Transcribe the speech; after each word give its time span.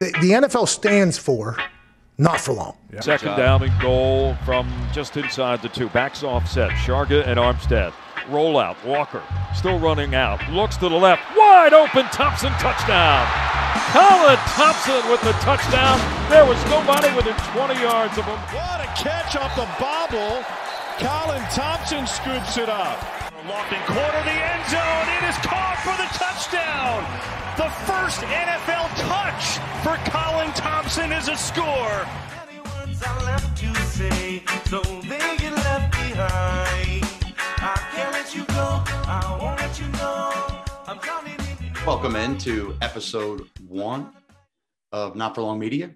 The, 0.00 0.12
the 0.20 0.30
NFL 0.30 0.68
stands 0.68 1.18
for 1.18 1.56
not 2.18 2.40
for 2.40 2.52
long. 2.52 2.76
Yeah. 2.92 3.00
Second 3.00 3.34
down 3.34 3.64
and 3.64 3.80
goal 3.82 4.36
from 4.44 4.70
just 4.92 5.16
inside 5.16 5.60
the 5.60 5.68
two. 5.68 5.88
Backs 5.88 6.22
offset. 6.22 6.70
Sharga 6.70 7.26
and 7.26 7.36
Armstead. 7.36 7.90
Rollout. 8.30 8.76
Walker 8.84 9.20
still 9.56 9.76
running 9.80 10.14
out. 10.14 10.38
Looks 10.50 10.76
to 10.76 10.88
the 10.88 10.94
left. 10.94 11.22
Wide 11.36 11.74
open. 11.74 12.04
Thompson 12.14 12.52
touchdown. 12.62 13.26
Colin 13.90 14.38
Thompson 14.54 15.02
with 15.10 15.20
the 15.22 15.32
touchdown. 15.42 15.98
There 16.30 16.46
was 16.46 16.62
nobody 16.70 17.10
within 17.16 17.34
20 17.50 17.82
yards 17.82 18.16
of 18.18 18.24
him. 18.24 18.38
What 18.54 18.78
a 18.78 18.86
catch 18.94 19.34
off 19.34 19.50
the 19.58 19.66
bobble. 19.82 20.46
Colin 21.02 21.42
Thompson 21.50 22.06
scoops 22.06 22.56
it 22.56 22.68
up. 22.68 23.02
Lofting 23.48 23.82
corner 23.90 24.22
the 24.22 24.38
end 24.46 24.62
zone. 24.70 25.06
It 25.18 25.26
is 25.26 25.36
caught 25.42 25.82
for 25.82 25.96
the 25.98 26.06
touchdown. 26.14 27.37
The 27.58 27.68
first 27.70 28.20
NFL 28.20 28.88
touch 28.94 29.58
for 29.82 29.96
Colin 30.12 30.52
Thompson 30.52 31.10
is 31.10 31.26
a 31.26 31.36
score. 31.36 32.06
Welcome 41.84 42.14
into 42.14 42.76
episode 42.80 43.48
one 43.66 44.12
of 44.92 45.16
Not 45.16 45.34
for 45.34 45.42
Long 45.42 45.58
Media. 45.58 45.90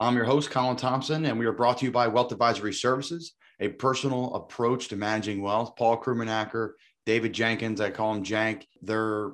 I'm 0.00 0.16
your 0.16 0.24
host, 0.24 0.50
Colin 0.50 0.76
Thompson, 0.76 1.26
and 1.26 1.38
we 1.38 1.46
are 1.46 1.52
brought 1.52 1.78
to 1.78 1.84
you 1.84 1.92
by 1.92 2.08
Wealth 2.08 2.32
Advisory 2.32 2.72
Services 2.72 3.34
a 3.60 3.68
personal 3.68 4.34
approach 4.34 4.88
to 4.88 4.96
managing 4.96 5.42
wealth. 5.42 5.76
Paul 5.76 6.02
Krummenacker, 6.02 6.72
David 7.06 7.32
Jenkins, 7.32 7.80
I 7.80 7.90
call 7.90 8.14
him 8.14 8.24
Jank. 8.24 8.64
They're 8.82 9.30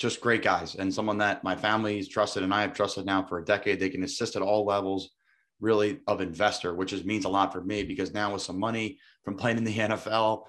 just 0.00 0.20
great 0.20 0.42
guys 0.42 0.74
and 0.74 0.92
someone 0.92 1.18
that 1.18 1.44
my 1.44 1.54
family's 1.54 2.08
trusted 2.08 2.42
and 2.42 2.52
I 2.52 2.62
have 2.62 2.72
trusted 2.72 3.06
now 3.06 3.22
for 3.22 3.38
a 3.38 3.44
decade. 3.44 3.78
They 3.78 3.90
can 3.90 4.02
assist 4.02 4.34
at 4.34 4.42
all 4.42 4.64
levels, 4.64 5.10
really, 5.60 6.00
of 6.06 6.20
investor, 6.20 6.74
which 6.74 6.92
is, 6.92 7.04
means 7.04 7.26
a 7.26 7.28
lot 7.28 7.52
for 7.52 7.60
me 7.60 7.84
because 7.84 8.12
now 8.12 8.32
with 8.32 8.42
some 8.42 8.58
money 8.58 8.98
from 9.24 9.36
playing 9.36 9.58
in 9.58 9.64
the 9.64 9.76
NFL, 9.76 10.44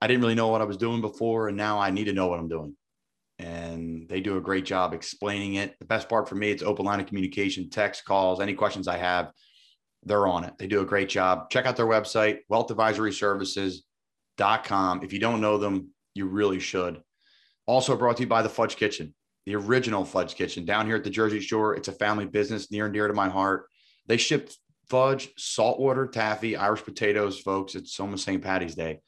I 0.00 0.06
didn't 0.06 0.22
really 0.22 0.34
know 0.34 0.48
what 0.48 0.62
I 0.62 0.64
was 0.64 0.78
doing 0.78 1.02
before, 1.02 1.48
and 1.48 1.56
now 1.56 1.78
I 1.78 1.90
need 1.90 2.04
to 2.04 2.14
know 2.14 2.26
what 2.26 2.38
I'm 2.38 2.48
doing. 2.48 2.74
And 3.38 4.08
they 4.08 4.20
do 4.20 4.38
a 4.38 4.40
great 4.40 4.64
job 4.64 4.94
explaining 4.94 5.54
it. 5.54 5.78
The 5.78 5.84
best 5.84 6.08
part 6.08 6.28
for 6.28 6.34
me, 6.34 6.50
it's 6.50 6.62
open 6.62 6.86
line 6.86 7.00
of 7.00 7.06
communication, 7.06 7.70
text, 7.70 8.04
calls, 8.06 8.40
any 8.40 8.54
questions 8.54 8.88
I 8.88 8.96
have 8.96 9.30
they're 10.04 10.26
on 10.26 10.44
it. 10.44 10.54
They 10.58 10.66
do 10.66 10.80
a 10.80 10.86
great 10.86 11.08
job. 11.08 11.48
Check 11.50 11.66
out 11.66 11.76
their 11.76 11.86
website, 11.86 12.38
wealthadvisoryservices.com. 12.50 15.02
If 15.02 15.12
you 15.12 15.18
don't 15.18 15.42
know 15.42 15.58
them, 15.58 15.90
you 16.14 16.26
really 16.26 16.60
should. 16.60 17.02
Also 17.70 17.96
brought 17.96 18.16
to 18.16 18.24
you 18.24 18.28
by 18.28 18.42
the 18.42 18.48
Fudge 18.48 18.74
Kitchen, 18.74 19.14
the 19.46 19.54
original 19.54 20.04
Fudge 20.04 20.34
Kitchen 20.34 20.64
down 20.64 20.86
here 20.86 20.96
at 20.96 21.04
the 21.04 21.10
Jersey 21.10 21.38
Shore. 21.38 21.76
It's 21.76 21.86
a 21.86 21.92
family 21.92 22.26
business 22.26 22.72
near 22.72 22.86
and 22.86 22.92
dear 22.92 23.06
to 23.06 23.14
my 23.14 23.28
heart. 23.28 23.68
They 24.08 24.16
ship 24.16 24.50
fudge, 24.88 25.30
saltwater 25.38 26.08
taffy, 26.08 26.56
Irish 26.56 26.82
potatoes, 26.82 27.38
folks. 27.38 27.76
It's 27.76 28.00
almost 28.00 28.24
St. 28.24 28.42
Patty's 28.42 28.74
Day 28.74 28.98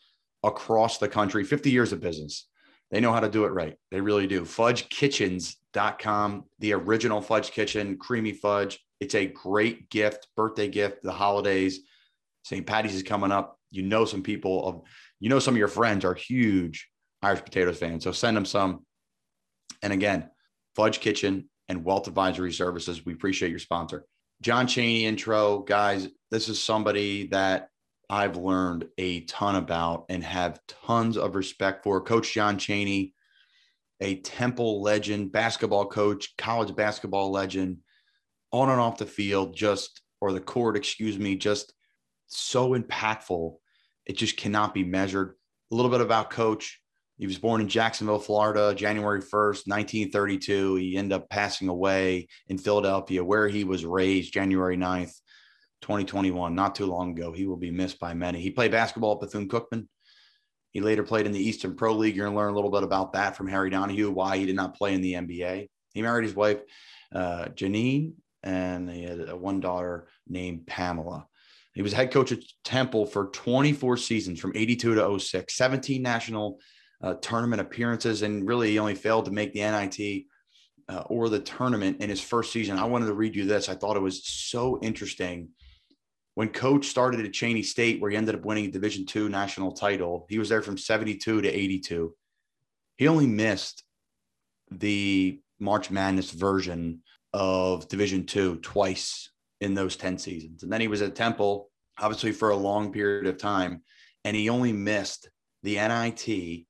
across 0.44 0.98
the 0.98 1.08
country, 1.08 1.42
50 1.42 1.72
years 1.72 1.92
of 1.92 2.00
business. 2.00 2.46
They 2.92 3.00
know 3.00 3.12
how 3.12 3.18
to 3.18 3.28
do 3.28 3.46
it 3.46 3.48
right. 3.48 3.74
They 3.90 4.00
really 4.00 4.28
do. 4.28 4.42
Fudgekitchens.com, 4.42 6.44
the 6.60 6.74
original 6.74 7.20
Fudge 7.20 7.50
Kitchen, 7.50 7.98
creamy 7.98 8.32
fudge 8.32 8.78
it's 9.00 9.16
a 9.16 9.26
great 9.26 9.90
gift, 9.90 10.28
birthday 10.36 10.68
gift, 10.68 11.02
the 11.02 11.10
holidays. 11.10 11.80
St. 12.44 12.64
Patty's 12.64 12.94
is 12.94 13.02
coming 13.02 13.32
up. 13.32 13.58
You 13.72 13.82
know, 13.82 14.04
some 14.04 14.22
people 14.22 14.64
of, 14.64 14.82
you 15.18 15.28
know, 15.28 15.40
some 15.40 15.54
of 15.54 15.58
your 15.58 15.66
friends 15.66 16.04
are 16.04 16.14
huge 16.14 16.91
Irish 17.22 17.44
potatoes 17.44 17.78
fan. 17.78 18.00
So 18.00 18.12
send 18.12 18.36
them 18.36 18.44
some. 18.44 18.84
And 19.82 19.92
again, 19.92 20.30
Fudge 20.74 21.00
Kitchen 21.00 21.48
and 21.68 21.84
Wealth 21.84 22.08
Advisory 22.08 22.52
Services. 22.52 23.04
We 23.04 23.12
appreciate 23.12 23.50
your 23.50 23.58
sponsor. 23.58 24.04
John 24.40 24.66
Chaney 24.66 25.06
intro, 25.06 25.60
guys. 25.60 26.08
This 26.30 26.48
is 26.48 26.60
somebody 26.60 27.28
that 27.28 27.68
I've 28.10 28.36
learned 28.36 28.88
a 28.98 29.20
ton 29.22 29.56
about 29.56 30.06
and 30.08 30.22
have 30.24 30.60
tons 30.66 31.16
of 31.16 31.34
respect 31.34 31.84
for. 31.84 32.00
Coach 32.00 32.34
John 32.34 32.58
Chaney, 32.58 33.14
a 34.00 34.16
Temple 34.16 34.82
legend, 34.82 35.32
basketball 35.32 35.86
coach, 35.86 36.36
college 36.36 36.74
basketball 36.74 37.30
legend 37.30 37.78
on 38.50 38.68
and 38.68 38.80
off 38.80 38.98
the 38.98 39.06
field, 39.06 39.56
just 39.56 40.02
or 40.20 40.32
the 40.32 40.40
court, 40.40 40.76
excuse 40.76 41.18
me, 41.18 41.36
just 41.36 41.72
so 42.26 42.70
impactful. 42.70 43.54
It 44.06 44.16
just 44.16 44.36
cannot 44.36 44.74
be 44.74 44.84
measured. 44.84 45.34
A 45.70 45.74
little 45.74 45.90
bit 45.90 46.00
about 46.00 46.30
Coach. 46.30 46.81
He 47.18 47.26
was 47.26 47.38
born 47.38 47.60
in 47.60 47.68
Jacksonville, 47.68 48.18
Florida, 48.18 48.74
January 48.74 49.20
1st, 49.20 49.68
1932. 49.68 50.76
He 50.76 50.96
ended 50.96 51.12
up 51.12 51.28
passing 51.28 51.68
away 51.68 52.28
in 52.48 52.58
Philadelphia, 52.58 53.22
where 53.22 53.48
he 53.48 53.64
was 53.64 53.84
raised 53.84 54.32
January 54.32 54.76
9th, 54.76 55.14
2021, 55.82 56.54
not 56.54 56.74
too 56.74 56.86
long 56.86 57.12
ago. 57.12 57.32
He 57.32 57.46
will 57.46 57.56
be 57.56 57.70
missed 57.70 58.00
by 58.00 58.14
many. 58.14 58.40
He 58.40 58.50
played 58.50 58.72
basketball 58.72 59.14
at 59.14 59.20
Bethune 59.20 59.48
Cookman. 59.48 59.86
He 60.70 60.80
later 60.80 61.02
played 61.02 61.26
in 61.26 61.32
the 61.32 61.38
Eastern 61.38 61.76
Pro 61.76 61.92
League. 61.92 62.16
You're 62.16 62.24
going 62.26 62.34
to 62.34 62.40
learn 62.40 62.52
a 62.52 62.54
little 62.54 62.70
bit 62.70 62.82
about 62.82 63.12
that 63.12 63.36
from 63.36 63.46
Harry 63.48 63.68
Donahue, 63.68 64.10
why 64.10 64.38
he 64.38 64.46
did 64.46 64.56
not 64.56 64.74
play 64.74 64.94
in 64.94 65.02
the 65.02 65.12
NBA. 65.12 65.68
He 65.92 66.02
married 66.02 66.24
his 66.24 66.34
wife, 66.34 66.60
uh, 67.14 67.46
Janine, 67.54 68.14
and 68.42 68.90
he 68.90 69.04
had 69.04 69.32
one 69.34 69.60
daughter 69.60 70.08
named 70.26 70.66
Pamela. 70.66 71.26
He 71.74 71.82
was 71.82 71.92
head 71.92 72.10
coach 72.10 72.32
at 72.32 72.40
Temple 72.64 73.06
for 73.06 73.26
24 73.26 73.96
seasons 73.98 74.40
from 74.40 74.52
82 74.54 74.94
to 74.94 75.18
06, 75.18 75.54
17 75.54 76.02
national 76.02 76.58
uh, 77.02 77.14
tournament 77.14 77.60
appearances, 77.60 78.22
and 78.22 78.46
really 78.46 78.70
he 78.70 78.78
only 78.78 78.94
failed 78.94 79.24
to 79.24 79.30
make 79.30 79.52
the 79.52 79.60
NIT 79.60 80.24
uh, 80.88 81.02
or 81.06 81.28
the 81.28 81.40
tournament 81.40 82.00
in 82.00 82.08
his 82.08 82.20
first 82.20 82.52
season. 82.52 82.78
I 82.78 82.84
wanted 82.84 83.06
to 83.06 83.14
read 83.14 83.34
you 83.34 83.44
this. 83.44 83.68
I 83.68 83.74
thought 83.74 83.96
it 83.96 84.02
was 84.02 84.24
so 84.24 84.78
interesting. 84.80 85.48
When 86.34 86.48
coach 86.48 86.86
started 86.86 87.20
at 87.20 87.32
Cheyney 87.32 87.64
State, 87.64 88.00
where 88.00 88.10
he 88.10 88.16
ended 88.16 88.34
up 88.34 88.44
winning 88.44 88.66
a 88.66 88.70
Division 88.70 89.04
two 89.04 89.28
national 89.28 89.72
title, 89.72 90.26
he 90.28 90.38
was 90.38 90.48
there 90.48 90.62
from 90.62 90.78
72 90.78 91.42
to 91.42 91.48
82. 91.48 92.14
He 92.96 93.08
only 93.08 93.26
missed 93.26 93.84
the 94.70 95.40
March 95.58 95.90
Madness 95.90 96.30
version 96.30 97.02
of 97.32 97.88
Division 97.88 98.24
Two 98.24 98.56
twice 98.56 99.30
in 99.60 99.74
those 99.74 99.96
10 99.96 100.18
seasons. 100.18 100.62
And 100.62 100.72
then 100.72 100.80
he 100.80 100.88
was 100.88 101.02
at 101.02 101.14
Temple, 101.14 101.70
obviously, 101.98 102.32
for 102.32 102.50
a 102.50 102.56
long 102.56 102.92
period 102.92 103.26
of 103.26 103.38
time. 103.38 103.82
And 104.24 104.36
he 104.36 104.48
only 104.48 104.72
missed 104.72 105.28
the 105.62 105.74
NIT 105.74 106.66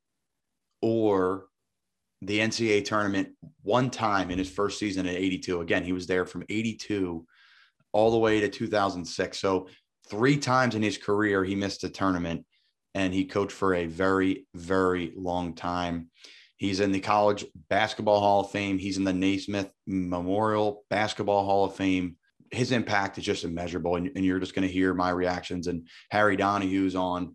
or 0.82 1.46
the 2.20 2.38
NCAA 2.38 2.84
tournament 2.84 3.30
one 3.62 3.90
time 3.90 4.30
in 4.30 4.38
his 4.38 4.50
first 4.50 4.78
season 4.78 5.06
at 5.06 5.14
82. 5.14 5.60
Again, 5.60 5.84
he 5.84 5.92
was 5.92 6.06
there 6.06 6.26
from 6.26 6.44
82 6.48 7.26
all 7.92 8.10
the 8.10 8.18
way 8.18 8.40
to 8.40 8.48
2006. 8.48 9.38
So, 9.38 9.68
three 10.08 10.36
times 10.36 10.74
in 10.74 10.82
his 10.82 10.98
career, 10.98 11.44
he 11.44 11.54
missed 11.54 11.84
a 11.84 11.88
tournament 11.88 12.44
and 12.94 13.14
he 13.14 13.24
coached 13.24 13.52
for 13.52 13.74
a 13.74 13.86
very, 13.86 14.46
very 14.54 15.12
long 15.16 15.54
time. 15.54 16.10
He's 16.56 16.80
in 16.80 16.92
the 16.92 17.00
College 17.00 17.44
Basketball 17.68 18.20
Hall 18.20 18.42
of 18.42 18.50
Fame. 18.50 18.78
He's 18.78 18.98
in 18.98 19.04
the 19.04 19.12
Naismith 19.12 19.72
Memorial 19.86 20.84
Basketball 20.90 21.44
Hall 21.44 21.64
of 21.64 21.74
Fame. 21.74 22.16
His 22.50 22.70
impact 22.70 23.18
is 23.18 23.24
just 23.24 23.44
immeasurable, 23.44 23.96
and, 23.96 24.10
and 24.14 24.24
you're 24.24 24.38
just 24.38 24.54
going 24.54 24.66
to 24.66 24.72
hear 24.72 24.94
my 24.94 25.10
reactions. 25.10 25.66
And 25.66 25.88
Harry 26.10 26.36
Donahue's 26.36 26.94
on, 26.94 27.34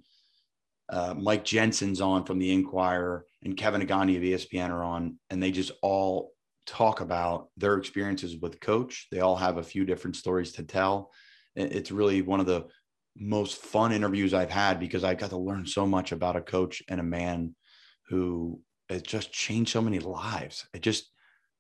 uh, 0.90 1.16
Mike 1.18 1.44
Jensen's 1.44 2.00
on 2.00 2.24
from 2.24 2.40
the 2.40 2.52
Inquirer, 2.54 3.26
and 3.48 3.56
Kevin 3.56 3.82
Negandhi 3.82 4.18
of 4.18 4.24
ESPN 4.24 4.70
are 4.70 4.84
on, 4.84 5.18
and 5.30 5.42
they 5.42 5.52
just 5.52 5.72
all 5.82 6.34
talk 6.66 7.00
about 7.00 7.48
their 7.56 7.78
experiences 7.78 8.36
with 8.42 8.60
Coach. 8.60 9.08
They 9.10 9.22
all 9.22 9.38
have 9.38 9.58
a 9.58 9.64
few 9.64 9.86
different 9.86 10.18
stories 10.18 10.52
to 10.54 10.64
tell. 10.64 11.12
It's 11.56 11.90
really 11.90 12.22
one 12.22 12.42
of 12.42 12.46
the 12.46 12.66
most 13.16 13.58
fun 13.58 13.94
interviews 13.94 14.34
I've 14.34 14.52
had 14.52 14.82
because 14.82 15.06
I 15.06 15.16
got 15.16 15.30
to 15.30 15.38
learn 15.38 15.66
so 15.66 15.88
much 15.88 16.12
about 16.12 16.36
a 16.36 16.42
coach 16.42 16.84
and 16.90 17.00
a 17.00 17.04
man 17.04 17.56
who 18.10 18.60
has 18.90 19.02
just 19.02 19.32
changed 19.32 19.72
so 19.72 19.82
many 19.82 20.00
lives. 20.00 20.68
It 20.74 20.82
just, 20.82 21.10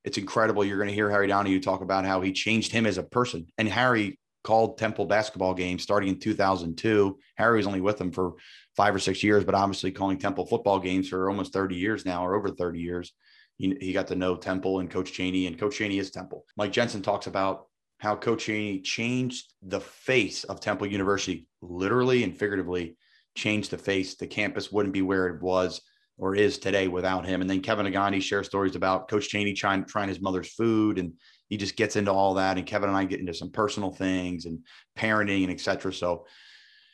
it's 0.03 0.17
incredible. 0.17 0.65
You're 0.65 0.77
going 0.77 0.89
to 0.89 0.93
hear 0.93 1.09
Harry 1.09 1.27
Donahue 1.27 1.61
talk 1.61 1.81
about 1.81 2.05
how 2.05 2.19
he 2.19 2.33
changed 2.33 2.73
him 2.73 2.85
as 2.85 2.97
a 2.97 3.03
person. 3.03 3.47
And 3.57 3.69
Harry 3.69 4.19
called 4.43 4.77
Temple 4.77 5.05
basketball 5.05 5.53
games 5.53 5.83
starting 5.83 6.09
in 6.09 6.19
2002. 6.19 7.17
Harry 7.37 7.57
was 7.57 7.67
only 7.67 7.81
with 7.81 7.97
them 7.97 8.11
for 8.11 8.33
five 8.77 8.95
or 8.95 8.99
six 8.99 9.23
years, 9.23 9.43
but 9.43 9.55
obviously 9.55 9.91
calling 9.91 10.17
Temple 10.17 10.45
football 10.45 10.79
games 10.79 11.09
for 11.09 11.29
almost 11.29 11.51
30 11.51 11.75
years 11.75 12.05
now 12.05 12.25
or 12.25 12.35
over 12.35 12.49
30 12.49 12.79
years. 12.79 13.11
He, 13.57 13.75
he 13.81 13.91
got 13.91 14.07
to 14.07 14.15
know 14.15 14.35
Temple 14.35 14.79
and 14.79 14.89
Coach 14.89 15.11
Chaney, 15.11 15.47
and 15.47 15.59
Coach 15.59 15.77
Chaney 15.77 15.97
is 15.97 16.11
Temple. 16.11 16.45
Mike 16.55 16.71
Jensen 16.71 17.01
talks 17.01 17.25
about 17.25 17.65
how 17.97 18.15
Coach 18.15 18.45
Chaney 18.45 18.79
changed 18.81 19.51
the 19.63 19.79
face 19.79 20.43
of 20.43 20.59
Temple 20.59 20.85
University, 20.85 21.47
literally 21.63 22.23
and 22.23 22.37
figuratively 22.37 22.95
changed 23.35 23.71
the 23.71 23.77
face. 23.79 24.13
The 24.13 24.27
campus 24.27 24.71
wouldn't 24.71 24.93
be 24.93 25.01
where 25.01 25.27
it 25.27 25.41
was 25.41 25.81
or 26.19 26.35
is 26.35 26.59
today 26.59 26.87
without 26.87 27.25
him. 27.25 27.41
And 27.41 27.49
then 27.49 27.61
Kevin 27.61 27.85
Negandhi 27.85 28.21
shares 28.21 28.47
stories 28.47 28.75
about 28.75 29.07
Coach 29.07 29.29
Chaney 29.29 29.53
trying 29.53 29.85
trying 29.85 30.09
his 30.09 30.21
mother's 30.21 30.53
food, 30.53 30.99
and 30.99 31.13
he 31.49 31.57
just 31.57 31.75
gets 31.75 31.95
into 31.95 32.11
all 32.11 32.35
that. 32.35 32.57
And 32.57 32.65
Kevin 32.65 32.89
and 32.89 32.97
I 32.97 33.05
get 33.05 33.19
into 33.19 33.33
some 33.33 33.51
personal 33.51 33.91
things 33.91 34.45
and 34.45 34.59
parenting 34.95 35.43
and 35.43 35.51
etc. 35.51 35.93
So, 35.93 36.25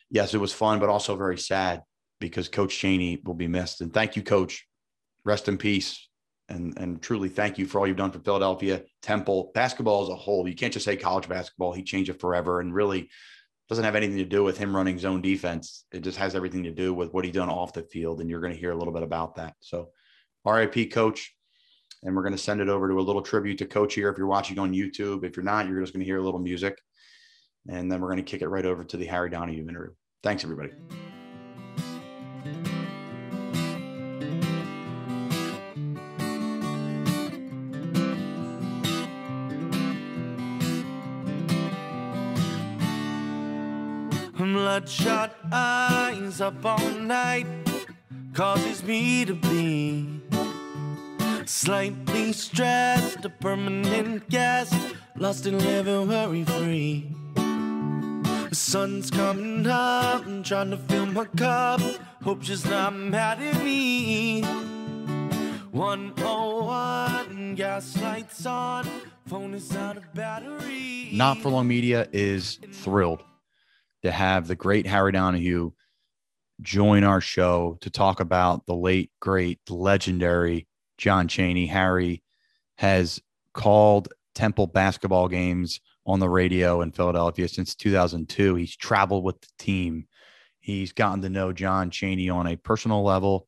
yes, 0.09 0.33
it 0.33 0.39
was 0.39 0.53
fun, 0.53 0.79
but 0.79 0.89
also 0.89 1.15
very 1.15 1.37
sad 1.37 1.81
because 2.19 2.47
Coach 2.49 2.77
Chaney 2.77 3.21
will 3.23 3.33
be 3.33 3.47
missed. 3.47 3.81
And 3.81 3.93
thank 3.93 4.15
you, 4.15 4.23
Coach. 4.23 4.65
Rest 5.25 5.47
in 5.47 5.57
peace. 5.57 6.07
and 6.49 6.77
and 6.77 7.01
truly 7.01 7.29
thank 7.29 7.57
you 7.57 7.65
for 7.65 7.79
all 7.79 7.87
you've 7.87 7.97
done 7.97 8.11
for 8.11 8.19
Philadelphia, 8.19 8.83
Temple, 9.01 9.51
basketball 9.53 10.03
as 10.03 10.09
a 10.09 10.15
whole. 10.15 10.47
You 10.47 10.55
can't 10.55 10.73
just 10.73 10.85
say 10.85 10.95
college 10.97 11.29
basketball. 11.29 11.73
He 11.73 11.83
changed 11.83 12.09
it 12.09 12.19
forever, 12.19 12.59
and 12.59 12.73
really 12.73 13.09
doesn't 13.69 13.85
have 13.85 13.95
anything 13.95 14.17
to 14.17 14.25
do 14.25 14.43
with 14.43 14.57
him 14.57 14.75
running 14.75 14.99
zone 14.99 15.21
defense. 15.21 15.85
It 15.91 16.01
just 16.01 16.17
has 16.17 16.35
everything 16.35 16.63
to 16.63 16.71
do 16.71 16.93
with 16.93 17.13
what 17.13 17.23
he 17.25 17.31
done 17.31 17.49
off 17.49 17.73
the 17.73 17.83
field, 17.83 18.19
and 18.19 18.29
you're 18.29 18.41
going 18.41 18.53
to 18.53 18.59
hear 18.59 18.71
a 18.71 18.77
little 18.77 18.93
bit 18.93 19.03
about 19.03 19.35
that. 19.35 19.55
So, 19.61 19.89
RIP, 20.45 20.91
Coach, 20.91 21.33
and 22.03 22.13
we're 22.13 22.23
going 22.23 22.33
to 22.35 22.37
send 22.37 22.59
it 22.59 22.67
over 22.67 22.89
to 22.89 22.99
a 22.99 23.01
little 23.01 23.21
tribute 23.21 23.57
to 23.59 23.65
Coach 23.65 23.93
here. 23.95 24.09
If 24.09 24.17
you're 24.17 24.27
watching 24.27 24.59
on 24.59 24.73
YouTube, 24.73 25.23
if 25.23 25.37
you're 25.37 25.45
not, 25.45 25.67
you're 25.67 25.79
just 25.79 25.93
going 25.93 26.01
to 26.01 26.05
hear 26.05 26.17
a 26.17 26.21
little 26.21 26.41
music, 26.41 26.77
and 27.67 27.91
then 27.91 28.01
we're 28.01 28.09
going 28.09 28.23
to 28.23 28.23
kick 28.23 28.41
it 28.41 28.47
right 28.47 28.65
over 28.65 28.83
to 28.83 28.97
the 28.97 29.05
Harry 29.05 29.29
Donahue 29.29 29.67
interview. 29.67 29.93
Thanks, 30.21 30.43
everybody. 30.43 30.71
bloodshot 44.73 45.35
eyes 45.51 46.41
up 46.41 46.65
all 46.65 46.89
night 46.99 47.45
causes 48.33 48.83
me 48.83 49.23
to 49.23 49.35
be 49.35 50.19
slightly 51.45 52.33
stressed, 52.33 53.23
a 53.23 53.29
permanent 53.29 54.27
guest, 54.29 54.73
lost 55.15 55.45
and 55.45 55.61
living 55.61 56.07
worry 56.07 56.43
free. 56.43 57.22
The 58.53 58.59
sun's 58.59 59.09
coming 59.09 59.65
up, 59.65 60.27
I'm 60.27 60.43
trying 60.43 60.69
to 60.69 60.77
fill 60.77 61.07
my 61.07 61.25
cup. 61.25 61.81
Hope 62.21 62.43
she's 62.43 62.63
not 62.63 62.95
mad 62.95 63.41
at 63.41 63.63
me. 63.63 64.43
101, 65.71 67.55
gas 67.55 67.99
lights 67.99 68.45
on, 68.45 68.87
phone 69.25 69.55
is 69.55 69.75
out 69.75 69.97
of 69.97 70.13
battery. 70.13 71.09
Not 71.13 71.39
for 71.39 71.49
Long 71.49 71.67
Media 71.67 72.07
is 72.13 72.59
thrilled 72.71 73.23
to 74.03 74.11
have 74.11 74.47
the 74.47 74.55
great 74.55 74.85
Harry 74.85 75.13
Donahue 75.13 75.71
join 76.61 77.03
our 77.03 77.21
show 77.21 77.79
to 77.81 77.89
talk 77.89 78.19
about 78.19 78.67
the 78.67 78.75
late, 78.75 79.09
great, 79.19 79.61
legendary 79.67 80.67
John 80.99 81.27
Chaney. 81.27 81.65
Harry 81.65 82.21
has 82.77 83.19
called 83.55 84.09
Temple 84.35 84.67
basketball 84.67 85.27
games 85.27 85.79
on 86.05 86.19
the 86.19 86.29
radio 86.29 86.81
in 86.81 86.91
Philadelphia 86.91 87.47
since 87.47 87.75
2002. 87.75 88.55
He's 88.55 88.75
traveled 88.75 89.23
with 89.23 89.39
the 89.41 89.47
team. 89.57 90.07
He's 90.59 90.93
gotten 90.93 91.21
to 91.21 91.29
know 91.29 91.53
John 91.53 91.89
Chaney 91.89 92.29
on 92.29 92.47
a 92.47 92.55
personal 92.55 93.03
level 93.03 93.47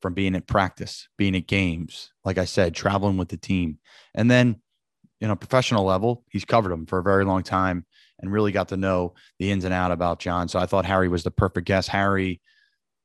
from 0.00 0.14
being 0.14 0.34
at 0.34 0.46
practice, 0.46 1.08
being 1.16 1.36
at 1.36 1.46
games, 1.46 2.12
like 2.24 2.38
I 2.38 2.44
said, 2.44 2.74
traveling 2.74 3.16
with 3.16 3.28
the 3.28 3.36
team. 3.36 3.78
And 4.14 4.30
then, 4.30 4.60
you 5.20 5.28
know, 5.28 5.36
professional 5.36 5.84
level, 5.84 6.24
he's 6.30 6.44
covered 6.44 6.72
him 6.72 6.86
for 6.86 6.98
a 6.98 7.02
very 7.02 7.24
long 7.24 7.42
time 7.44 7.86
and 8.18 8.32
really 8.32 8.52
got 8.52 8.68
to 8.68 8.76
know 8.76 9.14
the 9.38 9.50
ins 9.50 9.64
and 9.64 9.72
out 9.72 9.92
about 9.92 10.18
John. 10.18 10.48
So 10.48 10.58
I 10.58 10.66
thought 10.66 10.84
Harry 10.84 11.08
was 11.08 11.22
the 11.22 11.30
perfect 11.30 11.66
guest. 11.66 11.88
Harry 11.88 12.40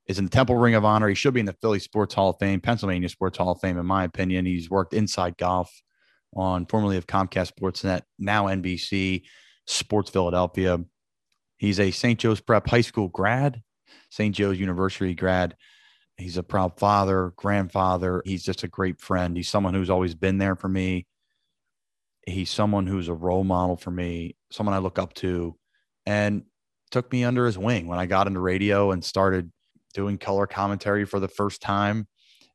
is 0.07 0.19
in 0.19 0.25
the 0.25 0.31
Temple 0.31 0.56
Ring 0.56 0.75
of 0.75 0.86
Honor. 0.86 1.07
He 1.10 1.15
should 1.15 1.33
be 1.33 1.39
in 1.39 1.45
the 1.45 1.57
Philly 1.62 1.80
Sports 1.80 2.15
Hall 2.15 2.31
of 2.31 2.38
Fame, 2.39 2.62
Pennsylvania 2.62 3.10
Sports 3.10 3.38
Hall 3.38 3.51
of 3.51 3.60
Fame, 3.60 3.77
in 3.77 3.86
my 3.86 4.03
opinion. 4.03 4.45
He's 4.45 4.69
worked 4.69 4.94
inside 4.94 5.38
golf 5.38 5.71
on 6.35 6.65
formerly 6.65 6.97
of 6.97 7.07
Comcast 7.07 7.53
Sportsnet, 7.53 8.01
now 8.19 8.45
NBC 8.45 9.24
Sports 9.65 10.09
Philadelphia. 10.09 10.79
He's 11.57 11.79
a 11.79 11.91
St. 11.91 12.19
Joe's 12.19 12.39
Prep 12.39 12.68
High 12.68 12.81
School 12.81 13.07
grad, 13.07 13.62
St. 14.09 14.35
Joe's 14.35 14.59
University 14.59 15.15
grad. 15.15 15.56
He's 16.18 16.38
a 16.38 16.44
proud 16.44 16.79
father, 16.79 17.33
grandfather. 17.35 18.21
He's 18.25 18.44
just 18.44 18.63
a 18.63 18.68
great 18.68 19.00
friend. 19.00 19.38
He's 19.38 19.50
someone 19.50 19.74
who's 19.74 19.89
always 19.89 20.15
been 20.15 20.38
there 20.39 20.56
for 20.56 20.68
me 20.68 21.06
he's 22.27 22.50
someone 22.50 22.85
who's 22.85 23.07
a 23.07 23.13
role 23.13 23.44
model 23.44 23.77
for 23.77 23.89
me, 23.89 24.35
someone 24.51 24.75
I 24.75 24.79
look 24.79 25.00
up 25.00 25.13
to, 25.15 25.56
and 26.06 26.44
took 26.91 27.12
me 27.12 27.24
under 27.24 27.45
his 27.45 27.57
wing 27.57 27.88
when 27.88 28.00
I 28.00 28.06
got 28.06 28.27
into 28.27 28.39
radio 28.39 28.91
and 28.91 29.03
started 29.03 29.51
doing 29.94 30.18
color 30.18 30.45
commentary 30.45 31.06
for 31.06 31.19
the 31.19 31.27
first 31.27 31.62
time 31.62 32.07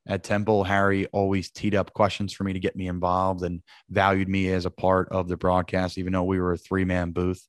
at 0.06 0.24
Temple. 0.24 0.64
Harry 0.64 1.06
always 1.06 1.50
teed 1.50 1.74
up 1.74 1.92
questions 1.92 2.32
for 2.32 2.44
me 2.44 2.52
to 2.52 2.60
get 2.60 2.76
me 2.76 2.88
involved 2.88 3.42
and 3.42 3.62
valued 3.88 4.28
me 4.28 4.48
as 4.48 4.66
a 4.66 4.70
part 4.70 5.08
of 5.10 5.28
the 5.28 5.36
broadcast, 5.36 5.98
even 5.98 6.12
though 6.12 6.24
we 6.24 6.40
were 6.40 6.52
a 6.52 6.58
three 6.58 6.84
man 6.84 7.12
booth. 7.12 7.46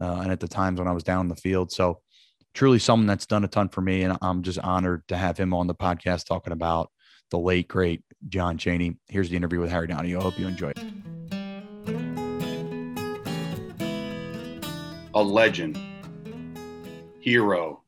Uh, 0.00 0.20
and 0.22 0.32
at 0.32 0.40
the 0.40 0.48
times 0.48 0.78
when 0.78 0.88
I 0.88 0.92
was 0.92 1.04
down 1.04 1.26
in 1.26 1.28
the 1.28 1.36
field. 1.36 1.70
So, 1.70 2.00
truly 2.54 2.78
someone 2.78 3.06
that's 3.06 3.26
done 3.26 3.44
a 3.44 3.48
ton 3.48 3.68
for 3.68 3.80
me. 3.80 4.02
And 4.02 4.16
I'm 4.22 4.42
just 4.42 4.58
honored 4.58 5.06
to 5.08 5.16
have 5.16 5.38
him 5.38 5.54
on 5.54 5.66
the 5.66 5.74
podcast 5.74 6.26
talking 6.26 6.52
about 6.52 6.90
the 7.30 7.38
late, 7.38 7.68
great 7.68 8.02
John 8.28 8.58
Chaney. 8.58 8.96
Here's 9.08 9.30
the 9.30 9.36
interview 9.36 9.60
with 9.60 9.70
Harry 9.70 9.86
Donahue. 9.86 10.18
I 10.18 10.22
hope 10.22 10.38
you 10.38 10.46
enjoy 10.46 10.70
it. 10.70 10.78
a 15.14 15.22
legend, 15.22 15.78
hero, 17.20 17.82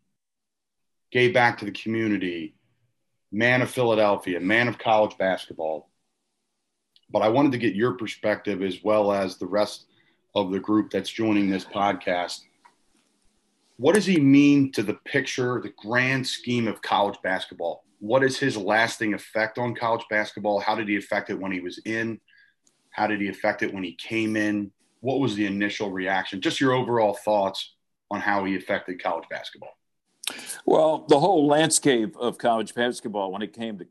gave 1.11 1.33
back 1.33 1.59
to 1.59 1.65
the 1.65 1.71
community, 1.71 2.55
man 3.35 3.63
of 3.63 3.71
Philadelphia, 3.71 4.41
man 4.41 4.69
of 4.69 4.79
college 4.79 5.17
basketball. 5.19 5.91
But 7.11 7.23
I 7.23 7.29
wanted 7.29 7.53
to 7.53 7.59
get 7.59 7.75
your 7.75 7.93
perspective 7.93 8.63
as 8.63 8.83
well 8.83 9.13
as 9.13 9.37
the 9.37 9.47
rest 9.47 9.87
of 10.35 10.51
the 10.51 10.61
group 10.61 10.91
that's 10.91 11.11
joining 11.11 11.51
this 11.51 11.65
podcast. 11.65 12.41
What 13.77 13.95
does 13.95 14.07
he 14.07 14.19
mean 14.19 14.73
to 14.73 14.83
the 14.83 14.95
picture, 15.05 15.61
the 15.61 15.73
grand 15.77 16.27
scheme 16.27 16.69
of 16.69 16.83
college 16.83 17.19
basketball? 17.23 17.85
What 17.99 18.23
is 18.23 18.39
his 18.39 18.57
lasting 18.57 19.15
effect 19.15 19.59
on 19.59 19.75
college 19.75 20.05
basketball? 20.09 20.61
How 20.61 20.75
did 20.75 20.89
he 20.89 20.97
affect 20.97 21.31
it 21.31 21.39
when 21.39 21.53
he 21.53 21.61
was 21.61 21.81
in? 21.85 22.21
How 22.91 23.07
did 23.07 23.21
he 23.21 23.29
affect 23.29 23.63
it 23.63 23.75
when 23.75 23.83
he 23.83 23.95
came 23.95 24.37
in? 24.37 24.71
what 25.05 25.21
was 25.21 25.35
the 25.35 25.45
initial 25.45 25.91
reaction? 25.91 26.41
Just 26.41 26.63
your 26.63 26.73
overall 26.73 27.13
thoughts 27.13 27.75
on 28.11 28.23
how 28.23 28.47
he 28.47 28.57
affected 28.57 29.03
college 29.03 29.29
basketball. 29.29 29.77
Well, 30.65 31.05
the 31.09 31.21
whole 31.21 31.47
landscape 31.47 32.17
of 32.17 32.39
college 32.39 32.75
basketball 32.75 33.33
when 33.33 33.43
it 33.43 33.53
came 33.53 33.79
to 33.79 33.87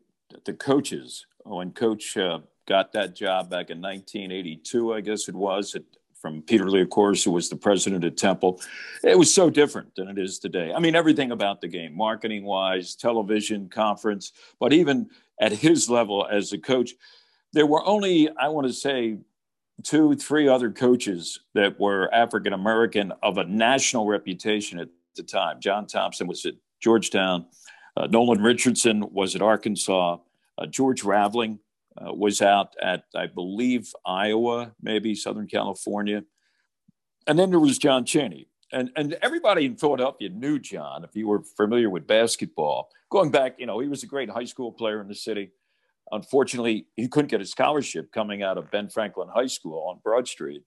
the 0.45 0.53
coaches, 0.53 1.25
when 1.43 1.71
Coach 1.71 2.17
uh, 2.17 2.39
got 2.65 2.91
that 2.93 3.15
job 3.15 3.49
back 3.49 3.69
in 3.69 3.81
1982, 3.81 4.93
I 4.93 5.01
guess 5.01 5.27
it 5.27 5.35
was, 5.35 5.75
it, 5.75 5.85
from 6.15 6.41
Peter 6.41 6.69
Lee, 6.69 6.81
of 6.81 6.89
course, 6.89 7.23
who 7.23 7.31
was 7.31 7.49
the 7.49 7.55
president 7.55 8.03
at 8.03 8.17
Temple, 8.17 8.61
it 9.03 9.17
was 9.17 9.33
so 9.33 9.49
different 9.49 9.93
than 9.95 10.07
it 10.07 10.17
is 10.17 10.39
today. 10.39 10.71
I 10.73 10.79
mean, 10.79 10.95
everything 10.95 11.31
about 11.31 11.61
the 11.61 11.67
game, 11.67 11.95
marketing 11.95 12.45
wise, 12.45 12.95
television, 12.95 13.69
conference, 13.69 14.31
but 14.59 14.73
even 14.73 15.09
at 15.39 15.51
his 15.51 15.89
level 15.89 16.25
as 16.25 16.53
a 16.53 16.57
coach, 16.57 16.93
there 17.51 17.67
were 17.67 17.85
only, 17.85 18.29
I 18.37 18.47
want 18.47 18.67
to 18.67 18.73
say, 18.73 19.17
two, 19.83 20.15
three 20.15 20.47
other 20.47 20.71
coaches 20.71 21.41
that 21.53 21.79
were 21.79 22.13
African 22.13 22.53
American 22.53 23.11
of 23.21 23.37
a 23.37 23.43
national 23.43 24.07
reputation 24.07 24.79
at 24.79 24.87
the 25.15 25.23
time. 25.23 25.59
John 25.59 25.87
Thompson 25.87 26.27
was 26.27 26.45
at 26.45 26.55
Georgetown. 26.81 27.45
Uh, 27.95 28.07
Nolan 28.07 28.41
Richardson 28.41 29.05
was 29.11 29.35
at 29.35 29.41
Arkansas. 29.41 30.17
Uh, 30.57 30.65
George 30.65 31.03
Raveling 31.03 31.59
uh, 31.97 32.13
was 32.13 32.41
out 32.41 32.75
at, 32.81 33.03
I 33.15 33.27
believe, 33.27 33.91
Iowa, 34.05 34.73
maybe 34.81 35.15
Southern 35.15 35.47
California. 35.47 36.23
And 37.27 37.37
then 37.37 37.51
there 37.51 37.59
was 37.59 37.77
John 37.77 38.05
Chaney. 38.05 38.47
And, 38.71 38.89
and 38.95 39.13
everybody 39.21 39.65
in 39.65 39.77
Philadelphia 39.77 40.29
knew 40.29 40.57
John, 40.57 41.03
if 41.03 41.15
you 41.15 41.27
were 41.27 41.43
familiar 41.55 41.89
with 41.89 42.07
basketball. 42.07 42.89
Going 43.11 43.29
back, 43.29 43.55
you 43.59 43.67
know, 43.67 43.79
he 43.79 43.87
was 43.87 44.01
a 44.01 44.07
great 44.07 44.29
high 44.29 44.45
school 44.45 44.71
player 44.71 44.99
in 44.99 45.07
the 45.07 45.15
city. 45.15 45.51
Unfortunately, 46.11 46.87
he 46.95 47.07
couldn't 47.07 47.29
get 47.29 47.41
a 47.41 47.45
scholarship 47.45 48.11
coming 48.11 48.41
out 48.41 48.57
of 48.57 48.71
Ben 48.71 48.89
Franklin 48.89 49.29
High 49.33 49.47
School 49.47 49.87
on 49.89 49.99
Broad 50.03 50.27
Street, 50.27 50.63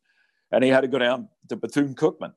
and 0.51 0.65
he 0.65 0.71
had 0.71 0.81
to 0.81 0.89
go 0.89 0.99
down 0.99 1.29
to 1.49 1.57
Bethune 1.57 1.95
Cookman 1.95 2.33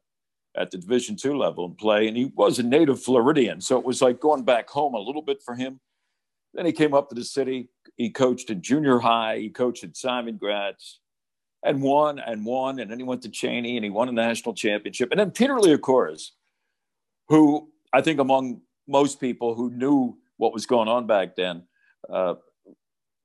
at 0.60 0.70
the 0.70 0.78
Division 0.78 1.16
two 1.16 1.38
level 1.38 1.66
and 1.66 1.78
play. 1.78 2.08
And 2.08 2.18
he 2.18 2.26
was 2.36 2.60
a 2.60 2.64
native 2.64 3.02
Floridian, 3.02 3.62
so 3.62 3.80
it 3.80 3.86
was 3.86 4.02
like 4.02 4.20
going 4.20 4.44
back 4.44 4.70
home 4.70 4.94
a 4.94 5.00
little 5.00 5.22
bit 5.22 5.42
for 5.42 5.56
him. 5.56 5.80
Then 6.54 6.66
he 6.66 6.72
came 6.72 6.94
up 6.94 7.10
to 7.10 7.16
the 7.16 7.24
city. 7.24 7.70
He 7.96 8.10
coached 8.10 8.50
in 8.50 8.62
junior 8.62 9.00
high. 9.00 9.38
He 9.38 9.50
coached 9.50 9.84
at 9.84 9.96
Simon 9.96 10.38
Gratz 10.38 11.00
and 11.64 11.82
won 11.82 12.20
and 12.20 12.46
won. 12.46 12.80
And 12.80 12.90
then 12.90 12.98
he 12.98 13.04
went 13.04 13.22
to 13.22 13.30
Cheyney 13.30 13.76
and 13.76 13.84
he 13.84 13.90
won 13.90 14.10
a 14.10 14.12
national 14.12 14.56
championship. 14.56 15.12
And 15.12 15.20
then 15.20 15.32
Peter 15.32 15.56
Liacouras, 15.56 16.32
who 17.28 17.70
I 17.94 18.02
think 18.02 18.20
among 18.20 18.62
most 18.88 19.20
people 19.20 19.56
who 19.56 19.70
knew 19.70 20.18
what 20.38 20.54
was 20.54 20.66
going 20.66 20.88
on 20.88 21.06
back 21.06 21.36
then, 21.36 21.64
uh, 22.12 22.36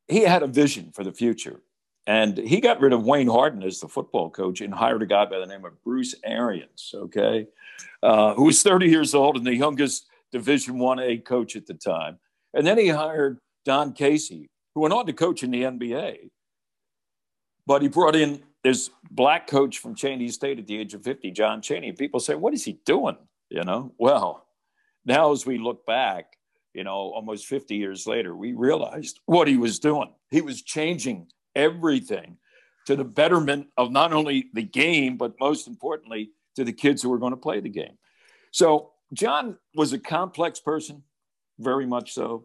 he 0.06 0.22
had 0.22 0.42
a 0.42 0.46
vision 0.46 0.92
for 0.92 1.02
the 1.02 1.12
future. 1.12 1.62
And 2.06 2.37
he 2.37 2.61
got 2.61 2.80
rid 2.80 2.92
of 2.92 3.06
Wayne 3.06 3.28
Hardin 3.28 3.62
as 3.62 3.80
the 3.80 3.88
football 3.88 4.28
coach 4.28 4.61
and 4.61 4.75
hired 4.75 5.02
a 5.02 5.06
guy 5.06 5.25
by 5.25 5.38
the 5.38 5.46
name 5.46 5.64
of 5.64 5.82
Bruce 5.82 6.14
Arians, 6.23 6.92
okay, 6.94 7.46
uh, 8.02 8.34
who 8.34 8.44
was 8.44 8.62
30 8.62 8.88
years 8.88 9.14
old 9.14 9.37
and 9.37 9.46
the 9.46 9.54
youngest 9.54 10.06
Division 10.30 10.78
One 10.78 10.99
A 10.99 11.16
coach 11.16 11.56
at 11.56 11.66
the 11.66 11.75
time. 11.75 12.18
And 12.52 12.66
then 12.66 12.76
he 12.76 12.88
hired 12.88 13.38
Don 13.64 13.94
Casey, 13.94 14.50
who 14.75 14.82
went 14.82 14.92
on 14.92 15.06
to 15.06 15.12
coach 15.14 15.42
in 15.42 15.50
the 15.50 15.62
NBA. 15.62 16.30
But 17.66 17.80
he 17.80 17.88
brought 17.88 18.16
in 18.16 18.42
this 18.62 18.90
black 19.11 19.46
coach 19.46 19.78
from 19.78 19.94
Cheyney 19.94 20.30
State 20.30 20.58
at 20.58 20.66
the 20.66 20.76
age 20.76 20.92
of 20.92 21.02
50, 21.02 21.30
John 21.30 21.62
Chaney. 21.62 21.92
People 21.92 22.20
say, 22.20 22.34
what 22.34 22.52
is 22.52 22.64
he 22.64 22.80
doing? 22.84 23.16
You 23.49 23.62
know, 23.62 23.92
well, 23.99 24.46
now 25.06 25.32
as 25.32 25.46
we 25.46 25.58
look 25.58 25.87
back, 25.87 26.37
you 26.75 26.82
know, 26.84 26.92
almost 26.92 27.46
50 27.46 27.76
years 27.76 28.06
later, 28.06 28.34
we 28.34 28.52
realized 28.52 29.20
what 29.26 29.49
he 29.49 29.56
was 29.56 29.78
doing. 29.78 30.12
He 30.30 30.40
was 30.40 30.62
changing 30.62 31.28
everything 31.54 32.37
to 32.87 32.96
the 32.96 33.04
betterment 33.04 33.68
of 33.76 33.90
not 33.90 34.12
only 34.12 34.50
the 34.52 34.62
game, 34.62 35.16
but 35.16 35.34
most 35.40 35.66
importantly, 35.66 36.30
to 36.56 36.64
the 36.64 36.73
kids 36.73 37.02
who 37.02 37.08
were 37.08 37.18
going 37.18 37.32
to 37.32 37.37
play 37.37 37.61
the 37.61 37.68
game. 37.68 37.96
So 38.50 38.92
John 39.12 39.56
was 39.75 39.92
a 39.92 39.99
complex 39.99 40.61
person, 40.61 41.02
very 41.58 41.87
much 41.87 42.12
so. 42.12 42.44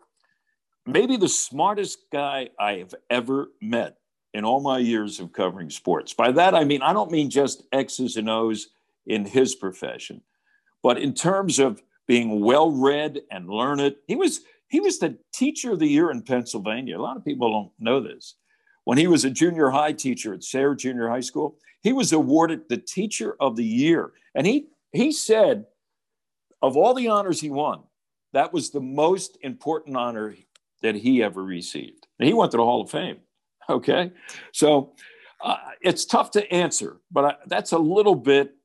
Maybe 0.85 1.17
the 1.17 1.29
smartest 1.29 1.99
guy 2.11 2.49
I 2.59 2.77
have 2.77 2.95
ever 3.09 3.49
met 3.61 3.97
in 4.33 4.45
all 4.45 4.61
my 4.61 4.79
years 4.79 5.19
of 5.19 5.33
covering 5.33 5.69
sports. 5.69 6.13
By 6.13 6.31
that, 6.31 6.55
I 6.55 6.63
mean, 6.63 6.81
I 6.81 6.93
don't 6.93 7.11
mean 7.11 7.29
just 7.29 7.63
X's 7.71 8.15
and 8.15 8.29
O's 8.29 8.67
in 9.05 9.25
his 9.25 9.55
profession, 9.55 10.21
but 10.83 10.97
in 10.97 11.13
terms 11.13 11.59
of 11.59 11.81
being 12.07 12.41
well 12.41 12.71
read 12.71 13.21
and 13.31 13.49
learned, 13.49 13.95
he 14.07 14.15
was 14.15 14.41
he 14.67 14.79
was 14.79 14.99
the 14.99 15.17
teacher 15.33 15.71
of 15.73 15.79
the 15.79 15.87
year 15.87 16.11
in 16.11 16.21
Pennsylvania. 16.21 16.97
A 16.97 17.01
lot 17.01 17.17
of 17.17 17.25
people 17.25 17.51
don't 17.51 17.71
know 17.79 17.99
this. 17.99 18.35
When 18.89 18.97
he 18.97 19.05
was 19.05 19.23
a 19.23 19.29
junior 19.29 19.69
high 19.69 19.91
teacher 19.91 20.33
at 20.33 20.43
Sayre 20.43 20.73
Junior 20.73 21.09
High 21.09 21.19
School, 21.19 21.59
he 21.83 21.93
was 21.93 22.11
awarded 22.11 22.61
the 22.67 22.77
teacher 22.77 23.35
of 23.39 23.55
the 23.55 23.63
year. 23.63 24.13
And 24.33 24.47
he 24.47 24.69
he 24.91 25.11
said 25.11 25.65
of 26.63 26.75
all 26.75 26.95
the 26.95 27.07
honors 27.07 27.39
he 27.39 27.51
won, 27.51 27.83
that 28.33 28.51
was 28.51 28.71
the 28.71 28.81
most 28.81 29.37
important 29.43 29.95
honor 29.95 30.33
that 30.81 30.95
he 30.95 31.21
ever 31.21 31.43
received. 31.43 32.07
And 32.17 32.27
he 32.27 32.33
went 32.33 32.49
to 32.49 32.57
the 32.57 32.63
Hall 32.63 32.81
of 32.81 32.89
Fame. 32.89 33.17
Okay. 33.69 34.11
So 34.53 34.93
uh, 35.43 35.57
it's 35.81 36.03
tough 36.03 36.31
to 36.31 36.51
answer, 36.51 36.97
but 37.11 37.25
I, 37.25 37.35
that's 37.45 37.73
a 37.73 37.77
little 37.77 38.15
bit, 38.15 38.55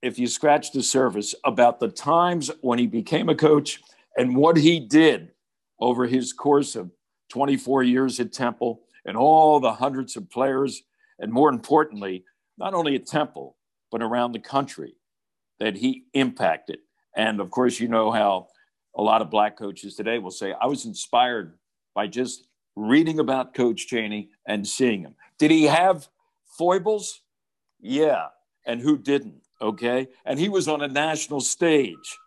if 0.00 0.18
you 0.18 0.28
scratch 0.28 0.72
the 0.72 0.82
surface, 0.82 1.34
about 1.44 1.78
the 1.78 1.88
times 1.88 2.50
when 2.62 2.78
he 2.78 2.86
became 2.86 3.28
a 3.28 3.34
coach 3.34 3.82
and 4.16 4.34
what 4.34 4.56
he 4.56 4.80
did 4.80 5.32
over 5.78 6.06
his 6.06 6.32
course 6.32 6.74
of 6.74 6.90
24 7.28 7.82
years 7.82 8.18
at 8.20 8.32
Temple 8.32 8.87
and 9.08 9.16
all 9.16 9.58
the 9.58 9.72
hundreds 9.72 10.16
of 10.16 10.30
players, 10.30 10.82
and 11.18 11.32
more 11.32 11.48
importantly, 11.48 12.24
not 12.58 12.74
only 12.74 12.94
at 12.94 13.06
Temple, 13.06 13.56
but 13.90 14.02
around 14.02 14.32
the 14.32 14.38
country 14.38 14.94
that 15.58 15.76
he 15.76 16.04
impacted. 16.12 16.78
And 17.16 17.40
of 17.40 17.50
course, 17.50 17.80
you 17.80 17.88
know 17.88 18.10
how 18.10 18.48
a 18.94 19.02
lot 19.02 19.22
of 19.22 19.30
black 19.30 19.56
coaches 19.56 19.94
today 19.96 20.18
will 20.18 20.30
say, 20.30 20.54
I 20.60 20.66
was 20.66 20.84
inspired 20.84 21.58
by 21.94 22.06
just 22.06 22.46
reading 22.76 23.18
about 23.18 23.54
Coach 23.54 23.86
Chaney 23.86 24.28
and 24.46 24.66
seeing 24.66 25.00
him. 25.00 25.14
Did 25.38 25.50
he 25.50 25.64
have 25.64 26.08
foibles? 26.58 27.22
Yeah. 27.80 28.26
And 28.66 28.80
who 28.80 28.98
didn't? 28.98 29.42
Okay. 29.60 30.08
And 30.24 30.38
he 30.38 30.48
was 30.48 30.68
on 30.68 30.82
a 30.82 30.88
national 30.88 31.40
stage 31.40 32.18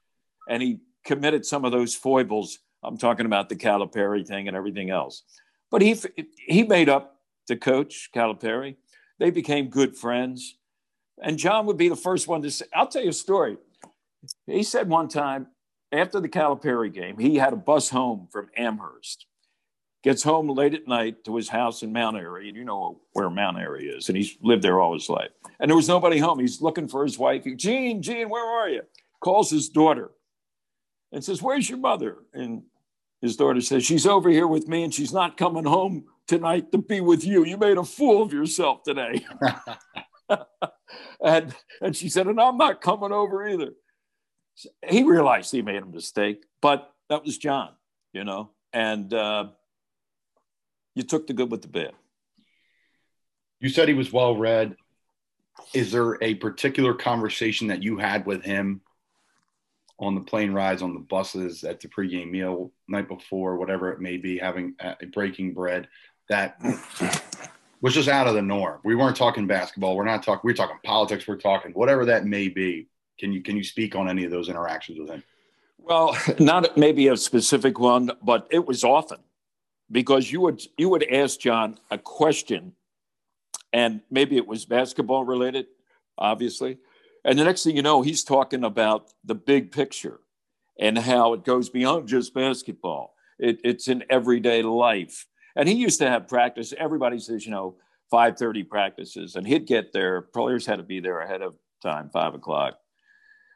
and 0.49 0.61
he 0.61 0.79
committed 1.05 1.45
some 1.45 1.63
of 1.63 1.71
those 1.71 1.95
foibles. 1.95 2.59
I'm 2.83 2.97
talking 2.97 3.25
about 3.25 3.49
the 3.49 3.55
Calipari 3.55 4.27
thing 4.27 4.47
and 4.47 4.57
everything 4.57 4.89
else. 4.89 5.23
But 5.71 5.81
he, 5.81 5.95
he 6.35 6.63
made 6.63 6.89
up 6.89 7.17
to 7.47 7.55
coach 7.55 8.09
Calipari. 8.13 8.75
They 9.19 9.31
became 9.31 9.69
good 9.69 9.95
friends. 9.95 10.57
And 11.23 11.37
John 11.37 11.65
would 11.65 11.77
be 11.77 11.89
the 11.89 11.95
first 11.95 12.27
one 12.27 12.41
to 12.41 12.51
say, 12.51 12.65
I'll 12.73 12.87
tell 12.87 13.03
you 13.03 13.09
a 13.09 13.13
story. 13.13 13.57
He 14.45 14.63
said 14.63 14.89
one 14.89 15.07
time 15.07 15.47
after 15.91 16.19
the 16.19 16.29
Calipari 16.29 16.93
game, 16.93 17.17
he 17.17 17.37
had 17.37 17.53
a 17.53 17.57
bus 17.57 17.89
home 17.89 18.27
from 18.31 18.49
Amherst 18.57 19.25
gets 20.03 20.23
home 20.23 20.49
late 20.49 20.73
at 20.73 20.87
night 20.87 21.23
to 21.25 21.35
his 21.35 21.49
house 21.49 21.83
in 21.83 21.93
Mount 21.93 22.17
Airy. 22.17 22.47
And 22.47 22.57
you 22.57 22.63
know 22.63 22.99
where 23.13 23.29
Mount 23.29 23.57
Airy 23.57 23.87
is. 23.87 24.09
And 24.09 24.17
he's 24.17 24.35
lived 24.41 24.63
there 24.63 24.79
all 24.79 24.93
his 24.93 25.09
life. 25.09 25.29
And 25.59 25.69
there 25.69 25.75
was 25.75 25.87
nobody 25.87 26.17
home. 26.17 26.39
He's 26.39 26.61
looking 26.61 26.87
for 26.87 27.03
his 27.03 27.19
wife. 27.19 27.43
Gene, 27.55 28.01
Gene, 28.01 28.29
where 28.29 28.45
are 28.45 28.69
you? 28.69 28.81
Calls 29.19 29.51
his 29.51 29.69
daughter 29.69 30.11
and 31.11 31.23
says, 31.23 31.41
Where's 31.41 31.69
your 31.69 31.79
mother? 31.79 32.17
And 32.33 32.63
his 33.21 33.35
daughter 33.35 33.61
says, 33.61 33.85
She's 33.85 34.07
over 34.07 34.29
here 34.29 34.47
with 34.47 34.67
me 34.67 34.83
and 34.83 34.93
she's 34.93 35.13
not 35.13 35.37
coming 35.37 35.65
home 35.65 36.05
tonight 36.27 36.71
to 36.71 36.79
be 36.79 37.01
with 37.01 37.23
you. 37.23 37.45
You 37.45 37.57
made 37.57 37.77
a 37.77 37.83
fool 37.83 38.23
of 38.23 38.33
yourself 38.33 38.83
today. 38.83 39.25
and, 41.23 41.55
and 41.81 41.95
she 41.95 42.09
said, 42.09 42.27
And 42.27 42.39
I'm 42.39 42.57
not 42.57 42.81
coming 42.81 43.11
over 43.11 43.47
either. 43.47 43.73
He 44.87 45.03
realized 45.03 45.51
he 45.51 45.61
made 45.61 45.81
a 45.81 45.85
mistake, 45.85 46.43
but 46.61 46.91
that 47.09 47.23
was 47.23 47.37
John, 47.37 47.71
you 48.13 48.23
know. 48.23 48.51
And 48.73 49.13
uh, 49.13 49.47
you 50.95 51.03
took 51.03 51.27
the 51.27 51.33
good 51.33 51.51
with 51.51 51.61
the 51.61 51.67
bad. 51.67 51.91
You 53.59 53.69
said 53.69 53.87
he 53.87 53.93
was 53.93 54.11
well 54.11 54.35
read. 54.35 54.75
Is 55.73 55.91
there 55.91 56.21
a 56.21 56.35
particular 56.35 56.93
conversation 56.93 57.67
that 57.67 57.83
you 57.83 57.97
had 57.97 58.25
with 58.25 58.43
him 58.43 58.81
on 60.01 60.15
the 60.15 60.21
plane 60.21 60.51
rides, 60.51 60.81
on 60.81 60.93
the 60.93 60.99
buses, 60.99 61.63
at 61.63 61.79
the 61.79 61.87
pregame 61.87 62.31
meal, 62.31 62.71
night 62.87 63.07
before, 63.07 63.57
whatever 63.57 63.91
it 63.91 64.01
may 64.01 64.17
be, 64.17 64.37
having 64.37 64.73
a 64.79 65.05
breaking 65.13 65.53
bread 65.53 65.87
that 66.27 66.59
was 67.81 67.93
just 67.93 68.09
out 68.09 68.27
of 68.27 68.33
the 68.33 68.41
norm? 68.41 68.79
We 68.83 68.95
weren't 68.95 69.15
talking 69.15 69.45
basketball. 69.45 69.95
We're 69.95 70.05
not 70.05 70.23
talking. 70.23 70.41
We're 70.43 70.55
talking 70.55 70.77
politics. 70.83 71.27
We're 71.27 71.37
talking 71.37 71.71
whatever 71.73 72.03
that 72.05 72.25
may 72.25 72.47
be. 72.47 72.87
Can 73.19 73.31
you 73.31 73.41
can 73.41 73.55
you 73.55 73.63
speak 73.63 73.95
on 73.95 74.09
any 74.09 74.25
of 74.25 74.31
those 74.31 74.49
interactions 74.49 74.99
with 74.99 75.09
him? 75.09 75.23
Well, 75.77 76.17
not 76.39 76.75
maybe 76.77 77.07
a 77.07 77.15
specific 77.15 77.79
one, 77.79 78.11
but 78.23 78.47
it 78.49 78.65
was 78.65 78.83
often 78.83 79.19
because 79.91 80.31
you 80.31 80.41
would 80.41 80.63
you 80.77 80.89
would 80.89 81.03
ask 81.11 81.39
John 81.39 81.77
a 81.91 81.99
question, 81.99 82.73
and 83.71 84.01
maybe 84.09 84.37
it 84.37 84.47
was 84.47 84.65
basketball 84.65 85.25
related, 85.25 85.67
obviously, 86.17 86.79
and 87.23 87.37
the 87.37 87.43
next 87.43 87.63
thing 87.63 87.75
you 87.75 87.81
know, 87.81 88.01
he's 88.01 88.23
talking 88.23 88.63
about 88.63 89.11
the 89.23 89.35
big 89.35 89.71
picture 89.71 90.19
and 90.79 90.97
how 90.97 91.33
it 91.33 91.43
goes 91.43 91.69
beyond 91.69 92.07
just 92.07 92.33
basketball. 92.33 93.13
It, 93.37 93.59
it's 93.63 93.87
in 93.87 94.03
everyday 94.09 94.63
life. 94.63 95.27
And 95.55 95.67
he 95.67 95.75
used 95.75 95.99
to 95.99 96.09
have 96.09 96.27
practice. 96.27 96.73
Everybody 96.77 97.19
says, 97.19 97.45
you 97.45 97.51
know, 97.51 97.75
5:30 98.11 98.67
practices, 98.67 99.35
and 99.35 99.47
he'd 99.47 99.67
get 99.67 99.93
there. 99.93 100.21
Players 100.21 100.65
had 100.65 100.77
to 100.77 100.83
be 100.83 100.99
there 100.99 101.21
ahead 101.21 101.41
of 101.41 101.55
time, 101.81 102.09
five 102.11 102.33
o'clock. 102.33 102.77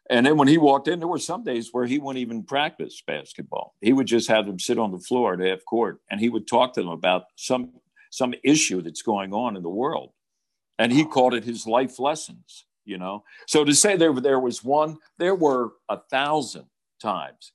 And 0.09 0.25
then 0.25 0.37
when 0.37 0.47
he 0.47 0.57
walked 0.57 0.87
in, 0.87 0.99
there 0.99 1.07
were 1.07 1.19
some 1.19 1.43
days 1.43 1.69
where 1.71 1.85
he 1.85 1.97
wouldn't 1.97 2.21
even 2.21 2.43
practice 2.43 3.01
basketball. 3.05 3.73
He 3.81 3.91
would 3.91 4.05
just 4.05 4.29
have 4.29 4.45
them 4.45 4.59
sit 4.59 4.77
on 4.77 4.91
the 4.91 4.99
floor 4.99 5.33
at 5.33 5.39
half 5.39 5.65
court 5.65 5.99
and 6.09 6.19
he 6.19 6.29
would 6.29 6.47
talk 6.47 6.73
to 6.73 6.81
them 6.81 6.91
about 6.91 7.23
some 7.35 7.71
some 8.11 8.33
issue 8.43 8.81
that's 8.81 9.01
going 9.01 9.33
on 9.33 9.57
in 9.57 9.63
the 9.63 9.69
world. 9.69 10.11
And 10.77 10.91
he 10.91 11.05
called 11.05 11.33
it 11.33 11.43
his 11.43 11.65
life 11.65 11.99
lessons, 11.99 12.64
you 12.85 12.97
know. 12.97 13.23
So 13.47 13.63
to 13.63 13.73
say 13.73 13.97
there 13.97 14.13
there 14.13 14.39
was 14.39 14.63
one, 14.63 14.97
there 15.17 15.35
were 15.35 15.73
a 15.89 15.99
thousand 16.09 16.65
times. 17.01 17.51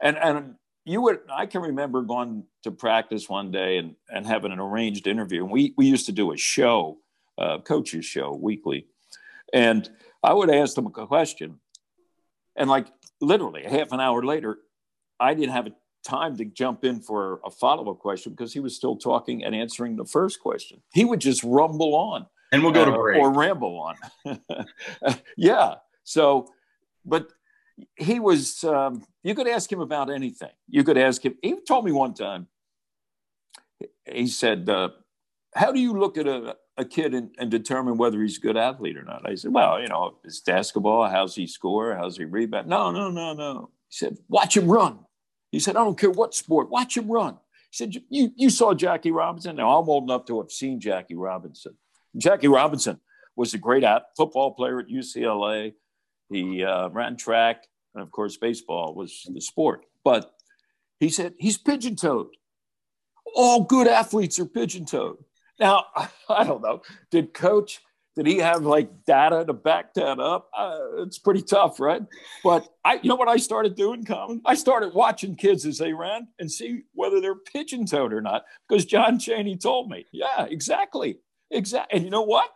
And 0.00 0.16
and 0.16 0.54
you 0.84 1.00
would 1.02 1.20
I 1.32 1.46
can 1.46 1.62
remember 1.62 2.02
going 2.02 2.44
to 2.64 2.70
practice 2.70 3.28
one 3.28 3.50
day 3.50 3.78
and, 3.78 3.94
and 4.10 4.26
having 4.26 4.52
an 4.52 4.60
arranged 4.60 5.06
interview. 5.06 5.44
And 5.44 5.52
we 5.52 5.74
we 5.76 5.86
used 5.86 6.06
to 6.06 6.12
do 6.12 6.32
a 6.32 6.36
show, 6.36 6.98
uh, 7.40 7.58
a 7.58 7.62
coaches 7.62 8.04
show 8.04 8.34
weekly. 8.34 8.86
And 9.52 9.88
I 10.22 10.32
would 10.32 10.50
ask 10.50 10.74
them 10.74 10.86
a 10.86 10.90
question 10.90 11.60
and 12.56 12.68
like 12.68 12.86
literally 13.20 13.64
a 13.64 13.70
half 13.70 13.92
an 13.92 14.00
hour 14.00 14.24
later, 14.24 14.58
I 15.18 15.34
didn't 15.34 15.52
have 15.52 15.68
time 16.04 16.36
to 16.36 16.44
jump 16.44 16.84
in 16.84 17.00
for 17.00 17.40
a 17.44 17.50
follow 17.50 17.90
up 17.90 17.98
question 17.98 18.32
because 18.32 18.52
he 18.52 18.60
was 18.60 18.76
still 18.76 18.96
talking 18.96 19.44
and 19.44 19.54
answering 19.54 19.96
the 19.96 20.04
first 20.04 20.40
question. 20.40 20.82
He 20.92 21.04
would 21.04 21.20
just 21.20 21.42
rumble 21.44 21.94
on. 21.94 22.26
And 22.52 22.62
we'll 22.62 22.72
go 22.72 22.84
to 22.84 22.92
uh, 22.92 22.96
break. 22.96 23.20
Or 23.20 23.32
ramble 23.32 23.94
on. 24.26 24.38
yeah. 25.36 25.76
So, 26.04 26.52
but 27.04 27.28
he 27.96 28.20
was, 28.20 28.62
um, 28.64 29.04
you 29.22 29.34
could 29.34 29.48
ask 29.48 29.72
him 29.72 29.80
about 29.80 30.10
anything. 30.10 30.50
You 30.68 30.84
could 30.84 30.98
ask 30.98 31.24
him. 31.24 31.36
He 31.42 31.56
told 31.66 31.84
me 31.84 31.92
one 31.92 32.14
time, 32.14 32.46
he 34.04 34.26
said, 34.26 34.68
uh, 34.68 34.90
How 35.54 35.72
do 35.72 35.80
you 35.80 35.98
look 35.98 36.18
at 36.18 36.26
a, 36.26 36.56
a 36.76 36.84
kid 36.84 37.14
and, 37.14 37.34
and, 37.38 37.50
determine 37.50 37.96
whether 37.96 38.20
he's 38.22 38.38
a 38.38 38.40
good 38.40 38.56
athlete 38.56 38.96
or 38.96 39.02
not. 39.02 39.28
I 39.28 39.34
said, 39.34 39.52
well, 39.52 39.80
you 39.80 39.88
know, 39.88 40.16
it's 40.24 40.40
basketball. 40.40 41.08
How's 41.08 41.34
he 41.34 41.46
score? 41.46 41.94
How's 41.94 42.16
he 42.16 42.24
rebound? 42.24 42.68
No, 42.68 42.90
no, 42.90 43.10
no, 43.10 43.34
no. 43.34 43.70
He 43.88 43.96
said, 43.96 44.16
watch 44.28 44.56
him 44.56 44.68
run. 44.68 45.00
He 45.50 45.60
said, 45.60 45.76
I 45.76 45.84
don't 45.84 45.98
care 45.98 46.10
what 46.10 46.34
sport, 46.34 46.70
watch 46.70 46.96
him 46.96 47.10
run. 47.10 47.34
He 47.70 47.76
said, 47.76 47.94
you, 48.08 48.32
you 48.36 48.50
saw 48.50 48.74
Jackie 48.74 49.10
Robinson? 49.10 49.56
Now, 49.56 49.78
I'm 49.78 49.88
old 49.88 50.04
enough 50.04 50.24
to 50.26 50.40
have 50.40 50.50
seen 50.50 50.80
Jackie 50.80 51.14
Robinson. 51.14 51.76
Jackie 52.16 52.48
Robinson 52.48 53.00
was 53.36 53.54
a 53.54 53.58
great 53.58 53.84
at, 53.84 54.04
football 54.16 54.52
player 54.52 54.80
at 54.80 54.88
UCLA. 54.88 55.74
He 56.30 56.64
uh, 56.64 56.88
ran 56.88 57.16
track, 57.16 57.64
and 57.94 58.02
of 58.02 58.10
course, 58.10 58.36
baseball 58.36 58.94
was 58.94 59.26
the 59.32 59.40
sport. 59.40 59.84
But 60.04 60.32
he 61.00 61.08
said, 61.08 61.34
he's 61.38 61.58
pigeon 61.58 61.96
toed. 61.96 62.28
All 63.34 63.64
good 63.64 63.88
athletes 63.88 64.38
are 64.38 64.46
pigeon 64.46 64.84
toed. 64.84 65.18
Now, 65.58 65.86
I 66.28 66.44
don't 66.44 66.62
know. 66.62 66.82
Did 67.10 67.34
coach, 67.34 67.80
did 68.16 68.26
he 68.26 68.38
have 68.38 68.64
like 68.64 69.04
data 69.06 69.44
to 69.46 69.52
back 69.52 69.94
that 69.94 70.20
up? 70.20 70.50
Uh, 70.56 71.02
it's 71.02 71.18
pretty 71.18 71.42
tough, 71.42 71.80
right? 71.80 72.02
But 72.44 72.68
I, 72.84 72.94
you 73.02 73.08
know 73.08 73.16
what 73.16 73.28
I 73.28 73.36
started 73.38 73.74
doing, 73.74 74.04
Colin? 74.04 74.42
I 74.44 74.54
started 74.54 74.94
watching 74.94 75.34
kids 75.34 75.64
as 75.64 75.78
they 75.78 75.92
ran 75.92 76.28
and 76.38 76.50
see 76.50 76.82
whether 76.94 77.20
they're 77.20 77.36
pigeon 77.36 77.86
toed 77.86 78.12
or 78.12 78.20
not 78.20 78.44
because 78.68 78.84
John 78.84 79.18
Chaney 79.18 79.56
told 79.56 79.88
me. 79.88 80.06
Yeah, 80.12 80.44
exactly. 80.44 81.18
Exactly. 81.52 81.96
And 81.96 82.04
you 82.04 82.10
know 82.10 82.22
what? 82.22 82.50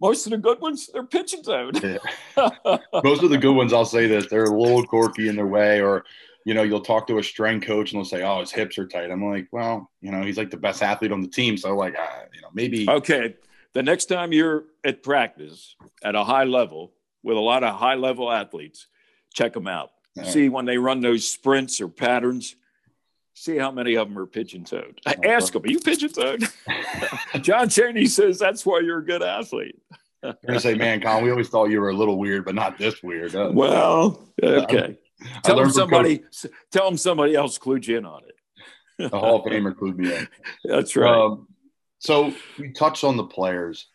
Most 0.00 0.26
of 0.26 0.30
the 0.32 0.38
good 0.38 0.60
ones, 0.60 0.90
they're 0.92 1.04
pigeon 1.04 1.42
toed. 1.42 1.82
yeah. 1.82 1.98
Most 3.04 3.22
of 3.22 3.30
the 3.30 3.38
good 3.38 3.54
ones, 3.54 3.72
I'll 3.72 3.84
say 3.84 4.08
this, 4.08 4.26
they're 4.26 4.44
a 4.44 4.58
little 4.58 4.84
quirky 4.84 5.28
in 5.28 5.36
their 5.36 5.46
way 5.46 5.80
or 5.80 6.04
you 6.44 6.52
know, 6.52 6.62
you'll 6.62 6.80
talk 6.80 7.06
to 7.06 7.18
a 7.18 7.22
strength 7.22 7.66
coach 7.66 7.92
and 7.92 7.98
they'll 7.98 8.04
say, 8.04 8.22
"Oh, 8.22 8.40
his 8.40 8.52
hips 8.52 8.78
are 8.78 8.86
tight." 8.86 9.10
I'm 9.10 9.24
like, 9.24 9.48
"Well, 9.50 9.90
you 10.00 10.10
know, 10.10 10.22
he's 10.22 10.36
like 10.36 10.50
the 10.50 10.58
best 10.58 10.82
athlete 10.82 11.10
on 11.10 11.22
the 11.22 11.28
team, 11.28 11.56
so 11.56 11.74
like, 11.74 11.94
uh, 11.98 12.24
you 12.34 12.42
know, 12.42 12.50
maybe." 12.52 12.88
Okay, 12.88 13.34
the 13.72 13.82
next 13.82 14.06
time 14.06 14.32
you're 14.32 14.64
at 14.84 15.02
practice 15.02 15.74
at 16.02 16.14
a 16.14 16.22
high 16.22 16.44
level 16.44 16.92
with 17.22 17.36
a 17.36 17.40
lot 17.40 17.64
of 17.64 17.74
high 17.74 17.94
level 17.94 18.30
athletes, 18.30 18.86
check 19.32 19.54
them 19.54 19.66
out. 19.66 19.92
All 20.18 20.24
See 20.24 20.48
when 20.48 20.66
they 20.66 20.78
run 20.78 21.00
those 21.00 21.26
sprints 21.26 21.80
or 21.80 21.88
patterns. 21.88 22.56
See 23.34 23.56
how 23.56 23.72
many 23.72 23.96
of 23.96 24.08
them 24.08 24.16
are 24.16 24.26
pigeon 24.26 24.64
toed. 24.64 25.00
I 25.04 25.16
Ask 25.24 25.52
them, 25.52 25.64
are 25.64 25.68
you 25.68 25.80
pigeon 25.80 26.10
toed? 26.12 26.44
John 27.42 27.68
Chaney 27.68 28.06
says 28.06 28.38
that's 28.38 28.64
why 28.64 28.80
you're 28.80 28.98
a 28.98 29.04
good 29.04 29.22
athlete. 29.22 29.76
You're 30.24 30.34
gonna 30.46 30.60
say, 30.60 30.74
"Man, 30.74 31.02
Colin, 31.02 31.22
we 31.22 31.30
always 31.30 31.50
thought 31.50 31.66
you 31.66 31.82
were 31.82 31.90
a 31.90 31.94
little 31.94 32.18
weird, 32.18 32.46
but 32.46 32.54
not 32.54 32.78
this 32.78 33.02
weird." 33.02 33.34
Well, 33.34 34.26
okay. 34.42 34.96
I 35.20 35.40
Tell 35.42 35.56
them 35.56 35.64
learned 35.64 35.74
from 35.74 35.80
somebody. 35.80 36.24
Tell 36.70 36.86
them 36.86 36.96
somebody 36.96 37.34
else 37.34 37.58
clued 37.58 37.86
you 37.86 37.98
in 37.98 38.06
on 38.06 38.22
it. 38.26 38.34
The 39.10 39.18
Hall 39.18 39.36
of 39.36 39.44
Famer 39.44 39.74
clued 39.74 39.98
me 39.98 40.16
in. 40.16 40.26
That's 40.64 40.96
right. 40.96 41.14
Um, 41.14 41.46
so 41.98 42.32
we 42.58 42.72
touched 42.72 43.04
on 43.04 43.18
the 43.18 43.24
players. 43.24 43.86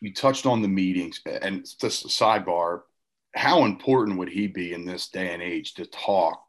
You 0.00 0.14
touched 0.14 0.46
on 0.46 0.62
the 0.62 0.68
meetings, 0.68 1.20
and 1.26 1.66
just 1.80 2.04
a 2.04 2.08
sidebar. 2.08 2.82
How 3.34 3.64
important 3.64 4.18
would 4.18 4.28
he 4.28 4.46
be 4.46 4.74
in 4.74 4.84
this 4.84 5.08
day 5.08 5.34
and 5.34 5.42
age 5.42 5.74
to 5.74 5.86
talk? 5.86 6.45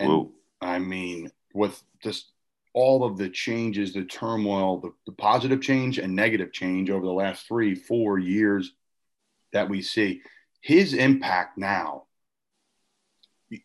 And 0.00 0.08
Whoa. 0.08 0.32
I 0.60 0.78
mean, 0.78 1.30
with 1.54 1.80
just 2.02 2.32
all 2.72 3.04
of 3.04 3.18
the 3.18 3.28
changes, 3.28 3.92
the 3.92 4.04
turmoil, 4.04 4.80
the, 4.80 4.92
the 5.06 5.12
positive 5.12 5.60
change 5.60 5.98
and 5.98 6.16
negative 6.16 6.52
change 6.52 6.90
over 6.90 7.04
the 7.04 7.12
last 7.12 7.46
three, 7.46 7.74
four 7.74 8.18
years 8.18 8.72
that 9.52 9.68
we 9.68 9.82
see, 9.82 10.22
his 10.60 10.94
impact 10.94 11.58
now 11.58 12.04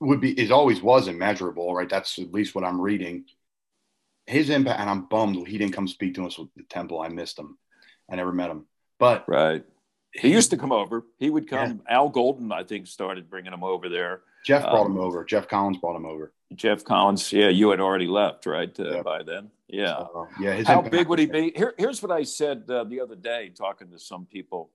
would 0.02 0.20
be 0.20 0.38
is 0.40 0.52
always 0.52 0.82
was 0.82 1.08
immeasurable, 1.08 1.74
right? 1.74 1.90
That's 1.90 2.20
at 2.20 2.34
least 2.34 2.54
what 2.54 2.64
I'm 2.64 2.82
reading. 2.82 3.26
His 4.28 4.50
impact, 4.50 4.80
and 4.80 4.90
I'm 4.90 5.06
bummed 5.06 5.48
he 5.48 5.58
didn't 5.58 5.74
come 5.74 5.88
speak 5.88 6.16
to 6.16 6.26
us 6.26 6.38
with 6.38 6.50
the 6.56 6.64
temple. 6.64 7.00
I 7.00 7.10
missed 7.10 7.38
him. 7.40 7.58
I 8.10 8.16
never 8.16 8.34
met 8.34 8.50
him. 8.50 8.66
But 9.00 9.26
Right. 9.28 9.64
He 10.14 10.32
used 10.32 10.50
to 10.52 10.58
come 10.58 10.72
over. 10.72 11.04
He 11.20 11.30
would 11.30 11.50
come. 11.50 11.82
Al 11.90 12.08
Golden, 12.08 12.52
I 12.52 12.64
think, 12.64 12.88
started 12.88 13.30
bringing 13.30 13.52
him 13.52 13.66
over 13.66 13.90
there. 13.90 14.22
Geoff 14.46 14.64
brought 14.64 14.86
Um, 14.86 14.92
him 14.94 15.00
over. 15.00 15.24
Geoff 15.26 15.48
Collins 15.48 15.78
brought 15.78 15.96
him 15.96 16.06
over. 16.06 16.32
Geoff 16.54 16.84
Collins, 16.84 17.34
yeah, 17.34 17.50
you 17.50 17.70
had 17.72 17.80
already 17.80 18.08
left, 18.08 18.46
right? 18.46 18.78
Uh, 18.80 18.96
Yeah. 18.96 19.02
By 19.02 19.24
then, 19.24 19.50
yeah. 19.68 19.94
Uh, 19.94 20.26
yeah. 20.40 20.62
How 20.64 20.82
big 20.82 21.08
would 21.10 21.20
he 21.20 21.26
be? 21.26 21.52
Here, 21.56 21.74
here's 21.78 22.02
what 22.02 22.12
I 22.12 22.24
said 22.24 22.70
uh, 22.70 22.84
the 22.84 23.02
other 23.02 23.16
day, 23.16 23.50
talking 23.50 23.90
to 23.92 24.00
some 24.00 24.26
people. 24.26 24.70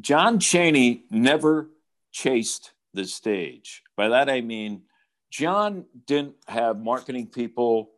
John 0.00 0.38
Chaney 0.38 1.04
never 1.10 1.70
chased 2.12 2.72
the 2.92 3.04
stage. 3.06 3.82
By 3.96 4.08
that 4.08 4.28
I 4.28 4.40
mean, 4.42 4.82
John 5.30 5.86
didn't 6.06 6.34
have 6.48 6.78
marketing 6.78 7.28
people 7.28 7.90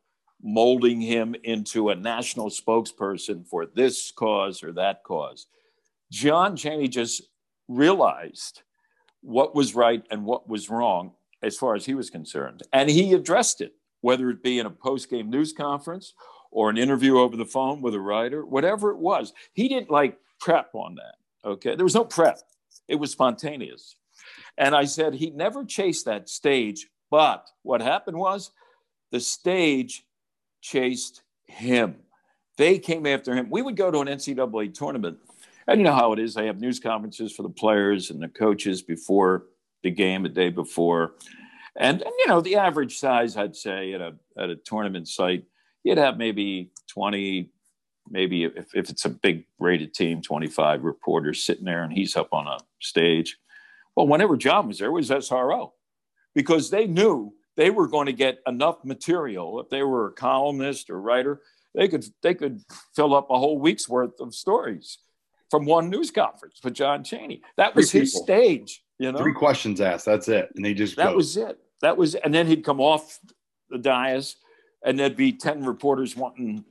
molding 0.42 1.00
him 1.00 1.34
into 1.44 1.88
a 1.90 1.94
national 1.94 2.50
spokesperson 2.50 3.46
for 3.46 3.64
this 3.66 4.12
cause 4.12 4.62
or 4.62 4.72
that 4.72 5.02
cause. 5.04 5.46
John 6.10 6.56
Chaney 6.56 6.88
just 6.88 7.22
realized 7.68 8.62
what 9.22 9.54
was 9.54 9.74
right 9.74 10.04
and 10.10 10.24
what 10.24 10.48
was 10.48 10.68
wrong 10.68 11.12
as 11.42 11.56
far 11.56 11.74
as 11.74 11.86
he 11.86 11.94
was 11.94 12.10
concerned. 12.10 12.62
And 12.72 12.90
he 12.90 13.14
addressed 13.14 13.60
it, 13.60 13.74
whether 14.00 14.30
it 14.30 14.42
be 14.42 14.58
in 14.58 14.66
a 14.66 14.70
post 14.70 15.10
game 15.10 15.30
news 15.30 15.52
conference 15.52 16.14
or 16.50 16.70
an 16.70 16.76
interview 16.76 17.18
over 17.18 17.36
the 17.36 17.46
phone 17.46 17.80
with 17.80 17.94
a 17.94 18.00
writer, 18.00 18.44
whatever 18.44 18.90
it 18.90 18.98
was. 18.98 19.32
He 19.54 19.68
didn't 19.68 19.90
like 19.90 20.18
prep 20.38 20.74
on 20.74 20.96
that. 20.96 21.14
Okay. 21.44 21.74
There 21.74 21.84
was 21.84 21.94
no 21.94 22.04
prep, 22.04 22.38
it 22.88 22.96
was 22.96 23.10
spontaneous. 23.10 23.96
And 24.58 24.74
I 24.74 24.84
said 24.84 25.14
he 25.14 25.30
never 25.30 25.64
chased 25.64 26.04
that 26.04 26.28
stage. 26.28 26.88
But 27.10 27.48
what 27.62 27.80
happened 27.80 28.16
was 28.16 28.50
the 29.10 29.20
stage 29.20 30.04
chased 30.60 31.22
him. 31.46 31.96
They 32.56 32.78
came 32.78 33.06
after 33.06 33.34
him. 33.34 33.48
We 33.50 33.62
would 33.62 33.76
go 33.76 33.90
to 33.90 34.00
an 34.00 34.08
NCAA 34.08 34.74
tournament, 34.74 35.18
and 35.72 35.80
you 35.80 35.86
know 35.86 35.94
how 35.94 36.12
it 36.12 36.18
is. 36.18 36.34
They 36.34 36.46
have 36.46 36.60
news 36.60 36.78
conferences 36.78 37.32
for 37.32 37.42
the 37.42 37.48
players 37.48 38.10
and 38.10 38.22
the 38.22 38.28
coaches 38.28 38.82
before 38.82 39.46
the 39.82 39.90
game, 39.90 40.24
a 40.24 40.28
day 40.28 40.50
before. 40.50 41.14
And, 41.76 42.02
and 42.02 42.12
you 42.18 42.26
know, 42.28 42.40
the 42.40 42.56
average 42.56 42.98
size, 42.98 43.36
I'd 43.36 43.56
say, 43.56 43.94
at 43.94 44.00
a, 44.00 44.14
at 44.36 44.50
a 44.50 44.56
tournament 44.56 45.08
site, 45.08 45.44
you'd 45.82 45.98
have 45.98 46.18
maybe 46.18 46.70
20, 46.88 47.50
maybe 48.10 48.44
if, 48.44 48.74
if 48.74 48.90
it's 48.90 49.06
a 49.06 49.10
big 49.10 49.46
rated 49.58 49.94
team, 49.94 50.20
25 50.20 50.84
reporters 50.84 51.44
sitting 51.44 51.64
there 51.64 51.82
and 51.82 51.92
he's 51.92 52.16
up 52.16 52.28
on 52.32 52.46
a 52.46 52.58
stage. 52.80 53.38
Well, 53.96 54.06
whenever 54.06 54.36
John 54.36 54.68
was 54.68 54.78
there, 54.78 54.88
it 54.88 54.92
was 54.92 55.08
SRO 55.08 55.72
because 56.34 56.68
they 56.68 56.86
knew 56.86 57.32
they 57.56 57.70
were 57.70 57.88
going 57.88 58.06
to 58.06 58.12
get 58.12 58.40
enough 58.46 58.84
material. 58.84 59.60
If 59.60 59.70
they 59.70 59.82
were 59.82 60.08
a 60.08 60.12
columnist 60.12 60.90
or 60.90 61.00
writer, 61.00 61.40
they 61.74 61.88
could 61.88 62.04
they 62.22 62.34
could 62.34 62.62
fill 62.94 63.14
up 63.14 63.30
a 63.30 63.38
whole 63.38 63.58
week's 63.58 63.88
worth 63.88 64.20
of 64.20 64.34
stories 64.34 64.98
from 65.52 65.66
one 65.66 65.90
news 65.90 66.10
conference 66.10 66.58
with 66.64 66.72
John 66.72 67.04
Chaney. 67.04 67.42
That 67.58 67.74
was 67.76 67.90
Three 67.90 68.00
his 68.00 68.12
people. 68.14 68.24
stage, 68.24 68.82
you 68.98 69.12
know. 69.12 69.18
Three 69.18 69.34
questions 69.34 69.82
asked. 69.82 70.06
That's 70.06 70.26
it. 70.26 70.48
And 70.56 70.64
they 70.64 70.72
just 70.72 70.96
That 70.96 71.10
go. 71.10 71.16
was 71.16 71.36
it. 71.36 71.58
That 71.82 71.98
was, 71.98 72.14
and 72.14 72.32
then 72.32 72.46
he'd 72.46 72.64
come 72.64 72.80
off 72.80 73.20
the 73.68 73.76
dais, 73.76 74.36
and 74.82 74.98
there'd 74.98 75.14
be 75.14 75.30
ten 75.30 75.62
reporters 75.62 76.16
wanting, 76.16 76.64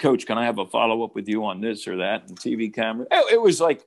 "Coach, 0.00 0.26
can 0.26 0.38
I 0.38 0.44
have 0.44 0.58
a 0.58 0.66
follow 0.66 1.04
up 1.04 1.14
with 1.14 1.28
you 1.28 1.44
on 1.44 1.60
this 1.60 1.86
or 1.86 1.98
that?" 1.98 2.28
And 2.28 2.36
TV 2.36 2.74
camera. 2.74 3.06
It, 3.12 3.34
it 3.34 3.40
was 3.40 3.60
like, 3.60 3.84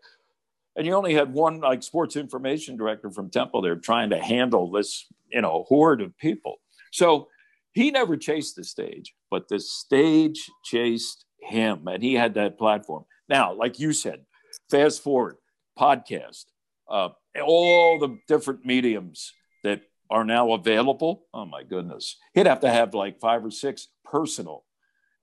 and 0.77 0.85
you 0.87 0.93
only 0.93 1.13
had 1.13 1.33
one 1.33 1.59
like 1.59 1.83
sports 1.83 2.15
information 2.15 2.77
director 2.77 3.11
from 3.11 3.29
Temple 3.29 3.61
there 3.61 3.75
trying 3.75 4.09
to 4.11 4.19
handle 4.21 4.71
this, 4.71 5.05
you 5.33 5.41
know, 5.41 5.65
horde 5.67 6.01
of 6.01 6.17
people. 6.17 6.61
So 6.93 7.27
he 7.73 7.91
never 7.91 8.15
chased 8.15 8.55
the 8.55 8.63
stage, 8.63 9.13
but 9.29 9.49
the 9.49 9.59
stage 9.59 10.49
chased 10.63 11.25
him, 11.41 11.89
and 11.89 12.01
he 12.01 12.13
had 12.13 12.35
that 12.35 12.57
platform. 12.57 13.03
Now, 13.27 13.53
like 13.53 13.79
you 13.79 13.91
said, 13.93 14.21
fast 14.69 15.01
forward, 15.03 15.37
podcast, 15.77 16.45
uh, 16.89 17.09
all 17.43 17.99
the 17.99 18.17
different 18.27 18.65
mediums 18.65 19.33
that 19.63 19.81
are 20.09 20.23
now 20.25 20.53
available. 20.53 21.25
Oh 21.33 21.45
my 21.45 21.63
goodness. 21.63 22.15
He'd 22.33 22.47
have 22.47 22.61
to 22.61 22.69
have 22.69 22.93
like 22.93 23.19
five 23.19 23.45
or 23.45 23.51
six 23.51 23.87
personal 24.03 24.65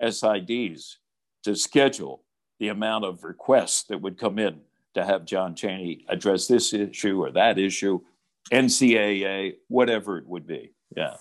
SIDs 0.03 0.95
to 1.45 1.57
schedule 1.57 2.23
the 2.61 2.69
amount 2.69 3.05
of 3.05 3.25
requests 3.25 3.85
that 3.85 4.01
would 4.01 4.19
come 4.19 4.39
in 4.39 4.61
to 4.95 5.05
have 5.05 5.25
John 5.27 5.55
Chaney 5.55 6.05
address 6.09 6.47
this 6.47 6.73
issue 6.73 7.23
or 7.23 7.31
that 7.33 7.59
issue, 7.59 8.01
NCAA, 8.53 9.55
whatever 9.69 10.19
it 10.19 10.27
would 10.27 10.47
be. 10.47 10.73
Yeah. 10.97 11.17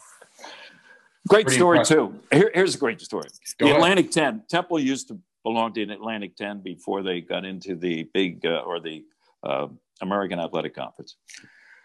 Great 1.27 1.45
Pretty 1.47 1.57
story, 1.57 1.79
impressive. 1.79 1.97
too. 1.97 2.19
Here- 2.31 2.51
here's 2.53 2.75
a 2.75 2.77
great 2.77 3.01
story. 3.01 3.27
Go 3.57 3.65
the 3.65 3.71
ahead. 3.71 3.77
Atlantic 3.77 4.11
10, 4.11 4.43
Temple 4.47 4.79
used 4.79 5.07
to 5.07 5.19
belong 5.45 5.77
in 5.77 5.91
Atlantic 5.91 6.35
10 6.35 6.61
before 6.61 7.03
they 7.03 7.21
got 7.21 7.45
into 7.45 7.75
the 7.75 8.09
big 8.13 8.45
uh, 8.45 8.63
or 8.65 8.81
the 8.81 9.05
uh, 9.43 9.67
American 10.01 10.39
Athletic 10.39 10.75
Conference. 10.75 11.15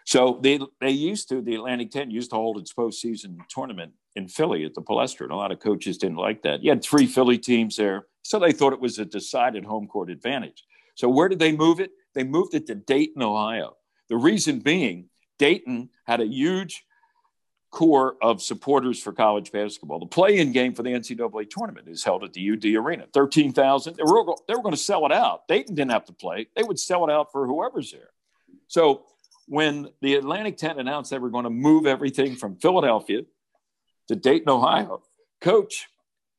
So 0.05 0.39
they 0.41 0.59
they 0.81 0.89
used 0.89 1.29
to 1.29 1.41
the 1.41 1.55
Atlantic 1.55 1.91
10 1.91 2.09
used 2.09 2.31
to 2.31 2.35
hold 2.35 2.57
its 2.57 2.73
postseason 2.73 3.37
tournament 3.49 3.93
in 4.15 4.27
Philly 4.27 4.65
at 4.65 4.73
the 4.73 4.81
Palestra, 4.81 5.21
and 5.21 5.31
a 5.31 5.35
lot 5.35 5.51
of 5.51 5.59
coaches 5.59 5.99
didn't 5.99 6.17
like 6.17 6.41
that. 6.41 6.63
You 6.63 6.71
had 6.71 6.83
three 6.83 7.05
Philly 7.05 7.37
teams 7.37 7.75
there, 7.77 8.07
so 8.23 8.39
they 8.39 8.51
thought 8.51 8.73
it 8.73 8.81
was 8.81 8.97
a 8.97 9.05
decided 9.05 9.63
home 9.63 9.87
court 9.87 10.09
advantage. 10.09 10.65
So 10.95 11.07
where 11.07 11.29
did 11.29 11.39
they 11.39 11.55
move 11.55 11.79
it? 11.79 11.91
They 12.15 12.23
moved 12.23 12.55
it 12.55 12.65
to 12.67 12.75
Dayton, 12.75 13.21
Ohio. 13.21 13.77
The 14.09 14.17
reason 14.17 14.59
being, 14.59 15.05
Dayton 15.37 15.89
had 16.07 16.19
a 16.19 16.25
huge 16.25 16.83
core 17.71 18.17
of 18.21 18.41
supporters 18.41 19.01
for 19.01 19.13
college 19.13 19.51
basketball. 19.51 19.99
The 19.99 20.05
play-in 20.05 20.51
game 20.51 20.73
for 20.73 20.83
the 20.83 20.89
NCAA 20.89 21.49
tournament 21.49 21.87
is 21.87 22.03
held 22.03 22.23
at 22.23 22.33
the 22.33 22.51
UD 22.51 22.65
Arena. 22.75 23.05
Thirteen 23.13 23.53
thousand. 23.53 23.95
They 23.95 24.03
were 24.03 24.23
they 24.47 24.53
were 24.53 24.61
going 24.61 24.75
to 24.75 24.81
sell 24.81 25.05
it 25.05 25.11
out. 25.11 25.47
Dayton 25.47 25.75
didn't 25.75 25.91
have 25.91 26.05
to 26.05 26.13
play. 26.13 26.47
They 26.55 26.63
would 26.63 26.79
sell 26.79 27.03
it 27.07 27.11
out 27.11 27.31
for 27.31 27.47
whoever's 27.47 27.91
there. 27.91 28.09
So 28.67 29.05
when 29.47 29.89
the 30.01 30.15
Atlantic 30.15 30.57
10 30.57 30.79
announced 30.79 31.11
they 31.11 31.17
were 31.17 31.29
going 31.29 31.43
to 31.43 31.49
move 31.49 31.85
everything 31.85 32.35
from 32.35 32.55
Philadelphia 32.55 33.23
to 34.07 34.15
Dayton, 34.15 34.49
Ohio, 34.49 35.01
Coach 35.41 35.87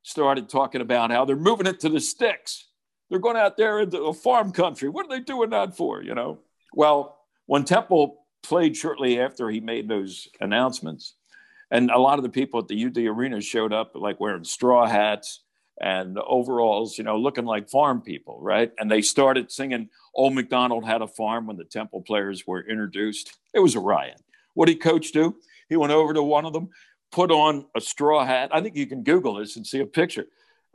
started 0.02 0.48
talking 0.48 0.80
about 0.80 1.10
how 1.10 1.24
they're 1.24 1.36
moving 1.36 1.66
it 1.66 1.80
to 1.80 1.88
the 1.88 2.00
sticks. 2.00 2.68
They're 3.10 3.18
going 3.18 3.36
out 3.36 3.56
there 3.56 3.80
into 3.80 4.04
a 4.04 4.14
farm 4.14 4.52
country. 4.52 4.88
What 4.88 5.06
are 5.06 5.08
they 5.10 5.20
doing 5.20 5.50
that 5.50 5.76
for? 5.76 6.02
You 6.02 6.14
know. 6.14 6.38
Well, 6.72 7.18
when 7.46 7.64
Temple 7.64 8.24
played 8.42 8.76
shortly 8.76 9.20
after 9.20 9.50
he 9.50 9.60
made 9.60 9.88
those 9.88 10.28
announcements, 10.40 11.14
and 11.72 11.90
a 11.90 11.98
lot 11.98 12.18
of 12.18 12.22
the 12.22 12.28
people 12.28 12.60
at 12.60 12.68
the 12.68 12.84
UD 12.84 12.98
Arena 12.98 13.40
showed 13.40 13.72
up 13.72 13.92
like 13.94 14.20
wearing 14.20 14.44
straw 14.44 14.86
hats 14.86 15.40
and 15.80 16.18
overalls, 16.18 16.98
you 16.98 17.02
know, 17.02 17.16
looking 17.16 17.46
like 17.46 17.70
farm 17.70 18.02
people, 18.02 18.38
right? 18.42 18.70
And 18.78 18.90
they 18.90 19.00
started 19.00 19.50
singing 19.50 19.88
Old 20.14 20.34
McDonald 20.34 20.84
Had 20.84 21.00
a 21.00 21.08
Farm 21.08 21.46
when 21.46 21.56
the 21.56 21.64
Temple 21.64 22.02
players 22.02 22.46
were 22.46 22.60
introduced. 22.60 23.38
It 23.54 23.60
was 23.60 23.74
a 23.74 23.80
riot. 23.80 24.20
What 24.52 24.66
did 24.66 24.82
coach 24.82 25.12
do? 25.12 25.34
He 25.70 25.76
went 25.76 25.94
over 25.94 26.12
to 26.12 26.22
one 26.22 26.44
of 26.44 26.52
them, 26.52 26.68
put 27.10 27.30
on 27.30 27.64
a 27.74 27.80
straw 27.80 28.22
hat. 28.26 28.50
I 28.52 28.60
think 28.60 28.76
you 28.76 28.86
can 28.86 29.02
Google 29.02 29.36
this 29.36 29.56
and 29.56 29.66
see 29.66 29.80
a 29.80 29.86
picture. 29.86 30.26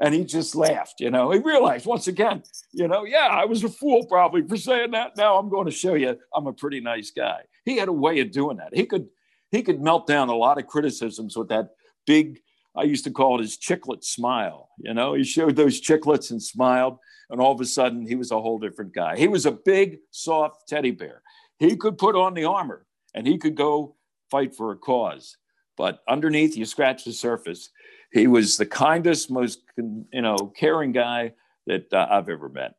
And 0.01 0.15
he 0.15 0.25
just 0.25 0.55
laughed, 0.55 0.99
you 0.99 1.11
know. 1.11 1.29
He 1.29 1.37
realized 1.39 1.85
once 1.85 2.07
again, 2.07 2.41
you 2.71 2.87
know, 2.87 3.05
yeah, 3.05 3.27
I 3.27 3.45
was 3.45 3.63
a 3.63 3.69
fool 3.69 4.05
probably 4.07 4.47
for 4.47 4.57
saying 4.57 4.91
that. 4.91 5.15
Now 5.15 5.37
I'm 5.37 5.49
going 5.49 5.65
to 5.65 5.71
show 5.71 5.93
you 5.93 6.17
I'm 6.35 6.47
a 6.47 6.53
pretty 6.53 6.81
nice 6.81 7.11
guy. 7.11 7.41
He 7.65 7.77
had 7.77 7.87
a 7.87 7.93
way 7.93 8.19
of 8.19 8.31
doing 8.31 8.57
that. 8.57 8.75
He 8.75 8.87
could 8.87 9.07
he 9.51 9.63
could 9.63 9.81
melt 9.81 10.07
down 10.07 10.29
a 10.29 10.35
lot 10.35 10.57
of 10.57 10.67
criticisms 10.67 11.37
with 11.37 11.49
that 11.49 11.69
big, 12.05 12.39
I 12.75 12.83
used 12.83 13.05
to 13.05 13.11
call 13.11 13.39
it 13.39 13.41
his 13.41 13.57
chiclet 13.57 14.03
smile. 14.03 14.69
You 14.77 14.93
know, 14.93 15.13
he 15.13 15.23
showed 15.23 15.55
those 15.55 15.81
chiclets 15.81 16.31
and 16.31 16.41
smiled, 16.41 16.99
and 17.29 17.41
all 17.41 17.53
of 17.53 17.61
a 17.61 17.65
sudden 17.65 18.05
he 18.05 18.15
was 18.15 18.31
a 18.31 18.41
whole 18.41 18.59
different 18.59 18.93
guy. 18.93 19.17
He 19.17 19.27
was 19.27 19.45
a 19.45 19.51
big, 19.51 19.97
soft 20.11 20.67
teddy 20.67 20.91
bear. 20.91 21.21
He 21.59 21.75
could 21.75 21.97
put 21.97 22.15
on 22.15 22.33
the 22.33 22.45
armor 22.45 22.85
and 23.13 23.25
he 23.25 23.37
could 23.37 23.55
go 23.55 23.95
fight 24.29 24.55
for 24.55 24.71
a 24.71 24.77
cause. 24.77 25.37
But 25.75 25.99
underneath, 26.07 26.57
you 26.57 26.65
scratch 26.65 27.03
the 27.03 27.13
surface. 27.13 27.69
He 28.11 28.27
was 28.27 28.57
the 28.57 28.65
kindest, 28.65 29.29
most 29.29 29.61
you 29.77 30.21
know, 30.21 30.53
caring 30.57 30.91
guy 30.91 31.33
that 31.67 31.91
uh, 31.93 32.07
I've 32.09 32.29
ever 32.29 32.49
met. 32.49 32.75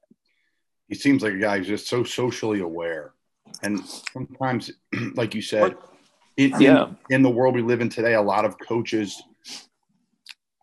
He 0.88 0.94
seems 0.94 1.22
like 1.22 1.35
a 1.35 1.38
guy 1.38 1.59
who's 1.59 1.66
just 1.66 1.87
so 1.87 2.02
socially 2.02 2.61
aware, 2.61 3.12
and 3.62 3.81
sometimes, 3.87 4.70
like 5.14 5.35
you 5.35 5.42
said, 5.42 5.76
in, 6.38 6.61
yeah. 6.61 6.87
in, 6.87 6.96
in 7.11 7.22
the 7.22 7.31
world 7.31 7.55
we 7.55 7.62
live 7.62 7.81
in 7.81 7.88
today, 7.88 8.14
a 8.14 8.22
lot 8.22 8.44
of 8.44 8.59
coaches 8.59 9.22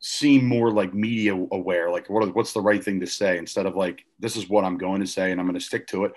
seem 0.02 0.46
more 0.46 0.72
like 0.72 0.94
media 0.94 1.34
aware 1.34 1.90
like 1.90 2.08
what, 2.12 2.36
what's 2.36 2.54
the 2.54 2.62
right 2.62 2.84
thing 2.84 3.00
to 3.00 3.08
say 3.08 3.40
instead 3.40 3.66
of 3.66 3.76
like 3.76 4.06
this 4.20 4.36
is 4.36 4.48
what 4.48 4.64
i'm 4.64 4.78
going 4.78 5.02
to 5.02 5.08
say 5.08 5.32
and 5.32 5.42
i'm 5.42 5.48
going 5.48 5.58
to 5.58 5.66
stick 5.66 5.88
to 5.88 6.06
it 6.06 6.14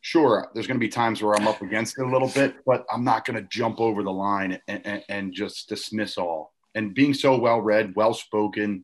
sure 0.00 0.48
there's 0.54 0.66
going 0.66 0.80
to 0.80 0.84
be 0.84 0.88
times 0.88 1.22
where 1.22 1.34
i'm 1.34 1.46
up 1.46 1.60
against 1.60 1.98
it 1.98 2.06
a 2.06 2.10
little 2.10 2.28
bit 2.28 2.54
but 2.64 2.86
i'm 2.90 3.04
not 3.04 3.26
going 3.26 3.36
to 3.36 3.46
jump 3.50 3.78
over 3.78 4.02
the 4.02 4.10
line 4.10 4.58
and, 4.68 4.86
and, 4.86 5.04
and 5.10 5.34
just 5.34 5.68
dismiss 5.68 6.16
all 6.16 6.54
and 6.74 6.94
being 6.94 7.12
so 7.12 7.36
well 7.36 7.60
read 7.60 7.92
well 7.94 8.14
spoken 8.14 8.82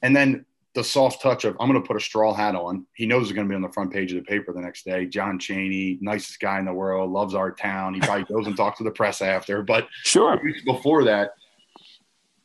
and 0.00 0.14
then 0.14 0.44
the 0.76 0.84
soft 0.84 1.20
touch 1.20 1.44
of 1.44 1.56
i'm 1.58 1.68
going 1.68 1.80
to 1.80 1.86
put 1.86 1.96
a 1.96 2.00
straw 2.00 2.32
hat 2.32 2.54
on 2.54 2.86
he 2.94 3.06
knows 3.06 3.24
it's 3.24 3.32
going 3.32 3.46
to 3.46 3.50
be 3.50 3.56
on 3.56 3.62
the 3.62 3.72
front 3.72 3.92
page 3.92 4.12
of 4.12 4.16
the 4.16 4.24
paper 4.24 4.52
the 4.52 4.60
next 4.60 4.84
day 4.84 5.06
john 5.06 5.38
chaney 5.38 5.98
nicest 6.00 6.38
guy 6.38 6.58
in 6.58 6.64
the 6.64 6.72
world 6.72 7.10
loves 7.10 7.34
our 7.34 7.50
town 7.50 7.94
he 7.94 8.00
probably 8.00 8.24
goes 8.24 8.46
and 8.46 8.56
talks 8.56 8.78
to 8.78 8.84
the 8.84 8.90
press 8.90 9.20
after 9.20 9.62
but 9.62 9.88
sure 10.04 10.40
before 10.64 11.04
that 11.04 11.30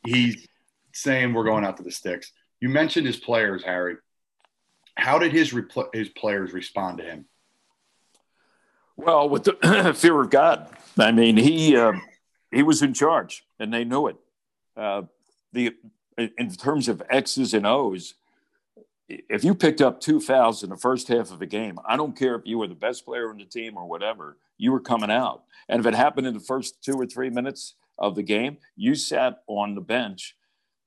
he's 0.04 0.48
saying 0.92 1.32
we're 1.32 1.44
going 1.44 1.64
out 1.64 1.76
to 1.78 1.82
the 1.82 1.90
sticks. 1.90 2.32
You 2.60 2.68
mentioned 2.68 3.06
his 3.06 3.16
players, 3.16 3.64
Harry. 3.64 3.96
How 4.96 5.18
did 5.18 5.32
his 5.32 5.52
repl- 5.52 5.94
his 5.94 6.08
players 6.10 6.52
respond 6.52 6.98
to 6.98 7.04
him? 7.04 7.24
Well, 8.96 9.28
with 9.28 9.44
the 9.44 9.94
fear 9.96 10.20
of 10.20 10.30
God. 10.30 10.68
I 10.98 11.12
mean, 11.12 11.36
he 11.36 11.76
uh, 11.76 11.94
he 12.50 12.62
was 12.62 12.82
in 12.82 12.92
charge, 12.92 13.44
and 13.58 13.72
they 13.72 13.84
knew 13.84 14.08
it. 14.08 14.16
Uh, 14.76 15.02
the 15.52 15.74
in 16.18 16.50
terms 16.54 16.88
of 16.88 17.02
X's 17.08 17.54
and 17.54 17.66
O's, 17.66 18.14
if 19.08 19.44
you 19.44 19.54
picked 19.54 19.80
up 19.80 20.00
two 20.00 20.20
fouls 20.20 20.62
in 20.62 20.70
the 20.70 20.76
first 20.76 21.08
half 21.08 21.30
of 21.30 21.42
a 21.42 21.46
game, 21.46 21.78
I 21.86 21.96
don't 21.96 22.16
care 22.16 22.34
if 22.34 22.42
you 22.44 22.58
were 22.58 22.68
the 22.68 22.74
best 22.74 23.04
player 23.04 23.30
on 23.30 23.36
the 23.36 23.44
team 23.44 23.76
or 23.76 23.86
whatever, 23.86 24.38
you 24.58 24.72
were 24.72 24.80
coming 24.80 25.10
out. 25.10 25.42
And 25.68 25.80
if 25.80 25.86
it 25.86 25.94
happened 25.94 26.26
in 26.26 26.34
the 26.34 26.40
first 26.40 26.82
two 26.82 26.94
or 26.94 27.06
three 27.06 27.30
minutes 27.30 27.74
of 27.98 28.14
the 28.14 28.22
game, 28.22 28.58
you 28.76 28.94
sat 28.94 29.42
on 29.46 29.74
the 29.74 29.80
bench 29.80 30.36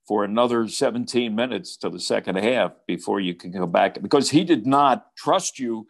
for 0.08 0.24
another 0.24 0.68
17 0.68 1.36
minutes 1.36 1.78
to 1.78 1.90
the 1.90 2.00
second 2.00 2.38
half 2.38 2.74
before 2.88 3.20
you 3.20 3.34
can 3.34 3.52
go 3.52 3.66
back 3.66 4.02
because 4.02 4.30
he 4.30 4.44
did 4.44 4.66
not 4.66 5.16
trust 5.16 5.60
you 5.60 5.88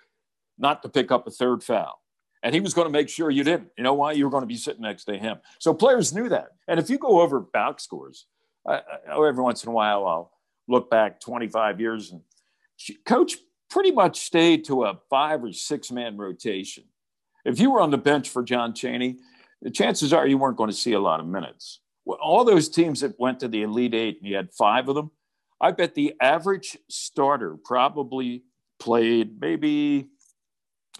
not 0.58 0.82
to 0.84 0.90
pick 0.90 1.12
up 1.12 1.28
a 1.28 1.32
third 1.32 1.64
foul. 1.64 2.02
And 2.42 2.54
he 2.54 2.62
was 2.62 2.74
going 2.74 2.88
to 2.88 2.92
make 2.92 3.10
sure 3.10 3.30
you 3.30 3.44
didn't. 3.44 3.70
You 3.78 3.84
know 3.84 3.96
why? 3.96 4.12
You 4.12 4.26
were 4.26 4.32
going 4.32 4.44
to 4.44 4.48
be 4.48 4.56
sitting 4.56 4.84
next 4.84 5.06
to 5.06 5.18
him. 5.18 5.38
So 5.60 5.74
players 5.74 6.14
knew 6.14 6.30
that. 6.30 6.50
And 6.68 6.80
if 6.80 6.90
you 6.90 6.98
go 6.98 7.22
over 7.22 7.40
box 7.40 7.84
scores, 7.84 8.28
I, 8.68 8.82
I, 9.10 9.28
every 9.28 9.44
once 9.44 9.64
in 9.64 9.70
a 9.70 9.74
while 9.74 10.06
I'll 10.06 10.32
look 10.68 10.90
back 10.90 11.20
25 11.20 11.80
years 11.80 12.12
and 12.12 12.22
coach 13.06 13.38
pretty 13.70 13.92
much 13.92 14.20
stayed 14.20 14.66
to 14.66 14.86
a 14.86 15.00
five 15.10 15.44
or 15.44 15.52
six 15.52 15.92
man 15.92 16.18
rotation. 16.18 16.84
If 17.44 17.60
you 17.60 17.72
were 17.72 17.82
on 17.82 17.92
the 17.92 17.98
bench 17.98 18.30
for 18.30 18.44
John 18.44 18.74
Chaney, 18.74 19.18
the 19.62 19.70
chances 19.70 20.14
are 20.14 20.28
you 20.28 20.38
weren't 20.38 20.58
going 20.58 20.70
to 20.70 20.76
see 20.76 20.94
a 20.94 21.00
lot 21.00 21.20
of 21.20 21.28
minutes 21.28 21.80
all 22.14 22.44
those 22.44 22.70
teams 22.70 23.02
that 23.02 23.20
went 23.20 23.40
to 23.40 23.48
the 23.48 23.64
Elite 23.64 23.94
Eight, 23.94 24.20
and 24.20 24.30
you 24.30 24.36
had 24.36 24.54
five 24.54 24.88
of 24.90 24.96
them, 24.96 25.12
I 25.60 25.72
bet 25.72 25.96
the 25.96 26.14
average 26.22 26.78
starter 26.90 27.58
probably 27.64 28.44
played 28.80 29.40
maybe 29.40 30.10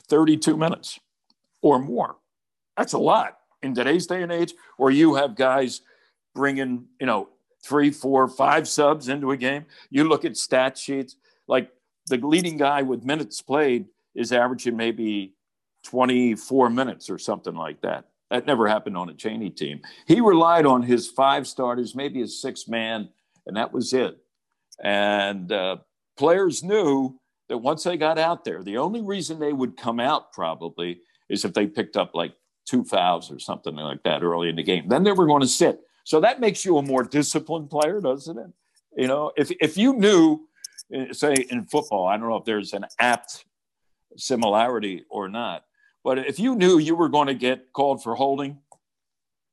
32 0.08 0.58
minutes 0.58 1.00
or 1.62 1.80
more. 1.80 2.16
That's 2.78 2.94
a 2.94 2.98
lot 2.98 3.38
in 3.62 3.76
today's 3.76 4.08
day 4.08 4.22
and 4.22 4.32
age, 4.32 4.54
where 4.78 4.92
you 4.92 5.16
have 5.16 5.36
guys 5.36 5.82
bringing, 6.34 6.86
you 7.00 7.06
know, 7.06 7.30
three, 7.66 7.92
four, 7.92 8.28
five 8.28 8.68
subs 8.68 9.10
into 9.10 9.32
a 9.32 9.38
game. 9.38 9.66
You 9.90 10.04
look 10.04 10.24
at 10.24 10.38
stat 10.38 10.78
sheets, 10.78 11.16
like 11.48 11.72
the 12.08 12.18
leading 12.18 12.58
guy 12.58 12.84
with 12.84 13.04
minutes 13.04 13.42
played 13.42 13.86
is 14.14 14.32
averaging 14.32 14.78
maybe 14.78 15.34
24 15.86 16.70
minutes 16.70 17.10
or 17.10 17.18
something 17.18 17.56
like 17.56 17.82
that. 17.82 18.06
That 18.32 18.48
never 18.48 18.68
happened 18.68 18.98
on 18.98 19.10
a 19.10 19.14
Chaney 19.14 19.50
team. 19.50 19.82
He 20.08 20.22
relied 20.22 20.66
on 20.66 20.82
his 20.82 21.08
five 21.08 21.48
starters, 21.48 21.96
maybe 21.96 22.20
his 22.20 22.42
six 22.42 22.68
man, 22.68 23.10
and 23.46 23.58
that 23.58 23.72
was 23.72 23.94
it. 23.94 24.18
And 24.84 25.52
uh, 25.52 25.78
players 26.18 26.64
knew 26.64 27.20
that 27.50 27.60
once 27.60 27.84
they 27.84 27.98
got 27.98 28.18
out 28.18 28.44
there, 28.44 28.64
the 28.64 28.78
only 28.78 29.02
reason 29.02 29.40
they 29.40 29.54
would 29.54 29.78
come 29.78 30.00
out 30.00 30.34
probably 30.34 31.02
is 31.30 31.46
if 31.46 31.54
they 31.54 31.68
picked 31.68 31.98
up 31.98 32.16
like 32.16 32.34
two 32.66 32.84
fouls 32.84 33.32
or 33.32 33.40
something 33.40 33.76
like 33.76 34.02
that 34.04 34.24
early 34.24 34.50
in 34.50 34.56
the 34.56 34.64
game. 34.64 34.88
Then 34.88 35.04
they 35.04 35.12
were 35.12 35.28
going 35.28 35.42
to 35.42 35.48
sit. 35.48 35.82
So 36.06 36.22
that 36.22 36.40
makes 36.40 36.64
you 36.64 36.78
a 36.78 36.82
more 36.82 37.04
disciplined 37.04 37.70
player, 37.70 38.00
doesn't 38.00 38.38
it? 38.38 38.50
You 38.96 39.08
know, 39.08 39.34
if 39.36 39.52
if 39.60 39.78
you 39.78 39.94
knew, 39.94 40.48
uh, 40.96 41.12
say 41.12 41.36
in 41.50 41.66
football, 41.66 42.08
I 42.08 42.16
don't 42.16 42.30
know 42.30 42.38
if 42.38 42.46
there's 42.46 42.72
an 42.72 42.86
apt 43.00 43.44
similarity 44.16 45.04
or 45.10 45.28
not 45.28 45.66
but 46.06 46.20
if 46.20 46.40
you 46.40 46.56
knew 46.56 46.78
you 46.78 46.96
were 46.96 47.10
going 47.10 47.26
to 47.26 47.34
get 47.34 47.74
called 47.74 48.04
for 48.04 48.14
holding 48.14 48.60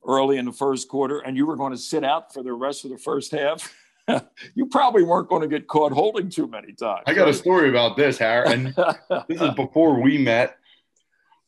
early 0.06 0.36
in 0.36 0.44
the 0.44 0.52
first 0.52 0.86
quarter 0.86 1.20
and 1.20 1.34
you 1.34 1.46
were 1.46 1.56
going 1.56 1.72
to 1.72 1.78
sit 1.78 2.04
out 2.04 2.34
for 2.34 2.42
the 2.42 2.52
rest 2.52 2.84
of 2.84 2.90
the 2.90 2.98
first 2.98 3.32
half, 3.32 3.74
you 4.54 4.66
probably 4.66 5.02
weren't 5.02 5.30
going 5.30 5.40
to 5.40 5.48
get 5.48 5.66
caught 5.66 5.92
holding 5.92 6.28
too 6.28 6.46
many 6.46 6.74
times. 6.74 7.04
I 7.06 7.14
got 7.14 7.26
a 7.26 7.32
story 7.32 7.70
about 7.70 7.96
this, 7.96 8.18
Harry, 8.18 8.52
and 8.52 8.66
this 9.28 9.40
is 9.40 9.54
before 9.54 9.98
we 10.02 10.18
met. 10.18 10.58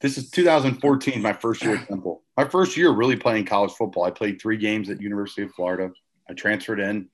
This 0.04 0.18
is 0.18 0.28
2014, 0.28 1.22
my 1.22 1.32
first 1.32 1.64
year 1.64 1.76
at 1.76 1.88
Temple. 1.88 2.20
My 2.36 2.44
first 2.44 2.76
year 2.76 2.90
really 2.90 3.16
playing 3.16 3.46
college 3.46 3.72
football. 3.72 4.04
I 4.04 4.10
played 4.10 4.38
three 4.38 4.58
games 4.58 4.90
at 4.90 5.00
University 5.00 5.44
of 5.44 5.52
Florida. 5.52 5.90
I 6.28 6.34
transferred 6.34 6.78
in. 6.78 7.08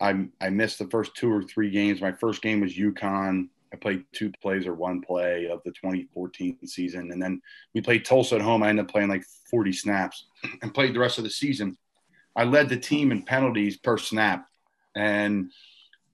I, 0.00 0.26
I 0.40 0.50
missed 0.50 0.80
the 0.80 0.88
first 0.88 1.14
two 1.14 1.32
or 1.32 1.44
three 1.44 1.70
games. 1.70 2.00
My 2.00 2.10
first 2.10 2.42
game 2.42 2.60
was 2.60 2.74
UConn. 2.74 3.50
I 3.72 3.76
played 3.76 4.02
two 4.10 4.32
plays 4.42 4.66
or 4.66 4.74
one 4.74 5.00
play 5.00 5.46
of 5.46 5.62
the 5.64 5.70
2014 5.70 6.58
season. 6.66 7.12
And 7.12 7.22
then 7.22 7.40
we 7.72 7.80
played 7.80 8.04
Tulsa 8.04 8.34
at 8.34 8.40
home. 8.40 8.64
I 8.64 8.68
ended 8.70 8.86
up 8.86 8.90
playing 8.90 9.10
like 9.10 9.24
40 9.48 9.72
snaps 9.72 10.26
and 10.62 10.74
played 10.74 10.92
the 10.92 10.98
rest 10.98 11.18
of 11.18 11.24
the 11.24 11.30
season. 11.30 11.78
I 12.34 12.42
led 12.42 12.68
the 12.68 12.76
team 12.76 13.12
in 13.12 13.22
penalties 13.22 13.76
per 13.76 13.96
snap. 13.96 14.48
And 14.96 15.52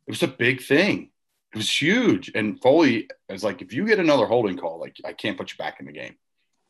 it 0.06 0.10
was 0.10 0.22
a 0.22 0.28
big 0.28 0.62
thing. 0.62 1.12
It 1.52 1.58
was 1.58 1.80
huge. 1.80 2.30
And 2.34 2.60
Foley 2.60 3.08
was 3.28 3.42
like, 3.42 3.62
if 3.62 3.72
you 3.72 3.86
get 3.86 3.98
another 3.98 4.26
holding 4.26 4.56
call, 4.56 4.78
like 4.78 4.96
I 5.04 5.12
can't 5.12 5.36
put 5.36 5.50
you 5.50 5.56
back 5.58 5.80
in 5.80 5.86
the 5.86 5.92
game. 5.92 6.16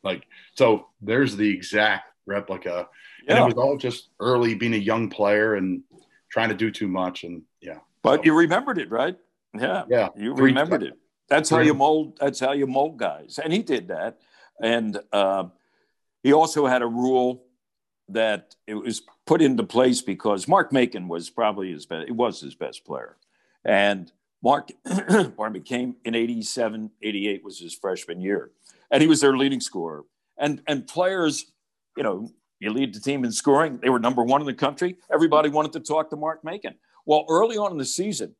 Like, 0.03 0.25
so 0.55 0.87
there's 1.01 1.35
the 1.35 1.49
exact 1.49 2.05
replica. 2.25 2.87
Yeah. 3.27 3.35
And 3.35 3.39
it 3.39 3.55
was 3.55 3.63
all 3.63 3.77
just 3.77 4.09
early 4.19 4.55
being 4.55 4.73
a 4.73 4.77
young 4.77 5.09
player 5.09 5.55
and 5.55 5.83
trying 6.31 6.49
to 6.49 6.55
do 6.55 6.71
too 6.71 6.87
much. 6.87 7.23
And 7.23 7.43
yeah. 7.61 7.79
But 8.01 8.21
so. 8.21 8.25
you 8.25 8.33
remembered 8.35 8.79
it, 8.79 8.89
right? 8.89 9.15
Yeah, 9.53 9.83
yeah. 9.89 10.09
You 10.15 10.33
remembered 10.33 10.83
it. 10.83 10.93
That's 11.29 11.49
how 11.49 11.59
you 11.59 11.73
mold. 11.73 12.17
That's 12.19 12.39
how 12.39 12.51
you 12.51 12.67
mold 12.67 12.97
guys, 12.97 13.39
and 13.41 13.53
he 13.53 13.61
did 13.61 13.87
that. 13.87 14.19
And 14.61 14.99
uh, 15.13 15.45
he 16.23 16.33
also 16.33 16.67
had 16.67 16.81
a 16.81 16.87
rule 16.87 17.45
that 18.09 18.55
it 18.67 18.75
was 18.75 19.01
put 19.25 19.41
into 19.41 19.63
place 19.63 20.01
because 20.01 20.47
Mark 20.47 20.73
Macon 20.73 21.07
was 21.07 21.29
probably 21.29 21.71
his 21.71 21.85
best. 21.85 22.07
It 22.07 22.13
was 22.13 22.41
his 22.41 22.55
best 22.55 22.85
player, 22.85 23.17
and 23.63 24.11
Mark, 24.43 24.69
pardon 24.85 25.53
me, 25.53 25.59
came 25.59 25.95
in 26.03 26.15
87, 26.15 26.91
88 27.01 27.43
was 27.43 27.59
his 27.59 27.75
freshman 27.75 28.21
year, 28.21 28.51
and 28.89 29.01
he 29.01 29.07
was 29.07 29.21
their 29.21 29.37
leading 29.37 29.61
scorer. 29.61 30.03
And 30.37 30.61
and 30.67 30.87
players, 30.87 31.51
you 31.95 32.03
know, 32.03 32.29
you 32.59 32.71
lead 32.71 32.93
the 32.93 32.99
team 32.99 33.23
in 33.23 33.31
scoring. 33.31 33.79
They 33.81 33.89
were 33.89 33.99
number 33.99 34.23
one 34.23 34.41
in 34.41 34.47
the 34.47 34.53
country. 34.53 34.97
Everybody 35.11 35.49
wanted 35.49 35.73
to 35.73 35.79
talk 35.79 36.09
to 36.09 36.15
Mark 36.15 36.43
Macon. 36.43 36.75
Well, 37.05 37.25
early 37.29 37.57
on 37.57 37.71
in 37.71 37.77
the 37.77 37.85
season, 37.85 38.35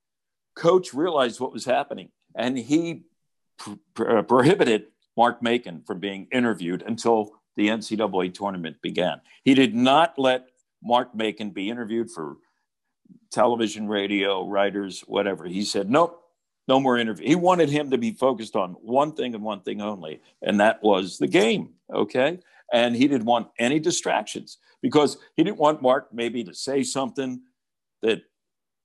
coach 0.56 0.94
realized 0.94 1.40
what 1.40 1.54
was 1.54 1.66
happening 1.66 2.10
and 2.36 2.58
he 2.58 3.04
pr- 3.58 4.18
uh, 4.18 4.22
prohibited 4.24 4.86
Mark 5.18 5.42
Macon 5.42 5.84
from 5.86 6.00
being 6.00 6.28
interviewed 6.32 6.84
until 6.86 7.32
the 7.56 7.68
NCAA 7.68 8.34
tournament 8.34 8.78
began. 8.82 9.22
He 9.44 9.54
did 9.54 9.76
not 9.76 10.18
let 10.18 10.50
Mark 10.84 11.14
Macon 11.14 11.52
be 11.52 11.70
interviewed 11.70 12.10
for 12.12 12.38
television, 13.32 13.88
radio, 13.88 14.48
writers, 14.48 15.02
whatever. 15.08 15.46
He 15.46 15.64
said, 15.64 15.90
nope, 15.90 16.22
no 16.68 16.80
more 16.80 16.98
interview. 16.98 17.28
He 17.28 17.36
wanted 17.36 17.70
him 17.70 17.90
to 17.92 17.98
be 17.98 18.12
focused 18.12 18.56
on 18.56 18.74
one 18.74 19.14
thing 19.14 19.34
and 19.36 19.44
one 19.44 19.62
thing 19.62 19.82
only, 19.82 20.22
and 20.42 20.60
that 20.60 20.82
was 20.84 21.18
the 21.18 21.28
game. 21.28 21.74
Okay. 21.94 22.40
And 22.74 22.96
he 22.96 23.08
didn't 23.08 23.26
want 23.26 23.50
any 23.60 23.80
distractions 23.80 24.58
because 24.82 25.18
he 25.36 25.44
didn't 25.44 25.58
want 25.58 25.82
Mark 25.82 26.14
maybe 26.14 26.44
to 26.44 26.54
say 26.54 26.84
something 26.84 27.42
that, 28.02 28.22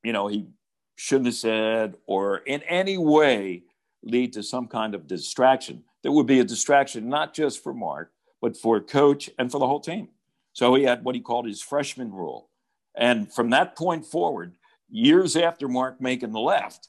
you 0.02 0.12
know, 0.12 0.26
he 0.26 0.46
shouldn't 0.96 1.26
have 1.26 1.34
said 1.34 1.96
or 2.06 2.38
in 2.38 2.62
any 2.62 2.98
way 2.98 3.62
lead 4.02 4.32
to 4.32 4.42
some 4.42 4.66
kind 4.66 4.94
of 4.94 5.06
distraction 5.06 5.84
that 6.02 6.12
would 6.12 6.26
be 6.26 6.40
a 6.40 6.44
distraction 6.44 7.08
not 7.08 7.34
just 7.34 7.62
for 7.62 7.74
Mark, 7.74 8.12
but 8.40 8.56
for 8.56 8.80
coach 8.80 9.30
and 9.38 9.50
for 9.50 9.58
the 9.58 9.66
whole 9.66 9.80
team. 9.80 10.08
So 10.52 10.74
he 10.74 10.84
had 10.84 11.04
what 11.04 11.14
he 11.14 11.20
called 11.20 11.46
his 11.46 11.60
freshman 11.60 12.12
rule. 12.12 12.48
And 12.96 13.32
from 13.32 13.50
that 13.50 13.76
point 13.76 14.06
forward, 14.06 14.54
years 14.88 15.36
after 15.36 15.68
Mark 15.68 16.00
Macon 16.00 16.32
left, 16.32 16.88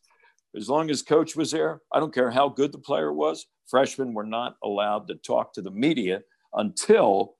as 0.56 0.70
long 0.70 0.90
as 0.90 1.02
coach 1.02 1.36
was 1.36 1.52
there, 1.52 1.82
I 1.92 2.00
don't 2.00 2.14
care 2.14 2.32
how 2.32 2.50
good 2.50 2.72
the 2.72 2.80
player 2.80 3.12
was, 3.12 3.46
freshmen 3.68 4.14
were 4.14 4.26
not 4.26 4.56
allowed 4.64 5.08
to 5.10 5.16
talk 5.16 5.54
to 5.54 5.62
the 5.62 5.72
media 5.72 6.22
until 6.54 7.36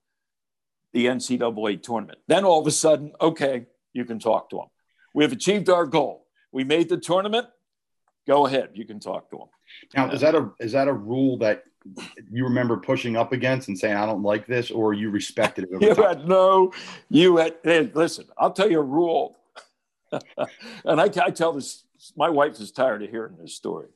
the 0.92 1.06
NCAA 1.06 1.82
tournament. 1.82 2.18
Then 2.28 2.44
all 2.44 2.60
of 2.60 2.66
a 2.66 2.70
sudden, 2.70 3.12
okay, 3.20 3.66
you 3.92 4.04
can 4.04 4.18
talk 4.18 4.50
to 4.50 4.56
them. 4.56 4.66
We 5.14 5.24
have 5.24 5.32
achieved 5.32 5.68
our 5.68 5.86
goal. 5.86 6.26
We 6.52 6.64
made 6.64 6.88
the 6.88 6.98
tournament. 6.98 7.46
Go 8.26 8.46
ahead, 8.46 8.70
you 8.74 8.84
can 8.84 9.00
talk 9.00 9.30
to 9.30 9.38
them. 9.38 9.48
Now, 9.94 10.10
is 10.10 10.20
that 10.20 10.34
a 10.34 10.50
is 10.60 10.72
that 10.72 10.88
a 10.88 10.92
rule 10.92 11.38
that 11.38 11.64
you 12.30 12.44
remember 12.44 12.76
pushing 12.76 13.16
up 13.16 13.32
against 13.32 13.68
and 13.68 13.78
saying 13.78 13.96
I 13.96 14.06
don't 14.06 14.22
like 14.22 14.46
this, 14.46 14.70
or 14.70 14.94
you 14.94 15.10
respected 15.10 15.68
it? 15.70 15.70
you 15.82 15.94
time? 15.94 16.04
had 16.04 16.28
no, 16.28 16.72
you 17.08 17.36
had. 17.36 17.56
Hey, 17.62 17.90
listen, 17.92 18.26
I'll 18.36 18.52
tell 18.52 18.70
you 18.70 18.80
a 18.80 18.82
rule, 18.82 19.36
and 20.12 21.00
I, 21.00 21.04
I 21.04 21.30
tell 21.30 21.52
this. 21.52 21.84
My 22.16 22.28
wife 22.28 22.60
is 22.60 22.70
tired 22.70 23.02
of 23.02 23.10
hearing 23.10 23.36
this 23.40 23.54
story. 23.54 23.88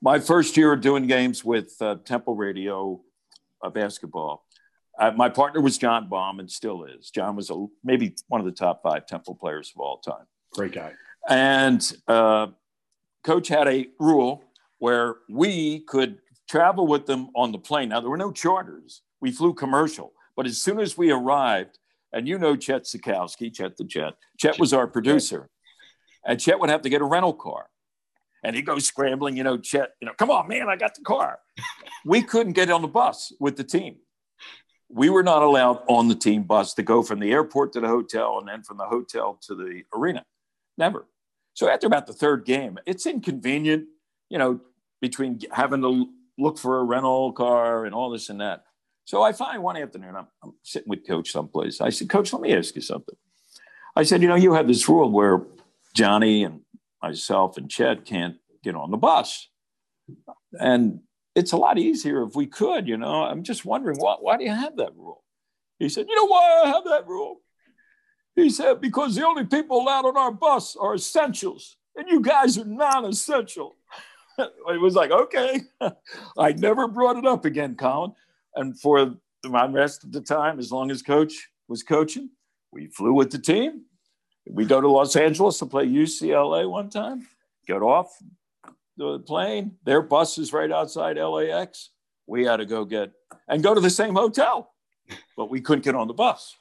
My 0.00 0.18
first 0.18 0.56
year 0.56 0.72
of 0.72 0.80
doing 0.80 1.06
games 1.06 1.44
with 1.44 1.74
uh, 1.80 1.96
Temple 2.04 2.36
Radio 2.36 3.00
uh, 3.62 3.70
basketball, 3.70 4.44
uh, 4.98 5.12
my 5.12 5.28
partner 5.28 5.60
was 5.60 5.78
John 5.78 6.08
Baum 6.08 6.40
and 6.40 6.50
still 6.50 6.84
is. 6.84 7.10
John 7.10 7.36
was 7.36 7.50
a, 7.50 7.66
maybe 7.82 8.14
one 8.28 8.40
of 8.40 8.44
the 8.44 8.52
top 8.52 8.82
five 8.82 9.06
Temple 9.06 9.34
players 9.34 9.72
of 9.74 9.80
all 9.80 9.98
time. 9.98 10.26
Great 10.52 10.72
guy. 10.72 10.92
And 11.28 11.92
uh, 12.06 12.48
coach 13.24 13.48
had 13.48 13.68
a 13.68 13.88
rule 13.98 14.44
where 14.78 15.16
we 15.28 15.80
could 15.80 16.18
travel 16.48 16.86
with 16.86 17.06
them 17.06 17.28
on 17.34 17.52
the 17.52 17.58
plane. 17.58 17.90
Now, 17.90 18.00
there 18.00 18.10
were 18.10 18.16
no 18.16 18.32
charters, 18.32 19.02
we 19.20 19.30
flew 19.30 19.54
commercial. 19.54 20.12
But 20.36 20.46
as 20.46 20.62
soon 20.62 20.78
as 20.80 20.96
we 20.96 21.10
arrived, 21.10 21.78
and 22.12 22.26
you 22.26 22.38
know 22.38 22.56
Chet 22.56 22.84
Sikowski, 22.84 23.52
Chet 23.52 23.76
the 23.76 23.84
Jet, 23.84 24.14
Chet 24.38 24.58
was 24.58 24.72
our 24.72 24.86
producer. 24.86 25.50
And 26.26 26.40
Chet 26.40 26.58
would 26.58 26.70
have 26.70 26.82
to 26.82 26.88
get 26.88 27.02
a 27.02 27.04
rental 27.04 27.34
car. 27.34 27.66
And 28.42 28.54
he 28.54 28.62
goes 28.62 28.86
scrambling, 28.86 29.36
you 29.36 29.42
know, 29.42 29.58
Chet, 29.58 29.90
you 30.00 30.06
know, 30.06 30.14
come 30.16 30.30
on, 30.30 30.48
man, 30.48 30.68
I 30.68 30.76
got 30.76 30.94
the 30.94 31.02
car. 31.02 31.38
we 32.06 32.22
couldn't 32.22 32.52
get 32.52 32.70
on 32.70 32.82
the 32.82 32.88
bus 32.88 33.32
with 33.40 33.56
the 33.56 33.64
team 33.64 33.96
we 34.88 35.10
were 35.10 35.22
not 35.22 35.42
allowed 35.42 35.82
on 35.86 36.08
the 36.08 36.14
team 36.14 36.42
bus 36.42 36.74
to 36.74 36.82
go 36.82 37.02
from 37.02 37.20
the 37.20 37.30
airport 37.30 37.72
to 37.72 37.80
the 37.80 37.88
hotel 37.88 38.38
and 38.38 38.48
then 38.48 38.62
from 38.62 38.78
the 38.78 38.86
hotel 38.86 39.38
to 39.42 39.54
the 39.54 39.82
arena. 39.94 40.24
Never. 40.76 41.06
So 41.54 41.68
after 41.68 41.86
about 41.86 42.06
the 42.06 42.12
third 42.12 42.44
game, 42.44 42.78
it's 42.86 43.06
inconvenient, 43.06 43.86
you 44.30 44.38
know, 44.38 44.60
between 45.00 45.40
having 45.52 45.82
to 45.82 46.08
look 46.38 46.58
for 46.58 46.78
a 46.78 46.84
rental 46.84 47.32
car 47.32 47.84
and 47.84 47.94
all 47.94 48.10
this 48.10 48.28
and 48.28 48.40
that. 48.40 48.64
So 49.04 49.22
I 49.22 49.32
find 49.32 49.62
one 49.62 49.76
afternoon, 49.76 50.14
I'm, 50.16 50.26
I'm 50.42 50.52
sitting 50.62 50.88
with 50.88 51.06
coach 51.06 51.30
someplace. 51.30 51.80
I 51.80 51.88
said, 51.88 52.10
Coach, 52.10 52.32
let 52.32 52.42
me 52.42 52.54
ask 52.54 52.74
you 52.76 52.82
something. 52.82 53.16
I 53.96 54.02
said, 54.02 54.22
you 54.22 54.28
know, 54.28 54.34
you 54.34 54.52
have 54.52 54.68
this 54.68 54.88
rule 54.88 55.10
where 55.10 55.46
Johnny 55.94 56.44
and 56.44 56.60
myself 57.02 57.56
and 57.56 57.70
Chet 57.70 58.04
can't 58.04 58.36
get 58.62 58.76
on 58.76 58.90
the 58.90 58.96
bus. 58.96 59.48
And 60.52 61.00
it's 61.34 61.52
a 61.52 61.56
lot 61.56 61.78
easier 61.78 62.22
if 62.22 62.34
we 62.34 62.46
could, 62.46 62.86
you 62.86 62.96
know. 62.96 63.22
I'm 63.22 63.42
just 63.42 63.64
wondering 63.64 63.98
why, 63.98 64.16
why 64.20 64.36
do 64.36 64.44
you 64.44 64.54
have 64.54 64.76
that 64.76 64.94
rule? 64.96 65.24
He 65.78 65.88
said, 65.88 66.06
You 66.08 66.16
know 66.16 66.26
why 66.26 66.62
I 66.64 66.68
have 66.68 66.84
that 66.84 67.06
rule? 67.06 67.40
He 68.34 68.50
said, 68.50 68.80
Because 68.80 69.14
the 69.14 69.26
only 69.26 69.44
people 69.44 69.80
allowed 69.80 70.06
on 70.06 70.16
our 70.16 70.32
bus 70.32 70.76
are 70.76 70.94
essentials, 70.94 71.76
and 71.96 72.08
you 72.08 72.20
guys 72.20 72.58
are 72.58 72.64
non 72.64 73.04
essential. 73.04 73.76
It 74.38 74.80
was 74.80 74.94
like, 74.94 75.10
Okay. 75.10 75.62
I 76.38 76.52
never 76.52 76.88
brought 76.88 77.16
it 77.16 77.26
up 77.26 77.44
again, 77.44 77.76
Colin. 77.76 78.12
And 78.54 78.78
for 78.78 79.14
my 79.44 79.66
rest 79.66 80.04
of 80.04 80.12
the 80.12 80.20
time, 80.20 80.58
as 80.58 80.72
long 80.72 80.90
as 80.90 81.02
coach 81.02 81.48
was 81.68 81.82
coaching, 81.82 82.30
we 82.72 82.86
flew 82.88 83.12
with 83.12 83.30
the 83.30 83.38
team. 83.38 83.84
We 84.48 84.64
go 84.64 84.80
to 84.80 84.88
Los 84.88 85.14
Angeles 85.14 85.58
to 85.58 85.66
play 85.66 85.86
UCLA 85.86 86.68
one 86.68 86.88
time, 86.88 87.26
get 87.66 87.82
off, 87.82 88.16
the 88.96 89.20
plane. 89.20 89.76
Their 89.84 90.02
bus 90.02 90.38
is 90.38 90.52
right 90.52 90.70
outside 90.70 91.16
LAX. 91.16 91.90
We 92.26 92.44
had 92.44 92.56
to 92.56 92.66
go 92.66 92.84
get 92.84 93.12
and 93.46 93.62
go 93.62 93.74
to 93.74 93.80
the 93.80 93.90
same 93.90 94.14
hotel, 94.14 94.72
but 95.36 95.50
we 95.50 95.60
couldn't 95.60 95.84
get 95.84 95.94
on 95.94 96.08
the 96.08 96.14
bus. 96.14 96.56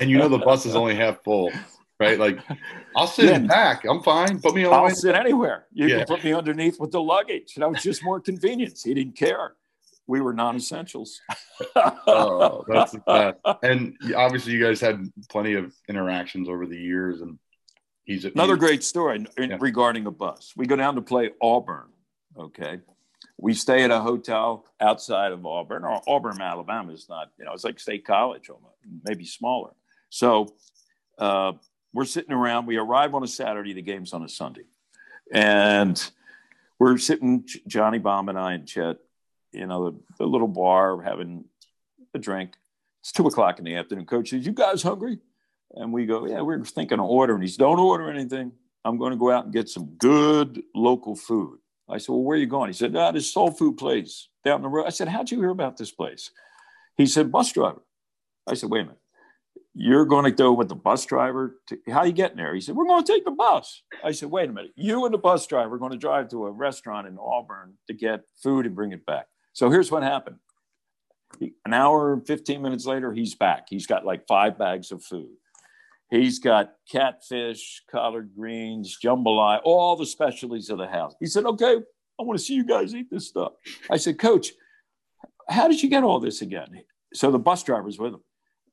And 0.00 0.10
you 0.10 0.18
know 0.18 0.28
the 0.28 0.38
bus 0.38 0.64
is 0.64 0.74
only 0.74 0.94
half 0.94 1.22
full, 1.22 1.52
right? 1.98 2.18
Like, 2.18 2.38
I'll 2.96 3.06
sit 3.06 3.26
yeah. 3.26 3.36
in 3.36 3.46
back. 3.46 3.84
I'm 3.84 4.02
fine. 4.02 4.40
Put 4.40 4.54
me 4.54 4.64
on. 4.64 4.72
I'll 4.72 4.90
sit 4.90 5.14
anywhere. 5.14 5.66
You 5.72 5.86
yeah. 5.86 5.98
can 5.98 6.06
put 6.06 6.24
me 6.24 6.32
underneath 6.32 6.78
with 6.80 6.92
the 6.92 7.02
luggage. 7.02 7.54
That 7.56 7.70
was 7.70 7.82
just 7.82 8.04
more 8.04 8.20
convenience. 8.20 8.82
He 8.82 8.94
didn't 8.94 9.16
care. 9.16 9.54
We 10.06 10.20
were 10.22 10.32
non-essentials. 10.32 11.20
oh, 11.76 12.64
that's 12.66 12.92
the 12.92 13.00
best. 13.00 13.38
And 13.62 13.94
obviously, 14.16 14.52
you 14.52 14.64
guys 14.64 14.80
had 14.80 15.12
plenty 15.28 15.54
of 15.54 15.74
interactions 15.88 16.48
over 16.48 16.66
the 16.66 16.78
years, 16.78 17.20
and 17.20 17.38
He's 18.08 18.24
another 18.24 18.54
he's, 18.54 18.60
great 18.60 18.84
story 18.84 19.26
yeah. 19.38 19.58
regarding 19.60 20.06
a 20.06 20.10
bus. 20.10 20.54
We 20.56 20.66
go 20.66 20.76
down 20.76 20.94
to 20.94 21.02
play 21.02 21.30
Auburn. 21.42 21.90
Okay. 22.38 22.80
We 23.36 23.52
stay 23.52 23.84
at 23.84 23.90
a 23.90 24.00
hotel 24.00 24.64
outside 24.80 25.32
of 25.32 25.44
Auburn, 25.44 25.84
or 25.84 26.00
Auburn, 26.08 26.40
Alabama 26.40 26.94
is 26.94 27.06
not, 27.10 27.30
you 27.38 27.44
know, 27.44 27.52
it's 27.52 27.64
like 27.64 27.78
State 27.78 28.06
College, 28.06 28.48
almost, 28.48 28.76
maybe 29.04 29.26
smaller. 29.26 29.72
So 30.08 30.54
uh, 31.18 31.52
we're 31.92 32.04
sitting 32.04 32.32
around. 32.32 32.66
We 32.66 32.76
arrive 32.76 33.14
on 33.14 33.22
a 33.22 33.28
Saturday, 33.28 33.72
the 33.72 33.82
game's 33.82 34.12
on 34.12 34.22
a 34.22 34.28
Sunday. 34.28 34.64
And 35.32 36.00
we're 36.78 36.98
sitting, 36.98 37.44
Johnny 37.66 37.98
Baum 37.98 38.28
and 38.28 38.38
I 38.38 38.54
and 38.54 38.66
Chet, 38.66 38.96
you 39.52 39.66
know, 39.66 39.90
the, 39.90 40.00
the 40.18 40.26
little 40.26 40.48
bar 40.48 41.02
having 41.02 41.44
a 42.14 42.18
drink. 42.18 42.54
It's 43.00 43.12
two 43.12 43.26
o'clock 43.26 43.58
in 43.58 43.64
the 43.64 43.76
afternoon. 43.76 44.06
Coach 44.06 44.30
says, 44.30 44.46
You 44.46 44.52
guys 44.52 44.82
hungry? 44.82 45.18
And 45.72 45.92
we 45.92 46.06
go, 46.06 46.26
yeah, 46.26 46.40
we're 46.40 46.64
thinking 46.64 46.98
of 46.98 47.06
ordering. 47.06 47.42
He's, 47.42 47.56
don't 47.56 47.78
order 47.78 48.10
anything. 48.10 48.52
I'm 48.84 48.96
going 48.96 49.10
to 49.10 49.18
go 49.18 49.30
out 49.30 49.44
and 49.44 49.52
get 49.52 49.68
some 49.68 49.86
good 49.98 50.62
local 50.74 51.14
food. 51.14 51.58
I 51.88 51.98
said, 51.98 52.12
well, 52.12 52.22
where 52.22 52.36
are 52.36 52.40
you 52.40 52.46
going? 52.46 52.68
He 52.68 52.74
said, 52.74 52.94
ah, 52.96 53.10
this 53.10 53.32
soul 53.32 53.50
food 53.50 53.76
place 53.76 54.28
down 54.44 54.62
the 54.62 54.68
road. 54.68 54.86
I 54.86 54.90
said, 54.90 55.08
how'd 55.08 55.30
you 55.30 55.40
hear 55.40 55.50
about 55.50 55.76
this 55.76 55.90
place? 55.90 56.30
He 56.96 57.06
said, 57.06 57.32
bus 57.32 57.52
driver. 57.52 57.82
I 58.46 58.54
said, 58.54 58.70
wait 58.70 58.80
a 58.80 58.84
minute. 58.84 58.98
You're 59.80 60.06
going 60.06 60.24
to 60.24 60.32
go 60.32 60.52
with 60.52 60.68
the 60.68 60.74
bus 60.74 61.06
driver? 61.06 61.60
To, 61.68 61.78
how 61.88 62.02
you 62.02 62.10
getting 62.10 62.36
there? 62.36 62.52
He 62.52 62.60
said, 62.60 62.74
we're 62.74 62.86
going 62.86 63.04
to 63.04 63.12
take 63.12 63.24
the 63.24 63.30
bus. 63.30 63.84
I 64.02 64.10
said, 64.10 64.28
wait 64.28 64.50
a 64.50 64.52
minute. 64.52 64.72
You 64.74 65.04
and 65.04 65.14
the 65.14 65.18
bus 65.18 65.46
driver 65.46 65.76
are 65.76 65.78
going 65.78 65.92
to 65.92 65.98
drive 65.98 66.28
to 66.30 66.46
a 66.46 66.50
restaurant 66.50 67.06
in 67.06 67.16
Auburn 67.16 67.74
to 67.86 67.94
get 67.94 68.22
food 68.42 68.66
and 68.66 68.74
bring 68.74 68.90
it 68.90 69.06
back. 69.06 69.26
So 69.52 69.70
here's 69.70 69.92
what 69.92 70.02
happened. 70.02 70.38
An 71.64 71.74
hour, 71.74 72.20
15 72.26 72.60
minutes 72.60 72.86
later, 72.86 73.12
he's 73.12 73.36
back. 73.36 73.66
He's 73.70 73.86
got 73.86 74.04
like 74.04 74.26
five 74.26 74.58
bags 74.58 74.90
of 74.90 75.04
food. 75.04 75.30
He's 76.10 76.40
got 76.40 76.72
catfish, 76.90 77.82
collard 77.88 78.32
greens, 78.34 78.98
jambalaya, 79.02 79.60
all 79.62 79.94
the 79.94 80.06
specialties 80.06 80.70
of 80.70 80.78
the 80.78 80.88
house. 80.88 81.14
He 81.20 81.26
said, 81.26 81.44
Okay, 81.44 81.76
I 82.18 82.22
want 82.24 82.36
to 82.36 82.44
see 82.44 82.54
you 82.54 82.64
guys 82.64 82.94
eat 82.94 83.10
this 83.12 83.28
stuff. 83.28 83.52
I 83.90 83.98
said, 83.98 84.18
Coach, 84.18 84.48
how 85.48 85.68
did 85.68 85.82
you 85.82 85.88
get 85.88 86.02
all 86.02 86.18
this 86.18 86.42
again? 86.42 86.82
So 87.14 87.30
the 87.30 87.38
bus 87.38 87.62
driver's 87.62 87.98
with 87.98 88.14
him. 88.14 88.22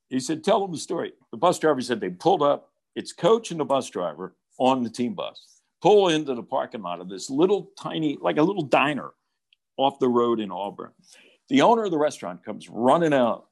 He 0.10 0.20
said, 0.20 0.44
Tell 0.44 0.62
them 0.62 0.72
the 0.72 0.78
story. 0.78 1.14
The 1.32 1.38
bus 1.38 1.60
driver 1.60 1.82
said 1.82 2.00
they 2.00 2.10
pulled 2.10 2.42
up. 2.42 2.70
It's 2.96 3.12
coach 3.12 3.52
and 3.52 3.60
the 3.60 3.66
bus 3.66 3.90
driver 3.90 4.36
on 4.58 4.84
the 4.84 4.90
team 4.90 5.14
bus. 5.14 5.60
Pull 5.82 6.10
into 6.10 6.34
the 6.34 6.44
parking 6.44 6.82
lot 6.82 7.02
of 7.02 7.10
this 7.10 7.30
little 7.30 7.72
tiny, 7.78 8.18
like 8.22 8.38
a 8.38 8.44
little 8.44 8.64
diner 8.64 9.12
off 9.78 10.00
the 10.00 10.08
road 10.08 10.40
in 10.40 10.52
Auburn. 10.52 10.92
The 11.50 11.62
owner 11.62 11.84
of 11.84 11.92
the 11.92 11.98
restaurant 11.98 12.44
comes 12.44 12.70
running 12.70 13.14
out, 13.14 13.48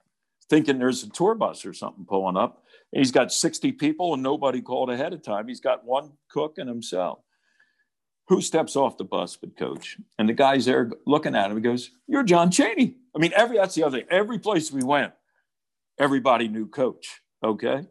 thinking 0.49 0.79
there's 0.79 1.03
a 1.03 1.09
tour 1.09 1.35
bus 1.35 1.65
or 1.65 1.73
something 1.73 2.05
pulling 2.05 2.37
up. 2.37 2.63
He's 2.91 3.11
got 3.11 3.31
60 3.31 3.71
people 3.73 4.13
and 4.13 4.23
nobody 4.23 4.61
called 4.61 4.89
ahead 4.89 5.13
of 5.13 5.21
time. 5.21 5.47
He's 5.47 5.59
got 5.59 5.85
one 5.85 6.11
cook 6.29 6.57
and 6.57 6.69
himself. 6.69 7.19
Who 8.27 8.41
steps 8.41 8.75
off 8.75 8.97
the 8.97 9.03
bus 9.03 9.35
but 9.35 9.57
coach? 9.57 9.97
And 10.17 10.29
the 10.29 10.33
guy's 10.33 10.65
there 10.65 10.89
looking 11.05 11.35
at 11.35 11.51
him. 11.51 11.57
He 11.57 11.63
goes, 11.63 11.91
You're 12.07 12.23
John 12.23 12.51
Chaney. 12.51 12.95
I 13.15 13.19
mean, 13.19 13.33
every 13.35 13.57
that's 13.57 13.75
the 13.75 13.83
other 13.83 13.99
thing. 13.99 14.07
Every 14.09 14.39
place 14.39 14.71
we 14.71 14.83
went, 14.83 15.11
everybody 15.99 16.47
knew 16.47 16.67
coach. 16.67 17.21
Okay. 17.43 17.85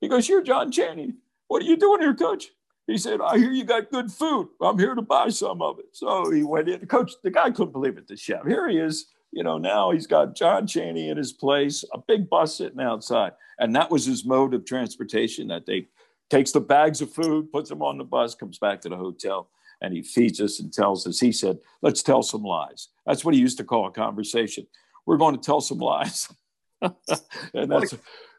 He 0.00 0.08
goes, 0.08 0.28
You're 0.28 0.42
John 0.42 0.70
Chaney. 0.70 1.14
What 1.48 1.62
are 1.62 1.66
you 1.66 1.76
doing 1.76 2.00
here, 2.00 2.14
coach? 2.14 2.48
He 2.86 2.98
said, 2.98 3.20
I 3.20 3.38
hear 3.38 3.52
you 3.52 3.64
got 3.64 3.90
good 3.90 4.10
food. 4.10 4.48
I'm 4.60 4.78
here 4.78 4.94
to 4.94 5.02
buy 5.02 5.28
some 5.28 5.62
of 5.62 5.78
it. 5.78 5.86
So 5.92 6.30
he 6.30 6.42
went 6.42 6.68
in. 6.68 6.80
The 6.80 6.86
coach, 6.86 7.12
the 7.22 7.30
guy 7.30 7.50
couldn't 7.50 7.72
believe 7.72 7.96
it, 7.96 8.08
the 8.08 8.16
chef. 8.16 8.44
Here 8.46 8.68
he 8.68 8.78
is. 8.78 9.06
You 9.30 9.42
know, 9.44 9.56
now 9.56 9.92
he's 9.92 10.06
got 10.06 10.36
John 10.36 10.66
Chaney 10.66 11.08
in 11.08 11.16
his 11.16 11.32
place, 11.32 11.84
a 11.94 11.98
big 11.98 12.28
bus 12.28 12.58
sitting 12.58 12.80
outside. 12.80 13.32
And 13.58 13.74
that 13.76 13.90
was 13.90 14.04
his 14.04 14.26
mode 14.26 14.52
of 14.52 14.66
transportation 14.66 15.48
that 15.48 15.64
they 15.64 15.88
takes 16.28 16.50
the 16.50 16.60
bags 16.60 17.02
of 17.02 17.12
food, 17.12 17.52
puts 17.52 17.68
them 17.68 17.82
on 17.82 17.98
the 17.98 18.04
bus, 18.04 18.34
comes 18.34 18.58
back 18.58 18.80
to 18.80 18.88
the 18.88 18.96
hotel, 18.96 19.50
and 19.82 19.92
he 19.92 20.02
feeds 20.02 20.40
us 20.40 20.60
and 20.60 20.72
tells 20.72 21.06
us. 21.06 21.20
He 21.20 21.30
said, 21.30 21.58
let's 21.82 22.02
tell 22.02 22.22
some 22.22 22.42
lies. 22.42 22.88
That's 23.06 23.22
what 23.22 23.34
he 23.34 23.40
used 23.40 23.58
to 23.58 23.64
call 23.64 23.86
a 23.86 23.90
conversation. 23.90 24.66
We're 25.04 25.18
going 25.18 25.34
to 25.34 25.40
tell 25.40 25.60
some 25.60 25.78
lies. 25.78 26.32
and 27.54 27.70
that's 27.70 27.94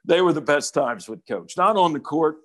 they 0.06 0.22
were 0.22 0.34
the 0.34 0.42
best 0.42 0.74
times 0.74 1.08
with 1.08 1.26
coach. 1.28 1.54
Not 1.58 1.78
on 1.78 1.94
the 1.94 2.00
court, 2.00 2.38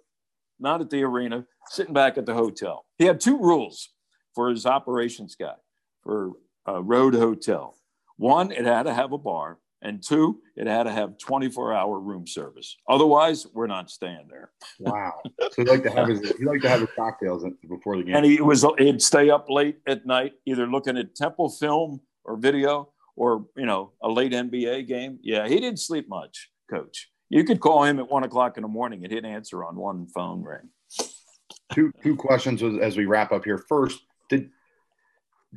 not 0.60 0.80
at 0.80 0.90
the 0.90 1.02
arena, 1.02 1.44
sitting 1.70 1.94
back 1.94 2.18
at 2.18 2.26
the 2.26 2.34
hotel. 2.34 2.86
He 2.98 3.04
had 3.04 3.20
two 3.20 3.38
rules 3.38 3.90
for 4.34 4.50
his 4.50 4.66
operations 4.66 5.34
guy 5.34 5.54
for 6.02 6.32
a 6.66 6.80
road 6.82 7.14
hotel. 7.14 7.76
One, 8.16 8.52
it 8.52 8.64
had 8.64 8.84
to 8.84 8.94
have 8.94 9.12
a 9.12 9.18
bar, 9.18 9.58
And 9.80 10.02
two, 10.02 10.40
it 10.56 10.66
had 10.66 10.84
to 10.84 10.92
have 10.92 11.18
24 11.18 11.72
hour 11.72 12.00
room 12.00 12.26
service. 12.26 12.76
Otherwise, 12.88 13.46
we're 13.54 13.68
not 13.68 13.90
staying 13.90 14.26
there. 14.28 14.50
Wow. 14.80 15.14
So 15.40 15.48
he 15.56 15.64
liked 15.64 15.84
to 15.84 15.90
have 15.90 16.08
his 16.08 16.20
he 16.36 16.44
liked 16.44 16.62
to 16.62 16.68
have 16.68 16.80
his 16.80 16.90
cocktails 16.96 17.44
before 17.68 17.96
the 17.96 18.04
game. 18.04 18.16
And 18.16 18.24
he 18.24 18.40
was 18.40 18.64
he'd 18.78 19.02
stay 19.02 19.30
up 19.30 19.48
late 19.48 19.78
at 19.86 20.04
night, 20.06 20.32
either 20.46 20.66
looking 20.66 20.96
at 20.96 21.14
Temple 21.14 21.48
film 21.48 22.00
or 22.24 22.36
video 22.36 22.92
or 23.18 23.44
you 23.56 23.66
know, 23.66 23.92
a 24.00 24.08
late 24.08 24.32
NBA 24.32 24.86
game. 24.86 25.18
Yeah, 25.22 25.48
he 25.48 25.56
didn't 25.56 25.80
sleep 25.80 26.08
much, 26.08 26.50
coach. 26.70 27.10
You 27.28 27.44
could 27.44 27.60
call 27.60 27.84
him 27.84 27.98
at 27.98 28.08
one 28.08 28.24
o'clock 28.24 28.56
in 28.56 28.62
the 28.62 28.68
morning 28.68 29.04
and 29.04 29.12
he'd 29.12 29.24
answer 29.24 29.64
on 29.64 29.76
one 29.76 30.06
phone 30.06 30.42
ring. 30.42 30.70
Two 31.72 31.92
two 32.02 32.16
questions 32.16 32.62
as 32.62 32.96
we 32.96 33.04
wrap 33.04 33.32
up 33.32 33.44
here. 33.44 33.58
First, 33.58 34.00
did 34.30 34.50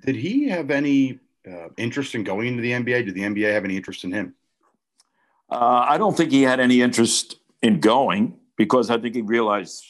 did 0.04 0.16
he 0.16 0.50
have 0.50 0.72
any 0.72 1.20
uh, 1.48 1.70
interest 1.78 2.16
in 2.16 2.24
going 2.24 2.48
into 2.48 2.62
the 2.62 2.72
NBA? 2.72 3.06
Did 3.06 3.14
the 3.14 3.22
NBA 3.22 3.54
have 3.54 3.64
any 3.64 3.78
interest 3.78 4.04
in 4.04 4.12
him? 4.12 4.36
Uh, 5.50 5.86
I 5.88 5.98
don't 5.98 6.18
think 6.18 6.32
he 6.32 6.42
had 6.42 6.60
any 6.60 6.82
interest 6.82 7.36
in 7.62 7.80
going 7.80 8.38
because 8.58 8.90
I 8.90 8.98
think 8.98 9.16
he 9.16 9.22
realized, 9.22 9.84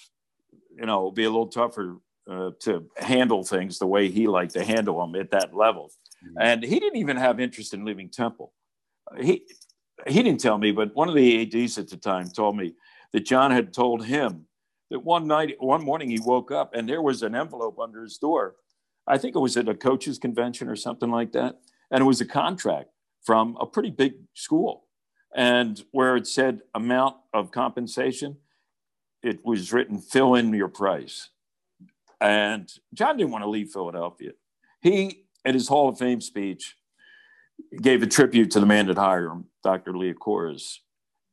you 0.75 0.85
know, 0.85 1.05
it'd 1.05 1.15
be 1.15 1.23
a 1.23 1.29
little 1.29 1.47
tougher 1.47 1.97
uh, 2.29 2.51
to 2.61 2.85
handle 2.97 3.43
things 3.43 3.79
the 3.79 3.87
way 3.87 4.09
he 4.09 4.27
liked 4.27 4.53
to 4.53 4.63
handle 4.63 4.99
them 4.99 5.19
at 5.19 5.31
that 5.31 5.55
level. 5.55 5.91
Mm-hmm. 6.23 6.37
And 6.39 6.63
he 6.63 6.79
didn't 6.79 6.99
even 6.99 7.17
have 7.17 7.39
interest 7.39 7.73
in 7.73 7.85
leaving 7.85 8.09
Temple. 8.09 8.53
He 9.19 9.43
he 10.07 10.23
didn't 10.23 10.39
tell 10.39 10.57
me, 10.57 10.71
but 10.71 10.95
one 10.95 11.09
of 11.09 11.15
the 11.15 11.41
ads 11.41 11.77
at 11.77 11.89
the 11.89 11.97
time 11.97 12.29
told 12.29 12.57
me 12.57 12.73
that 13.13 13.25
John 13.25 13.51
had 13.51 13.71
told 13.71 14.03
him 14.03 14.45
that 14.89 14.99
one 14.99 15.27
night, 15.27 15.55
one 15.59 15.83
morning, 15.83 16.09
he 16.09 16.19
woke 16.19 16.51
up 16.51 16.73
and 16.73 16.89
there 16.89 17.03
was 17.03 17.21
an 17.21 17.35
envelope 17.35 17.77
under 17.79 18.01
his 18.01 18.17
door 18.17 18.55
I 19.07 19.17
think 19.17 19.35
it 19.35 19.39
was 19.39 19.57
at 19.57 19.69
a 19.69 19.73
coaches 19.73 20.17
convention 20.17 20.67
or 20.67 20.75
something 20.75 21.09
like 21.09 21.31
that. 21.33 21.59
And 21.89 22.01
it 22.01 22.05
was 22.05 22.21
a 22.21 22.25
contract 22.25 22.89
from 23.23 23.57
a 23.59 23.65
pretty 23.65 23.89
big 23.89 24.13
school. 24.33 24.85
And 25.35 25.81
where 25.91 26.15
it 26.15 26.27
said 26.27 26.61
amount 26.75 27.17
of 27.33 27.51
compensation, 27.51 28.37
it 29.23 29.43
was 29.45 29.71
written 29.71 29.99
fill 29.99 30.35
in 30.35 30.53
your 30.53 30.67
price. 30.67 31.29
And 32.19 32.71
John 32.93 33.17
didn't 33.17 33.31
want 33.31 33.43
to 33.43 33.49
leave 33.49 33.69
Philadelphia. 33.69 34.31
He, 34.81 35.25
at 35.45 35.53
his 35.53 35.67
Hall 35.67 35.89
of 35.89 35.97
Fame 35.97 36.21
speech, 36.21 36.75
gave 37.81 38.01
a 38.03 38.07
tribute 38.07 38.51
to 38.51 38.59
the 38.59 38.65
man 38.65 38.87
that 38.87 38.97
hired 38.97 39.29
him, 39.29 39.45
Dr. 39.63 39.93
Liacouras, 39.93 40.77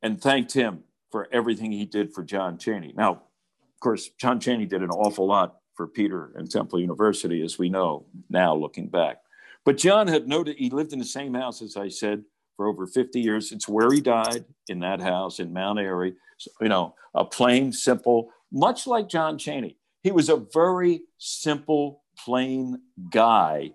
and 0.03 0.21
thanked 0.21 0.53
him 0.53 0.85
for 1.11 1.29
everything 1.33 1.73
he 1.73 1.85
did 1.85 2.13
for 2.13 2.23
John 2.23 2.59
Chaney. 2.59 2.93
Now, 2.97 3.13
of 3.13 3.81
course, 3.81 4.11
John 4.21 4.41
Chaney 4.41 4.67
did 4.67 4.83
an 4.83 4.91
awful 4.91 5.27
lot 5.27 5.57
for 5.75 5.87
Peter 5.87 6.33
and 6.35 6.51
Temple 6.51 6.81
University, 6.81 7.43
as 7.43 7.59
we 7.59 7.69
know 7.69 8.07
now 8.29 8.55
looking 8.55 8.89
back. 8.89 9.19
But 9.65 9.79
John 9.79 10.09
had 10.09 10.27
noted 10.27 10.57
he 10.57 10.71
lived 10.71 10.93
in 10.93 10.99
the 10.99 11.05
same 11.05 11.35
house, 11.35 11.63
as 11.63 11.77
I 11.77 11.89
said, 11.89 12.25
for 12.57 12.67
over 12.67 12.87
50 12.87 13.21
years. 13.21 13.53
It's 13.53 13.69
where 13.69 13.91
he 13.93 14.01
died 14.01 14.45
in 14.69 14.81
that 14.81 15.01
house 15.01 15.39
in 15.39 15.53
Mount 15.53 15.79
Airy. 15.79 16.15
So, 16.39 16.51
you 16.61 16.69
know, 16.69 16.95
a 17.15 17.25
plain, 17.25 17.73
simple, 17.73 18.31
much 18.53 18.87
like 18.87 19.09
John 19.09 19.39
Chaney. 19.39 19.77
He 20.03 20.11
was 20.11 20.29
a 20.29 20.45
very 20.53 21.03
simple, 21.19 22.03
plain 22.19 22.81
guy. 23.11 23.73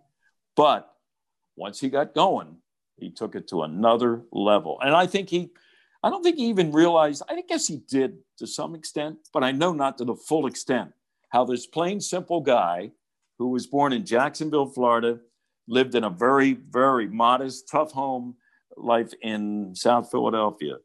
But 0.55 0.89
once 1.55 1.79
he 1.79 1.89
got 1.89 2.13
going, 2.13 2.57
he 2.97 3.09
took 3.09 3.35
it 3.35 3.47
to 3.49 3.63
another 3.63 4.21
level. 4.31 4.79
And 4.81 4.95
I 4.95 5.07
think 5.07 5.29
he, 5.29 5.51
I 6.03 6.09
don't 6.09 6.23
think 6.23 6.37
he 6.37 6.45
even 6.45 6.71
realized, 6.71 7.23
I 7.29 7.41
guess 7.41 7.67
he 7.67 7.77
did 7.89 8.17
to 8.37 8.47
some 8.47 8.75
extent, 8.75 9.17
but 9.33 9.43
I 9.43 9.51
know 9.51 9.73
not 9.73 9.97
to 9.97 10.05
the 10.05 10.15
full 10.15 10.47
extent 10.47 10.91
how 11.29 11.45
this 11.45 11.65
plain, 11.65 11.99
simple 11.99 12.41
guy 12.41 12.91
who 13.39 13.49
was 13.49 13.67
born 13.67 13.93
in 13.93 14.05
Jacksonville, 14.05 14.67
Florida, 14.67 15.19
lived 15.67 15.95
in 15.95 16.03
a 16.03 16.09
very, 16.09 16.53
very 16.53 17.07
modest, 17.07 17.67
tough 17.69 17.91
home 17.91 18.35
life 18.77 19.13
in 19.21 19.73
South 19.75 20.11
Philadelphia, 20.11 20.77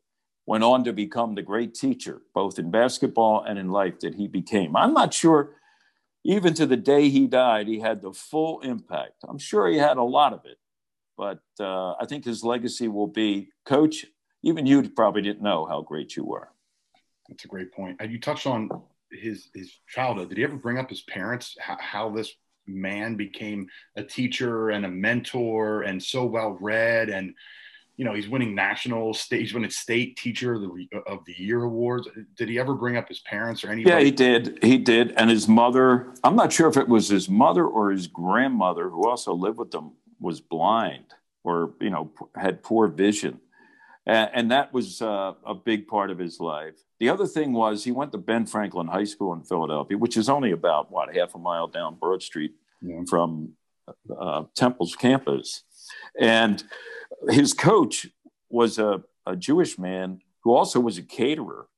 went 0.46 0.64
on 0.64 0.84
to 0.84 0.92
become 0.92 1.34
the 1.34 1.42
great 1.42 1.74
teacher, 1.74 2.22
both 2.34 2.58
in 2.58 2.70
basketball 2.70 3.42
and 3.42 3.58
in 3.58 3.70
life 3.70 4.00
that 4.00 4.14
he 4.14 4.28
became. 4.28 4.76
I'm 4.76 4.94
not 4.94 5.12
sure, 5.12 5.50
even 6.24 6.54
to 6.54 6.66
the 6.66 6.76
day 6.76 7.08
he 7.08 7.26
died, 7.26 7.68
he 7.68 7.80
had 7.80 8.02
the 8.02 8.12
full 8.12 8.60
impact. 8.60 9.24
I'm 9.28 9.38
sure 9.38 9.68
he 9.68 9.78
had 9.78 9.96
a 9.96 10.02
lot 10.02 10.32
of 10.32 10.44
it, 10.44 10.58
but 11.16 11.40
uh, 11.60 11.92
I 12.00 12.06
think 12.06 12.24
his 12.24 12.44
legacy 12.44 12.88
will 12.88 13.06
be 13.06 13.48
coach, 13.64 14.04
even 14.42 14.66
you 14.66 14.88
probably 14.90 15.22
didn't 15.22 15.42
know 15.42 15.66
how 15.66 15.82
great 15.82 16.16
you 16.16 16.24
were. 16.24 16.48
That's 17.28 17.44
a 17.44 17.48
great 17.48 17.72
point. 17.72 18.00
You 18.08 18.20
touched 18.20 18.46
on 18.46 18.68
his 19.10 19.48
his 19.54 19.72
childhood 19.88 20.28
did 20.28 20.38
he 20.38 20.44
ever 20.44 20.56
bring 20.56 20.78
up 20.78 20.90
his 20.90 21.02
parents 21.02 21.56
how, 21.58 21.76
how, 21.80 22.10
this 22.10 22.34
man 22.66 23.16
became 23.16 23.66
a 23.96 24.02
teacher 24.02 24.70
and 24.70 24.84
a 24.84 24.90
mentor 24.90 25.82
and 25.82 26.02
so 26.02 26.24
well 26.26 26.58
read 26.60 27.08
and 27.08 27.34
you 27.98 28.04
know 28.04 28.14
he's 28.14 28.28
winning 28.28 28.54
national 28.54 29.12
state 29.12 29.40
he's 29.40 29.52
winning 29.52 29.70
state 29.70 30.16
teacher 30.16 30.54
of 30.54 30.62
the, 30.62 31.00
of 31.06 31.24
the 31.26 31.34
year 31.36 31.64
awards. 31.64 32.08
Did 32.36 32.48
he 32.48 32.58
ever 32.58 32.74
bring 32.74 32.96
up 32.96 33.08
his 33.08 33.20
parents 33.20 33.62
or 33.64 33.70
anybody 33.70 33.94
yeah 33.94 34.02
he 34.02 34.10
did. 34.10 34.58
He 34.62 34.78
did. 34.78 35.12
And 35.18 35.28
his 35.28 35.46
mother 35.46 36.14
i'm 36.24 36.36
not 36.36 36.52
sure 36.52 36.68
if 36.68 36.78
it 36.78 36.88
was 36.88 37.08
his 37.08 37.28
mother 37.28 37.66
or 37.66 37.90
his 37.90 38.06
grandmother 38.06 38.88
who 38.88 39.06
also 39.06 39.34
lived 39.34 39.58
with 39.58 39.72
them 39.72 39.92
was 40.20 40.40
blind 40.40 41.04
or 41.44 41.74
you 41.80 41.90
know 41.90 42.10
had 42.34 42.62
poor 42.62 42.88
vision. 42.88 43.40
And, 44.06 44.30
and 44.32 44.50
that 44.52 44.72
was 44.72 45.02
uh, 45.02 45.34
a 45.44 45.54
big 45.54 45.86
part 45.86 46.10
of 46.10 46.18
his 46.18 46.40
life. 46.40 46.74
The 46.98 47.10
other 47.10 47.26
thing 47.26 47.52
was 47.52 47.84
he 47.84 47.92
went 47.92 48.12
to 48.12 48.18
Ben 48.18 48.46
Franklin 48.46 48.86
High 48.86 49.04
School 49.04 49.32
in 49.34 49.42
Philadelphia, 49.42 49.98
which 49.98 50.16
is 50.16 50.28
only 50.28 50.52
about 50.52 50.90
what 50.90 51.14
half 51.14 51.34
a 51.34 51.38
mile 51.38 51.68
down 51.68 51.96
Broad 51.96 52.22
Street 52.22 52.52
yeah. 52.80 53.00
from 53.08 53.52
uh, 54.18 54.44
Temple's 54.54 54.94
campus, 54.96 55.64
and 56.18 56.62
his 57.28 57.52
coach 57.54 58.06
was 58.48 58.78
a, 58.78 59.02
a 59.26 59.36
Jewish 59.36 59.78
man 59.78 60.20
who 60.42 60.54
also 60.54 60.80
was 60.80 60.98
a 60.98 61.02
caterer, 61.02 61.68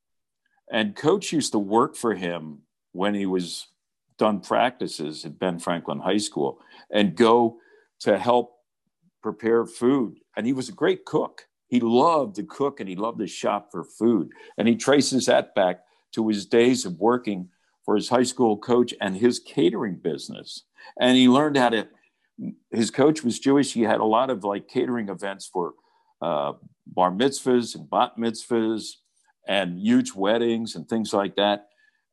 and 0.71 0.97
coach 0.97 1.33
used 1.33 1.53
to 1.53 1.59
work 1.59 1.97
for 1.97 2.15
him 2.15 2.61
when 2.93 3.15
he 3.15 3.27
was 3.27 3.67
done 4.19 4.41
practices 4.41 5.25
at 5.25 5.39
Ben 5.39 5.59
Franklin 5.59 5.99
High 5.99 6.19
School 6.19 6.61
and 6.91 7.17
go 7.17 7.57
to 8.01 8.19
help 8.19 8.53
prepare 9.23 9.67
food. 9.67 10.19
And 10.37 10.47
he 10.47 10.53
was 10.53 10.69
a 10.69 10.73
great 10.73 11.05
cook. 11.05 11.47
He 11.69 11.81
loved 11.81 12.37
to 12.37 12.43
cook 12.43 12.81
and 12.81 12.89
he 12.89 12.97
loved 12.97 13.19
to 13.21 13.27
shop 13.27 13.69
for 13.71 13.85
food. 13.85 14.31
And 14.59 14.69
he 14.69 14.77
traces 14.77 15.27
that 15.27 15.55
back 15.55 15.81
to 16.13 16.29
his 16.29 16.45
days 16.47 16.85
of 16.85 16.99
working 16.99 17.49
for 17.85 17.95
his 17.97 18.09
high 18.09 18.25
school 18.25 18.59
coach 18.59 18.93
and 19.01 19.17
his 19.17 19.39
catering 19.39 19.97
business. 19.97 20.65
And 21.01 21.17
he 21.17 21.29
learned 21.29 21.57
how 21.57 21.71
to, 21.71 21.89
his 22.71 22.91
coach 22.91 23.23
was 23.23 23.39
Jewish. 23.39 23.73
He 23.73 23.83
had 23.83 24.01
a 24.01 24.05
lot 24.05 24.31
of 24.31 24.45
like 24.45 24.69
catering 24.69 25.09
events 25.09 25.49
for 25.53 25.75
uh, 26.23 26.53
bar 26.87 27.11
mitzvahs 27.11 27.75
and 27.75 27.89
bat 27.89 28.13
mitzvahs 28.19 28.93
and 29.49 29.79
huge 29.79 30.15
weddings 30.15 30.75
and 30.75 30.89
things 30.89 31.13
like 31.13 31.37
that. 31.37 31.67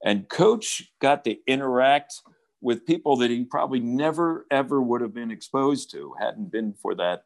And 0.03 0.29
coach 0.29 0.83
got 1.01 1.23
to 1.25 1.37
interact 1.47 2.13
with 2.61 2.85
people 2.85 3.17
that 3.17 3.29
he 3.29 3.43
probably 3.43 3.79
never 3.79 4.45
ever 4.51 4.81
would 4.81 5.01
have 5.01 5.13
been 5.13 5.31
exposed 5.31 5.91
to 5.91 6.13
hadn't 6.19 6.51
been 6.51 6.73
for 6.81 6.95
that 6.95 7.23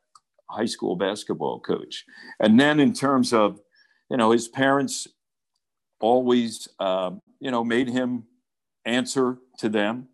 high 0.50 0.66
school 0.66 0.96
basketball 0.96 1.60
coach. 1.60 2.04
And 2.40 2.60
then 2.60 2.80
in 2.80 2.94
terms 2.94 3.34
of, 3.34 3.60
you 4.10 4.18
know, 4.18 4.32
his 4.32 4.48
parents 4.48 5.08
always, 6.02 6.68
uh, 6.80 7.12
you 7.40 7.52
know, 7.52 7.64
made 7.64 7.88
him 7.88 8.26
answer 8.86 9.38
to 9.60 9.70
them. 9.70 10.08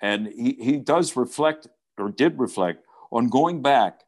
And 0.00 0.28
he, 0.28 0.56
he 0.60 0.76
does 0.78 1.16
reflect 1.16 1.68
or 2.00 2.10
did 2.10 2.38
reflect 2.38 2.84
on 3.10 3.28
going 3.28 3.62
back 3.62 4.00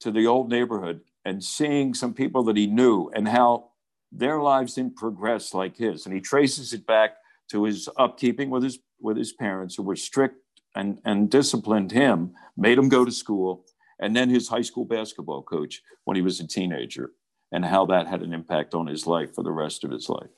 to 0.00 0.10
the 0.10 0.26
old 0.26 0.50
neighborhood 0.50 1.00
and 1.24 1.42
seeing 1.42 1.94
some 1.94 2.14
people 2.14 2.42
that 2.44 2.56
he 2.56 2.66
knew 2.66 3.10
and 3.14 3.28
how 3.28 3.70
their 4.12 4.40
lives 4.40 4.74
didn't 4.74 4.96
progress 4.96 5.54
like 5.54 5.76
his. 5.76 6.06
And 6.06 6.14
he 6.14 6.20
traces 6.20 6.72
it 6.72 6.86
back 6.86 7.16
to 7.50 7.64
his 7.64 7.88
upkeeping 7.98 8.48
with 8.48 8.62
his 8.62 8.78
with 9.00 9.16
his 9.16 9.32
parents 9.32 9.74
who 9.74 9.82
were 9.82 9.96
strict 9.96 10.36
and, 10.74 10.98
and 11.04 11.30
disciplined 11.30 11.92
him, 11.92 12.32
made 12.56 12.78
him 12.78 12.88
go 12.88 13.04
to 13.04 13.12
school, 13.12 13.64
and 14.00 14.16
then 14.16 14.30
his 14.30 14.48
high 14.48 14.62
school 14.62 14.84
basketball 14.84 15.42
coach 15.42 15.82
when 16.04 16.16
he 16.16 16.22
was 16.22 16.40
a 16.40 16.46
teenager 16.46 17.12
and 17.52 17.64
how 17.64 17.86
that 17.86 18.06
had 18.06 18.22
an 18.22 18.32
impact 18.32 18.74
on 18.74 18.86
his 18.86 19.06
life 19.06 19.34
for 19.34 19.44
the 19.44 19.52
rest 19.52 19.84
of 19.84 19.90
his 19.90 20.08
life. 20.08 20.30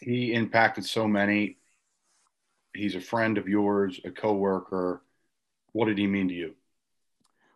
He 0.00 0.32
impacted 0.32 0.84
so 0.84 1.06
many. 1.06 1.58
He's 2.76 2.94
a 2.94 3.00
friend 3.00 3.38
of 3.38 3.48
yours, 3.48 4.00
a 4.04 4.10
coworker. 4.10 5.02
What 5.72 5.86
did 5.86 5.98
he 5.98 6.06
mean 6.06 6.28
to 6.28 6.34
you? 6.34 6.54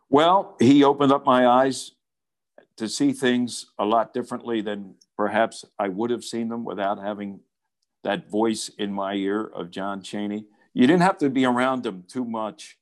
Well, 0.09 0.55
he 0.59 0.83
opened 0.83 1.11
up 1.11 1.25
my 1.25 1.47
eyes 1.47 1.91
to 2.77 2.89
see 2.89 3.13
things 3.13 3.67
a 3.77 3.85
lot 3.85 4.13
differently 4.13 4.61
than 4.61 4.95
perhaps 5.15 5.63
I 5.77 5.87
would 5.87 6.09
have 6.09 6.23
seen 6.23 6.49
them 6.49 6.65
without 6.65 6.99
having 6.99 7.41
that 8.03 8.29
voice 8.29 8.69
in 8.77 8.91
my 8.91 9.13
ear 9.13 9.43
of 9.43 9.71
John 9.71 10.01
Chaney. 10.01 10.45
You 10.73 10.87
didn't 10.87 11.03
have 11.03 11.17
to 11.19 11.29
be 11.29 11.45
around 11.45 11.85
him 11.85 12.03
too 12.07 12.25
much 12.25 12.77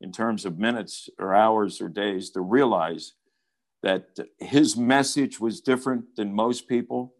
in 0.00 0.12
terms 0.12 0.44
of 0.44 0.58
minutes 0.58 1.08
or 1.18 1.34
hours 1.34 1.80
or 1.80 1.88
days 1.88 2.30
to 2.30 2.40
realize 2.40 3.12
that 3.82 4.18
his 4.38 4.76
message 4.76 5.38
was 5.38 5.60
different 5.60 6.16
than 6.16 6.34
most 6.34 6.68
people 6.68 7.14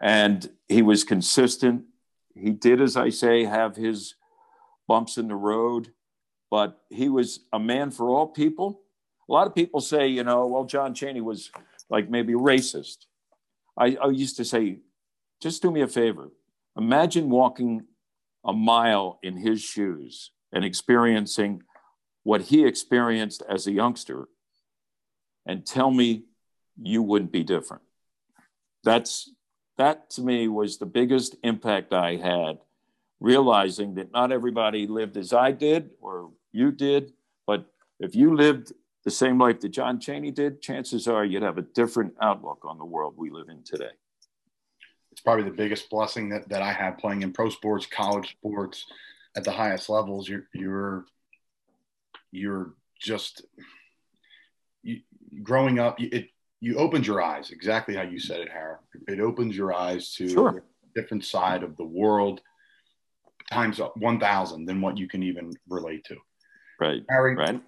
and 0.00 0.50
he 0.68 0.82
was 0.82 1.04
consistent. 1.04 1.84
He 2.34 2.50
did, 2.50 2.80
as 2.80 2.96
I 2.96 3.10
say, 3.10 3.44
have 3.44 3.76
his 3.76 4.14
bumps 4.88 5.18
in 5.18 5.28
the 5.28 5.36
road, 5.36 5.92
but 6.50 6.80
he 6.90 7.08
was 7.08 7.40
a 7.52 7.58
man 7.58 7.90
for 7.90 8.08
all 8.08 8.26
people. 8.26 8.80
A 9.28 9.32
lot 9.32 9.46
of 9.46 9.54
people 9.54 9.80
say, 9.80 10.08
you 10.08 10.24
know, 10.24 10.46
well, 10.46 10.64
John 10.64 10.94
Chaney 10.94 11.20
was 11.20 11.50
like 11.88 12.10
maybe 12.10 12.34
racist. 12.34 13.06
I, 13.78 13.96
I 13.96 14.08
used 14.08 14.36
to 14.36 14.44
say, 14.44 14.78
just 15.40 15.62
do 15.62 15.70
me 15.70 15.82
a 15.82 15.88
favor. 15.88 16.30
Imagine 16.76 17.30
walking 17.30 17.86
a 18.44 18.52
mile 18.52 19.18
in 19.22 19.36
his 19.36 19.62
shoes 19.62 20.30
and 20.52 20.64
experiencing 20.64 21.62
what 22.22 22.42
he 22.42 22.64
experienced 22.64 23.42
as 23.48 23.66
a 23.66 23.72
youngster 23.72 24.28
and 25.46 25.66
tell 25.66 25.90
me 25.90 26.24
you 26.80 27.02
wouldn't 27.02 27.32
be 27.32 27.42
different. 27.42 27.82
That's 28.82 29.30
that 29.76 30.10
to 30.10 30.22
me 30.22 30.48
was 30.48 30.78
the 30.78 30.86
biggest 30.86 31.36
impact 31.42 31.92
I 31.92 32.16
had, 32.16 32.58
realizing 33.20 33.94
that 33.94 34.12
not 34.12 34.32
everybody 34.32 34.86
lived 34.86 35.16
as 35.16 35.32
I 35.32 35.52
did 35.52 35.90
or 36.00 36.30
you 36.52 36.70
did, 36.70 37.12
but 37.46 37.66
if 37.98 38.14
you 38.14 38.34
lived 38.36 38.72
the 39.04 39.10
same 39.10 39.38
life 39.38 39.60
that 39.60 39.68
John 39.70 40.00
Chaney 40.00 40.30
did, 40.30 40.62
chances 40.62 41.06
are 41.08 41.24
you'd 41.24 41.42
have 41.42 41.58
a 41.58 41.62
different 41.62 42.14
outlook 42.20 42.64
on 42.64 42.78
the 42.78 42.84
world 42.84 43.14
we 43.16 43.30
live 43.30 43.48
in 43.48 43.62
today. 43.62 43.90
It's 45.12 45.20
probably 45.20 45.44
the 45.44 45.56
biggest 45.56 45.90
blessing 45.90 46.30
that, 46.30 46.48
that 46.48 46.62
I 46.62 46.72
have 46.72 46.98
playing 46.98 47.22
in 47.22 47.32
pro 47.32 47.48
sports, 47.48 47.86
college 47.86 48.30
sports 48.30 48.86
at 49.36 49.44
the 49.44 49.52
highest 49.52 49.88
levels. 49.88 50.28
You're 50.28 50.48
you're 50.52 51.04
you're 52.32 52.74
just 53.00 53.44
you, 54.82 55.00
growing 55.42 55.78
up. 55.78 56.00
It 56.00 56.30
you 56.60 56.76
opened 56.76 57.06
your 57.06 57.22
eyes 57.22 57.50
exactly 57.50 57.94
how 57.94 58.02
you 58.02 58.18
said 58.18 58.40
it, 58.40 58.48
Harry. 58.50 58.76
It 59.08 59.20
opens 59.20 59.56
your 59.56 59.74
eyes 59.74 60.12
to 60.14 60.28
Sure. 60.28 60.48
a 60.64 61.00
different 61.00 61.24
side 61.24 61.62
of 61.62 61.76
the 61.76 61.84
world 61.84 62.40
times 63.50 63.80
one 63.96 64.18
thousand 64.18 64.64
than 64.66 64.80
what 64.80 64.96
you 64.96 65.06
can 65.06 65.22
even 65.22 65.52
relate 65.68 66.04
to. 66.06 66.16
Right. 66.80 67.02
Harry, 67.10 67.36
Right. 67.36 67.60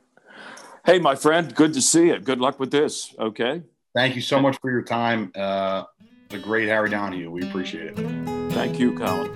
Hey, 0.84 0.99
my 1.01 1.14
friend, 1.16 1.53
good 1.55 1.74
to 1.74 1.82
see 1.82 2.07
you. 2.09 2.18
Good 2.20 2.39
luck 2.41 2.61
with 2.61 2.70
this. 2.70 3.14
Okay. 3.18 3.62
thank 3.95 4.14
you 4.14 4.22
so 4.22 4.41
much 4.41 4.57
for 4.61 4.70
your 4.70 4.82
time. 4.82 5.32
Uh, 5.34 5.84
the 6.28 6.39
great 6.39 6.68
Harry 6.68 6.91
Donahue. 6.91 7.30
We 7.30 7.43
appreciate 7.43 7.87
it. 7.89 7.97
Thank 8.53 8.78
you, 8.78 8.97
Colin. 8.97 9.30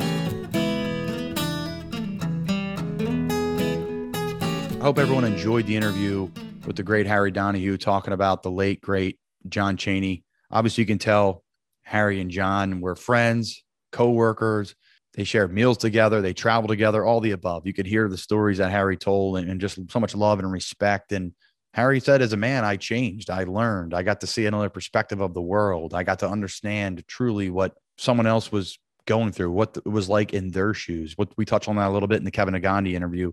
I 4.81 4.83
hope 4.83 4.99
everyone 4.99 5.25
enjoyed 5.25 5.67
the 5.67 5.77
interview 5.77 6.31
with 6.67 6.77
the 6.77 6.83
great 6.83 7.07
Harry 7.07 7.31
Donahue 7.31 7.77
talking 7.77 8.13
about 8.13 8.43
the 8.43 8.51
late, 8.51 8.81
great 8.81 9.19
John 9.49 9.77
Chaney. 9.77 10.25
Obviously, 10.51 10.83
you 10.83 10.87
can 10.87 10.99
tell 10.99 11.45
Harry 11.83 12.21
and 12.21 12.31
John 12.31 12.81
were 12.81 12.97
friends, 12.97 13.63
co 13.93 14.11
workers. 14.11 14.75
They 15.15 15.25
shared 15.25 15.53
meals 15.53 15.77
together, 15.77 16.21
they 16.21 16.33
traveled 16.33 16.71
together, 16.71 17.05
all 17.05 17.21
the 17.21 17.33
above. 17.33 17.67
You 17.67 17.73
could 17.73 17.87
hear 17.87 18.09
the 18.09 18.17
stories 18.17 18.59
that 18.59 18.71
Harry 18.71 18.97
told 18.97 19.39
and, 19.39 19.51
and 19.51 19.61
just 19.61 19.79
so 19.91 19.99
much 19.99 20.15
love 20.15 20.39
and 20.39 20.51
respect. 20.51 21.11
And 21.11 21.33
Harry 21.75 21.99
said, 21.99 22.23
as 22.23 22.33
a 22.33 22.37
man, 22.37 22.65
I 22.65 22.77
changed, 22.77 23.29
I 23.29 23.45
learned, 23.45 23.93
I 23.93 24.03
got 24.03 24.21
to 24.21 24.29
see 24.29 24.47
another 24.47 24.69
perspective 24.69 25.21
of 25.21 25.35
the 25.35 25.43
world. 25.43 25.95
I 25.95 26.05
got 26.05 26.21
to 26.21 26.29
understand 26.29 27.05
truly 27.09 27.51
what 27.51 27.75
someone 27.99 28.27
else 28.27 28.53
was 28.53 28.79
going 29.07 29.33
through, 29.33 29.51
what 29.51 29.77
it 29.77 29.89
was 29.89 30.09
like 30.09 30.33
in 30.33 30.51
their 30.51 30.75
shoes. 30.75 31.15
What 31.17 31.33
we 31.37 31.45
touched 31.45 31.69
on 31.69 31.77
that 31.77 31.89
a 31.89 31.93
little 31.93 32.09
bit 32.09 32.19
in 32.19 32.25
the 32.25 32.31
Kevin 32.31 32.55
Negandhi 32.55 32.95
interview. 32.95 33.33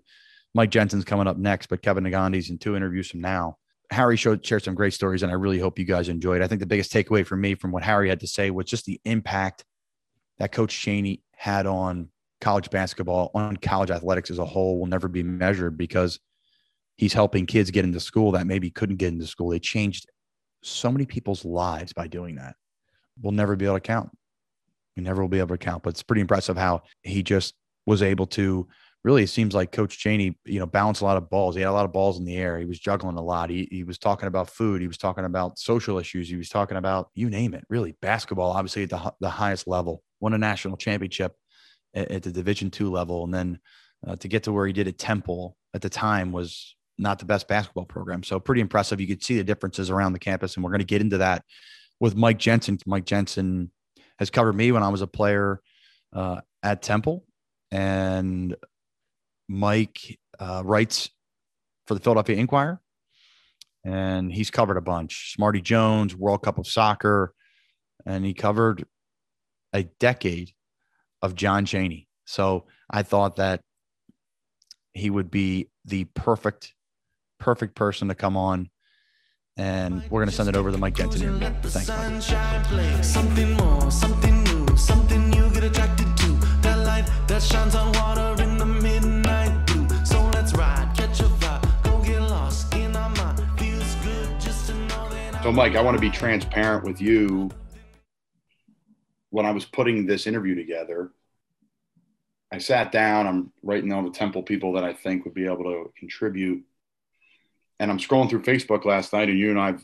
Mike 0.53 0.71
Jensen's 0.71 1.05
coming 1.05 1.27
up 1.27 1.37
next, 1.37 1.67
but 1.67 1.83
Kevin 1.83 2.03
Negandhi's 2.03 2.49
in 2.49 2.57
two 2.57 2.75
interviews 2.75 3.09
from 3.09 3.21
now. 3.21 3.57
Harry 3.89 4.17
showed 4.17 4.45
shared 4.45 4.63
some 4.63 4.75
great 4.75 4.93
stories, 4.93 5.23
and 5.23 5.31
I 5.31 5.35
really 5.35 5.59
hope 5.59 5.79
you 5.79 5.85
guys 5.85 6.09
enjoyed. 6.09 6.41
I 6.41 6.47
think 6.47 6.59
the 6.59 6.67
biggest 6.67 6.91
takeaway 6.91 7.25
for 7.25 7.38
me 7.38 7.55
from 7.55 7.71
what 7.71 7.83
Harry 7.83 8.09
had 8.09 8.19
to 8.19 8.27
say 8.27 8.51
was 8.51 8.65
just 8.65 8.85
the 8.85 8.99
impact 9.05 9.63
that 10.39 10.51
Coach 10.51 10.77
Chaney 10.77 11.23
had 11.35 11.65
on 11.65 12.09
college 12.41 12.69
basketball, 12.69 13.31
on 13.33 13.57
college 13.57 13.91
athletics 13.91 14.29
as 14.29 14.39
a 14.39 14.45
whole, 14.45 14.79
will 14.79 14.88
never 14.88 15.07
be 15.07 15.23
measured 15.23 15.77
because 15.77 16.19
he's 16.97 17.13
helping 17.13 17.45
kids 17.45 17.71
get 17.71 17.85
into 17.85 17.99
school 17.99 18.31
that 18.33 18.47
maybe 18.47 18.69
couldn't 18.69 18.97
get 18.97 19.13
into 19.13 19.25
school. 19.27 19.49
They 19.49 19.59
changed 19.59 20.07
so 20.63 20.91
many 20.91 21.05
people's 21.05 21.45
lives 21.45 21.93
by 21.93 22.07
doing 22.07 22.35
that. 22.35 22.55
We'll 23.21 23.31
never 23.31 23.55
be 23.55 23.65
able 23.65 23.75
to 23.75 23.81
count. 23.81 24.09
We 24.95 25.03
never 25.03 25.21
will 25.21 25.29
be 25.29 25.39
able 25.39 25.55
to 25.55 25.63
count. 25.63 25.83
But 25.83 25.91
it's 25.91 26.03
pretty 26.03 26.21
impressive 26.21 26.57
how 26.57 26.83
he 27.03 27.23
just 27.23 27.53
was 27.85 28.01
able 28.01 28.27
to 28.27 28.67
really 29.07 29.23
it 29.23 29.29
seems 29.29 29.55
like 29.55 29.71
Coach 29.71 29.97
Chaney, 29.97 30.37
you 30.43 30.59
know, 30.59 30.65
balanced 30.65 30.99
a 30.99 31.05
lot 31.05 31.15
of 31.15 31.29
balls. 31.29 31.55
He 31.55 31.61
had 31.61 31.69
a 31.69 31.71
lot 31.71 31.85
of 31.85 31.93
balls 31.93 32.19
in 32.19 32.25
the 32.25 32.35
air. 32.35 32.59
He 32.59 32.65
was 32.65 32.77
juggling 32.77 33.15
a 33.15 33.21
lot. 33.21 33.49
He, 33.49 33.65
he 33.71 33.85
was 33.85 33.97
talking 33.97 34.27
about 34.27 34.49
food. 34.49 34.81
He 34.81 34.87
was 34.87 34.97
talking 34.97 35.23
about 35.23 35.57
social 35.57 35.97
issues. 35.97 36.27
He 36.27 36.35
was 36.35 36.49
talking 36.49 36.75
about 36.75 37.09
you 37.15 37.29
name 37.29 37.53
it, 37.53 37.63
really 37.69 37.95
basketball, 38.01 38.51
obviously 38.51 38.83
at 38.83 38.89
the, 38.89 39.13
the 39.21 39.29
highest 39.29 39.65
level, 39.65 40.03
won 40.19 40.33
a 40.33 40.37
national 40.37 40.75
championship 40.75 41.33
at, 41.95 42.11
at 42.11 42.23
the 42.23 42.33
division 42.33 42.69
two 42.69 42.91
level. 42.91 43.23
And 43.23 43.33
then 43.33 43.59
uh, 44.05 44.17
to 44.17 44.27
get 44.27 44.43
to 44.43 44.51
where 44.51 44.67
he 44.67 44.73
did 44.73 44.89
at 44.89 44.97
Temple 44.97 45.55
at 45.73 45.81
the 45.81 45.89
time 45.89 46.33
was 46.33 46.75
not 46.97 47.19
the 47.19 47.25
best 47.25 47.47
basketball 47.47 47.85
program. 47.85 48.23
So 48.23 48.41
pretty 48.41 48.59
impressive. 48.59 48.99
You 48.99 49.07
could 49.07 49.23
see 49.23 49.37
the 49.37 49.43
differences 49.45 49.89
around 49.89 50.11
the 50.11 50.19
campus. 50.19 50.55
And 50.55 50.65
we're 50.65 50.71
going 50.71 50.79
to 50.79 50.85
get 50.85 51.01
into 51.01 51.19
that 51.19 51.45
with 52.01 52.17
Mike 52.17 52.39
Jensen. 52.39 52.77
Mike 52.85 53.05
Jensen 53.05 53.71
has 54.19 54.29
covered 54.29 54.57
me 54.57 54.73
when 54.73 54.83
I 54.83 54.89
was 54.89 55.01
a 55.01 55.07
player 55.07 55.61
uh, 56.11 56.41
at 56.61 56.81
Temple 56.81 57.23
and 57.71 58.53
Mike 59.47 60.19
uh, 60.39 60.61
writes 60.65 61.09
for 61.85 61.93
the 61.93 61.99
Philadelphia 61.99 62.35
Inquirer, 62.35 62.81
and 63.83 64.31
he's 64.31 64.51
covered 64.51 64.77
a 64.77 64.81
bunch. 64.81 65.33
Smarty 65.33 65.61
Jones, 65.61 66.15
World 66.15 66.43
Cup 66.43 66.57
of 66.57 66.67
Soccer, 66.67 67.33
and 68.05 68.25
he 68.25 68.33
covered 68.33 68.85
a 69.73 69.83
decade 69.83 70.51
of 71.21 71.35
John 71.35 71.65
Chaney. 71.65 72.07
So 72.25 72.65
I 72.89 73.03
thought 73.03 73.37
that 73.37 73.61
he 74.93 75.09
would 75.09 75.31
be 75.31 75.69
the 75.85 76.05
perfect, 76.05 76.73
perfect 77.39 77.75
person 77.75 78.07
to 78.09 78.15
come 78.15 78.35
on. 78.35 78.69
And 79.55 80.03
we're 80.09 80.19
going 80.19 80.29
to 80.29 80.35
send 80.35 80.49
it 80.49 80.55
over 80.55 80.71
to 80.71 80.77
Mike 80.77 80.95
Jensen. 80.95 81.39
Thanks, 81.63 81.89
Mike. 81.89 83.03
Something 83.03 83.53
more, 83.53 83.89
something 83.89 84.43
new, 84.43 84.77
something 84.77 85.33
you 85.33 85.49
get 85.49 85.63
attracted 85.63 86.15
to. 86.17 86.27
That 86.61 86.85
light 86.85 87.09
that 87.27 87.41
shines 87.41 87.73
on 87.73 87.91
water 87.93 88.46
So, 95.47 95.53
Mike, 95.53 95.77
I 95.77 95.81
want 95.81 95.95
to 95.95 96.01
be 96.01 96.09
transparent 96.09 96.83
with 96.83 96.99
you. 96.99 97.49
When 99.29 99.45
I 99.45 99.51
was 99.51 99.63
putting 99.63 100.05
this 100.05 100.27
interview 100.27 100.55
together, 100.55 101.11
I 102.51 102.57
sat 102.57 102.91
down. 102.91 103.25
I'm 103.25 103.53
writing 103.63 103.89
down 103.89 104.03
the 104.03 104.11
Temple 104.11 104.43
people 104.43 104.73
that 104.73 104.83
I 104.83 104.91
think 104.91 105.23
would 105.23 105.33
be 105.33 105.45
able 105.45 105.63
to 105.63 105.93
contribute. 105.97 106.65
And 107.79 107.89
I'm 107.89 107.97
scrolling 107.97 108.29
through 108.29 108.41
Facebook 108.41 108.83
last 108.83 109.13
night, 109.13 109.29
and 109.29 109.39
you 109.39 109.51
and 109.51 109.57
I've, 109.57 109.81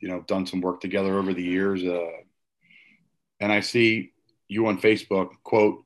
you 0.00 0.08
know, 0.08 0.22
done 0.22 0.46
some 0.46 0.60
work 0.60 0.80
together 0.80 1.16
over 1.16 1.32
the 1.32 1.44
years. 1.44 1.84
Uh, 1.84 2.10
and 3.38 3.52
I 3.52 3.60
see 3.60 4.10
you 4.48 4.66
on 4.66 4.80
Facebook 4.80 5.28
quote 5.44 5.84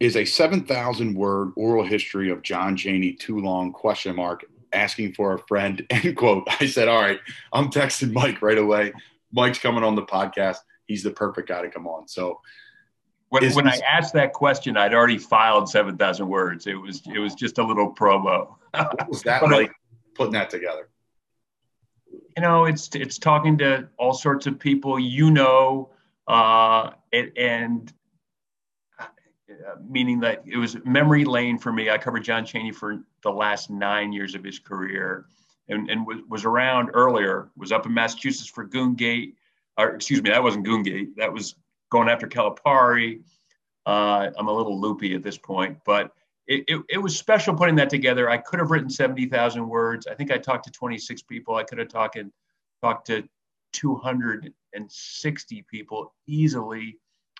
is 0.00 0.16
a 0.16 0.24
7,000 0.24 1.14
word 1.14 1.50
oral 1.54 1.84
history 1.84 2.30
of 2.30 2.40
John 2.40 2.78
Chaney 2.78 3.12
too 3.12 3.40
long 3.40 3.74
question 3.74 4.16
mark 4.16 4.46
asking 4.72 5.14
for 5.14 5.34
a 5.34 5.38
friend 5.46 5.84
end 5.90 6.16
quote. 6.16 6.46
I 6.60 6.66
said, 6.66 6.88
all 6.88 7.00
right, 7.00 7.20
I'm 7.52 7.70
texting 7.70 8.12
Mike 8.12 8.42
right 8.42 8.58
away. 8.58 8.92
Mike's 9.32 9.58
coming 9.58 9.84
on 9.84 9.94
the 9.94 10.02
podcast. 10.02 10.58
He's 10.86 11.02
the 11.02 11.10
perfect 11.10 11.48
guy 11.48 11.62
to 11.62 11.68
come 11.70 11.86
on. 11.86 12.08
So 12.08 12.40
When, 13.28 13.44
Is- 13.44 13.54
when 13.56 13.68
I 13.68 13.78
asked 13.90 14.14
that 14.14 14.32
question, 14.32 14.76
I'd 14.76 14.94
already 14.94 15.18
filed 15.18 15.68
seven 15.68 15.96
thousand 15.98 16.28
words. 16.28 16.66
It 16.66 16.74
was 16.74 17.02
it 17.12 17.18
was 17.18 17.34
just 17.34 17.58
a 17.58 17.62
little 17.62 17.94
promo. 17.94 18.54
what 18.72 19.08
was 19.08 19.22
that 19.24 19.42
like 19.42 19.72
putting 20.14 20.32
that 20.32 20.50
together? 20.50 20.88
you 22.36 22.42
know, 22.42 22.64
it's 22.64 22.88
it's 22.94 23.18
talking 23.18 23.58
to 23.58 23.88
all 23.98 24.14
sorts 24.14 24.46
of 24.46 24.58
people 24.58 24.98
you 24.98 25.30
know, 25.30 25.90
uh, 26.26 26.90
and, 27.12 27.32
and 27.36 27.92
meaning 29.88 30.20
that 30.20 30.42
it 30.46 30.56
was 30.56 30.76
memory 30.84 31.24
lane 31.24 31.58
for 31.58 31.72
me. 31.72 31.90
I 31.90 31.98
covered 31.98 32.24
John 32.24 32.44
Chaney 32.44 32.72
for 32.72 33.02
the 33.22 33.30
last 33.30 33.70
nine 33.70 34.12
years 34.12 34.34
of 34.34 34.44
his 34.44 34.58
career, 34.58 35.26
and 35.68 35.90
and 35.90 36.06
was, 36.06 36.18
was 36.28 36.44
around 36.44 36.90
earlier. 36.94 37.50
Was 37.56 37.72
up 37.72 37.86
in 37.86 37.94
Massachusetts 37.94 38.48
for 38.48 38.66
Goongate, 38.66 39.34
or 39.76 39.94
excuse 39.94 40.22
me, 40.22 40.30
that 40.30 40.42
wasn't 40.42 40.66
Goongate. 40.66 41.14
That 41.16 41.32
was 41.32 41.54
going 41.90 42.08
after 42.08 42.26
Calipari. 42.26 43.20
Uh, 43.86 44.30
I'm 44.36 44.48
a 44.48 44.52
little 44.52 44.78
loopy 44.78 45.14
at 45.14 45.22
this 45.22 45.38
point, 45.38 45.78
but 45.86 46.12
it, 46.46 46.64
it, 46.66 46.82
it 46.88 46.98
was 46.98 47.16
special 47.16 47.54
putting 47.54 47.76
that 47.76 47.90
together. 47.90 48.28
I 48.28 48.38
could 48.38 48.58
have 48.58 48.70
written 48.70 48.90
70,000 48.90 49.66
words. 49.66 50.06
I 50.06 50.14
think 50.14 50.30
I 50.30 50.38
talked 50.38 50.64
to 50.64 50.70
26 50.70 51.22
people. 51.22 51.54
I 51.54 51.62
could 51.62 51.78
have 51.78 51.88
talked, 51.88 52.16
and, 52.16 52.32
talked 52.82 53.06
to 53.08 53.28
260 53.72 55.64
people 55.70 56.14
easily. 56.26 56.98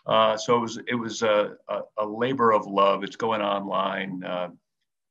Uh, 0.09 0.37
so 0.39 0.57
it 0.57 0.61
was 0.61 0.79
it 0.89 0.95
was 0.95 1.23
a, 1.23 1.53
a, 1.69 1.81
a 1.99 2.07
labor 2.07 2.53
of 2.53 2.67
love. 2.67 3.05
It's 3.05 3.17
going 3.17 3.43
online 3.43 4.25
uh, 4.25 4.49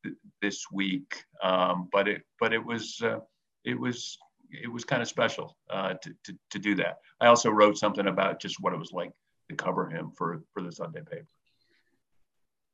th- 0.03 0.15
this 0.41 0.65
week, 0.71 1.23
um, 1.43 1.87
but 1.91 2.07
it 2.07 2.23
but 2.39 2.51
it 2.51 2.65
was 2.65 2.99
uh, 3.03 3.19
it 3.63 3.79
was 3.79 4.17
it 4.49 4.71
was 4.71 4.83
kind 4.83 5.01
of 5.01 5.07
special 5.07 5.55
uh, 5.69 5.93
to, 6.01 6.15
to 6.23 6.33
to 6.49 6.59
do 6.59 6.75
that. 6.75 6.97
I 7.21 7.27
also 7.27 7.51
wrote 7.51 7.77
something 7.77 8.07
about 8.07 8.41
just 8.41 8.57
what 8.59 8.73
it 8.73 8.79
was 8.79 8.91
like 8.91 9.11
to 9.49 9.55
cover 9.55 9.87
him 9.87 10.11
for 10.17 10.41
for 10.51 10.63
the 10.63 10.71
Sunday 10.71 11.01
paper. 11.01 11.27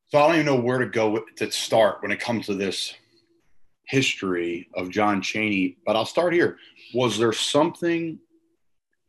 So 0.07 0.19
I 0.19 0.27
don't 0.27 0.35
even 0.35 0.45
know 0.45 0.61
where 0.61 0.79
to 0.79 0.85
go 0.85 1.25
to 1.37 1.51
start 1.51 2.01
when 2.01 2.11
it 2.11 2.19
comes 2.19 2.45
to 2.45 2.53
this 2.53 2.93
history 3.85 4.69
of 4.75 4.89
John 4.89 5.21
Chaney, 5.21 5.77
but 5.85 5.95
I'll 5.95 6.05
start 6.05 6.33
here. 6.33 6.57
Was 6.93 7.17
there 7.17 7.33
something, 7.33 8.19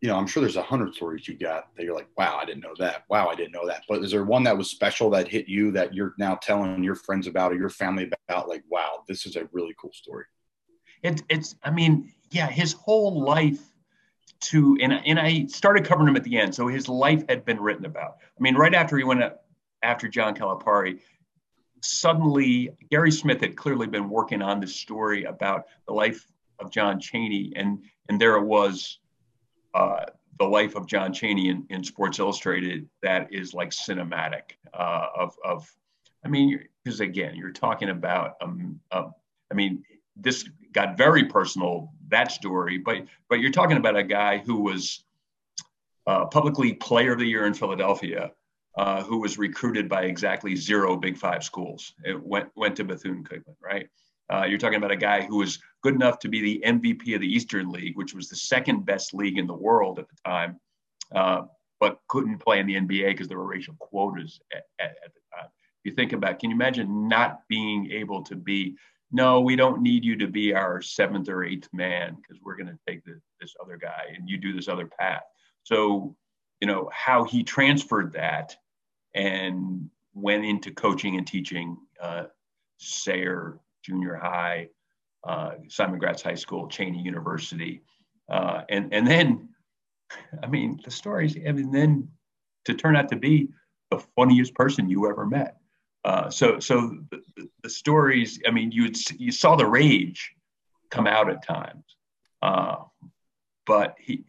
you 0.01 0.09
know, 0.09 0.17
I'm 0.17 0.27
sure 0.27 0.43
there's 0.43 0.57
a 0.57 0.63
hundred 0.63 0.95
stories 0.95 1.27
you 1.27 1.35
got 1.35 1.75
that 1.77 1.85
you're 1.85 1.95
like, 1.95 2.09
wow, 2.17 2.39
I 2.41 2.45
didn't 2.45 2.63
know 2.63 2.75
that. 2.79 3.05
Wow, 3.09 3.29
I 3.29 3.35
didn't 3.35 3.53
know 3.53 3.67
that. 3.67 3.85
But 3.89 4.03
is 4.05 4.11
there 4.11 4.25
one 4.25 4.43
that 4.45 4.57
was 4.57 4.71
special 4.71 5.09
that 5.11 5.29
hit 5.29 5.49
you 5.49 5.71
that 5.73 5.95
you're 5.95 6.15
now 6.19 6.35
telling 6.35 6.85
your 6.85 6.95
friends 6.95 7.27
about 7.27 7.53
or 7.53 7.57
your 7.57 7.71
family 7.71 8.11
about? 8.29 8.49
Like, 8.49 8.65
wow, 8.69 9.03
this 9.09 9.25
is 9.25 9.37
a 9.37 9.49
really 9.53 9.75
cool 9.81 9.93
story. 9.93 10.27
It, 11.03 11.23
it's, 11.29 11.57
I 11.63 11.71
mean, 11.71 12.13
yeah, 12.31 12.49
his 12.49 12.73
whole 12.73 13.23
life 13.23 13.61
to, 14.43 14.77
and, 14.83 14.93
and 14.93 15.19
I 15.19 15.47
started 15.47 15.85
covering 15.85 16.09
him 16.09 16.17
at 16.17 16.25
the 16.25 16.39
end. 16.39 16.55
So 16.55 16.67
his 16.67 16.89
life 16.89 17.25
had 17.29 17.45
been 17.45 17.61
written 17.61 17.87
about. 17.87 18.17
I 18.23 18.43
mean, 18.43 18.57
right 18.57 18.75
after 18.75 18.99
he 18.99 19.05
went 19.05 19.23
up, 19.23 19.47
after 19.83 20.09
John 20.09 20.35
Calipari, 20.35 21.01
suddenly 21.83 22.71
Gary 22.91 23.11
Smith 23.11 23.41
had 23.41 23.57
clearly 23.57 23.87
been 23.87 24.09
working 24.09 24.43
on 24.43 24.61
this 24.61 24.75
story 24.75 25.25
about 25.25 25.65
the 25.87 25.93
life 25.95 26.27
of 26.59 26.71
John 26.71 27.01
Chaney. 27.01 27.53
and 27.57 27.85
and 28.09 28.21
there 28.21 28.37
it 28.37 28.45
was, 28.45 28.99
uh, 29.75 30.05
the 30.39 30.45
life 30.45 30.75
of 30.75 30.87
John 30.87 31.13
Chaney 31.13 31.49
in, 31.49 31.67
in 31.71 31.85
Sports 31.85 32.19
Illustrated 32.19 32.89
that 33.03 33.33
is 33.33 33.55
like 33.55 33.71
cinematic 33.71 34.53
uh, 34.73 35.07
of 35.17 35.37
of, 35.45 35.71
I 36.25 36.29
mean, 36.29 36.61
because 36.83 37.01
again, 37.01 37.37
you're 37.37 37.53
talking 37.53 37.91
about 37.91 38.35
um, 38.41 38.81
um, 38.91 39.13
I 39.51 39.55
mean, 39.55 39.85
this 40.17 40.49
got 40.73 40.97
very 40.97 41.25
personal 41.25 41.93
that 42.09 42.33
story, 42.33 42.79
but 42.79 43.05
but 43.29 43.41
you're 43.41 43.53
talking 43.53 43.77
about 43.77 43.97
a 43.97 44.03
guy 44.03 44.39
who 44.39 44.61
was 44.61 45.05
uh, 46.07 46.27
publicly 46.27 46.75
Player 46.75 47.13
of 47.13 47.19
the 47.19 47.27
Year 47.27 47.47
in 47.47 47.55
Philadelphia 47.55 48.33
uh, 48.77 49.03
who 49.03 49.19
was 49.19 49.39
recruited 49.39 49.89
by 49.89 50.03
exactly 50.03 50.57
zero 50.57 50.97
Big 50.97 51.17
Five 51.17 51.45
schools. 51.45 51.95
It 52.05 52.21
went 52.21 52.51
went 52.57 52.77
to 52.77 52.85
Bethune 52.85 53.25
Cookman, 53.25 53.57
right? 53.63 53.89
Uh, 54.33 54.45
you're 54.45 54.59
talking 54.59 54.79
about 54.79 54.91
a 54.91 54.97
guy 54.97 55.23
who 55.23 55.37
was 55.37 55.59
good 55.83 55.95
enough 55.95 56.19
to 56.19 56.29
be 56.29 56.41
the 56.41 56.63
MVP 56.65 57.15
of 57.15 57.21
the 57.21 57.33
Eastern 57.33 57.71
League, 57.71 57.97
which 57.97 58.15
was 58.15 58.29
the 58.29 58.37
second 58.37 58.87
best 58.87 59.13
league 59.13 59.39
in 59.39 59.47
the 59.47 59.55
world 59.55 59.99
at 59.99 60.09
the 60.09 60.17
time, 60.25 60.59
uh, 61.15 61.43
but 61.79 62.01
couldn't 62.09 62.39
play 62.39 62.59
in 62.59 62.67
the 62.67 62.75
NBA 62.75 63.11
because 63.11 63.29
there 63.29 63.39
were 63.39 63.47
racial 63.47 63.75
quotas 63.79 64.41
at, 64.53 64.65
at, 64.81 64.97
at, 65.05 65.13
the 65.13 65.21
time. 65.37 65.49
If 65.85 65.91
you 65.91 65.93
think 65.93 66.13
about, 66.15 66.39
can 66.39 66.51
you 66.51 66.57
imagine 66.57 67.09
not 67.09 67.41
being 67.49 67.91
able 67.91 68.23
to 68.25 68.35
be? 68.35 68.77
No, 69.13 69.41
we 69.41 69.57
don't 69.57 69.83
need 69.83 70.05
you 70.05 70.17
to 70.17 70.27
be 70.27 70.55
our 70.55 70.81
seventh 70.81 71.29
or 71.29 71.45
eighth 71.45 71.69
man 71.73 72.17
because 72.17 72.43
we're 72.43 72.57
going 72.57 72.69
to 72.69 72.79
take 72.89 73.05
the, 73.05 73.21
this 73.41 73.55
other 73.63 73.77
guy 73.77 74.15
and 74.17 74.29
you 74.29 74.39
do 74.39 74.55
this 74.55 74.69
other 74.69 74.87
path. 74.87 75.23
So, 75.63 76.17
you 76.61 76.67
know 76.67 76.89
how 76.93 77.25
he 77.25 77.43
transferred 77.43 78.15
that 78.15 78.57
and 79.15 79.91
went 80.15 80.45
into 80.45 80.73
coaching 80.73 81.17
and 81.17 81.27
teaching 81.27 81.77
uh, 82.01 82.25
Sayre 82.79 83.59
Junior 83.85 84.15
High, 84.15 84.69
uh, 85.25 85.53
Simon 85.69 85.99
Gratz 85.99 86.23
High 86.23 86.35
School, 86.35 86.69
Cheyney 86.69 87.05
University, 87.05 87.83
uh, 88.31 88.63
and 88.69 88.93
and 88.93 89.07
then, 89.07 89.49
I 90.43 90.47
mean, 90.47 90.81
the 90.85 90.91
stories. 90.91 91.37
I 91.37 91.53
mean, 91.53 91.71
then 91.71 92.09
to 92.65 92.75
turn 92.75 92.97
out 92.97 93.09
to 93.11 93.17
be 93.17 93.49
the 93.91 93.99
funniest 94.17 94.55
person 94.55 94.89
you 94.89 95.09
ever 95.09 95.27
met. 95.27 95.57
Uh, 96.05 96.31
so 96.31 96.59
so 96.59 96.99
the, 97.11 97.49
the, 97.63 97.71
stories. 97.71 98.41
I 98.47 98.51
mean, 98.51 98.73
you 98.73 98.91
you 99.17 99.33
saw 99.33 99.57
the 99.57 99.67
rage 99.67 100.33
come 100.91 101.07
out 101.07 101.31
at 101.31 101.47
times, 101.47 101.97
uh, 102.43 102.77
but 103.67 103.97
he, 103.99 104.25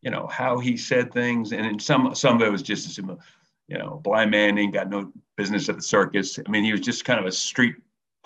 you 0.00 0.10
know, 0.10 0.26
how 0.26 0.58
he 0.58 0.76
said 0.76 1.12
things, 1.12 1.52
and 1.52 1.64
in 1.64 1.78
some 1.78 2.14
some 2.14 2.36
of 2.36 2.42
it 2.42 2.50
was 2.50 2.62
just 2.62 2.88
as 2.88 2.98
you 3.68 3.78
know, 3.78 4.00
blind 4.02 4.32
man 4.32 4.58
ain't 4.58 4.74
got 4.74 4.90
no 4.90 5.12
business 5.36 5.68
at 5.68 5.76
the 5.76 5.82
circus. 5.82 6.38
I 6.44 6.50
mean, 6.50 6.64
he 6.64 6.72
was 6.72 6.80
just 6.80 7.04
kind 7.04 7.20
of 7.20 7.26
a 7.26 7.32
street 7.32 7.76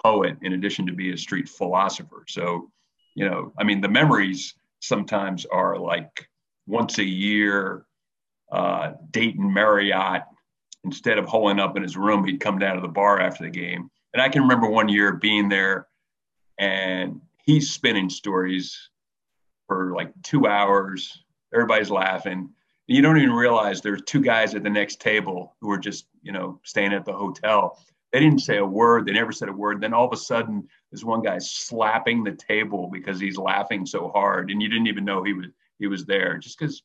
poet 0.07 0.37
in 0.43 0.53
addition 0.53 0.87
to 0.87 0.93
be 0.93 1.13
a 1.13 1.19
street 1.19 1.49
philosopher. 1.49 2.25
So, 2.29 2.71
you 3.17 3.29
know, 3.29 3.53
I 3.59 3.65
mean, 3.65 3.81
the 3.81 3.89
memories 3.89 4.55
sometimes 4.79 5.45
are 5.47 5.77
like 5.77 6.29
once 6.69 6.99
a 6.99 7.05
year, 7.05 7.87
uh, 8.53 8.93
Dayton 9.11 9.53
Marriott. 9.53 10.23
Instead 10.85 11.19
of 11.19 11.25
holing 11.25 11.59
up 11.59 11.77
in 11.77 11.83
his 11.83 11.97
room, 11.97 12.25
he'd 12.25 12.39
come 12.39 12.61
down 12.61 12.77
to 12.77 12.81
the 12.81 12.87
bar 12.87 13.19
after 13.19 13.43
the 13.43 13.51
game. 13.51 13.91
And 14.13 14.23
I 14.23 14.29
can 14.29 14.43
remember 14.43 14.69
one 14.69 14.89
year 14.89 15.15
being 15.15 15.49
there 15.49 15.89
and 16.61 17.21
he's 17.45 17.73
spinning 17.73 18.09
stories 18.09 18.91
for 19.67 19.93
like 19.97 20.13
two 20.23 20.47
hours. 20.47 21.25
Everybody's 21.53 21.91
laughing 21.91 22.51
you 22.87 23.03
don't 23.03 23.19
even 23.19 23.33
realize 23.33 23.81
there's 23.81 24.03
two 24.03 24.21
guys 24.21 24.55
at 24.55 24.63
the 24.63 24.71
next 24.71 25.01
table 25.01 25.57
who 25.61 25.71
are 25.71 25.79
just 25.79 26.07
you 26.23 26.33
know 26.33 26.61
staying 26.63 26.93
at 26.93 27.05
the 27.05 27.13
hotel 27.13 27.83
they 28.17 28.21
didn't 28.21 28.41
say 28.41 28.57
a 28.57 28.65
word. 28.65 29.05
They 29.05 29.13
never 29.13 29.31
said 29.31 29.51
a 29.51 29.53
word. 29.53 29.83
Then 29.83 29.93
all 29.93 30.07
of 30.07 30.13
a 30.15 30.17
sudden 30.17 30.67
there's 30.91 31.05
one 31.05 31.21
guy 31.21 31.37
slapping 31.37 32.25
the 32.25 32.33
table 32.33 32.89
because 32.91 33.21
he's 33.21 33.37
laughing 33.37 33.85
so 33.85 34.09
hard 34.09 34.51
and 34.51 34.63
you 34.63 34.71
didn't 34.71 34.87
even 34.87 35.05
know 35.05 35.23
he 35.23 35.35
was 35.35 35.49
he 35.79 35.87
was 35.87 36.07
there 36.07 36.39
just 36.39 36.59
because 36.59 36.83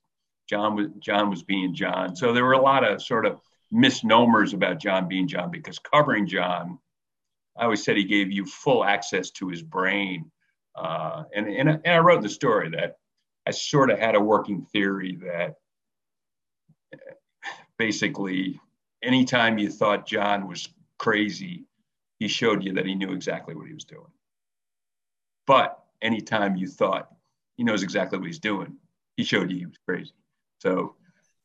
john 0.50 0.76
was 0.76 0.88
john 1.00 1.30
was 1.30 1.42
being 1.42 1.74
john. 1.74 2.18
So 2.18 2.34
there 2.34 2.44
were 2.44 2.52
a 2.52 2.62
lot 2.62 2.84
of 2.84 3.02
sort 3.02 3.26
of 3.26 3.40
misnomers 3.72 4.52
about 4.52 4.80
john 4.80 5.08
being 5.08 5.30
john 5.30 5.50
because 5.52 5.80
covering 5.80 6.28
john 6.28 6.78
i 7.58 7.64
always 7.64 7.82
said 7.82 7.96
he 7.96 8.04
gave 8.04 8.30
you 8.30 8.46
full 8.46 8.84
access 8.84 9.32
to 9.32 9.48
his 9.48 9.62
brain. 9.62 10.30
Uh, 10.76 11.24
and, 11.34 11.48
and, 11.48 11.70
and 11.70 11.88
i 11.88 12.00
wrote 12.00 12.22
the 12.22 12.28
story 12.28 12.72
that 12.72 12.98
i 13.48 13.52
sort 13.52 13.90
of 13.90 14.00
had 14.00 14.16
a 14.16 14.20
working 14.20 14.66
theory 14.74 15.18
that 15.24 15.56
basically 17.78 18.60
anytime 19.02 19.58
you 19.58 19.70
thought 19.70 20.06
John 20.06 20.48
was 20.48 20.70
crazy, 21.02 21.64
he 22.20 22.28
showed 22.28 22.64
you 22.64 22.74
that 22.74 22.86
he 22.86 22.94
knew 22.94 23.12
exactly 23.12 23.56
what 23.56 23.66
he 23.66 23.74
was 23.74 23.86
doing. 23.86 24.12
But 25.48 25.84
anytime 26.00 26.56
you 26.56 26.68
thought 26.68 27.12
he 27.58 27.64
knows 27.64 27.82
exactly 27.82 28.20
what 28.20 28.28
he's 28.28 28.38
doing, 28.38 28.76
he 29.18 29.24
showed 29.24 29.50
you 29.50 29.58
he 29.58 29.66
was 29.66 29.80
crazy. 29.88 30.14
So, 30.60 30.96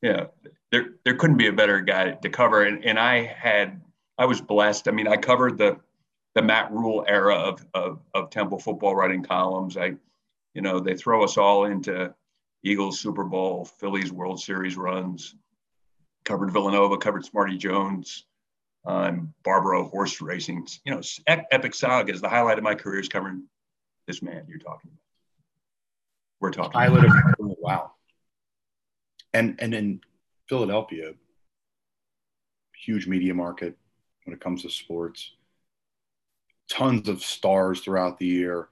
yeah, 0.02 0.26
there 0.70 0.96
there 1.06 1.14
couldn't 1.16 1.38
be 1.38 1.46
a 1.46 1.54
better 1.54 1.80
guy 1.80 2.10
to 2.10 2.28
cover. 2.28 2.64
And, 2.64 2.84
and 2.84 2.98
I 2.98 3.22
had 3.24 3.80
I 4.18 4.26
was 4.26 4.42
blessed. 4.42 4.88
I 4.88 4.90
mean, 4.90 5.08
I 5.08 5.16
covered 5.16 5.56
the 5.56 5.80
the 6.34 6.42
Matt 6.42 6.70
Rhule 6.70 7.06
era 7.08 7.36
of, 7.36 7.66
of 7.72 8.00
of 8.12 8.28
Temple 8.28 8.58
football 8.58 8.94
writing 8.94 9.22
columns. 9.22 9.78
I, 9.78 9.94
you 10.52 10.60
know, 10.60 10.80
they 10.80 10.96
throw 10.96 11.24
us 11.24 11.38
all 11.38 11.64
into 11.64 12.14
Eagles 12.62 13.00
Super 13.00 13.24
Bowl, 13.24 13.64
Phillies 13.64 14.12
World 14.12 14.38
Series 14.38 14.76
runs, 14.76 15.34
covered 16.26 16.52
Villanova, 16.52 16.98
covered 16.98 17.24
Smarty 17.24 17.56
Jones, 17.56 18.26
um, 18.86 19.34
Barbaro 19.44 19.88
horse 19.88 20.20
racing. 20.20 20.66
You 20.84 20.94
know, 20.94 21.00
epic 21.26 21.74
sagas. 21.74 22.20
The 22.20 22.28
highlight 22.28 22.58
of 22.58 22.64
my 22.64 22.74
career 22.74 23.00
is 23.00 23.08
covering 23.08 23.44
this 24.06 24.22
man 24.22 24.44
you're 24.48 24.58
talking 24.58 24.90
about. 24.90 25.00
We're 26.40 26.50
talking. 26.52 26.72
Highlight 26.72 27.04
of 27.04 27.12
wow. 27.38 27.92
And 29.34 29.56
and 29.58 29.74
in 29.74 30.00
Philadelphia, 30.48 31.12
huge 32.84 33.06
media 33.06 33.34
market 33.34 33.76
when 34.24 34.34
it 34.34 34.40
comes 34.40 34.62
to 34.62 34.70
sports. 34.70 35.32
Tons 36.70 37.08
of 37.08 37.22
stars 37.22 37.80
throughout 37.80 38.18
the 38.18 38.26
year. 38.26 38.68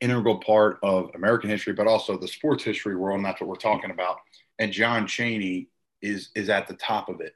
Integral 0.00 0.38
part 0.38 0.78
of 0.82 1.10
American 1.14 1.50
history, 1.50 1.72
but 1.72 1.86
also 1.86 2.16
the 2.16 2.28
sports 2.28 2.62
history 2.62 2.96
world, 2.96 3.16
and 3.16 3.24
that's 3.24 3.40
what 3.40 3.48
we're 3.48 3.56
talking 3.56 3.90
about. 3.90 4.18
And 4.58 4.72
John 4.72 5.06
Chaney 5.06 5.68
is 6.02 6.30
is 6.34 6.48
at 6.48 6.68
the 6.68 6.74
top 6.74 7.08
of 7.08 7.20
it. 7.20 7.34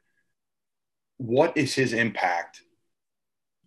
What 1.21 1.55
is 1.59 1.75
his 1.75 1.93
impact 1.93 2.63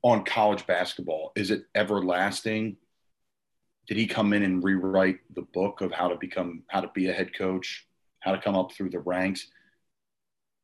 on 0.01 0.25
college 0.25 0.65
basketball? 0.65 1.31
Is 1.35 1.51
it 1.51 1.65
everlasting? 1.75 2.77
Did 3.87 3.97
he 3.97 4.07
come 4.07 4.33
in 4.33 4.41
and 4.41 4.63
rewrite 4.63 5.19
the 5.35 5.43
book 5.43 5.81
of 5.81 5.91
how 5.91 6.07
to 6.07 6.15
become 6.15 6.63
how 6.67 6.81
to 6.81 6.89
be 6.95 7.09
a 7.09 7.13
head 7.13 7.35
coach, 7.37 7.87
how 8.21 8.31
to 8.31 8.41
come 8.41 8.55
up 8.55 8.71
through 8.71 8.89
the 8.89 8.99
ranks? 8.99 9.45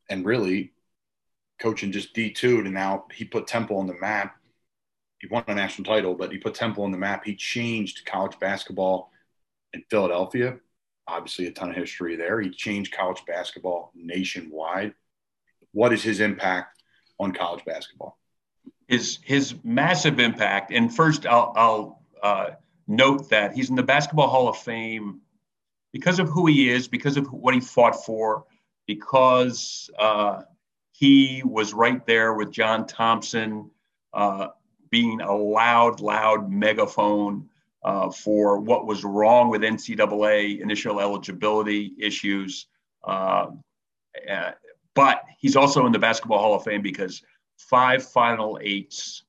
And 0.10 0.26
really 0.26 0.74
coaching 1.60 1.92
just 1.92 2.16
D2 2.16 2.66
and 2.66 2.74
now 2.74 3.06
he 3.14 3.24
put 3.24 3.46
Temple 3.46 3.78
on 3.78 3.86
the 3.86 3.94
map. 3.94 4.38
He 5.20 5.28
won 5.28 5.44
a 5.48 5.54
national 5.54 5.86
title, 5.86 6.16
but 6.16 6.32
he 6.32 6.40
put 6.40 6.56
Temple 6.56 6.86
on 6.86 6.92
the 6.92 6.98
map. 6.98 7.24
He 7.24 7.36
changed 7.36 8.04
college 8.08 8.40
basketball 8.40 9.12
in 9.74 9.84
Philadelphia 9.92 10.58
obviously 11.08 11.48
a 11.48 11.52
ton 11.52 11.72
of 11.72 11.76
history 11.76 12.16
there. 12.16 12.40
He 12.40 12.52
changed 12.52 12.94
college 12.96 13.24
basketball 13.26 13.92
nationwide. 13.96 14.94
What 15.72 15.92
is 15.92 16.04
his 16.04 16.20
impact 16.20 16.79
on 17.20 17.32
college 17.32 17.64
basketball? 17.66 18.18
His 18.88 19.20
his 19.24 19.56
massive 19.64 20.20
impact. 20.20 20.72
And 20.72 20.94
first, 20.94 21.26
I'll, 21.26 21.54
I'll 21.56 22.04
uh, 22.24 22.50
note 22.88 23.30
that 23.30 23.54
he's 23.54 23.70
in 23.70 23.76
the 23.76 23.84
Basketball 23.84 24.30
Hall 24.30 24.48
of 24.48 24.58
Fame 24.58 25.22
because 25.92 26.20
of 26.20 26.30
who 26.30 26.48
he 26.48 26.70
is, 26.70 26.88
because 26.88 27.18
of 27.18 27.28
what 27.32 27.54
he 27.54 27.60
fought 27.60 28.04
for, 28.04 28.46
because 28.88 29.90
uh, 30.00 30.42
he 30.92 31.42
was 31.46 31.74
right 31.74 32.06
there 32.06 32.34
with 32.34 32.52
John 32.52 32.86
Thompson, 32.88 33.70
uh, 34.14 34.48
being 34.90 35.22
a 35.22 35.36
loud, 35.36 36.00
loud 36.02 36.52
megaphone 36.52 37.48
uh, 37.84 38.10
for 38.10 38.60
what 38.60 38.86
was 38.86 39.04
wrong 39.04 39.50
with 39.50 39.62
NCAA 39.62 40.60
initial 40.60 41.00
eligibility 41.00 41.94
issues. 42.00 42.68
Uh, 43.04 43.48
but 44.96 45.24
he's 45.40 45.56
also 45.56 45.86
in 45.86 45.92
the 45.92 46.00
Basketball 46.00 46.40
Hall 46.40 46.56
of 46.56 46.64
Fame 46.64 46.82
because 46.82 47.22
five 47.58 48.04
Final 48.04 48.60
Eights 48.62 49.24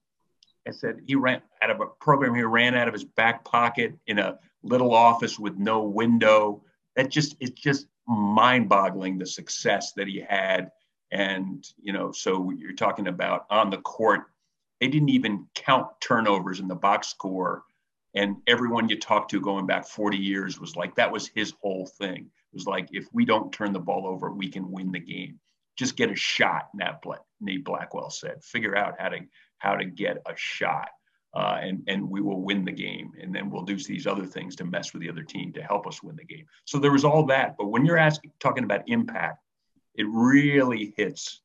I 0.66 0.72
said 0.72 1.00
he 1.06 1.14
ran 1.14 1.42
out 1.62 1.70
of 1.70 1.80
a 1.80 1.86
program 1.86 2.34
he 2.34 2.42
ran 2.42 2.74
out 2.74 2.88
of 2.88 2.94
his 2.94 3.04
back 3.04 3.44
pocket 3.44 3.98
in 4.06 4.18
a 4.18 4.38
little 4.62 4.94
office 4.94 5.38
with 5.38 5.56
no 5.56 5.82
window. 5.82 6.62
That 6.96 7.10
just 7.10 7.36
it's 7.40 7.60
just 7.60 7.86
mind-boggling 8.06 9.18
the 9.18 9.26
success 9.26 9.92
that 9.94 10.08
he 10.08 10.20
had. 10.20 10.70
And 11.10 11.66
you 11.80 11.92
know, 11.92 12.12
so 12.12 12.50
you're 12.50 12.74
talking 12.74 13.08
about 13.08 13.46
on 13.50 13.70
the 13.70 13.78
court, 13.78 14.22
they 14.80 14.88
didn't 14.88 15.08
even 15.08 15.46
count 15.54 15.88
turnovers 16.00 16.60
in 16.60 16.68
the 16.68 16.74
box 16.74 17.08
score. 17.08 17.64
And 18.14 18.36
everyone 18.46 18.88
you 18.88 18.98
talked 18.98 19.30
to 19.30 19.40
going 19.40 19.66
back 19.66 19.86
40 19.86 20.16
years 20.16 20.60
was 20.60 20.76
like 20.76 20.96
that 20.96 21.12
was 21.12 21.28
his 21.28 21.54
whole 21.62 21.86
thing. 21.86 22.26
It 22.26 22.54
was 22.54 22.66
like 22.66 22.88
if 22.92 23.06
we 23.12 23.24
don't 23.24 23.52
turn 23.52 23.72
the 23.72 23.78
ball 23.78 24.06
over, 24.06 24.32
we 24.32 24.50
can 24.50 24.70
win 24.70 24.90
the 24.90 24.98
game. 24.98 25.38
Just 25.80 25.96
get 25.96 26.10
a 26.10 26.14
shot, 26.14 26.68
Nate 26.74 27.64
Blackwell 27.64 28.10
said. 28.10 28.44
Figure 28.44 28.76
out 28.76 28.96
how 28.98 29.08
to 29.08 29.20
how 29.60 29.76
to 29.76 29.86
get 29.86 30.18
a 30.26 30.34
shot. 30.36 30.90
Uh, 31.32 31.56
and 31.62 31.82
and 31.88 32.10
we 32.10 32.20
will 32.20 32.42
win 32.42 32.66
the 32.66 32.70
game, 32.72 33.12
and 33.18 33.34
then 33.34 33.48
we'll 33.48 33.62
do 33.62 33.76
these 33.76 34.06
other 34.06 34.26
things 34.26 34.54
to 34.56 34.66
mess 34.66 34.92
with 34.92 35.00
the 35.00 35.08
other 35.08 35.22
team 35.22 35.54
to 35.54 35.62
help 35.62 35.86
us 35.86 36.02
win 36.02 36.16
the 36.16 36.24
game. 36.24 36.44
So 36.66 36.78
there 36.78 36.92
was 36.92 37.06
all 37.06 37.24
that, 37.28 37.54
but 37.56 37.68
when 37.68 37.86
you're 37.86 37.96
asking 37.96 38.32
talking 38.40 38.64
about 38.64 38.82
impact, 38.88 39.42
it 39.94 40.06
really 40.06 40.92
hits 40.98 41.40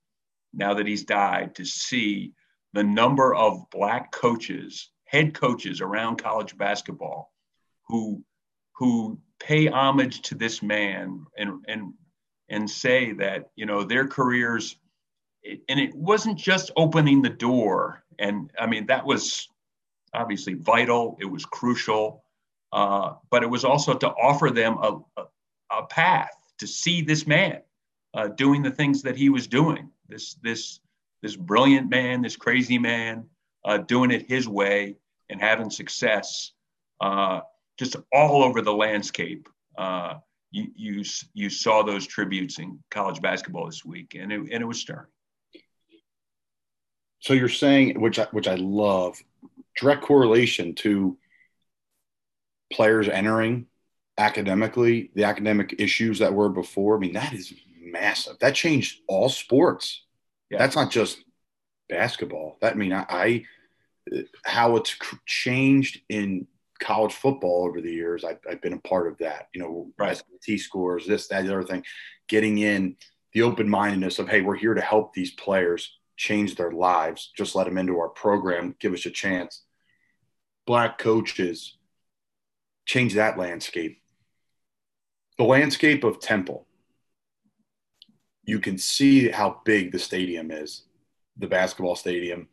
now 0.53 0.73
that 0.73 0.85
he's 0.85 1.05
died 1.05 1.55
to 1.55 1.63
see 1.63 2.33
the 2.73 2.83
number 2.83 3.33
of 3.33 3.69
black 3.69 4.11
coaches, 4.11 4.89
head 5.05 5.33
coaches 5.33 5.79
around 5.79 6.17
college 6.17 6.57
basketball, 6.57 7.31
who 7.87 8.21
who 8.75 9.17
pay 9.39 9.67
homage 9.67 10.23
to 10.23 10.35
this 10.35 10.61
man 10.61 11.25
and 11.37 11.63
and 11.69 11.93
and 12.49 12.69
say 12.69 13.13
that 13.13 13.49
you 13.55 13.65
know 13.65 13.83
their 13.83 14.07
careers, 14.07 14.77
and 15.43 15.79
it 15.79 15.93
wasn't 15.93 16.37
just 16.37 16.71
opening 16.75 17.21
the 17.21 17.29
door 17.29 18.05
and 18.19 18.51
I 18.59 18.67
mean, 18.67 18.87
that 18.87 19.05
was 19.05 19.47
obviously 20.13 20.53
vital, 20.53 21.17
it 21.19 21.25
was 21.25 21.45
crucial, 21.45 22.23
uh, 22.71 23.13
but 23.29 23.43
it 23.43 23.49
was 23.49 23.65
also 23.65 23.93
to 23.93 24.09
offer 24.09 24.49
them 24.49 24.77
a, 24.77 24.99
a, 25.17 25.23
a 25.71 25.85
path 25.87 26.31
to 26.59 26.67
see 26.67 27.01
this 27.01 27.27
man 27.27 27.61
uh, 28.13 28.29
doing 28.29 28.63
the 28.63 28.71
things 28.71 29.01
that 29.01 29.17
he 29.17 29.29
was 29.29 29.47
doing. 29.47 29.89
This, 30.07 30.35
this, 30.35 30.79
this 31.21 31.35
brilliant 31.35 31.89
man, 31.89 32.21
this 32.21 32.37
crazy 32.37 32.77
man, 32.77 33.25
uh, 33.65 33.79
doing 33.79 34.11
it 34.11 34.29
his 34.29 34.47
way 34.47 34.95
and 35.29 35.41
having 35.41 35.69
success 35.69 36.53
uh, 37.01 37.41
just 37.77 37.95
all 38.13 38.43
over 38.43 38.61
the 38.61 38.73
landscape. 38.73 39.49
You, 40.55 40.67
you, 40.75 41.03
you 41.33 41.49
saw 41.49 41.83
those 41.83 42.07
tributes 42.07 42.59
in 42.59 42.79
college 42.89 43.21
basketball 43.21 43.65
this 43.65 43.83
week, 43.83 44.15
and 44.17 44.31
it, 44.31 44.39
and 44.39 44.61
it 44.61 44.65
was 44.65 44.79
stirring. 44.79 45.07
So 47.19 47.33
you're 47.33 47.49
saying 47.49 47.99
which 47.99 48.19
I, 48.19 48.27
which 48.31 48.47
I 48.47 48.55
love 48.55 49.21
direct 49.75 50.03
correlation 50.03 50.73
to 50.75 51.17
players 52.71 53.09
entering 53.09 53.65
academically 54.17 55.11
the 55.13 55.25
academic 55.25 55.75
issues 55.77 56.19
that 56.19 56.33
were 56.33 56.49
before. 56.49 56.95
I 56.95 56.99
mean 56.99 57.13
that 57.13 57.33
is 57.33 57.53
massive. 57.81 58.37
That 58.39 58.55
changed 58.55 59.01
all 59.07 59.27
sports. 59.27 60.03
Yeah. 60.49 60.59
that's 60.59 60.75
not 60.75 60.91
just 60.91 61.17
basketball. 61.89 62.57
That 62.61 62.73
I 62.73 62.75
mean 62.75 62.93
I, 62.93 63.05
I 63.09 63.43
how 64.45 64.75
it's 64.75 64.95
changed 65.25 66.01
in 66.07 66.47
college 66.79 67.13
football 67.13 67.65
over 67.65 67.81
the 67.81 67.91
years 67.91 68.23
I've, 68.23 68.39
I've 68.49 68.61
been 68.61 68.73
a 68.73 68.79
part 68.79 69.07
of 69.07 69.17
that 69.19 69.47
you 69.53 69.61
know 69.61 69.91
right. 69.97 70.21
T 70.43 70.57
scores 70.57 71.07
this 71.07 71.27
that 71.27 71.45
the 71.45 71.53
other 71.53 71.63
thing 71.63 71.83
getting 72.27 72.57
in 72.57 72.95
the 73.33 73.41
open-mindedness 73.41 74.19
of 74.19 74.27
hey 74.29 74.41
we're 74.41 74.55
here 74.55 74.73
to 74.73 74.81
help 74.81 75.13
these 75.13 75.31
players 75.31 75.97
change 76.17 76.55
their 76.55 76.71
lives. 76.71 77.31
Just 77.35 77.55
let 77.55 77.65
them 77.65 77.77
into 77.77 77.99
our 77.99 78.09
program, 78.09 78.75
give 78.79 78.93
us 78.93 79.05
a 79.05 79.11
chance. 79.11 79.63
Black 80.65 80.97
coaches 80.97 81.77
change 82.85 83.15
that 83.15 83.37
landscape. 83.37 84.01
The 85.37 85.43
landscape 85.43 86.03
of 86.03 86.19
Temple, 86.19 86.65
you 88.43 88.59
can 88.59 88.77
see 88.77 89.29
how 89.29 89.61
big 89.65 89.91
the 89.91 89.99
stadium 89.99 90.51
is 90.51 90.83
the 91.37 91.47
basketball 91.47 91.97
stadium, 91.97 92.47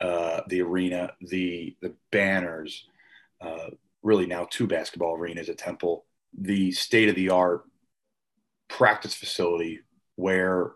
uh, 0.00 0.40
the 0.48 0.62
arena, 0.62 1.12
the, 1.20 1.76
the 1.82 1.92
banners, 2.10 2.86
uh, 3.42 3.70
really 4.02 4.26
now 4.26 4.46
two 4.48 4.66
basketball 4.66 5.16
arenas 5.16 5.48
at 5.48 5.58
Temple, 5.58 6.04
the 6.36 6.72
state 6.72 7.08
of 7.08 7.14
the 7.14 7.30
art 7.30 7.64
practice 8.68 9.14
facility 9.14 9.80
where 10.16 10.72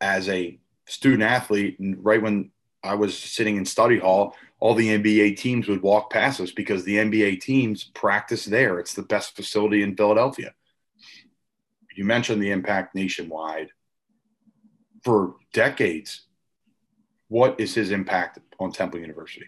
as 0.00 0.28
a 0.28 0.58
student 0.86 1.22
athlete, 1.22 1.76
right 1.98 2.22
when 2.22 2.50
I 2.82 2.94
was 2.94 3.16
sitting 3.16 3.56
in 3.56 3.64
study 3.64 3.98
hall, 3.98 4.34
all 4.60 4.74
the 4.74 4.98
NBA 4.98 5.36
teams 5.36 5.68
would 5.68 5.82
walk 5.82 6.10
past 6.10 6.40
us 6.40 6.50
because 6.50 6.84
the 6.84 6.96
NBA 6.96 7.40
teams 7.40 7.84
practice 7.84 8.44
there. 8.44 8.78
It's 8.78 8.94
the 8.94 9.02
best 9.02 9.36
facility 9.36 9.82
in 9.82 9.96
Philadelphia. 9.96 10.54
You 11.96 12.04
mentioned 12.04 12.42
the 12.42 12.52
impact 12.52 12.94
nationwide 12.94 13.70
for 15.02 15.34
decades. 15.52 16.22
What 17.28 17.60
is 17.60 17.74
his 17.74 17.90
impact 17.90 18.38
on 18.58 18.72
Temple 18.72 19.00
University? 19.00 19.46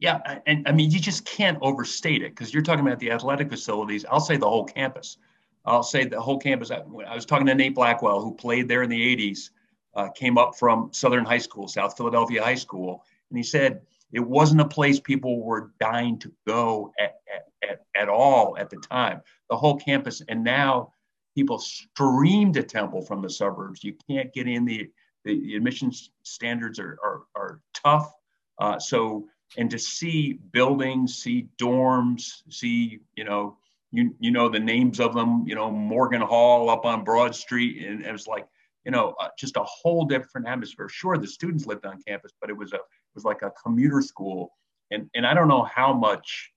Yeah, 0.00 0.40
and 0.46 0.66
I 0.68 0.72
mean, 0.72 0.90
you 0.90 1.00
just 1.00 1.24
can't 1.24 1.58
overstate 1.60 2.22
it 2.22 2.30
because 2.30 2.54
you're 2.54 2.62
talking 2.62 2.86
about 2.86 3.00
the 3.00 3.10
athletic 3.10 3.50
facilities. 3.50 4.04
I'll 4.04 4.20
say 4.20 4.36
the 4.36 4.48
whole 4.48 4.64
campus. 4.64 5.16
I'll 5.64 5.82
say 5.82 6.04
the 6.04 6.20
whole 6.20 6.38
campus. 6.38 6.70
I 6.70 6.82
was 7.14 7.26
talking 7.26 7.46
to 7.46 7.54
Nate 7.54 7.74
Blackwell, 7.74 8.20
who 8.20 8.34
played 8.34 8.68
there 8.68 8.82
in 8.82 8.90
the 8.90 9.16
80s 9.16 9.50
uh, 9.94 10.08
came 10.10 10.38
up 10.38 10.56
from 10.56 10.90
Southern 10.92 11.24
High 11.24 11.38
School, 11.38 11.66
South 11.66 11.96
Philadelphia 11.96 12.42
High 12.42 12.54
School, 12.54 13.04
and 13.30 13.36
he 13.36 13.42
said 13.42 13.82
it 14.12 14.20
wasn't 14.20 14.60
a 14.60 14.68
place 14.68 15.00
people 15.00 15.42
were 15.42 15.72
dying 15.80 16.18
to 16.20 16.32
go 16.46 16.92
at, 16.98 17.16
at, 17.34 17.68
at, 17.68 17.80
at 18.00 18.08
all 18.08 18.56
at 18.58 18.70
the 18.70 18.76
time. 18.76 19.20
The 19.50 19.56
whole 19.56 19.76
campus, 19.76 20.22
and 20.28 20.44
now 20.44 20.92
people 21.34 21.58
stream 21.58 22.52
to 22.52 22.62
Temple 22.62 23.02
from 23.02 23.22
the 23.22 23.30
suburbs. 23.30 23.82
You 23.82 23.96
can't 24.08 24.32
get 24.32 24.46
in. 24.46 24.64
The, 24.64 24.90
the 25.24 25.56
admissions 25.56 26.10
standards 26.22 26.78
are, 26.78 26.98
are, 27.04 27.22
are 27.34 27.60
tough. 27.74 28.12
Uh, 28.58 28.78
so, 28.78 29.26
and 29.56 29.70
to 29.70 29.78
see 29.78 30.34
buildings, 30.52 31.16
see 31.16 31.48
dorms, 31.58 32.42
see, 32.50 33.00
you 33.16 33.24
know, 33.24 33.56
you, 33.90 34.14
you 34.18 34.30
know, 34.30 34.48
the 34.48 34.60
names 34.60 35.00
of 35.00 35.14
them, 35.14 35.44
you 35.46 35.54
know, 35.54 35.70
Morgan 35.70 36.20
Hall 36.20 36.68
up 36.68 36.84
on 36.84 37.04
Broad 37.04 37.34
Street. 37.34 37.84
And 37.86 38.04
it 38.04 38.12
was 38.12 38.26
like, 38.26 38.46
you 38.84 38.92
know, 38.92 39.14
uh, 39.20 39.28
just 39.38 39.56
a 39.56 39.64
whole 39.64 40.04
different 40.04 40.46
atmosphere. 40.46 40.88
Sure, 40.88 41.16
the 41.18 41.26
students 41.26 41.66
lived 41.66 41.86
on 41.86 42.02
campus, 42.06 42.32
but 42.40 42.50
it 42.50 42.56
was 42.56 42.72
a 42.72 42.76
it 42.76 43.14
was 43.14 43.24
like 43.24 43.42
a 43.42 43.52
commuter 43.62 44.00
school, 44.00 44.52
and 44.90 45.10
and 45.14 45.26
I 45.26 45.34
don't 45.34 45.48
know 45.48 45.64
how 45.64 45.92
much, 45.92 46.52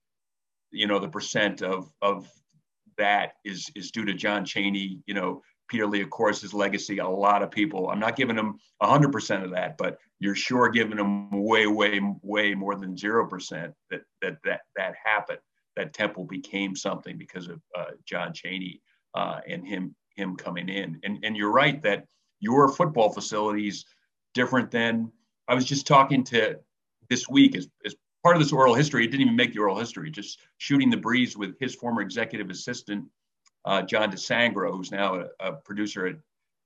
you 0.71 0.87
know, 0.87 0.99
the 0.99 1.09
percent 1.09 1.61
of 1.61 1.91
of 2.01 2.29
that 2.97 3.33
is 3.43 3.69
is 3.75 3.91
due 3.91 4.05
to 4.05 4.13
John 4.13 4.45
Chaney, 4.45 5.01
you 5.05 5.13
know, 5.13 5.41
Peter 5.71 5.87
Lee, 5.87 6.01
of 6.01 6.09
course, 6.09 6.41
his 6.41 6.53
legacy. 6.53 6.97
A 6.97 7.07
lot 7.07 7.41
of 7.41 7.49
people. 7.49 7.89
I'm 7.89 7.99
not 7.99 8.17
giving 8.17 8.35
him 8.35 8.59
100% 8.83 9.43
of 9.43 9.51
that, 9.51 9.77
but 9.77 9.97
you're 10.19 10.35
sure 10.35 10.67
giving 10.67 10.97
him 10.97 11.31
way, 11.31 11.65
way, 11.65 12.01
way 12.21 12.53
more 12.53 12.75
than 12.75 12.97
zero 12.97 13.25
percent 13.25 13.73
that 13.89 14.01
that 14.21 14.35
that 14.43 14.61
that 14.75 14.95
happened. 15.03 15.39
That 15.77 15.93
Temple 15.93 16.25
became 16.25 16.75
something 16.75 17.17
because 17.17 17.47
of 17.47 17.61
uh, 17.77 17.91
John 18.05 18.33
Chaney 18.33 18.81
uh, 19.15 19.39
and 19.47 19.65
him 19.65 19.95
him 20.17 20.35
coming 20.35 20.67
in. 20.67 20.99
And 21.05 21.23
and 21.23 21.37
you're 21.37 21.53
right 21.53 21.81
that 21.83 22.05
your 22.41 22.67
football 22.67 23.09
facilities 23.09 23.85
different 24.33 24.71
than 24.71 25.09
I 25.47 25.55
was 25.55 25.63
just 25.63 25.87
talking 25.87 26.25
to 26.25 26.59
this 27.09 27.29
week 27.29 27.55
as, 27.55 27.69
as 27.85 27.95
part 28.23 28.35
of 28.35 28.41
this 28.41 28.51
oral 28.51 28.73
history. 28.73 29.05
It 29.05 29.11
didn't 29.11 29.21
even 29.21 29.35
make 29.37 29.53
the 29.53 29.59
oral 29.59 29.79
history, 29.79 30.11
just 30.11 30.41
shooting 30.57 30.89
the 30.89 30.97
breeze 30.97 31.37
with 31.37 31.57
his 31.61 31.75
former 31.75 32.01
executive 32.01 32.49
assistant, 32.49 33.05
uh, 33.65 33.81
John 33.83 34.11
DeSangro, 34.11 34.71
who's 34.71 34.91
now 34.91 35.15
a, 35.15 35.27
a 35.39 35.53
producer 35.53 36.07
at 36.07 36.15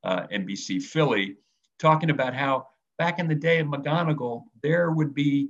uh, 0.03 0.27
NBC 0.27 0.81
Philly, 0.81 1.37
talking 1.79 2.09
about 2.09 2.33
how 2.33 2.67
back 2.97 3.19
in 3.19 3.27
the 3.27 3.35
day 3.35 3.59
in 3.59 3.69
McGonigle, 3.69 4.43
there 4.61 4.91
would 4.91 5.13
be 5.13 5.49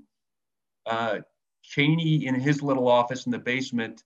uh, 0.86 1.20
Chaney 1.62 2.26
in 2.26 2.36
his 2.36 2.62
little 2.62 2.88
office 2.88 3.26
in 3.26 3.32
the 3.32 3.40
basement, 3.40 4.04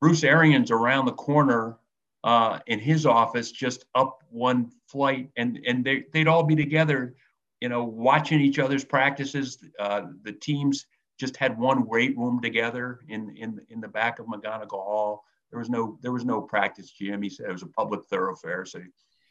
Bruce 0.00 0.24
Arians 0.24 0.70
around 0.70 1.06
the 1.06 1.12
corner 1.12 1.78
uh, 2.24 2.58
in 2.66 2.78
his 2.78 3.06
office, 3.06 3.50
just 3.50 3.84
up 3.94 4.22
one 4.30 4.70
flight, 4.86 5.30
and 5.36 5.60
and 5.66 5.84
they, 5.84 6.04
they'd 6.12 6.28
all 6.28 6.42
be 6.42 6.56
together, 6.56 7.14
you 7.60 7.68
know, 7.68 7.84
watching 7.84 8.40
each 8.40 8.58
other's 8.58 8.84
practices. 8.84 9.58
Uh, 9.78 10.02
the 10.22 10.32
teams 10.32 10.86
just 11.18 11.36
had 11.36 11.58
one 11.58 11.86
weight 11.86 12.16
room 12.16 12.40
together 12.40 13.00
in 13.08 13.36
in 13.36 13.60
in 13.68 13.80
the 13.80 13.88
back 13.88 14.18
of 14.18 14.26
McGonigle 14.26 14.70
Hall. 14.70 15.24
There 15.50 15.58
was 15.58 15.70
no 15.70 15.98
there 16.02 16.12
was 16.12 16.24
no 16.24 16.40
practice 16.40 16.90
gym. 16.90 17.22
He 17.22 17.30
said 17.30 17.48
it 17.48 17.52
was 17.52 17.62
a 17.62 17.66
public 17.66 18.04
thoroughfare, 18.06 18.64
so 18.64 18.80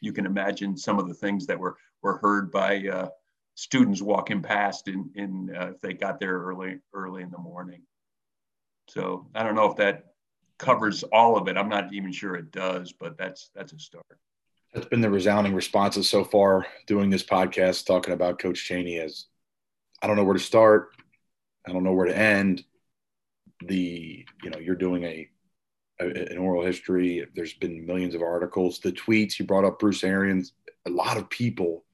you 0.00 0.12
can 0.12 0.26
imagine 0.26 0.76
some 0.76 0.98
of 0.98 1.08
the 1.08 1.14
things 1.14 1.46
that 1.46 1.58
were 1.58 1.76
were 2.02 2.18
heard 2.18 2.50
by 2.50 2.86
uh, 2.88 3.08
students 3.54 4.02
walking 4.02 4.42
past 4.42 4.88
in 4.88 5.10
in 5.14 5.54
uh, 5.56 5.72
if 5.74 5.80
they 5.80 5.94
got 5.94 6.20
there 6.20 6.38
early 6.38 6.78
early 6.94 7.22
in 7.22 7.30
the 7.30 7.38
morning. 7.38 7.82
So 8.88 9.28
I 9.34 9.42
don't 9.42 9.54
know 9.54 9.70
if 9.70 9.76
that 9.76 10.06
covers 10.58 11.04
all 11.04 11.36
of 11.36 11.48
it. 11.48 11.56
I'm 11.56 11.68
not 11.68 11.92
even 11.92 12.12
sure 12.12 12.36
it 12.36 12.50
does, 12.52 12.92
but 12.92 13.16
that's 13.16 13.50
that's 13.54 13.72
a 13.72 13.78
start. 13.78 14.04
That's 14.74 14.86
been 14.86 15.00
the 15.00 15.10
resounding 15.10 15.54
responses 15.54 16.08
so 16.08 16.22
far 16.22 16.66
doing 16.86 17.10
this 17.10 17.24
podcast 17.24 17.86
talking 17.86 18.14
about 18.14 18.38
Coach 18.38 18.64
Chaney. 18.64 18.98
as 18.98 19.26
I 20.02 20.06
don't 20.06 20.16
know 20.16 20.24
where 20.24 20.34
to 20.34 20.40
start. 20.40 20.90
I 21.66 21.72
don't 21.72 21.82
know 21.82 21.92
where 21.92 22.06
to 22.06 22.16
end. 22.16 22.64
The 23.66 24.24
you 24.42 24.50
know 24.50 24.58
you're 24.58 24.76
doing 24.76 25.04
a, 25.04 25.28
Uh, 26.00 26.06
a 26.06 26.32
an 26.32 26.38
oral 26.38 26.64
history. 26.64 27.26
There's 27.34 27.54
been 27.54 27.86
millions 27.86 28.14
of 28.14 28.22
articles. 28.22 28.78
The 28.78 28.92
tweets 28.92 29.38
you 29.38 29.44
brought 29.44 29.64
up, 29.64 29.78
Bruce 29.78 30.04
Arians. 30.04 30.52
A 30.86 30.90
lot 30.90 31.16
of 31.16 31.28
people 31.28 31.84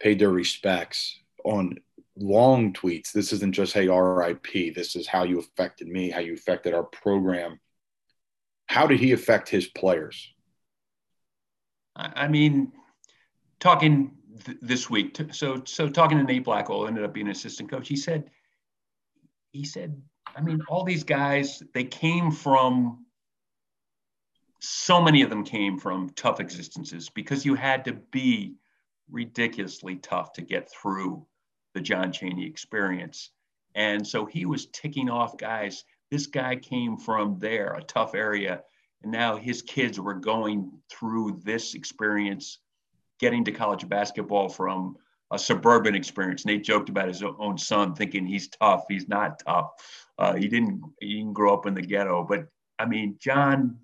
paid 0.00 0.18
their 0.18 0.30
respects 0.30 1.18
on 1.44 1.78
long 2.16 2.72
tweets. 2.72 3.12
This 3.12 3.32
isn't 3.32 3.52
just 3.52 3.72
hey 3.72 3.88
RIP. 3.88 4.74
This 4.74 4.96
is 4.96 5.06
how 5.06 5.24
you 5.24 5.38
affected 5.38 5.88
me, 5.88 6.10
how 6.10 6.20
you 6.20 6.34
affected 6.34 6.74
our 6.74 6.84
program. 6.84 7.60
How 8.66 8.86
did 8.86 9.00
he 9.00 9.12
affect 9.12 9.48
his 9.48 9.66
players? 9.66 10.32
I 11.94 12.28
mean, 12.28 12.72
talking 13.60 14.12
th- 14.44 14.58
this 14.62 14.88
week. 14.88 15.18
So, 15.32 15.62
so 15.66 15.88
talking 15.90 16.16
to 16.16 16.24
Nate 16.24 16.44
Blackwell, 16.44 16.86
ended 16.86 17.04
up 17.04 17.12
being 17.12 17.26
an 17.26 17.32
assistant 17.32 17.70
coach. 17.70 17.86
He 17.86 17.96
said, 17.96 18.30
he 19.50 19.64
said, 19.64 20.00
I 20.34 20.40
mean, 20.40 20.62
all 20.68 20.84
these 20.84 21.04
guys, 21.04 21.62
they 21.74 21.84
came 21.84 22.30
from. 22.30 23.01
So 24.64 25.02
many 25.02 25.22
of 25.22 25.28
them 25.28 25.42
came 25.42 25.76
from 25.76 26.10
tough 26.10 26.38
existences 26.38 27.10
because 27.10 27.44
you 27.44 27.56
had 27.56 27.84
to 27.86 27.94
be 27.94 28.54
ridiculously 29.10 29.96
tough 29.96 30.34
to 30.34 30.42
get 30.42 30.70
through 30.70 31.26
the 31.74 31.80
John 31.80 32.12
Chaney 32.12 32.46
experience. 32.46 33.30
And 33.74 34.06
so 34.06 34.24
he 34.24 34.46
was 34.46 34.66
ticking 34.66 35.10
off 35.10 35.36
guys. 35.36 35.82
This 36.12 36.28
guy 36.28 36.54
came 36.54 36.96
from 36.96 37.40
there, 37.40 37.72
a 37.72 37.82
tough 37.82 38.14
area. 38.14 38.62
And 39.02 39.10
now 39.10 39.36
his 39.36 39.62
kids 39.62 39.98
were 39.98 40.14
going 40.14 40.70
through 40.88 41.40
this 41.42 41.74
experience 41.74 42.60
getting 43.18 43.44
to 43.46 43.52
college 43.52 43.88
basketball 43.88 44.48
from 44.48 44.96
a 45.32 45.40
suburban 45.40 45.96
experience. 45.96 46.46
Nate 46.46 46.62
joked 46.62 46.88
about 46.88 47.08
his 47.08 47.24
own 47.24 47.58
son 47.58 47.96
thinking 47.96 48.26
he's 48.26 48.46
tough. 48.46 48.84
He's 48.88 49.08
not 49.08 49.42
tough. 49.44 49.70
Uh, 50.18 50.34
he 50.34 50.46
didn't 50.46 50.82
he 51.00 51.16
didn't 51.16 51.32
grow 51.32 51.52
up 51.52 51.66
in 51.66 51.74
the 51.74 51.82
ghetto. 51.82 52.24
But 52.28 52.46
I 52.78 52.86
mean, 52.86 53.16
John, 53.18 53.78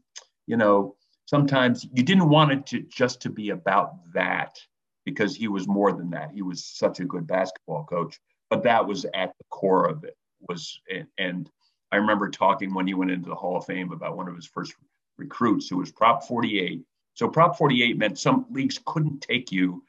you 0.49 0.57
know, 0.57 0.97
sometimes 1.27 1.87
you 1.93 2.03
didn't 2.03 2.29
want 2.29 2.53
it 2.53 2.67
to 2.67 2.81
just 2.83 3.23
to 3.23 3.31
be 3.31 3.51
about 3.51 3.93
that 4.13 4.59
because 5.05 5.37
he 5.37 5.47
was 5.47 5.69
more 5.69 5.93
than 5.93 6.11
that. 6.11 6.33
He 6.33 6.43
was 6.43 6.65
such 6.65 7.01
a 7.01 7.05
good 7.05 7.27
basketball 7.27 7.85
coach. 7.85 8.19
But 8.51 8.65
that 8.65 8.87
was 8.87 9.05
at 9.15 9.33
the 9.39 9.45
core 9.51 9.89
of 9.89 10.05
it. 10.05 10.17
Was 10.49 10.81
and, 10.91 11.07
and 11.19 11.51
I 11.93 11.97
remember 11.97 12.29
talking 12.29 12.75
when 12.75 12.87
he 12.87 12.95
went 12.95 13.11
into 13.11 13.29
the 13.29 13.35
Hall 13.35 13.57
of 13.57 13.67
Fame 13.67 13.93
about 13.93 14.17
one 14.17 14.29
of 14.29 14.35
his 14.35 14.47
first 14.47 14.75
recruits 15.17 15.69
who 15.69 15.79
was 15.79 15.93
Prop 15.93 16.27
48 16.27 16.83
so 17.19 17.27
Prop 17.27 17.59
48 17.59 17.99
meant 17.99 18.17
some 18.17 18.47
leagues 18.49 18.79
couldn't 18.87 19.23
take 19.23 19.51
you 19.51 19.83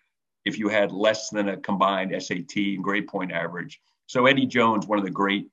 if 0.46 0.58
you 0.58 0.68
had 0.68 0.92
less 0.92 1.30
than 1.30 1.50
a 1.50 1.58
combined 1.58 2.12
SAT 2.24 2.56
and 2.56 2.84
grade 2.84 3.08
point 3.08 3.32
average. 3.32 3.80
So 4.08 4.26
Eddie 4.26 4.48
Jones, 4.48 4.88
one 4.88 4.98
of 4.98 5.06
the 5.06 5.12
great, 5.12 5.48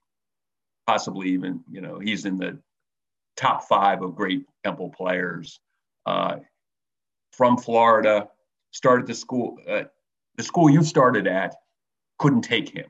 possibly 0.86 1.28
even, 1.28 1.62
you 1.70 1.82
know, 1.82 1.98
he's 1.98 2.24
in 2.24 2.38
the 2.38 2.58
top 3.36 3.64
five 3.64 4.02
of 4.02 4.14
great 4.14 4.44
Temple 4.64 4.90
players 4.90 5.60
uh, 6.06 6.36
from 7.32 7.56
Florida, 7.56 8.28
started 8.70 9.06
the 9.06 9.14
school, 9.14 9.58
uh, 9.68 9.84
the 10.36 10.42
school 10.42 10.70
you 10.70 10.82
started 10.82 11.26
at 11.26 11.54
couldn't 12.18 12.42
take 12.42 12.68
him. 12.68 12.86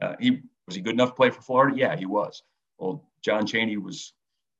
Uh, 0.00 0.14
he 0.20 0.42
was 0.66 0.76
he 0.76 0.82
good 0.82 0.94
enough 0.94 1.10
to 1.10 1.14
play 1.14 1.30
for 1.30 1.40
Florida? 1.40 1.76
Yeah, 1.76 1.96
he 1.96 2.06
was. 2.06 2.42
Well, 2.78 3.08
John 3.22 3.46
Chaney 3.46 3.78
was 3.78 4.12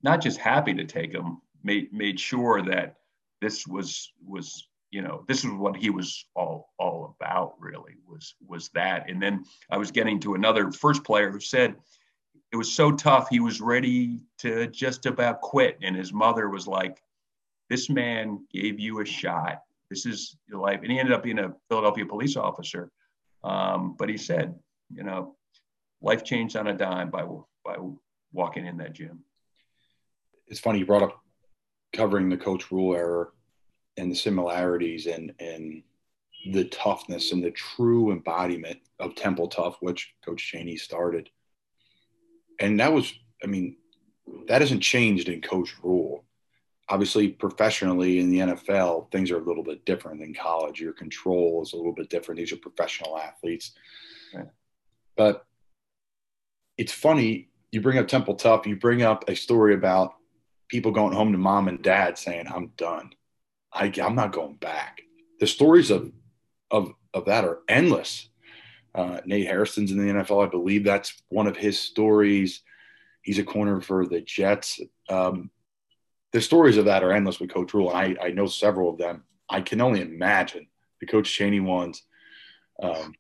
not 0.02 0.20
just 0.20 0.38
happy 0.38 0.74
to 0.74 0.84
take 0.84 1.12
him, 1.12 1.40
made 1.62 1.92
made 1.92 2.18
sure 2.18 2.62
that 2.62 2.96
this 3.40 3.66
was 3.66 4.12
was 4.24 4.68
you 4.90 5.02
know 5.02 5.24
this 5.28 5.44
is 5.44 5.50
what 5.50 5.76
he 5.76 5.90
was 5.90 6.24
all 6.34 6.72
all 6.78 7.16
about 7.18 7.54
really 7.58 7.94
was 8.06 8.34
was 8.46 8.68
that 8.70 9.08
and 9.10 9.20
then 9.20 9.44
i 9.70 9.76
was 9.76 9.90
getting 9.90 10.18
to 10.18 10.34
another 10.34 10.72
first 10.72 11.04
player 11.04 11.30
who 11.30 11.40
said 11.40 11.76
it 12.52 12.56
was 12.56 12.72
so 12.72 12.92
tough 12.92 13.28
he 13.28 13.40
was 13.40 13.60
ready 13.60 14.20
to 14.38 14.66
just 14.68 15.06
about 15.06 15.40
quit. 15.40 15.78
And 15.82 15.94
his 15.94 16.12
mother 16.12 16.48
was 16.48 16.66
like 16.66 17.02
this 17.68 17.90
man 17.90 18.46
gave 18.52 18.80
you 18.80 19.00
a 19.00 19.04
shot. 19.04 19.62
This 19.90 20.06
is 20.06 20.36
your 20.48 20.60
life. 20.60 20.80
And 20.82 20.90
he 20.90 20.98
ended 20.98 21.14
up 21.14 21.22
being 21.22 21.38
a 21.38 21.54
philadelphia 21.68 22.06
police 22.06 22.36
officer. 22.36 22.90
Um, 23.44 23.94
but 23.98 24.08
he 24.08 24.16
said 24.16 24.54
you 24.92 25.02
know 25.02 25.36
life 26.00 26.24
changed 26.24 26.56
on 26.56 26.68
a 26.68 26.74
dime 26.74 27.10
by 27.10 27.26
by 27.64 27.76
walking 28.32 28.66
in 28.66 28.76
that 28.78 28.94
gym. 28.94 29.20
It's 30.46 30.60
funny 30.60 30.78
you 30.78 30.86
brought 30.86 31.02
up 31.02 31.20
covering 31.92 32.28
the 32.28 32.36
coach 32.36 32.70
Rhule 32.70 32.94
error 32.94 33.32
and 33.96 34.10
the 34.10 34.16
similarities 34.16 35.06
and 35.06 35.32
and 35.38 35.82
the 36.52 36.64
toughness 36.66 37.32
and 37.32 37.42
the 37.42 37.50
true 37.50 38.12
embodiment 38.12 38.78
of 39.00 39.14
Temple 39.14 39.48
Tough, 39.48 39.76
which 39.80 40.14
Coach 40.24 40.40
Chaney 40.40 40.76
started. 40.76 41.28
And 42.58 42.80
that 42.80 42.92
was, 42.92 43.12
I 43.42 43.46
mean, 43.46 43.76
that 44.48 44.60
hasn't 44.60 44.82
changed 44.82 45.28
in 45.28 45.40
Coach 45.40 45.74
Rhule. 45.82 46.24
Obviously, 46.88 47.28
professionally 47.28 48.18
in 48.18 48.30
the 48.30 48.38
NFL, 48.38 49.10
things 49.12 49.30
are 49.30 49.38
a 49.38 49.44
little 49.44 49.62
bit 49.62 49.84
different 49.84 50.20
than 50.20 50.34
college. 50.34 50.80
Your 50.80 50.94
control 50.94 51.62
is 51.62 51.72
a 51.72 51.76
little 51.76 51.92
bit 51.92 52.08
different. 52.08 52.38
These 52.38 52.52
are 52.52 52.56
professional 52.56 53.18
athletes. 53.18 53.72
Right. 54.34 54.48
But 55.16 55.44
it's 56.78 56.92
funny, 56.92 57.48
you 57.72 57.80
bring 57.80 57.98
up 57.98 58.08
Temple 58.08 58.36
Tough, 58.36 58.66
you 58.66 58.76
bring 58.76 59.02
up 59.02 59.28
a 59.28 59.36
story 59.36 59.74
about 59.74 60.14
people 60.68 60.92
going 60.92 61.12
home 61.12 61.32
to 61.32 61.38
mom 61.38 61.68
and 61.68 61.82
dad 61.82 62.16
saying, 62.16 62.46
I'm 62.48 62.68
done. 62.76 63.10
I, 63.72 63.92
I'm 64.02 64.14
not 64.14 64.32
going 64.32 64.54
back. 64.56 65.02
The 65.40 65.46
stories 65.46 65.90
of, 65.90 66.12
of, 66.70 66.92
of 67.12 67.26
that 67.26 67.44
are 67.44 67.60
endless. 67.68 68.28
Uh, 68.94 69.20
Nate 69.24 69.46
Hairston's 69.46 69.92
in 69.92 69.98
the 69.98 70.12
NFL. 70.12 70.46
I 70.46 70.50
believe 70.50 70.84
that's 70.84 71.22
one 71.28 71.46
of 71.46 71.56
his 71.56 71.78
stories. 71.78 72.62
He's 73.22 73.38
a 73.38 73.44
corner 73.44 73.80
for 73.80 74.06
the 74.06 74.20
Jets. 74.20 74.80
Um, 75.08 75.50
the 76.32 76.40
stories 76.40 76.76
of 76.76 76.86
that 76.86 77.02
are 77.02 77.12
endless 77.12 77.40
with 77.40 77.52
Coach 77.52 77.74
Rhule. 77.74 77.90
I, 77.90 78.16
I 78.22 78.30
know 78.30 78.46
several 78.46 78.90
of 78.90 78.98
them. 78.98 79.24
I 79.48 79.60
can 79.60 79.80
only 79.80 80.00
imagine 80.00 80.66
the 81.00 81.06
Coach 81.06 81.30
Chaney 81.30 81.60
ones. 81.60 82.02
Um, 82.82 83.14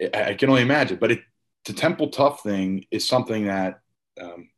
I, 0.00 0.30
I, 0.30 0.34
can 0.34 0.48
only 0.48 0.62
imagine. 0.62 0.98
But 0.98 1.12
it, 1.12 1.20
the 1.64 1.72
Temple 1.72 2.08
Tough 2.08 2.42
thing 2.42 2.86
is 2.90 3.06
something 3.06 3.46
that 3.46 3.80
um, 4.20 4.48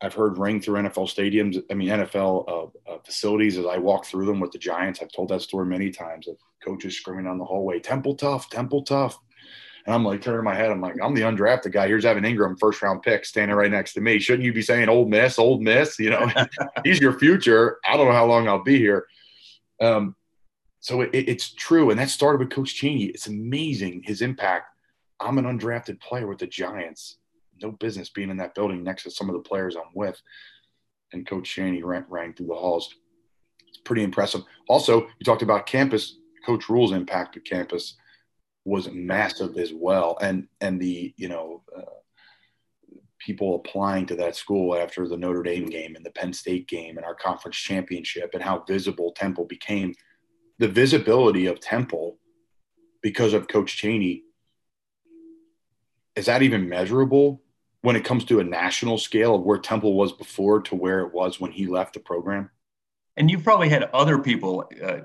I've 0.00 0.14
heard 0.14 0.38
ring 0.38 0.60
through 0.60 0.80
NFL 0.82 1.14
stadiums. 1.14 1.62
I 1.70 1.74
mean, 1.74 1.88
NFL 1.88 2.48
uh, 2.48 2.92
uh, 2.92 2.98
facilities 3.04 3.58
as 3.58 3.66
I 3.66 3.76
walk 3.76 4.06
through 4.06 4.26
them 4.26 4.40
with 4.40 4.52
the 4.52 4.58
Giants. 4.58 5.00
I've 5.02 5.12
told 5.12 5.28
that 5.28 5.42
story 5.42 5.66
many 5.66 5.90
times 5.90 6.28
of 6.28 6.36
coaches 6.64 6.96
screaming 6.96 7.26
on 7.26 7.38
the 7.38 7.44
hallway, 7.44 7.80
Temple 7.80 8.14
tough, 8.14 8.48
Temple 8.48 8.82
tough. 8.82 9.18
And 9.86 9.94
I'm 9.94 10.04
like 10.04 10.22
turning 10.22 10.44
my 10.44 10.54
head. 10.54 10.70
I'm 10.70 10.80
like, 10.80 10.96
I'm 11.02 11.14
the 11.14 11.22
undrafted 11.22 11.72
guy. 11.72 11.86
Here's 11.86 12.04
Evan 12.04 12.24
Engram, 12.24 12.58
first 12.58 12.82
round 12.82 13.02
pick, 13.02 13.24
standing 13.24 13.56
right 13.56 13.70
next 13.70 13.94
to 13.94 14.00
me. 14.00 14.18
Shouldn't 14.18 14.44
you 14.44 14.52
be 14.52 14.62
saying 14.62 14.88
Ole 14.88 15.06
Miss, 15.06 15.38
Ole 15.38 15.58
Miss? 15.58 15.98
You 15.98 16.10
know, 16.10 16.30
he's 16.84 17.00
your 17.00 17.18
future. 17.18 17.78
I 17.88 17.96
don't 17.96 18.06
know 18.06 18.12
how 18.12 18.26
long 18.26 18.48
I'll 18.48 18.62
be 18.62 18.78
here. 18.78 19.06
Um, 19.80 20.14
so 20.80 21.00
it, 21.02 21.10
it's 21.12 21.52
true. 21.54 21.90
And 21.90 21.98
that 21.98 22.10
started 22.10 22.38
with 22.38 22.50
Coach 22.50 22.74
Chaney. 22.74 23.04
It's 23.04 23.26
amazing 23.26 24.02
his 24.04 24.22
impact. 24.22 24.66
I'm 25.18 25.38
an 25.38 25.44
undrafted 25.44 26.00
player 26.00 26.26
with 26.26 26.38
the 26.38 26.46
Giants 26.46 27.16
no 27.62 27.72
business 27.72 28.08
being 28.08 28.30
in 28.30 28.36
that 28.38 28.54
building 28.54 28.82
next 28.82 29.04
to 29.04 29.10
some 29.10 29.28
of 29.28 29.34
the 29.34 29.48
players 29.48 29.76
I'm 29.76 29.92
with. 29.94 30.20
And 31.12 31.26
Coach 31.26 31.48
Chaney 31.48 31.82
ran, 31.82 32.04
rang 32.08 32.32
through 32.32 32.46
the 32.46 32.54
halls. 32.54 32.94
It's 33.68 33.78
pretty 33.78 34.02
impressive. 34.02 34.42
Also, 34.68 35.02
you 35.02 35.24
talked 35.24 35.42
about 35.42 35.66
campus. 35.66 36.16
Coach 36.46 36.68
Rhule's 36.68 36.92
impact 36.92 37.36
at 37.36 37.44
campus 37.44 37.96
was 38.64 38.90
massive 38.90 39.56
as 39.56 39.72
well, 39.72 40.18
and 40.20 40.46
and 40.60 40.80
the 40.80 41.14
you 41.16 41.28
know 41.28 41.62
uh, 41.76 41.82
people 43.18 43.56
applying 43.56 44.06
to 44.06 44.16
that 44.16 44.36
school 44.36 44.76
after 44.76 45.06
the 45.06 45.16
Notre 45.16 45.42
Dame 45.42 45.66
game 45.66 45.96
and 45.96 46.04
the 46.04 46.10
Penn 46.10 46.32
State 46.32 46.68
game 46.68 46.96
and 46.96 47.04
our 47.04 47.14
conference 47.14 47.56
championship 47.56 48.30
and 48.34 48.42
how 48.42 48.64
visible 48.66 49.12
Temple 49.12 49.44
became. 49.44 49.94
The 50.58 50.68
visibility 50.68 51.46
of 51.46 51.60
Temple 51.60 52.18
because 53.02 53.32
of 53.32 53.48
Coach 53.48 53.76
Chaney. 53.76 54.24
is 56.16 56.26
that 56.26 56.42
even 56.42 56.68
measurable? 56.68 57.40
when 57.82 57.96
it 57.96 58.04
comes 58.04 58.24
to 58.26 58.40
a 58.40 58.44
national 58.44 58.98
scale 58.98 59.34
of 59.34 59.42
where 59.42 59.58
Temple 59.58 59.94
was 59.94 60.12
before 60.12 60.60
to 60.62 60.74
where 60.74 61.00
it 61.00 61.12
was 61.12 61.40
when 61.40 61.50
he 61.50 61.66
left 61.66 61.94
the 61.94 62.00
program? 62.00 62.50
And 63.16 63.30
you've 63.30 63.44
probably 63.44 63.68
had 63.68 63.84
other 63.92 64.18
people, 64.18 64.70
uh, 64.82 65.00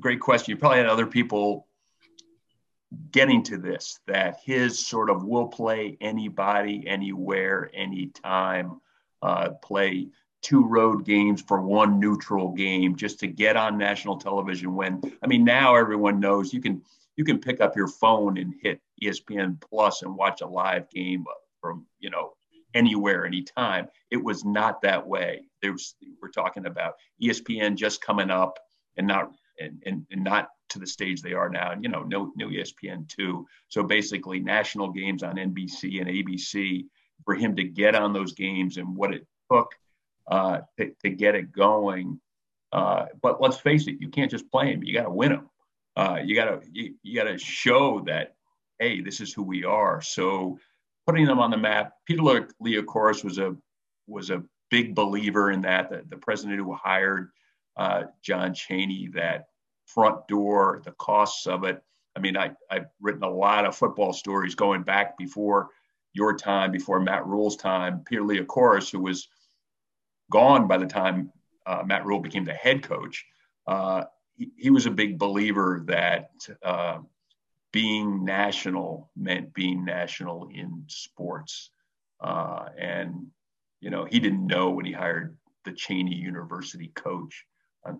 great 0.00 0.20
question. 0.20 0.52
You 0.52 0.56
probably 0.56 0.78
had 0.78 0.86
other 0.86 1.06
people 1.06 1.66
getting 3.10 3.42
to 3.44 3.58
this 3.58 4.00
that 4.06 4.38
his 4.44 4.84
sort 4.84 5.10
of 5.10 5.24
will 5.24 5.48
play 5.48 5.96
anybody, 6.00 6.84
anywhere, 6.86 7.70
anytime, 7.74 8.80
uh, 9.22 9.50
play 9.62 10.08
two 10.42 10.66
road 10.66 11.04
games 11.04 11.42
for 11.42 11.60
one 11.62 11.98
neutral 11.98 12.52
game 12.52 12.96
just 12.96 13.18
to 13.20 13.26
get 13.26 13.56
on 13.56 13.78
national 13.78 14.18
television. 14.18 14.74
When 14.74 15.00
I 15.22 15.26
mean, 15.26 15.44
now 15.44 15.74
everyone 15.74 16.20
knows 16.20 16.52
you 16.52 16.60
can 16.60 16.82
you 17.16 17.24
can 17.24 17.38
pick 17.38 17.60
up 17.60 17.76
your 17.76 17.88
phone 17.88 18.38
and 18.38 18.54
hit 18.62 18.80
ESPN 19.02 19.60
Plus 19.60 20.02
and 20.02 20.16
watch 20.16 20.40
a 20.40 20.46
live 20.46 20.90
game 20.90 21.24
from 21.60 21.86
you 21.98 22.10
know 22.10 22.34
anywhere, 22.74 23.24
anytime. 23.24 23.88
It 24.10 24.22
was 24.22 24.44
not 24.44 24.82
that 24.82 25.06
way. 25.06 25.42
There's 25.62 25.94
we're 26.20 26.30
talking 26.30 26.66
about 26.66 26.94
ESPN 27.22 27.76
just 27.76 28.02
coming 28.02 28.30
up 28.30 28.58
and 28.96 29.06
not 29.06 29.32
and, 29.58 29.82
and, 29.86 30.06
and 30.10 30.24
not 30.24 30.48
to 30.74 30.78
the 30.78 30.86
stage 30.86 31.22
they 31.22 31.32
are 31.32 31.48
now. 31.48 31.72
And 31.72 31.82
you 31.82 31.88
know, 31.88 32.02
no 32.02 32.32
no 32.36 32.48
ESPN 32.48 33.08
two. 33.08 33.46
So 33.68 33.82
basically, 33.82 34.40
national 34.40 34.90
games 34.90 35.22
on 35.22 35.36
NBC 35.36 36.00
and 36.00 36.10
ABC 36.10 36.84
for 37.24 37.34
him 37.34 37.56
to 37.56 37.64
get 37.64 37.94
on 37.94 38.12
those 38.12 38.32
games 38.32 38.76
and 38.76 38.94
what 38.94 39.14
it 39.14 39.26
took 39.50 39.72
uh, 40.30 40.60
to, 40.78 40.92
to 41.02 41.10
get 41.10 41.34
it 41.34 41.52
going. 41.52 42.20
Uh, 42.72 43.06
but 43.22 43.40
let's 43.40 43.58
face 43.58 43.86
it, 43.86 44.00
you 44.00 44.08
can't 44.08 44.30
just 44.30 44.50
play 44.50 44.72
them. 44.72 44.82
You 44.82 44.92
got 44.92 45.04
to 45.04 45.10
win 45.10 45.32
them. 45.32 45.48
Uh, 45.96 46.18
you 46.24 46.34
got 46.34 46.46
to 46.46 46.60
you, 46.70 46.94
you 47.02 47.14
got 47.16 47.30
to 47.30 47.38
show 47.38 48.00
that 48.00 48.34
hey, 48.78 49.00
this 49.00 49.20
is 49.20 49.32
who 49.32 49.42
we 49.42 49.64
are. 49.64 50.00
So 50.02 50.58
putting 51.06 51.26
them 51.26 51.38
on 51.38 51.50
the 51.50 51.56
map. 51.56 51.92
Peter 52.06 52.22
Liacouras 52.22 53.24
was 53.24 53.38
a 53.38 53.56
was 54.06 54.30
a 54.30 54.42
big 54.70 54.94
believer 54.94 55.50
in 55.50 55.62
that. 55.62 55.90
The, 55.90 56.02
the 56.08 56.16
president 56.16 56.58
who 56.58 56.74
hired 56.74 57.30
uh, 57.76 58.04
John 58.22 58.54
Chaney 58.54 59.08
that 59.14 59.46
front 59.86 60.26
door, 60.28 60.82
the 60.84 60.92
costs 60.92 61.46
of 61.46 61.64
it. 61.64 61.82
I 62.16 62.20
mean, 62.20 62.36
I, 62.36 62.52
I've 62.70 62.86
written 63.00 63.22
a 63.22 63.30
lot 63.30 63.66
of 63.66 63.76
football 63.76 64.12
stories 64.12 64.54
going 64.54 64.82
back 64.82 65.18
before 65.18 65.70
your 66.12 66.36
time, 66.36 66.70
before 66.70 67.00
Matt 67.00 67.26
Rhule's 67.26 67.56
time. 67.56 68.04
Peter 68.06 68.22
Liacouras, 68.22 68.90
who 68.90 69.00
was 69.00 69.28
gone 70.30 70.68
by 70.68 70.78
the 70.78 70.86
time 70.86 71.32
uh, 71.66 71.82
Matt 71.84 72.06
Rule 72.06 72.20
became 72.20 72.44
the 72.44 72.54
head 72.54 72.82
coach, 72.82 73.24
uh, 73.66 74.04
he, 74.36 74.50
he, 74.56 74.70
was 74.70 74.86
a 74.86 74.90
big 74.90 75.18
believer 75.18 75.82
that 75.86 76.30
uh, 76.62 76.98
being 77.72 78.24
national 78.24 79.10
meant 79.16 79.54
being 79.54 79.84
national 79.84 80.48
in 80.52 80.84
sports. 80.88 81.70
Uh, 82.20 82.66
and, 82.78 83.26
you 83.80 83.90
know, 83.90 84.04
he 84.04 84.20
didn't 84.20 84.46
know 84.46 84.70
when 84.70 84.84
he 84.84 84.92
hired 84.92 85.36
the 85.64 85.72
Cheyney 85.72 86.16
University 86.16 86.88
coach, 86.94 87.46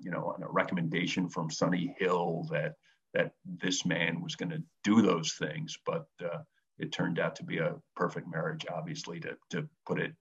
you 0.02 0.10
know, 0.10 0.34
on 0.34 0.42
a 0.42 0.48
recommendation 0.48 1.28
from 1.28 1.50
Sonny 1.50 1.94
Hill 1.98 2.46
that 2.50 2.74
that 3.14 3.32
this 3.44 3.86
man 3.86 4.20
was 4.20 4.34
going 4.34 4.50
to 4.50 4.62
do 4.82 5.00
those 5.00 5.34
things. 5.34 5.78
But 5.86 6.06
uh, 6.20 6.38
it 6.78 6.90
turned 6.90 7.18
out 7.20 7.36
to 7.36 7.44
be 7.44 7.58
a 7.58 7.76
perfect 7.94 8.26
marriage, 8.28 8.66
obviously, 8.68 9.20
to, 9.20 9.36
to 9.50 9.68
put 9.86 10.00
it, 10.00 10.14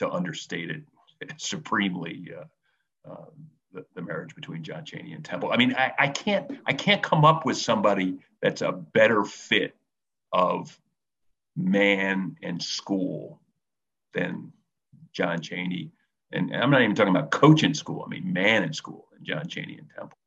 to 0.00 0.10
understate 0.10 0.70
it 0.70 0.82
supremely. 1.38 2.32
Uh, 2.36 3.10
um, 3.10 3.48
the, 3.74 3.84
the 3.94 4.02
marriage 4.02 4.34
between 4.34 4.62
John 4.62 4.84
Chaney 4.84 5.12
and 5.12 5.24
Temple. 5.24 5.50
I 5.52 5.56
mean, 5.56 5.74
I, 5.74 5.92
I 5.98 6.08
can't 6.08 6.58
I 6.64 6.72
can't 6.72 7.02
come 7.02 7.24
up 7.24 7.44
with 7.44 7.58
somebody 7.58 8.18
that's 8.40 8.62
a 8.62 8.72
better 8.72 9.24
fit 9.24 9.76
of 10.32 10.78
man 11.56 12.36
and 12.42 12.62
school 12.62 13.40
than 14.14 14.52
John 15.12 15.40
Chaney. 15.40 15.90
And 16.32 16.54
I'm 16.54 16.70
not 16.70 16.82
even 16.82 16.94
talking 16.94 17.14
about 17.14 17.30
coaching 17.30 17.74
school. 17.74 18.02
I 18.04 18.08
mean, 18.08 18.32
man 18.32 18.64
in 18.64 18.72
school 18.72 19.06
and 19.16 19.24
John 19.24 19.48
Chaney 19.48 19.78
and 19.78 19.88
Temple. 19.96 20.18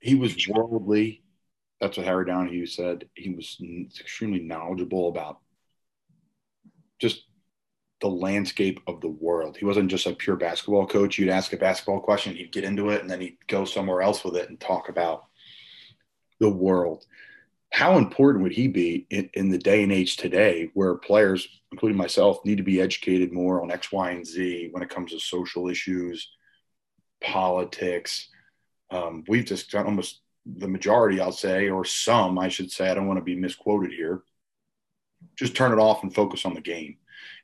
He 0.00 0.14
was 0.14 0.46
worldly. 0.48 1.22
That's 1.80 1.96
what 1.96 2.06
Harry 2.06 2.26
Donahue 2.26 2.66
said. 2.66 3.08
He 3.14 3.30
was 3.30 3.58
extremely 3.98 4.40
knowledgeable 4.40 5.08
about 5.08 5.38
just 6.98 7.24
the 8.00 8.08
landscape 8.08 8.80
of 8.86 9.00
the 9.00 9.08
world. 9.08 9.56
He 9.56 9.64
wasn't 9.64 9.90
just 9.90 10.06
a 10.06 10.12
pure 10.12 10.36
basketball 10.36 10.86
coach. 10.86 11.18
You'd 11.18 11.30
ask 11.30 11.52
a 11.52 11.56
basketball 11.56 12.00
question, 12.00 12.34
he'd 12.34 12.52
get 12.52 12.64
into 12.64 12.90
it, 12.90 13.00
and 13.00 13.10
then 13.10 13.20
he'd 13.20 13.38
go 13.46 13.64
somewhere 13.64 14.02
else 14.02 14.22
with 14.22 14.36
it 14.36 14.50
and 14.50 14.60
talk 14.60 14.90
about 14.90 15.24
the 16.38 16.50
world. 16.50 17.06
How 17.76 17.98
important 17.98 18.42
would 18.42 18.52
he 18.52 18.68
be 18.68 19.06
in, 19.10 19.28
in 19.34 19.50
the 19.50 19.58
day 19.58 19.82
and 19.82 19.92
age 19.92 20.16
today 20.16 20.70
where 20.72 20.94
players, 20.94 21.46
including 21.72 21.98
myself, 21.98 22.42
need 22.42 22.56
to 22.56 22.62
be 22.62 22.80
educated 22.80 23.32
more 23.32 23.62
on 23.62 23.70
X, 23.70 23.92
Y, 23.92 24.10
and 24.12 24.26
Z 24.26 24.70
when 24.72 24.82
it 24.82 24.88
comes 24.88 25.12
to 25.12 25.20
social 25.20 25.68
issues, 25.68 26.30
politics? 27.22 28.28
Um, 28.90 29.24
we've 29.28 29.44
just 29.44 29.70
got 29.70 29.84
almost 29.84 30.22
the 30.46 30.68
majority, 30.68 31.20
I'll 31.20 31.32
say, 31.32 31.68
or 31.68 31.84
some, 31.84 32.38
I 32.38 32.48
should 32.48 32.70
say, 32.70 32.90
I 32.90 32.94
don't 32.94 33.08
want 33.08 33.18
to 33.18 33.24
be 33.24 33.36
misquoted 33.36 33.92
here. 33.92 34.22
Just 35.38 35.54
turn 35.54 35.72
it 35.72 35.78
off 35.78 36.02
and 36.02 36.14
focus 36.14 36.46
on 36.46 36.54
the 36.54 36.62
game 36.62 36.96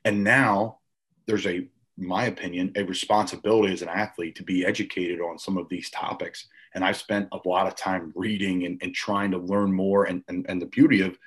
and 0.05 0.23
now 0.23 0.79
there's 1.27 1.45
a, 1.47 1.67
my 1.97 2.25
opinion, 2.25 2.73
a 2.75 2.83
responsibility 2.83 3.73
as 3.73 3.81
an 3.81 3.89
athlete 3.89 4.35
to 4.35 4.43
be 4.43 4.65
educated 4.65 5.21
on 5.21 5.37
some 5.37 5.57
of 5.57 5.69
these 5.69 5.89
topics. 5.89 6.47
And 6.75 6.83
I've 6.83 6.97
spent 6.97 7.29
a 7.31 7.47
lot 7.47 7.67
of 7.67 7.75
time 7.75 8.11
reading 8.15 8.65
and, 8.65 8.79
and 8.81 8.93
trying 8.93 9.31
to 9.31 9.37
learn 9.37 9.71
more. 9.71 10.05
And, 10.05 10.23
and, 10.27 10.45
and 10.49 10.61
the 10.61 10.67
beauty 10.67 11.01
of 11.01 11.17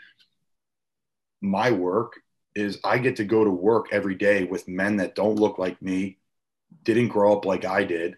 my 1.40 1.70
work 1.70 2.14
is 2.54 2.78
I 2.84 2.98
get 2.98 3.16
to 3.16 3.24
go 3.24 3.44
to 3.44 3.50
work 3.50 3.88
every 3.92 4.14
day 4.14 4.44
with 4.44 4.66
men 4.66 4.96
that 4.96 5.14
don't 5.14 5.38
look 5.38 5.58
like 5.58 5.80
me, 5.82 6.18
didn't 6.84 7.08
grow 7.08 7.36
up 7.36 7.44
like 7.44 7.64
I 7.64 7.84
did. 7.84 8.16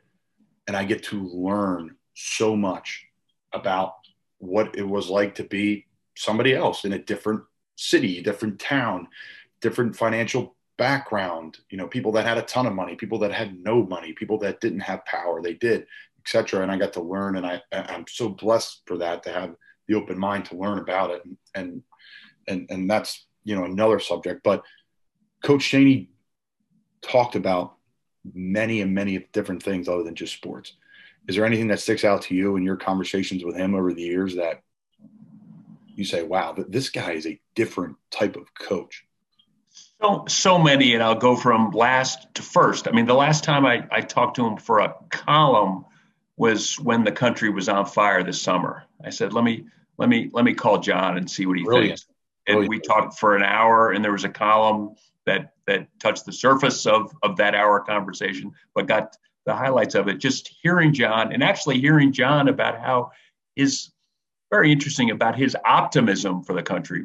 And 0.66 0.76
I 0.76 0.84
get 0.84 1.02
to 1.04 1.22
learn 1.22 1.96
so 2.14 2.54
much 2.56 3.06
about 3.52 3.94
what 4.38 4.76
it 4.76 4.86
was 4.86 5.08
like 5.08 5.34
to 5.36 5.44
be 5.44 5.86
somebody 6.16 6.54
else 6.54 6.84
in 6.84 6.92
a 6.92 6.98
different 6.98 7.42
city, 7.76 8.22
different 8.22 8.58
town, 8.58 9.08
different 9.60 9.96
financial 9.96 10.56
background 10.78 11.58
you 11.70 11.76
know 11.76 11.88
people 11.88 12.12
that 12.12 12.24
had 12.24 12.38
a 12.38 12.42
ton 12.42 12.64
of 12.64 12.72
money 12.72 12.94
people 12.94 13.18
that 13.18 13.32
had 13.32 13.58
no 13.62 13.84
money 13.84 14.12
people 14.12 14.38
that 14.38 14.60
didn't 14.60 14.78
have 14.78 15.04
power 15.04 15.42
they 15.42 15.52
did 15.52 15.84
etc 16.20 16.62
and 16.62 16.70
i 16.70 16.76
got 16.76 16.92
to 16.92 17.02
learn 17.02 17.36
and 17.36 17.46
i 17.46 17.60
i'm 17.72 18.04
so 18.08 18.28
blessed 18.28 18.82
for 18.86 18.98
that 18.98 19.22
to 19.22 19.30
have 19.30 19.54
the 19.86 19.94
open 19.94 20.18
mind 20.18 20.44
to 20.44 20.56
learn 20.56 20.78
about 20.78 21.10
it 21.10 21.22
and 21.54 21.82
and 22.46 22.66
and 22.70 22.90
that's 22.90 23.26
you 23.44 23.54
know 23.54 23.64
another 23.64 23.98
subject 23.98 24.42
but 24.42 24.62
coach 25.42 25.68
Chaney 25.68 26.10
talked 27.02 27.36
about 27.36 27.76
many 28.34 28.80
and 28.80 28.94
many 28.94 29.28
different 29.32 29.62
things 29.62 29.88
other 29.88 30.02
than 30.02 30.14
just 30.14 30.34
sports 30.34 30.74
is 31.28 31.36
there 31.36 31.46
anything 31.46 31.68
that 31.68 31.80
sticks 31.80 32.04
out 32.04 32.22
to 32.22 32.34
you 32.34 32.56
in 32.56 32.62
your 32.62 32.76
conversations 32.76 33.44
with 33.44 33.56
him 33.56 33.74
over 33.74 33.92
the 33.92 34.02
years 34.02 34.34
that 34.36 34.62
you 35.86 36.04
say 36.04 36.22
wow 36.22 36.54
this 36.68 36.90
guy 36.90 37.12
is 37.12 37.26
a 37.26 37.40
different 37.54 37.96
type 38.10 38.36
of 38.36 38.52
coach 38.54 39.04
so, 40.00 40.24
so 40.28 40.58
many, 40.58 40.94
and 40.94 41.02
I'll 41.02 41.16
go 41.16 41.34
from 41.34 41.72
last 41.72 42.32
to 42.34 42.42
first. 42.42 42.86
I 42.86 42.92
mean, 42.92 43.06
the 43.06 43.14
last 43.14 43.42
time 43.42 43.66
I, 43.66 43.86
I 43.90 44.00
talked 44.00 44.36
to 44.36 44.46
him 44.46 44.56
for 44.56 44.78
a 44.78 44.94
column 45.10 45.84
was 46.38 46.78
when 46.78 47.04
the 47.04 47.12
country 47.12 47.50
was 47.50 47.68
on 47.68 47.84
fire 47.84 48.22
this 48.22 48.40
summer. 48.40 48.84
I 49.04 49.10
said, 49.10 49.32
let 49.32 49.44
me 49.44 49.66
let 49.98 50.08
me 50.08 50.30
let 50.32 50.44
me 50.44 50.54
call 50.54 50.78
John 50.78 51.18
and 51.18 51.28
see 51.28 51.44
what 51.44 51.58
he 51.58 51.64
Brilliant. 51.64 51.98
thinks. 51.98 52.06
And 52.46 52.54
Brilliant. 52.54 52.70
we 52.70 52.80
talked 52.80 53.18
for 53.18 53.36
an 53.36 53.42
hour, 53.42 53.90
and 53.90 54.02
there 54.02 54.12
was 54.12 54.24
a 54.24 54.28
column 54.28 54.94
that 55.26 55.52
that 55.66 55.88
touched 55.98 56.24
the 56.24 56.32
surface 56.32 56.86
of 56.86 57.12
of 57.22 57.36
that 57.36 57.54
hour 57.54 57.80
conversation, 57.80 58.52
but 58.74 58.86
got 58.86 59.16
the 59.44 59.54
highlights 59.54 59.94
of 59.94 60.08
it. 60.08 60.18
Just 60.18 60.48
hearing 60.62 60.92
John, 60.92 61.32
and 61.32 61.42
actually 61.42 61.80
hearing 61.80 62.12
John 62.12 62.48
about 62.48 62.80
how 62.80 63.10
his 63.56 63.90
very 64.50 64.72
interesting 64.72 65.10
about 65.10 65.36
his 65.36 65.56
optimism 65.66 66.42
for 66.42 66.54
the 66.54 66.62
country, 66.62 67.04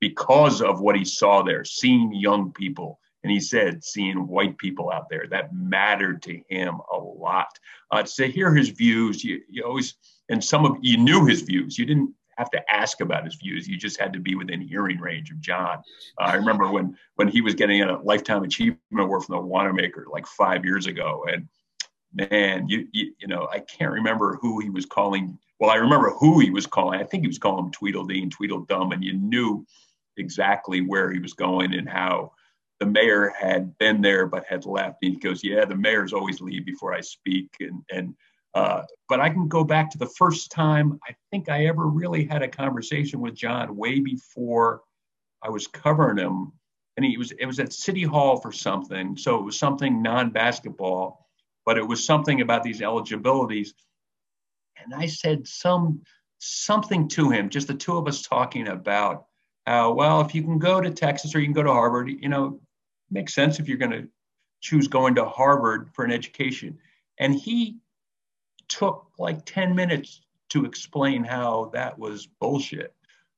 because 0.00 0.60
of 0.60 0.80
what 0.80 0.96
he 0.96 1.04
saw 1.04 1.42
there, 1.42 1.64
seeing 1.64 2.12
young 2.12 2.52
people. 2.52 2.98
And 3.26 3.32
he 3.32 3.40
said, 3.40 3.82
seeing 3.82 4.28
white 4.28 4.56
people 4.56 4.92
out 4.92 5.08
there, 5.10 5.26
that 5.30 5.52
mattered 5.52 6.22
to 6.22 6.40
him 6.48 6.78
a 6.92 6.96
lot. 6.96 7.48
Uh, 7.90 8.04
to 8.04 8.28
hear 8.28 8.54
his 8.54 8.68
views, 8.68 9.24
you, 9.24 9.40
you 9.50 9.64
always, 9.64 9.94
and 10.28 10.42
some 10.42 10.64
of 10.64 10.76
you 10.80 10.96
knew 10.96 11.26
his 11.26 11.42
views. 11.42 11.76
You 11.76 11.86
didn't 11.86 12.14
have 12.38 12.52
to 12.52 12.62
ask 12.72 13.00
about 13.00 13.24
his 13.24 13.34
views. 13.34 13.66
You 13.66 13.78
just 13.78 13.98
had 13.98 14.12
to 14.12 14.20
be 14.20 14.36
within 14.36 14.60
hearing 14.60 15.00
range 15.00 15.32
of 15.32 15.40
John. 15.40 15.78
Uh, 16.20 16.26
I 16.26 16.34
remember 16.34 16.70
when 16.70 16.96
when 17.16 17.26
he 17.26 17.40
was 17.40 17.56
getting 17.56 17.82
a 17.82 18.00
lifetime 18.00 18.44
achievement 18.44 18.78
award 18.92 19.24
from 19.24 19.34
the 19.34 19.42
Wanamaker 19.42 20.06
like 20.08 20.28
five 20.28 20.64
years 20.64 20.86
ago, 20.86 21.24
and 21.28 21.48
man, 22.14 22.68
you, 22.68 22.86
you 22.92 23.12
you 23.18 23.26
know 23.26 23.48
I 23.52 23.58
can't 23.58 23.90
remember 23.90 24.38
who 24.40 24.60
he 24.60 24.70
was 24.70 24.86
calling 24.86 25.36
well, 25.58 25.70
I 25.70 25.76
remember 25.76 26.10
who 26.10 26.38
he 26.38 26.50
was 26.50 26.68
calling. 26.68 27.00
I 27.00 27.04
think 27.04 27.24
he 27.24 27.28
was 27.28 27.40
calling 27.40 27.72
Tweedledee 27.72 28.22
and 28.22 28.30
Tweedledum, 28.30 28.92
and 28.92 29.02
you 29.02 29.14
knew 29.14 29.66
exactly 30.16 30.80
where 30.80 31.10
he 31.10 31.18
was 31.18 31.32
going 31.32 31.74
and 31.74 31.88
how 31.88 32.30
the 32.80 32.86
mayor 32.86 33.32
had 33.38 33.76
been 33.78 34.02
there 34.02 34.26
but 34.26 34.46
had 34.46 34.66
left. 34.66 34.98
And 35.02 35.12
he 35.12 35.18
goes, 35.18 35.42
"Yeah, 35.42 35.64
the 35.64 35.76
mayors 35.76 36.12
always 36.12 36.40
leave 36.40 36.66
before 36.66 36.94
I 36.94 37.00
speak." 37.00 37.48
And 37.60 37.82
and 37.90 38.14
uh, 38.54 38.82
but 39.08 39.20
I 39.20 39.30
can 39.30 39.48
go 39.48 39.64
back 39.64 39.90
to 39.90 39.98
the 39.98 40.10
first 40.18 40.50
time 40.50 40.98
I 41.08 41.14
think 41.30 41.48
I 41.48 41.66
ever 41.66 41.86
really 41.86 42.24
had 42.24 42.42
a 42.42 42.48
conversation 42.48 43.20
with 43.20 43.34
John 43.34 43.76
way 43.76 44.00
before 44.00 44.82
I 45.42 45.50
was 45.50 45.66
covering 45.66 46.18
him, 46.18 46.52
and 46.96 47.04
he 47.04 47.16
was 47.16 47.32
it 47.32 47.46
was 47.46 47.60
at 47.60 47.72
City 47.72 48.02
Hall 48.02 48.38
for 48.40 48.52
something. 48.52 49.16
So 49.16 49.38
it 49.38 49.44
was 49.44 49.58
something 49.58 50.02
non-basketball, 50.02 51.26
but 51.64 51.78
it 51.78 51.86
was 51.86 52.04
something 52.04 52.40
about 52.40 52.62
these 52.62 52.82
eligibilities 52.82 53.74
and 54.82 54.94
I 54.94 55.06
said 55.06 55.46
some 55.46 56.02
something 56.38 57.08
to 57.08 57.30
him, 57.30 57.48
just 57.48 57.66
the 57.66 57.74
two 57.74 57.96
of 57.96 58.06
us 58.06 58.22
talking 58.22 58.68
about 58.68 59.26
how 59.66 59.92
well 59.92 60.20
if 60.20 60.34
you 60.34 60.42
can 60.42 60.58
go 60.58 60.80
to 60.80 60.90
Texas 60.90 61.34
or 61.34 61.40
you 61.40 61.46
can 61.46 61.54
go 61.54 61.62
to 61.62 61.72
Harvard, 61.72 62.08
you 62.08 62.28
know, 62.28 62.60
makes 63.10 63.34
sense 63.34 63.58
if 63.58 63.68
you're 63.68 63.78
going 63.78 63.90
to 63.92 64.08
choose 64.60 64.88
going 64.88 65.14
to 65.16 65.24
Harvard 65.24 65.90
for 65.92 66.04
an 66.04 66.12
education. 66.12 66.78
And 67.18 67.34
he 67.34 67.78
took 68.68 69.06
like 69.18 69.44
10 69.44 69.74
minutes 69.74 70.20
to 70.50 70.64
explain 70.64 71.24
how 71.24 71.70
that 71.74 71.98
was 71.98 72.26
bullshit. 72.26 72.92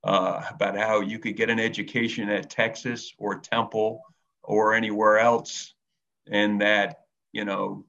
Uh, 0.05 0.41
about 0.51 0.77
how 0.77 1.01
you 1.01 1.19
could 1.19 1.37
get 1.37 1.51
an 1.51 1.59
education 1.59 2.29
at 2.29 2.49
Texas 2.49 3.13
or 3.19 3.37
Temple 3.37 4.01
or 4.45 4.73
anywhere 4.73 5.19
else, 5.19 5.75
and 6.31 6.61
that 6.61 7.01
you 7.33 7.45
know 7.45 7.85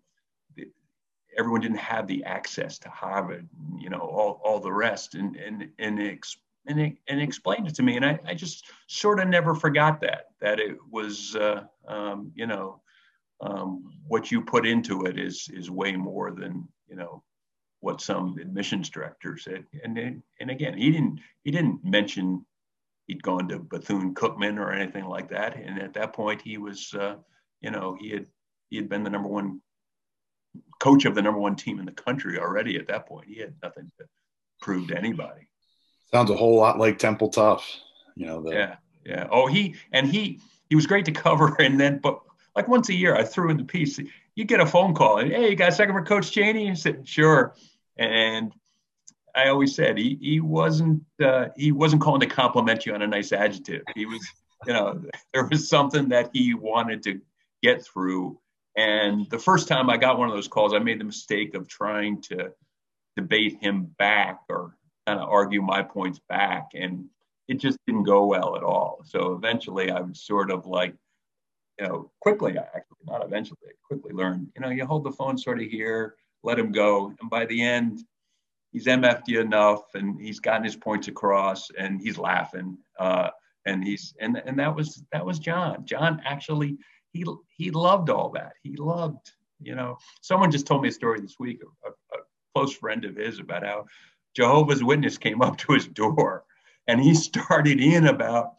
everyone 1.39 1.61
didn't 1.61 1.77
have 1.77 2.07
the 2.07 2.23
access 2.25 2.77
to 2.79 2.89
Harvard, 2.89 3.47
you 3.79 3.89
know, 3.89 3.99
all, 3.99 4.41
all 4.43 4.59
the 4.59 4.71
rest, 4.71 5.15
and 5.15 5.35
and 5.37 5.69
and 5.79 6.01
ex, 6.01 6.37
and, 6.67 6.97
and 7.07 7.21
explained 7.21 7.67
it 7.67 7.75
to 7.75 7.83
me, 7.83 7.95
and 7.95 8.05
I, 8.05 8.19
I 8.25 8.33
just 8.33 8.65
sort 8.87 9.19
of 9.19 9.27
never 9.27 9.55
forgot 9.55 10.01
that 10.01 10.27
that 10.41 10.59
it 10.59 10.77
was, 10.91 11.35
uh, 11.35 11.63
um, 11.87 12.31
you 12.35 12.47
know, 12.47 12.81
um, 13.41 13.91
what 14.07 14.31
you 14.31 14.41
put 14.41 14.67
into 14.67 15.05
it 15.05 15.17
is 15.17 15.49
is 15.53 15.71
way 15.71 15.95
more 15.95 16.31
than 16.31 16.67
you 16.87 16.95
know 16.95 17.23
what 17.81 18.01
some 18.01 18.37
admissions 18.39 18.89
director 18.89 19.37
said, 19.37 19.65
and 19.83 20.21
and 20.39 20.51
again, 20.51 20.77
he 20.77 20.91
didn't 20.91 21.19
he 21.43 21.51
didn't 21.51 21.83
mention 21.83 22.45
he'd 23.07 23.23
gone 23.23 23.47
to 23.47 23.59
Bethune 23.59 24.13
Cookman 24.13 24.59
or 24.59 24.71
anything 24.71 25.05
like 25.05 25.29
that, 25.29 25.55
and 25.55 25.79
at 25.79 25.93
that 25.93 26.13
point 26.13 26.41
he 26.41 26.57
was, 26.57 26.93
uh, 26.93 27.15
you 27.61 27.71
know, 27.71 27.97
he 27.99 28.09
had 28.09 28.25
he 28.69 28.77
had 28.77 28.89
been 28.89 29.03
the 29.03 29.09
number 29.09 29.29
one 29.29 29.61
coach 30.79 31.05
of 31.05 31.15
the 31.15 31.21
number 31.21 31.39
one 31.39 31.55
team 31.55 31.79
in 31.79 31.85
the 31.85 31.91
country 31.91 32.39
already 32.39 32.77
at 32.77 32.87
that 32.87 33.07
point. 33.07 33.27
He 33.27 33.39
had 33.39 33.53
nothing 33.61 33.91
to 33.99 34.05
prove 34.61 34.87
to 34.89 34.97
anybody. 34.97 35.49
Sounds 36.11 36.29
a 36.29 36.35
whole 36.35 36.57
lot 36.57 36.79
like 36.79 36.97
Temple 36.97 37.29
Tough, 37.29 37.67
you 38.15 38.25
know. 38.25 38.41
The... 38.41 38.51
Yeah, 38.51 38.75
yeah. 39.05 39.27
Oh, 39.31 39.47
he 39.47 39.75
and 39.91 40.07
he 40.07 40.39
he 40.69 40.75
was 40.75 40.87
great 40.87 41.05
to 41.05 41.11
cover, 41.11 41.55
and 41.59 41.79
then 41.79 41.99
but 41.99 42.19
like 42.55 42.67
once 42.67 42.89
a 42.89 42.93
year, 42.93 43.15
I 43.15 43.23
threw 43.23 43.49
in 43.49 43.57
the 43.57 43.63
piece. 43.63 43.99
You 44.35 44.45
get 44.45 44.59
a 44.59 44.65
phone 44.65 44.93
call, 44.93 45.19
and 45.19 45.31
hey, 45.31 45.49
you 45.49 45.55
got 45.55 45.69
a 45.69 45.71
second 45.71 45.95
for 45.95 46.03
Coach 46.03 46.31
Chaney? 46.31 46.69
He 46.69 46.75
said, 46.75 47.07
sure. 47.07 47.55
And 47.97 48.53
I 49.35 49.49
always 49.49 49.75
said 49.75 49.97
he 49.97 50.17
he 50.21 50.39
wasn't 50.39 51.03
uh, 51.23 51.47
he 51.57 51.71
wasn't 51.71 52.01
calling 52.01 52.21
to 52.21 52.27
compliment 52.27 52.85
you 52.85 52.93
on 52.93 53.01
a 53.01 53.07
nice 53.07 53.31
adjective. 53.31 53.83
He 53.95 54.05
was, 54.05 54.25
you 54.65 54.73
know, 54.73 55.01
there 55.33 55.45
was 55.45 55.69
something 55.69 56.09
that 56.09 56.29
he 56.33 56.53
wanted 56.53 57.03
to 57.03 57.19
get 57.61 57.83
through 57.85 58.39
and 58.79 59.29
the 59.29 59.39
first 59.39 59.67
time 59.67 59.89
I 59.89 59.97
got 59.97 60.17
one 60.17 60.29
of 60.29 60.35
those 60.35 60.47
calls, 60.47 60.73
I 60.73 60.79
made 60.79 61.01
the 61.01 61.03
mistake 61.03 61.53
of 61.53 61.67
trying 61.67 62.21
to 62.23 62.53
debate 63.17 63.57
him 63.59 63.93
back 63.97 64.39
or 64.47 64.77
kind 65.09 65.19
of 65.19 65.29
argue 65.29 65.61
my 65.61 65.81
points 65.81 66.19
back. 66.29 66.69
And 66.75 67.05
it 67.47 67.55
just 67.55 67.79
didn't 67.87 68.03
go 68.03 68.25
well 68.25 68.55
at 68.55 68.63
all. 68.63 69.01
So 69.05 69.33
eventually 69.33 69.89
I 69.89 70.01
was 70.01 70.21
sort 70.21 70.51
of 70.51 70.67
like, 70.67 70.93
you 71.79 71.87
know, 71.87 72.11
quickly, 72.19 72.55
actually, 72.57 73.05
not 73.05 73.25
eventually, 73.25 73.57
quickly 73.83 74.13
learned, 74.13 74.49
you 74.55 74.61
know, 74.61 74.69
you 74.69 74.85
hold 74.85 75.03
the 75.03 75.11
phone 75.11 75.37
sort 75.37 75.59
of 75.59 75.67
here, 75.67 76.15
let 76.43 76.59
him 76.59 76.71
go. 76.71 77.13
And 77.19 77.29
by 77.29 77.45
the 77.45 77.61
end, 77.61 78.03
he's 78.71 78.85
MF'd 78.85 79.27
you 79.27 79.41
enough 79.41 79.83
and 79.95 80.19
he's 80.21 80.39
gotten 80.39 80.63
his 80.63 80.75
points 80.75 81.07
across 81.07 81.71
and 81.71 81.99
he's 81.99 82.19
laughing. 82.19 82.77
Uh, 82.99 83.29
and 83.65 83.83
he's, 83.83 84.13
and, 84.19 84.41
and 84.45 84.59
that 84.59 84.75
was, 84.75 85.01
that 85.11 85.25
was 85.25 85.39
John. 85.39 85.85
John 85.85 86.21
actually, 86.25 86.77
he 87.13 87.25
he 87.47 87.71
loved 87.71 88.11
all 88.11 88.29
that. 88.29 88.53
He 88.61 88.75
loved, 88.75 89.31
you 89.59 89.73
know. 89.73 89.97
Someone 90.21 90.51
just 90.51 90.67
told 90.67 90.83
me 90.83 90.89
a 90.89 90.91
story 90.91 91.19
this 91.19 91.37
week, 91.39 91.59
a, 91.83 91.89
a 91.89 92.21
close 92.53 92.75
friend 92.75 93.03
of 93.03 93.15
his, 93.15 93.39
about 93.39 93.65
how 93.65 93.85
Jehovah's 94.39 94.81
Witness 94.81 95.17
came 95.17 95.41
up 95.41 95.57
to 95.57 95.73
his 95.73 95.85
door, 95.85 96.45
and 96.87 97.01
he 97.01 97.13
started 97.13 97.81
in 97.81 98.07
about 98.07 98.53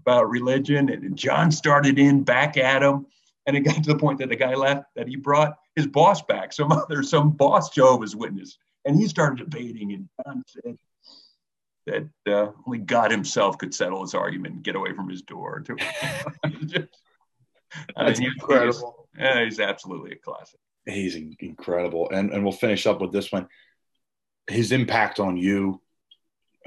about 0.00 0.28
religion, 0.28 0.90
and 0.90 1.16
John 1.16 1.50
started 1.50 1.98
in 1.98 2.22
back 2.22 2.58
at 2.58 2.82
him, 2.82 3.06
and 3.46 3.56
it 3.56 3.60
got 3.60 3.82
to 3.82 3.92
the 3.92 3.98
point 3.98 4.18
that 4.18 4.28
the 4.28 4.36
guy 4.36 4.54
left 4.54 4.84
that 4.94 5.08
he 5.08 5.16
brought 5.16 5.56
his 5.74 5.86
boss 5.86 6.20
back, 6.20 6.52
some 6.52 6.70
other 6.70 7.02
some 7.02 7.30
boss 7.30 7.70
Jehovah's 7.70 8.14
Witness, 8.14 8.58
and 8.84 8.94
he 8.94 9.08
started 9.08 9.38
debating, 9.38 9.94
and 9.94 10.08
John 10.22 10.44
said 10.46 10.76
that 11.86 12.06
uh, 12.30 12.52
only 12.66 12.80
God 12.80 13.10
Himself 13.10 13.56
could 13.56 13.74
settle 13.74 14.02
his 14.02 14.14
argument 14.14 14.54
and 14.56 14.62
get 14.62 14.76
away 14.76 14.92
from 14.92 15.08
his 15.08 15.22
door. 15.22 15.64
That's 17.96 18.20
uh, 18.20 18.22
incredible. 18.22 19.08
He's, 19.14 19.24
yeah, 19.24 19.44
he's 19.44 19.60
absolutely 19.60 20.12
a 20.12 20.16
classic. 20.16 20.60
He's 20.84 21.16
incredible, 21.16 22.10
and 22.10 22.30
and 22.32 22.42
we'll 22.42 22.52
finish 22.52 22.86
up 22.86 23.00
with 23.00 23.12
this 23.12 23.32
one. 23.32 23.48
His 24.48 24.72
impact 24.72 25.20
on 25.20 25.36
you 25.36 25.80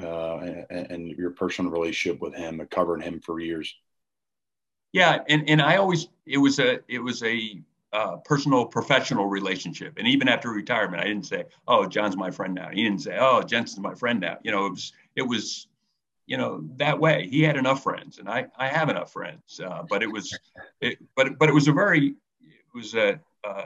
uh, 0.02 0.38
and, 0.70 0.92
and, 0.92 1.08
your 1.12 1.32
personal 1.32 1.72
relationship 1.72 2.22
with 2.22 2.34
him, 2.34 2.60
and 2.60 2.70
covering 2.70 3.02
him 3.02 3.20
for 3.20 3.40
years. 3.40 3.74
Yeah, 4.92 5.20
and 5.30 5.50
and 5.50 5.62
I 5.62 5.78
always 5.78 6.08
it 6.26 6.38
was 6.38 6.60
a 6.60 6.80
it 6.88 7.00
was 7.00 7.24
a 7.24 7.62
uh, 7.94 8.18
personal 8.18 8.66
professional 8.66 9.28
relationship, 9.28 9.94
and 9.98 10.08
even 10.08 10.28
after 10.28 10.50
retirement, 10.50 11.02
I 11.02 11.08
didn't 11.08 11.28
say, 11.28 11.46
"Oh, 11.68 11.86
John's 11.86 12.18
my 12.18 12.32
friend 12.32 12.54
now." 12.54 12.70
He 12.70 12.84
didn't 12.84 13.02
say, 13.02 13.18
"Oh, 13.20 13.42
Jensen's 13.42 13.80
my 13.80 13.94
friend 13.94 14.20
now." 14.20 14.38
You 14.44 14.52
know, 14.52 14.66
it 14.66 14.72
was 14.72 14.94
it 15.16 15.22
was 15.22 15.68
you 16.26 16.38
know 16.38 16.64
that 16.78 17.00
way 17.00 17.28
he 17.30 17.42
had 17.42 17.56
enough 17.56 17.84
friends 17.84 18.18
and 18.18 18.28
i 18.28 18.46
i 18.58 18.68
have 18.68 18.90
enough 18.90 19.12
friends 19.12 19.60
uh, 19.64 19.84
but 19.88 20.02
it 20.02 20.12
was 20.12 20.38
it, 20.82 20.98
but 21.16 21.38
but 21.38 21.50
it 21.50 21.54
was 21.54 21.68
a 21.68 21.72
very 21.72 22.16
it 22.42 22.74
was 22.74 22.96
a 22.96 23.20
uh, 23.44 23.66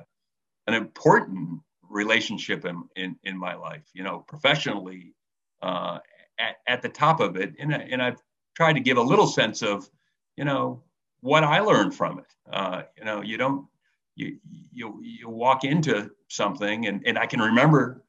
an 0.68 0.74
important 0.74 1.62
relationship 1.90 2.66
in, 2.66 2.84
in 2.96 3.16
in 3.24 3.38
my 3.38 3.56
life 3.56 3.84
you 3.94 4.04
know 4.04 4.20
professionally 4.20 5.14
uh, 5.62 6.00
at, 6.40 6.56
at 6.68 6.82
the 6.82 6.90
top 6.90 7.20
of 7.20 7.36
it 7.36 7.54
and, 7.60 7.74
and 7.74 8.02
i've 8.02 8.22
tried 8.56 8.74
to 8.74 8.80
give 8.80 8.98
a 8.98 9.02
little 9.02 9.28
sense 9.28 9.62
of 9.62 9.90
you 10.38 10.46
know 10.46 10.84
what 11.22 11.44
i 11.44 11.60
learned 11.60 11.94
from 11.94 12.20
it 12.20 12.34
uh, 12.52 12.84
you 12.98 13.06
know 13.06 13.22
you 13.22 13.38
don't 13.38 13.68
you 14.16 14.38
you 14.72 15.00
you 15.02 15.30
walk 15.30 15.64
into 15.64 16.10
something 16.28 16.88
and 16.88 17.02
and 17.06 17.18
i 17.18 17.26
can 17.26 17.42
remember 17.42 18.04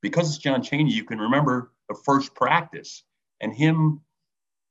because 0.00 0.28
it's 0.28 0.38
john 0.38 0.62
Chaney, 0.62 0.92
you 0.92 1.04
can 1.04 1.18
remember 1.18 1.72
the 1.88 1.94
first 2.04 2.34
practice 2.34 3.02
and 3.40 3.54
him 3.54 4.00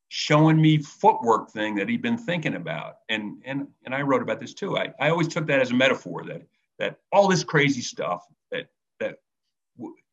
showing 0.10 0.62
me 0.62 0.78
footwork 0.78 1.52
thing 1.52 1.76
that 1.76 1.89
he'd 1.89 2.02
been 2.02 2.18
thinking 2.18 2.56
about. 2.56 3.00
And 3.10 3.41
and 3.45 3.68
and 3.86 3.93
I 3.93 4.02
wrote 4.02 4.22
about 4.22 4.39
this 4.39 4.54
too. 4.54 4.78
I, 4.78 4.93
I 5.00 5.10
always 5.10 5.28
took 5.28 5.48
that 5.48 5.60
as 5.60 5.72
a 5.72 5.76
metaphor 5.76 6.24
that 6.26 6.43
that 6.80 7.00
all 7.12 7.28
this 7.28 7.43
crazy 7.43 7.82
stuff 7.82 8.26
that 9.00 9.18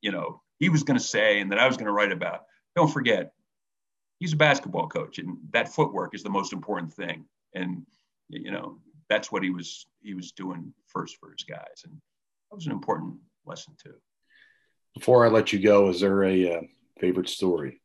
you 0.01 0.12
know 0.12 0.43
he 0.59 0.68
was 0.68 0.82
going 0.82 0.99
to 0.99 1.05
say 1.05 1.41
and 1.41 1.53
that 1.53 1.59
I 1.59 1.66
was 1.66 1.76
going 1.76 1.87
to 1.87 1.93
write 1.93 2.12
about. 2.12 2.43
Don't 2.76 2.93
forget, 2.93 3.32
he's 4.18 4.32
a 4.32 4.37
basketball 4.37 4.89
coach, 4.89 5.18
and 5.18 5.37
that 5.51 5.68
footwork 5.68 6.14
is 6.14 6.22
the 6.22 6.30
most 6.30 6.53
important 6.53 6.93
thing. 6.93 7.24
And 7.55 7.87
you 8.28 8.51
know 8.51 8.78
that's 9.09 9.30
what 9.30 9.43
he 9.43 9.51
was 9.51 9.87
he 10.03 10.14
was 10.14 10.32
doing 10.32 10.72
first 10.87 11.18
for 11.18 11.30
his 11.30 11.45
guys, 11.45 11.85
and 11.85 11.95
that 11.95 12.57
was 12.57 12.66
an 12.66 12.72
important 12.72 13.16
lesson 13.45 13.74
too. 13.82 13.95
Before 14.95 15.24
I 15.24 15.28
let 15.28 15.53
you 15.53 15.59
go, 15.59 15.89
is 15.89 16.01
there 16.01 16.24
a 16.24 16.55
uh, 16.55 16.61
favorite 17.01 17.28
story 17.28 17.80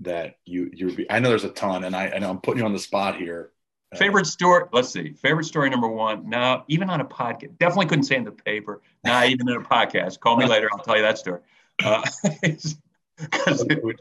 that 0.00 0.36
you 0.44 0.70
you 0.72 1.06
I 1.10 1.18
know 1.20 1.28
there's 1.28 1.44
a 1.44 1.50
ton, 1.50 1.84
and 1.84 1.94
I, 1.94 2.18
know 2.18 2.30
I'm 2.30 2.40
putting 2.40 2.60
you 2.60 2.66
on 2.66 2.72
the 2.72 2.78
spot 2.78 3.16
here. 3.16 3.52
Uh, 3.92 3.96
favorite 3.96 4.26
story? 4.26 4.64
Let's 4.72 4.90
see. 4.90 5.12
Favorite 5.12 5.44
story 5.44 5.70
number 5.70 5.88
one. 5.88 6.28
Now, 6.28 6.64
even 6.68 6.90
on 6.90 7.00
a 7.00 7.04
podcast, 7.04 7.58
definitely 7.58 7.86
couldn't 7.86 8.04
say 8.04 8.16
in 8.16 8.24
the 8.24 8.32
paper. 8.32 8.82
Not 9.04 9.28
even 9.28 9.48
in 9.48 9.56
a 9.56 9.60
podcast. 9.60 10.20
Call 10.20 10.36
me 10.36 10.46
later. 10.46 10.68
I'll 10.72 10.78
tell 10.78 10.96
you 10.96 11.02
that 11.02 11.18
story. 11.18 11.40
Because 11.78 12.02
uh, 12.32 12.34
it, 13.70 13.82
it, 13.84 13.96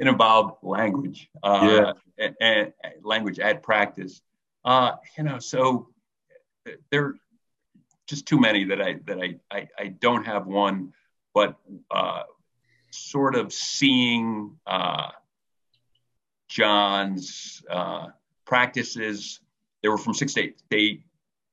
involved 0.00 0.58
language. 0.62 1.28
Uh, 1.42 1.92
yeah. 2.18 2.26
And, 2.26 2.36
and, 2.40 2.72
language 3.02 3.38
at 3.38 3.62
practice. 3.62 4.20
Uh, 4.64 4.92
you 5.16 5.24
know, 5.24 5.38
so 5.38 5.88
there 6.90 7.04
are 7.04 7.14
just 8.06 8.26
too 8.26 8.38
many 8.38 8.64
that 8.64 8.80
I 8.82 8.98
that 9.06 9.18
I 9.18 9.36
I, 9.50 9.68
I 9.78 9.86
don't 9.86 10.24
have 10.24 10.46
one, 10.46 10.92
but 11.34 11.56
uh, 11.90 12.22
sort 12.90 13.36
of 13.36 13.52
seeing. 13.52 14.56
Uh, 14.66 15.10
John's 16.50 17.62
uh, 17.70 18.08
practices. 18.50 19.40
They 19.82 19.88
were 19.88 19.96
from 19.96 20.12
6 20.12 20.34
to 20.34 20.40
8, 20.42 20.62
8 20.72 21.02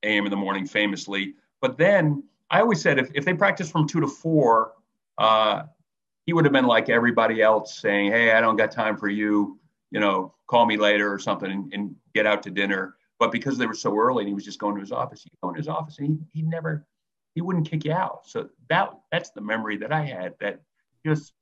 a.m. 0.02 0.24
in 0.24 0.30
the 0.30 0.36
morning, 0.36 0.66
famously. 0.66 1.34
But 1.62 1.78
then 1.78 2.24
I 2.50 2.60
always 2.60 2.82
said 2.82 2.98
if, 2.98 3.08
if 3.14 3.24
they 3.24 3.34
practiced 3.34 3.70
from 3.70 3.86
2 3.86 4.00
to 4.00 4.08
4, 4.08 4.72
uh, 5.16 5.62
he 6.26 6.32
would 6.32 6.44
have 6.44 6.52
been 6.52 6.66
like 6.66 6.88
everybody 6.90 7.40
else 7.40 7.78
saying, 7.78 8.10
Hey, 8.10 8.32
I 8.32 8.40
don't 8.40 8.56
got 8.56 8.72
time 8.72 8.96
for 8.96 9.08
you. 9.08 9.58
You 9.90 10.00
know, 10.00 10.34
call 10.48 10.66
me 10.66 10.76
later 10.76 11.10
or 11.10 11.18
something 11.18 11.50
and, 11.50 11.72
and 11.72 11.94
get 12.14 12.26
out 12.26 12.42
to 12.42 12.50
dinner. 12.50 12.96
But 13.18 13.32
because 13.32 13.56
they 13.56 13.66
were 13.66 13.74
so 13.74 13.96
early 13.96 14.22
and 14.22 14.28
he 14.28 14.34
was 14.34 14.44
just 14.44 14.58
going 14.58 14.74
to 14.74 14.80
his 14.80 14.92
office, 14.92 15.22
he'd 15.22 15.32
go 15.42 15.48
in 15.50 15.54
his 15.54 15.68
office 15.68 15.98
and 15.98 16.06
he, 16.08 16.40
he 16.40 16.42
never, 16.42 16.86
he 17.34 17.40
wouldn't 17.40 17.70
kick 17.70 17.84
you 17.84 17.92
out. 17.92 18.26
So 18.26 18.48
that 18.68 18.90
that's 19.10 19.30
the 19.30 19.40
memory 19.40 19.76
that 19.78 19.92
I 19.92 20.04
had 20.04 20.34
that 20.40 20.60
just 21.06 21.32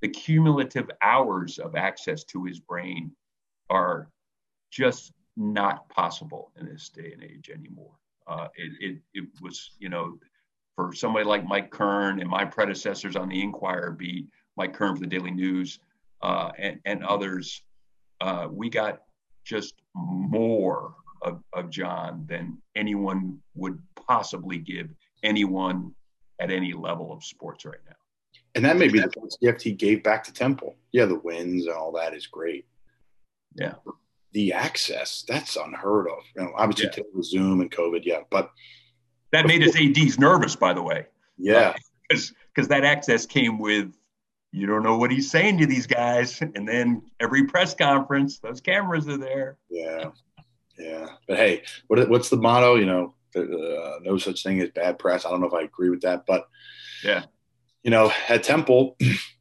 the 0.00 0.08
cumulative 0.08 0.90
hours 1.02 1.58
of 1.58 1.76
access 1.76 2.24
to 2.24 2.44
his 2.44 2.60
brain 2.60 3.12
are 3.70 4.08
just 4.74 5.12
not 5.36 5.88
possible 5.88 6.52
in 6.58 6.66
this 6.66 6.88
day 6.88 7.12
and 7.12 7.22
age 7.22 7.50
anymore. 7.50 7.92
Uh, 8.26 8.48
it, 8.56 8.72
it, 8.80 8.98
it, 9.14 9.28
was, 9.40 9.72
you 9.78 9.88
know, 9.88 10.18
for 10.74 10.92
somebody 10.92 11.24
like 11.24 11.46
Mike 11.46 11.70
Kern 11.70 12.20
and 12.20 12.28
my 12.28 12.44
predecessors 12.44 13.16
on 13.16 13.28
the 13.28 13.40
Inquirer 13.40 13.92
beat, 13.92 14.28
Mike 14.56 14.74
Kern 14.74 14.94
for 14.94 15.00
the 15.00 15.06
Daily 15.06 15.30
News, 15.30 15.78
uh, 16.22 16.50
and, 16.58 16.80
and, 16.84 17.04
others, 17.04 17.62
uh, 18.20 18.48
we 18.50 18.70
got 18.70 19.02
just 19.44 19.74
more 19.94 20.94
of, 21.22 21.42
of 21.52 21.70
John 21.70 22.24
than 22.28 22.58
anyone 22.74 23.38
would 23.54 23.78
possibly 24.06 24.58
give 24.58 24.88
anyone 25.22 25.94
at 26.40 26.50
any 26.50 26.72
level 26.72 27.12
of 27.12 27.22
sports 27.22 27.64
right 27.64 27.78
now. 27.86 27.96
And 28.54 28.64
that 28.64 28.76
may 28.76 28.88
be 28.88 29.00
the 29.00 29.08
best 29.08 29.38
gift 29.40 29.62
he 29.62 29.72
gave 29.72 30.02
back 30.02 30.24
to 30.24 30.32
Temple. 30.32 30.76
Yeah, 30.92 31.04
the 31.06 31.18
wins 31.18 31.66
and 31.66 31.74
all 31.74 31.92
that 31.92 32.14
is 32.14 32.26
great. 32.26 32.66
Yeah. 33.56 33.74
The 34.34 34.52
access, 34.52 35.24
that's 35.26 35.56
unheard 35.56 36.08
of. 36.08 36.18
You 36.36 36.42
know, 36.42 36.52
obviously 36.56 36.90
yeah. 36.96 37.04
with 37.14 37.26
Zoom 37.26 37.60
and 37.60 37.70
COVID, 37.70 38.04
yeah. 38.04 38.20
But 38.30 38.50
that 39.32 39.46
made 39.46 39.62
his 39.62 39.76
ADs 39.76 40.18
nervous, 40.18 40.54
by 40.56 40.74
the 40.74 40.82
way. 40.82 41.06
Yeah. 41.38 41.74
Because 42.08 42.32
because 42.54 42.68
that 42.68 42.84
access 42.84 43.26
came 43.26 43.58
with 43.58 43.92
you 44.52 44.66
don't 44.66 44.84
know 44.84 44.96
what 44.96 45.10
he's 45.10 45.30
saying 45.30 45.58
to 45.58 45.66
these 45.66 45.86
guys. 45.86 46.40
And 46.54 46.68
then 46.68 47.02
every 47.18 47.44
press 47.46 47.74
conference, 47.74 48.38
those 48.38 48.60
cameras 48.60 49.08
are 49.08 49.16
there. 49.16 49.56
Yeah. 49.68 50.10
Yeah. 50.78 51.06
But 51.26 51.38
hey, 51.38 51.62
what, 51.88 52.08
what's 52.08 52.28
the 52.28 52.36
motto? 52.36 52.76
You 52.76 52.86
know, 52.86 53.14
uh, 53.36 53.98
no 54.02 54.18
such 54.18 54.42
thing 54.42 54.60
as 54.60 54.70
bad 54.70 54.98
press. 54.98 55.24
I 55.24 55.30
don't 55.30 55.40
know 55.40 55.48
if 55.48 55.54
I 55.54 55.62
agree 55.62 55.90
with 55.90 56.02
that, 56.02 56.24
but 56.26 56.48
yeah, 57.02 57.24
you 57.82 57.90
know, 57.90 58.12
at 58.28 58.42
Temple, 58.42 58.96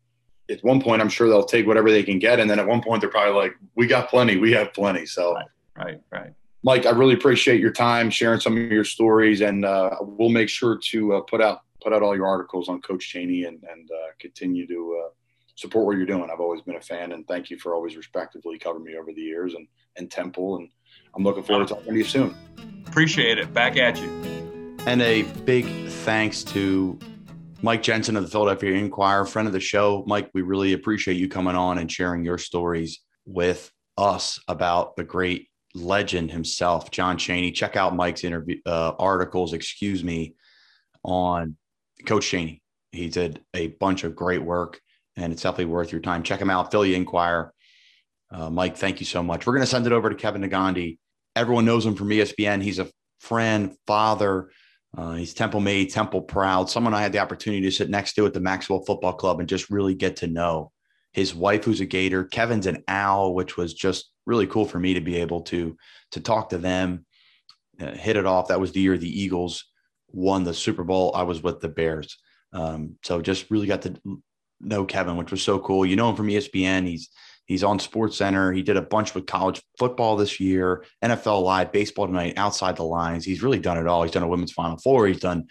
at 0.54 0.64
one 0.64 0.82
point, 0.82 1.02
I'm 1.02 1.10
sure 1.10 1.28
they'll 1.28 1.44
take 1.44 1.68
whatever 1.68 1.92
they 1.92 2.04
can 2.04 2.20
get. 2.20 2.40
And 2.40 2.50
then 2.50 2.60
at 2.60 2.68
one 2.68 2.82
point, 2.82 3.02
they're 3.02 3.10
probably 3.10 3.34
like, 3.34 3.56
we 3.76 3.88
got 3.88 4.10
plenty. 4.10 4.38
We 4.38 4.52
have 4.54 4.74
plenty. 4.74 5.06
So, 5.06 5.34
right, 5.34 5.46
right. 5.76 6.02
right. 6.12 6.34
Mike, 6.64 6.86
I 6.86 6.92
really 6.92 7.14
appreciate 7.14 7.60
your 7.60 7.72
time 7.72 8.10
sharing 8.10 8.40
some 8.40 8.54
of 8.58 8.72
your 8.72 8.86
stories, 8.86 9.42
and 9.42 9.66
uh, 9.66 9.98
we'll 10.00 10.30
make 10.30 10.48
sure 10.48 10.78
to 10.92 11.16
uh, 11.16 11.22
put 11.22 11.42
out 11.42 11.60
put 11.82 11.92
out 11.92 12.02
all 12.02 12.16
your 12.16 12.26
articles 12.26 12.70
on 12.70 12.82
Coach 12.82 13.10
Chaney 13.10 13.44
and 13.44 13.62
and 13.70 13.90
uh, 13.92 14.12
continue 14.18 14.66
to 14.68 15.04
uh, 15.04 15.10
support 15.56 15.86
what 15.86 15.98
you're 15.98 16.06
doing. 16.06 16.30
I've 16.32 16.40
always 16.40 16.62
been 16.62 16.78
a 16.78 16.82
fan, 16.82 17.12
and 17.12 17.28
thank 17.28 17.50
you 17.50 17.60
for 17.60 17.76
always 17.76 17.98
respectively 17.98 18.58
covering 18.58 18.86
me 18.86 18.96
over 18.96 19.12
the 19.12 19.22
years 19.22 19.56
and 19.56 19.68
and 19.98 20.10
Temple, 20.10 20.56
and 20.56 20.70
I'm 21.16 21.24
looking 21.24 21.44
forward 21.44 21.68
to 21.68 21.74
talking 21.74 21.92
to 21.92 21.98
you 21.98 22.06
soon. 22.06 22.34
Appreciate 22.88 23.40
it. 23.40 23.54
Back 23.54 23.76
at 23.76 24.00
you. 24.02 24.78
And 24.86 25.02
a 25.02 25.24
big 25.46 25.66
thanks 25.90 26.44
to 26.46 26.98
Mike 27.64 27.82
Jensen 27.82 28.18
of 28.18 28.24
the 28.24 28.30
Philadelphia 28.30 28.74
Inquirer, 28.74 29.26
friend 29.26 29.48
of 29.48 29.54
the 29.54 29.60
show. 29.62 30.04
Mike, 30.06 30.30
we 30.34 30.42
really 30.42 30.74
appreciate 30.74 31.16
you 31.16 31.30
coming 31.30 31.56
on 31.56 31.78
and 31.78 31.90
sharing 31.90 32.26
your 32.26 32.38
stories 32.38 33.00
with 33.26 33.72
us 33.98 34.38
about 34.50 34.98
the 34.98 35.04
great 35.06 35.48
legend 35.74 36.30
himself, 36.30 36.92
John 36.92 37.18
Chaney. 37.18 37.54
Check 37.54 37.78
out 37.78 37.96
Mike's 37.96 38.26
interview 38.26 38.60
uh, 38.66 38.92
articles, 39.00 39.54
excuse 39.54 40.04
me, 40.04 40.36
on 41.06 41.56
Coach 42.06 42.26
Chaney. 42.26 42.62
He 42.92 43.08
did 43.08 43.42
a 43.54 43.68
bunch 43.68 44.04
of 44.04 44.14
great 44.14 44.44
work, 44.44 44.82
and 45.16 45.32
it's 45.32 45.44
definitely 45.44 45.74
worth 45.74 45.94
your 45.94 46.02
time. 46.02 46.22
Check 46.22 46.42
him 46.42 46.50
out, 46.50 46.70
Philly 46.70 46.96
Inquirer. 46.96 47.54
Uh, 48.30 48.50
Mike, 48.50 48.76
thank 48.76 49.00
you 49.00 49.06
so 49.06 49.24
much. 49.24 49.48
We're 49.48 49.54
going 49.54 49.64
to 49.64 49.72
send 49.72 49.88
it 49.88 49.94
over 49.94 50.10
to 50.10 50.16
Kevin 50.16 50.42
Negandhi. 50.42 50.98
Everyone 51.34 51.64
knows 51.64 51.86
him 51.86 51.96
from 51.96 52.10
ESPN. 52.10 52.62
He's 52.62 52.80
a 52.80 52.92
friend, 53.22 53.74
father. 53.88 54.50
Uh, 54.96 55.14
he's 55.14 55.34
Temple 55.34 55.60
made, 55.60 55.90
Temple 55.90 56.22
proud. 56.22 56.70
Someone 56.70 56.94
I 56.94 57.02
had 57.02 57.12
the 57.12 57.20
opportunity 57.20 57.64
to 57.64 57.72
sit 57.72 57.90
next 57.90 58.14
to 58.14 58.26
at 58.26 58.34
the 58.34 58.40
Maxwell 58.40 58.84
Football 58.86 59.14
Club 59.14 59.40
and 59.40 59.50
just 59.50 59.70
really 59.70 59.96
get 59.96 60.18
to 60.18 60.28
know. 60.28 60.72
His 61.14 61.34
wife, 61.36 61.64
who's 61.64 61.82
a 61.82 61.86
Gator, 61.86 62.24
Kevin's 62.24 62.68
an 62.68 62.84
owl, 62.88 63.36
which 63.36 63.56
was 63.58 63.74
just 63.74 64.12
really 64.26 64.48
cool 64.48 64.66
for 64.66 64.80
me 64.80 64.96
to 64.96 65.02
be 65.02 65.18
able 65.18 65.42
to 65.42 65.78
to 66.12 66.20
talk 66.20 66.50
to 66.50 66.58
them, 66.58 67.06
uh, 67.80 67.92
hit 67.92 68.18
it 68.18 68.26
off. 68.26 68.48
That 68.48 68.60
was 68.60 68.72
the 68.72 68.82
year 68.82 68.98
the 68.98 69.22
Eagles 69.22 69.66
won 70.12 70.44
the 70.44 70.54
Super 70.54 70.84
Bowl. 70.84 71.12
I 71.16 71.24
was 71.24 71.44
with 71.44 71.60
the 71.60 71.70
Bears, 71.70 72.18
um, 72.52 72.96
so 73.04 73.22
just 73.22 73.52
really 73.52 73.68
got 73.68 73.84
to 73.84 73.96
know 74.60 74.86
Kevin, 74.86 75.18
which 75.18 75.32
was 75.32 75.44
so 75.44 75.60
cool. 75.60 75.86
You 75.86 75.96
know 75.96 76.10
him 76.10 76.16
from 76.16 76.28
ESPN. 76.28 76.88
He's 76.88 77.10
he's 77.46 77.64
on 77.64 77.80
Sports 77.80 78.18
Center. 78.18 78.52
He 78.52 78.62
did 78.62 78.78
a 78.78 78.82
bunch 78.82 79.16
with 79.16 79.26
college 79.26 79.62
football 79.78 80.16
this 80.16 80.40
year, 80.40 80.86
NFL 81.04 81.44
Live, 81.44 81.72
baseball 81.72 82.08
tonight, 82.08 82.34
outside 82.38 82.76
the 82.76 82.84
lines. 82.84 83.26
He's 83.26 83.44
really 83.44 83.60
done 83.60 83.78
it 83.78 83.88
all. 83.88 84.04
He's 84.04 84.12
done 84.12 84.24
a 84.24 84.28
women's 84.28 84.52
Final 84.52 84.78
Four. 84.78 85.08
He's 85.08 85.20
done 85.20 85.48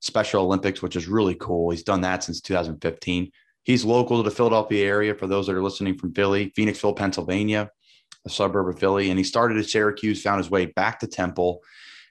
Special 0.00 0.44
Olympics, 0.44 0.82
which 0.82 0.96
is 0.96 1.08
really 1.08 1.34
cool. 1.34 1.70
He's 1.70 1.84
done 1.84 2.00
that 2.02 2.24
since 2.24 2.40
2015. 2.40 3.30
He's 3.64 3.84
local 3.84 4.16
to 4.16 4.28
the 4.28 4.34
Philadelphia 4.34 4.86
area. 4.86 5.14
For 5.14 5.26
those 5.26 5.46
that 5.46 5.54
are 5.54 5.62
listening 5.62 5.96
from 5.96 6.12
Philly, 6.14 6.52
Phoenixville, 6.56 6.96
Pennsylvania 6.96 7.70
a 8.24 8.30
suburb 8.30 8.68
of 8.68 8.78
Philly, 8.78 9.10
and 9.10 9.18
he 9.18 9.24
started 9.24 9.58
at 9.58 9.66
Syracuse, 9.66 10.22
found 10.22 10.38
his 10.38 10.50
way 10.50 10.66
back 10.66 11.00
to 11.00 11.06
Temple, 11.06 11.60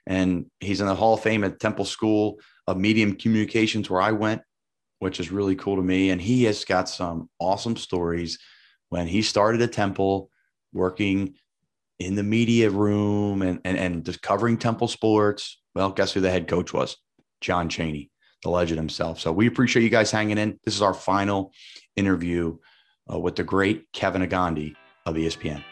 and 0.06 0.46
he's 0.60 0.80
in 0.80 0.86
the 0.86 0.94
Hall 0.94 1.14
of 1.14 1.20
Fame 1.20 1.44
at 1.44 1.60
Temple 1.60 1.84
School 1.84 2.38
of 2.66 2.76
Medium 2.76 3.14
Communications, 3.14 3.88
where 3.88 4.02
I 4.02 4.12
went, 4.12 4.42
which 4.98 5.20
is 5.20 5.32
really 5.32 5.56
cool 5.56 5.76
to 5.76 5.82
me. 5.82 6.10
And 6.10 6.20
he 6.20 6.44
has 6.44 6.64
got 6.64 6.88
some 6.88 7.30
awesome 7.38 7.76
stories 7.76 8.38
when 8.92 9.06
he 9.06 9.22
started 9.22 9.62
at 9.62 9.72
Temple, 9.72 10.28
working 10.74 11.32
in 11.98 12.14
the 12.14 12.22
media 12.22 12.68
room 12.68 13.40
and, 13.40 13.58
and, 13.64 13.78
and 13.78 14.04
just 14.04 14.20
covering 14.20 14.58
Temple 14.58 14.86
sports. 14.86 15.58
Well, 15.74 15.92
guess 15.92 16.12
who 16.12 16.20
the 16.20 16.30
head 16.30 16.46
coach 16.46 16.74
was? 16.74 16.98
John 17.40 17.70
Chaney, 17.70 18.10
the 18.42 18.50
legend 18.50 18.78
himself. 18.78 19.18
So 19.18 19.32
we 19.32 19.46
appreciate 19.46 19.82
you 19.82 19.88
guys 19.88 20.10
hanging 20.10 20.36
in. 20.36 20.60
This 20.66 20.74
is 20.74 20.82
our 20.82 20.92
final 20.92 21.54
interview 21.96 22.58
uh, 23.10 23.18
with 23.18 23.36
the 23.36 23.44
great 23.44 23.90
Kevin 23.94 24.20
Negandhi 24.20 24.76
of 25.06 25.14
ESPN. 25.14 25.64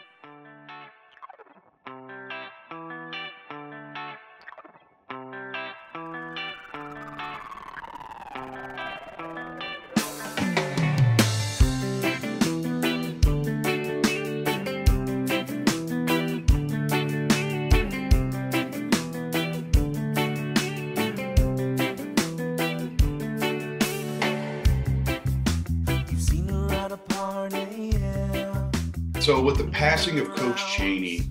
Passing 29.71 30.19
of 30.19 30.29
Coach 30.35 30.61
Chaney, 30.75 31.21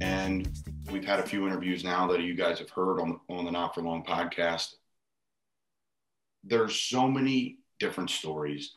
and 0.00 0.48
we've 0.92 1.04
had 1.04 1.18
a 1.18 1.24
few 1.24 1.44
interviews 1.44 1.82
now 1.82 2.06
that 2.06 2.20
you 2.20 2.34
guys 2.34 2.60
have 2.60 2.70
heard 2.70 3.00
on, 3.00 3.18
the, 3.28 3.34
on 3.34 3.44
the 3.44 3.50
Not 3.50 3.74
for 3.74 3.82
Long 3.82 4.04
podcast. 4.04 4.74
There's 6.44 6.76
so 6.76 7.08
many 7.08 7.58
different 7.80 8.10
stories. 8.10 8.76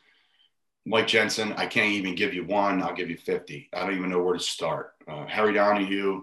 Mike 0.84 1.06
Jensen, 1.06 1.52
I 1.52 1.66
can't 1.66 1.92
even 1.92 2.16
give 2.16 2.34
you 2.34 2.44
one. 2.44 2.82
I'll 2.82 2.94
give 2.94 3.08
you 3.08 3.16
50. 3.16 3.70
I 3.72 3.80
don't 3.84 3.96
even 3.96 4.10
know 4.10 4.20
where 4.20 4.34
to 4.34 4.40
start. 4.40 4.94
Uh, 5.06 5.24
Harry 5.26 5.54
Donahue, 5.54 6.22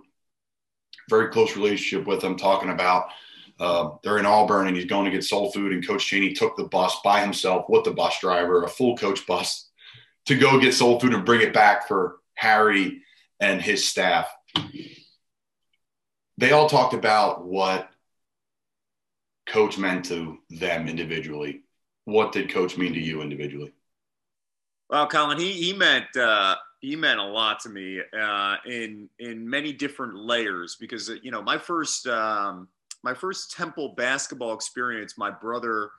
very 1.10 1.30
close 1.30 1.56
relationship 1.56 2.06
with 2.06 2.22
him, 2.22 2.36
talking 2.36 2.72
about 2.72 3.06
uh, 3.60 3.92
they're 4.04 4.20
in 4.20 4.26
Auburn 4.26 4.68
and 4.68 4.76
he's 4.76 4.86
going 4.86 5.06
to 5.06 5.12
get 5.12 5.24
soul 5.24 5.52
food. 5.52 5.72
And 5.72 5.88
Coach 5.88 6.06
Chaney 6.06 6.34
took 6.34 6.58
the 6.58 6.66
bus 6.66 6.98
by 7.04 7.22
himself 7.22 7.66
with 7.70 7.86
the 7.86 7.92
bus 7.92 8.20
driver, 8.20 8.64
a 8.64 8.70
full 8.70 8.98
coach 8.98 9.26
bus, 9.26 9.70
to 10.26 10.36
go 10.36 10.60
get 10.60 10.74
soul 10.74 11.00
food 11.00 11.14
and 11.14 11.26
bring 11.26 11.42
it 11.42 11.54
back 11.54 11.88
for 11.88 12.18
Harry 12.36 13.02
and 13.40 13.62
his 13.62 13.88
staff, 13.88 14.28
they 16.38 16.52
all 16.52 16.68
talked 16.68 16.94
about 16.94 17.46
what 17.46 17.90
coach 19.46 19.78
meant 19.78 20.06
to 20.06 20.40
them 20.50 20.88
individually. 20.88 21.64
What 22.06 22.32
did 22.32 22.50
coach 22.50 22.78
mean 22.78 22.94
to 22.94 23.00
you 23.00 23.22
individually? 23.22 23.74
Well, 24.90 25.08
Colin, 25.08 25.40
he 25.40 25.52
he 25.52 25.74
meant 25.74 26.16
uh, 26.16 26.56
he 26.80 26.96
meant 26.96 27.20
a 27.20 27.24
lot 27.24 27.60
to 27.62 27.70
me 27.70 28.00
uh, 28.20 28.56
in 28.66 29.10
in 29.20 29.50
many 29.50 29.74
different 29.74 30.16
layers 30.16 30.76
because 30.80 31.10
you 31.24 31.32
know 31.32 31.42
my 31.42 31.58
first 31.58 32.06
um, 32.08 32.68
my 33.04 33.14
first 33.14 33.52
Temple 33.52 33.94
basketball 33.96 34.54
experience, 34.54 35.18
my 35.18 35.32
brother 35.32 35.92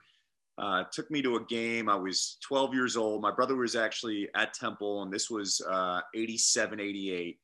uh, 0.57 0.83
took 0.91 1.09
me 1.11 1.21
to 1.21 1.35
a 1.35 1.45
game. 1.45 1.87
I 1.89 1.95
was 1.95 2.37
12 2.41 2.73
years 2.73 2.97
old. 2.97 3.21
My 3.21 3.31
brother 3.31 3.55
was 3.55 3.75
actually 3.75 4.27
at 4.35 4.53
Temple, 4.53 5.03
and 5.03 5.13
this 5.13 5.29
was 5.29 5.61
uh, 5.69 6.01
87, 6.15 6.79
88. 6.79 7.39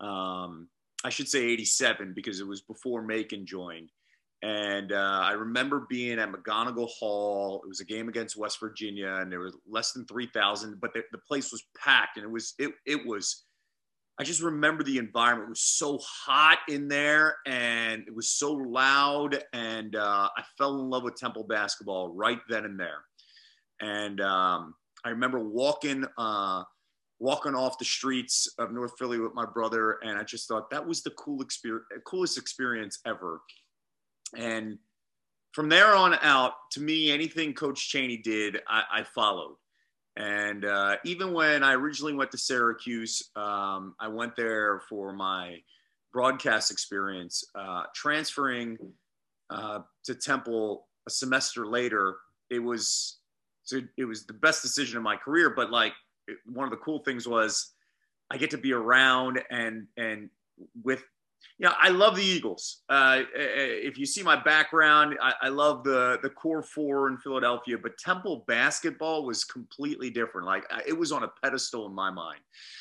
Um, 0.00 0.68
I 1.04 1.10
should 1.10 1.28
say 1.28 1.44
87 1.44 2.12
because 2.14 2.40
it 2.40 2.46
was 2.46 2.60
before 2.60 3.02
Macon 3.02 3.44
joined. 3.44 3.90
And 4.42 4.92
uh, 4.92 5.20
I 5.22 5.32
remember 5.32 5.86
being 5.88 6.18
at 6.18 6.30
McGonigle 6.30 6.88
Hall. 6.88 7.62
It 7.64 7.68
was 7.68 7.80
a 7.80 7.84
game 7.84 8.08
against 8.08 8.36
West 8.36 8.60
Virginia, 8.60 9.16
and 9.20 9.32
there 9.32 9.40
were 9.40 9.52
less 9.66 9.92
than 9.92 10.04
3,000, 10.06 10.78
but 10.80 10.92
the, 10.92 11.02
the 11.12 11.18
place 11.18 11.50
was 11.50 11.64
packed, 11.82 12.18
and 12.18 12.24
it 12.24 12.30
was 12.30 12.54
it 12.58 12.72
it 12.84 13.06
was 13.06 13.43
I 14.18 14.22
just 14.22 14.42
remember 14.42 14.84
the 14.84 14.98
environment 14.98 15.48
it 15.48 15.50
was 15.50 15.60
so 15.60 15.98
hot 15.98 16.58
in 16.68 16.86
there 16.86 17.36
and 17.46 18.04
it 18.06 18.14
was 18.14 18.28
so 18.30 18.52
loud. 18.52 19.42
And 19.52 19.96
uh, 19.96 20.28
I 20.36 20.42
fell 20.56 20.78
in 20.78 20.88
love 20.88 21.02
with 21.02 21.16
Temple 21.16 21.44
basketball 21.44 22.08
right 22.08 22.38
then 22.48 22.64
and 22.64 22.78
there. 22.78 23.02
And 23.80 24.20
um, 24.20 24.74
I 25.04 25.10
remember 25.10 25.40
walking, 25.40 26.04
uh, 26.16 26.62
walking 27.18 27.56
off 27.56 27.78
the 27.78 27.84
streets 27.84 28.48
of 28.58 28.72
North 28.72 28.92
Philly 28.98 29.18
with 29.18 29.34
my 29.34 29.46
brother. 29.46 29.98
And 30.04 30.16
I 30.16 30.22
just 30.22 30.46
thought 30.46 30.70
that 30.70 30.86
was 30.86 31.02
the 31.02 31.10
cool 31.10 31.42
experience, 31.42 31.86
coolest 32.06 32.38
experience 32.38 33.00
ever. 33.04 33.40
And 34.36 34.78
from 35.52 35.68
there 35.68 35.92
on 35.92 36.14
out, 36.22 36.52
to 36.72 36.80
me, 36.80 37.10
anything 37.10 37.52
Coach 37.52 37.88
Chaney 37.88 38.18
did, 38.18 38.60
I, 38.68 38.82
I 38.92 39.02
followed. 39.02 39.56
And 40.16 40.64
uh, 40.64 40.96
even 41.04 41.32
when 41.32 41.64
I 41.64 41.74
originally 41.74 42.14
went 42.14 42.30
to 42.32 42.38
Syracuse, 42.38 43.30
um, 43.34 43.94
I 43.98 44.08
went 44.08 44.36
there 44.36 44.82
for 44.88 45.12
my 45.12 45.58
broadcast 46.12 46.70
experience. 46.70 47.44
Uh, 47.54 47.84
transferring 47.94 48.78
uh, 49.50 49.80
to 50.04 50.14
Temple 50.14 50.86
a 51.06 51.10
semester 51.10 51.66
later, 51.66 52.16
it 52.50 52.60
was 52.60 53.18
it 53.96 54.04
was 54.04 54.26
the 54.26 54.34
best 54.34 54.62
decision 54.62 54.98
of 54.98 55.02
my 55.02 55.16
career. 55.16 55.50
But 55.50 55.70
like 55.70 55.94
it, 56.28 56.36
one 56.46 56.64
of 56.64 56.70
the 56.70 56.76
cool 56.76 57.00
things 57.00 57.26
was 57.26 57.72
I 58.30 58.36
get 58.36 58.50
to 58.50 58.58
be 58.58 58.72
around 58.72 59.40
and 59.50 59.88
and 59.96 60.30
with 60.82 61.02
yeah, 61.58 61.72
I 61.80 61.90
love 61.90 62.16
the 62.16 62.22
Eagles. 62.22 62.82
Uh, 62.88 63.22
if 63.34 63.96
you 63.96 64.06
see 64.06 64.22
my 64.22 64.40
background, 64.42 65.16
I, 65.22 65.34
I, 65.42 65.48
love 65.50 65.84
the 65.84 66.18
the 66.20 66.30
core 66.30 66.62
four 66.62 67.08
in 67.08 67.16
Philadelphia. 67.18 67.78
But 67.78 67.96
Temple 67.96 68.44
basketball 68.48 69.24
was 69.24 69.44
completely 69.44 70.10
different. 70.10 70.46
Like 70.46 70.64
it 70.86 70.98
was 70.98 71.12
on 71.12 71.22
a 71.22 71.28
pedestal 71.42 71.86
in 71.86 71.94
my 71.94 72.10
mind. 72.10 72.40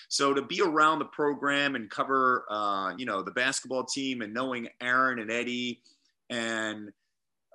So 0.10 0.34
to 0.34 0.41
be 0.41 0.61
around 0.61 0.99
the 0.99 1.06
program 1.06 1.76
and 1.76 1.90
cover, 1.90 2.45
uh, 2.49 2.95
you 2.98 3.06
know, 3.06 3.22
the 3.22 3.31
basketball 3.31 3.85
team 3.85 4.22
and 4.22 4.34
knowing 4.34 4.68
Aaron 4.81 5.19
and 5.19 5.30
Eddie 5.30 5.81
and 6.31 6.90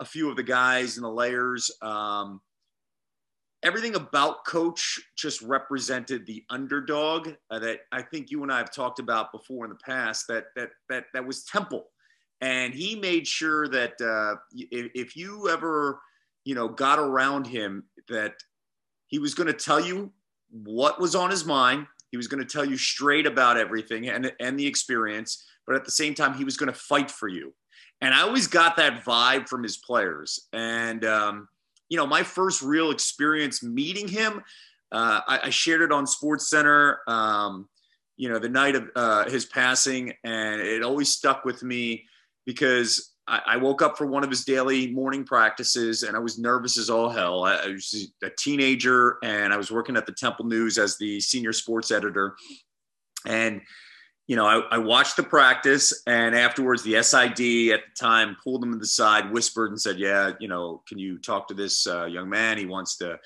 a 0.01 0.05
few 0.05 0.31
of 0.31 0.37
the 0.37 0.45
guys 0.45 0.97
in 0.97 1.03
the 1.03 1.11
layers. 1.11 1.71
Um, 1.83 2.41
everything 3.63 3.95
about 3.95 4.45
coach 4.45 5.01
just 5.17 5.43
represented 5.43 6.27
the 6.27 6.45
underdog 6.51 7.31
uh, 7.51 7.59
that 7.59 7.81
I 7.93 8.03
think 8.03 8.31
you 8.31 8.43
and 8.43 8.53
I 8.53 8.59
have 8.59 8.73
talked 8.73 8.99
about 8.99 9.33
before 9.33 9.65
in 9.65 9.71
the 9.71 9.79
past 9.85 10.27
that 10.29 10.47
that 10.57 10.71
that 10.89 11.05
that 11.15 11.27
was 11.27 11.45
Temple. 11.45 11.87
And 12.41 12.73
he 12.73 12.95
made 12.95 13.27
sure 13.27 13.67
that 13.69 14.01
uh, 14.01 14.37
if, 14.53 14.91
if 14.95 15.17
you 15.17 15.49
ever 15.49 16.01
you 16.45 16.55
know 16.55 16.69
got 16.69 16.99
around 16.99 17.47
him 17.47 17.85
that 18.09 18.35
he 19.09 19.19
was 19.19 19.35
going 19.35 19.49
to 19.49 19.53
tell 19.53 19.81
you 19.81 20.13
what 20.51 21.01
was 21.01 21.15
on 21.15 21.31
his 21.31 21.45
mind. 21.45 21.87
He 22.11 22.17
was 22.17 22.27
going 22.27 22.43
to 22.43 22.49
tell 22.49 22.65
you 22.65 22.79
straight 22.79 23.27
about 23.27 23.59
everything 23.59 24.09
and 24.09 24.33
and 24.41 24.59
the 24.59 24.67
experience 24.67 25.45
but 25.69 25.77
at 25.77 25.85
the 25.85 25.91
same 25.91 26.15
time 26.15 26.33
he 26.33 26.45
was 26.45 26.57
going 26.57 26.73
to 26.73 26.79
fight 26.79 27.11
for 27.11 27.29
you. 27.29 27.53
And 28.01 28.15
I 28.15 28.23
always 28.23 28.47
got 28.47 28.77
that 28.79 29.05
vibe 29.05 29.49
from 29.49 29.63
his 29.63 29.77
players. 29.77 30.49
And 30.55 31.05
um, 31.05 31.49
you 31.89 31.97
know, 31.97 32.07
my 32.07 32.23
first 32.23 32.63
real 32.63 32.91
experience 32.91 33.63
meeting 33.63 34.09
him, 34.09 34.43
uh, 34.93 35.21
I, 35.27 35.41
I, 35.45 35.51
shared 35.51 35.83
it 35.83 35.93
on 35.93 36.07
Sports 36.07 36.49
Center, 36.49 37.01
um, 37.07 37.69
you 38.17 38.29
know, 38.29 38.39
the 38.39 38.49
night 38.49 38.75
of 38.75 38.91
uh, 38.97 39.29
his 39.29 39.45
passing, 39.45 40.13
and 40.25 40.61
it 40.61 40.83
always 40.83 41.11
stuck 41.11 41.45
with 41.45 41.63
me 41.63 42.05
because 42.47 43.13
I, 43.27 43.41
I, 43.47 43.57
woke 43.59 43.83
up 43.83 43.99
for 43.99 44.07
one 44.07 44.25
of 44.25 44.31
his 44.31 44.45
daily 44.45 44.91
morning 44.91 45.25
practices, 45.25 46.03
and 46.03 46.17
I 46.17 46.21
was 46.21 46.39
nervous 46.39 46.79
as 46.79 46.89
all 46.89 47.11
hell. 47.11 47.45
I, 47.45 47.57
I 47.57 47.69
was 47.69 48.11
a 48.23 48.31
teenager, 48.39 49.19
and 49.23 49.53
I 49.53 49.59
was 49.59 49.71
working 49.71 49.97
at 49.97 50.07
the 50.07 50.13
Temple 50.13 50.47
News 50.47 50.79
as 50.79 50.97
the 50.97 51.21
senior 51.21 51.53
sports 51.53 51.91
editor, 51.91 52.35
and 53.27 53.61
you 54.29 54.37
know, 54.37 54.45
I, 54.45 54.77
I, 54.77 54.79
watched 54.79 55.17
the 55.17 55.23
practice, 55.23 56.03
and 56.07 56.35
afterwards, 56.35 56.83
the 56.83 57.03
SID 57.03 57.73
at 57.73 57.81
the 57.81 57.95
time 57.99 58.37
pulled 58.45 58.63
him 58.63 58.73
to 58.73 58.79
the 58.79 58.87
side, 58.87 59.33
whispered, 59.33 59.71
and 59.71 59.81
said, 59.81 59.99
"Yeah, 59.99 60.33
you 60.39 60.49
know, 60.49 60.83
can 60.87 60.99
you 60.99 61.17
talk 61.17 61.49
to 61.49 61.55
this 61.55 61.87
uh, 61.87 62.05
young 62.05 62.29
man? 62.29 62.59
He 62.59 62.67
wants 62.67 62.99
to 62.99 63.19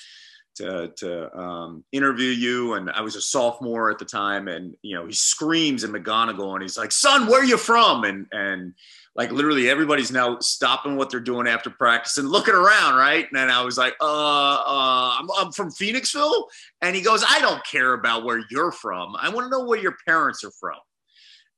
to 0.59 0.93
to 0.99 1.37
um, 1.37 1.83
interview 1.91 2.31
you." 2.31 2.75
And 2.75 2.89
I 2.89 3.01
was 3.01 3.17
a 3.17 3.21
sophomore 3.21 3.91
at 3.91 3.99
the 3.99 4.05
time, 4.05 4.47
and 4.47 4.77
you 4.83 4.95
know, 4.95 5.05
he 5.05 5.13
screams 5.13 5.83
at 5.83 5.91
McGonigle, 5.91 6.53
and 6.53 6.63
he's 6.63 6.79
like, 6.79 6.93
"Son, 6.93 7.27
where 7.27 7.41
are 7.41 7.45
you 7.45 7.59
from?" 7.59 8.05
And 8.05 8.29
and 8.31 8.73
like 9.17 9.33
literally 9.33 9.69
everybody's 9.69 10.13
now 10.13 10.39
stopping 10.39 10.95
what 10.95 11.11
they're 11.11 11.19
doing 11.19 11.49
after 11.49 11.69
practice 11.69 12.17
and 12.17 12.29
looking 12.29 12.55
around, 12.55 12.95
right? 12.95 13.27
And 13.33 13.51
I 13.51 13.63
was 13.63 13.77
like, 13.77 13.95
uh, 14.01 14.05
uh, 14.05 15.17
I'm, 15.19 15.29
I'm 15.37 15.53
from 15.53 15.71
Phoenixville. 15.71 16.45
And 16.81 16.97
he 16.97 17.03
goes, 17.03 17.23
I 17.29 17.39
don't 17.41 17.63
care 17.67 17.93
about 17.93 18.25
where 18.25 18.41
you're 18.51 18.73
from. 18.73 19.15
I 19.21 19.29
want 19.29 19.45
to 19.45 19.51
know 19.51 19.67
where 19.67 19.79
your 19.79 19.97
parents 20.07 20.43
are 20.45 20.53
from. 20.53 20.79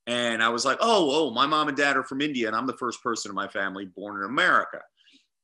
And 0.07 0.43
I 0.43 0.51
was 0.51 0.65
like, 0.65 0.79
oh, 0.81 1.29
oh, 1.29 1.31
my 1.31 1.47
mom 1.47 1.69
and 1.69 1.77
dad 1.77 1.97
are 1.97 2.05
from 2.05 2.21
India, 2.21 2.47
and 2.47 2.57
I'm 2.57 2.67
the 2.67 2.77
first 2.77 3.03
person 3.03 3.31
in 3.31 3.35
my 3.35 3.49
family 3.49 3.87
born 3.87 4.23
in 4.23 4.29
America. 4.29 4.81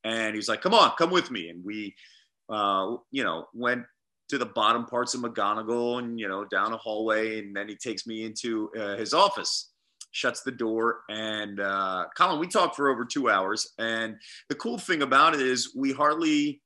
And 0.05 0.35
he's 0.35 0.49
like, 0.49 0.61
come 0.61 0.74
on, 0.74 0.93
come 0.99 1.11
with 1.11 1.31
me. 1.31 1.49
And 1.49 1.65
we, 1.65 1.95
uh, 2.49 2.97
you 3.11 3.24
know, 3.24 3.47
went 3.55 3.85
to 4.28 4.39
the 4.39 4.47
bottom 4.47 4.87
parts 4.87 5.15
of 5.15 5.20
McGonigle 5.23 5.99
and, 5.99 6.19
you 6.19 6.28
know, 6.28 6.45
down 6.45 6.73
a 6.73 6.77
hallway. 6.77 7.41
And 7.41 7.55
then 7.55 7.69
he 7.69 7.77
takes 7.77 8.07
me 8.07 8.24
into 8.24 8.70
uh, 8.78 8.97
his 8.97 9.12
office, 9.12 9.73
shuts 10.12 10.43
the 10.43 10.53
door. 10.53 11.01
And 11.11 11.61
uh, 11.61 12.07
Colin, 12.16 12.39
we 12.39 12.47
talked 12.47 12.77
for 12.77 12.91
over 12.91 13.05
two 13.05 13.28
hours. 13.28 13.73
And 13.78 14.16
the 14.49 14.55
cool 14.55 14.78
thing 14.78 15.03
about 15.03 15.35
it 15.35 15.41
is 15.41 15.74
we 15.77 15.93
hardly 15.93 16.62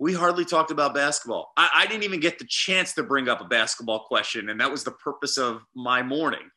we 0.00 0.14
hardly 0.14 0.44
talked 0.44 0.70
about 0.70 0.94
basketball. 0.94 1.52
I, 1.56 1.70
I, 1.74 1.86
didn't 1.86 2.04
even 2.04 2.20
get 2.20 2.38
the 2.38 2.46
chance 2.48 2.94
to 2.94 3.02
bring 3.02 3.28
up 3.28 3.40
a 3.40 3.44
basketball 3.44 4.04
question, 4.04 4.48
and 4.48 4.60
that 4.60 4.70
was 4.70 4.84
the 4.84 4.92
purpose 4.92 5.36
of 5.38 5.62
my 5.74 6.02
morning. 6.02 6.48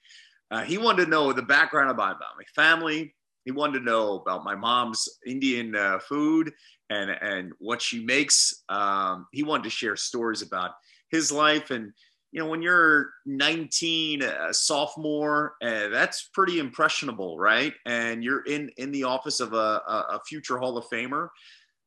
Uh, 0.51 0.61
he 0.61 0.77
wanted 0.77 1.05
to 1.05 1.09
know 1.09 1.31
the 1.33 1.41
background 1.41 1.89
about, 1.89 2.17
about 2.17 2.35
my 2.37 2.43
family. 2.55 3.15
He 3.45 3.51
wanted 3.51 3.79
to 3.79 3.85
know 3.85 4.15
about 4.15 4.43
my 4.43 4.55
mom's 4.55 5.07
Indian 5.25 5.75
uh, 5.75 5.99
food 5.99 6.53
and 6.89 7.09
and 7.09 7.53
what 7.59 7.81
she 7.81 8.03
makes. 8.03 8.63
Um, 8.69 9.27
he 9.31 9.43
wanted 9.43 9.63
to 9.63 9.69
share 9.69 9.95
stories 9.95 10.41
about 10.41 10.71
his 11.09 11.31
life, 11.31 11.71
and 11.71 11.93
you 12.31 12.39
know, 12.39 12.47
when 12.47 12.61
you're 12.61 13.09
19, 13.25 14.21
a 14.21 14.53
sophomore, 14.53 15.55
uh, 15.61 15.89
that's 15.89 16.29
pretty 16.33 16.59
impressionable, 16.59 17.37
right? 17.37 17.73
And 17.85 18.23
you're 18.23 18.43
in 18.43 18.69
in 18.77 18.91
the 18.91 19.05
office 19.05 19.39
of 19.39 19.53
a, 19.53 19.81
a 19.87 20.19
future 20.27 20.59
Hall 20.59 20.77
of 20.77 20.85
Famer 20.85 21.29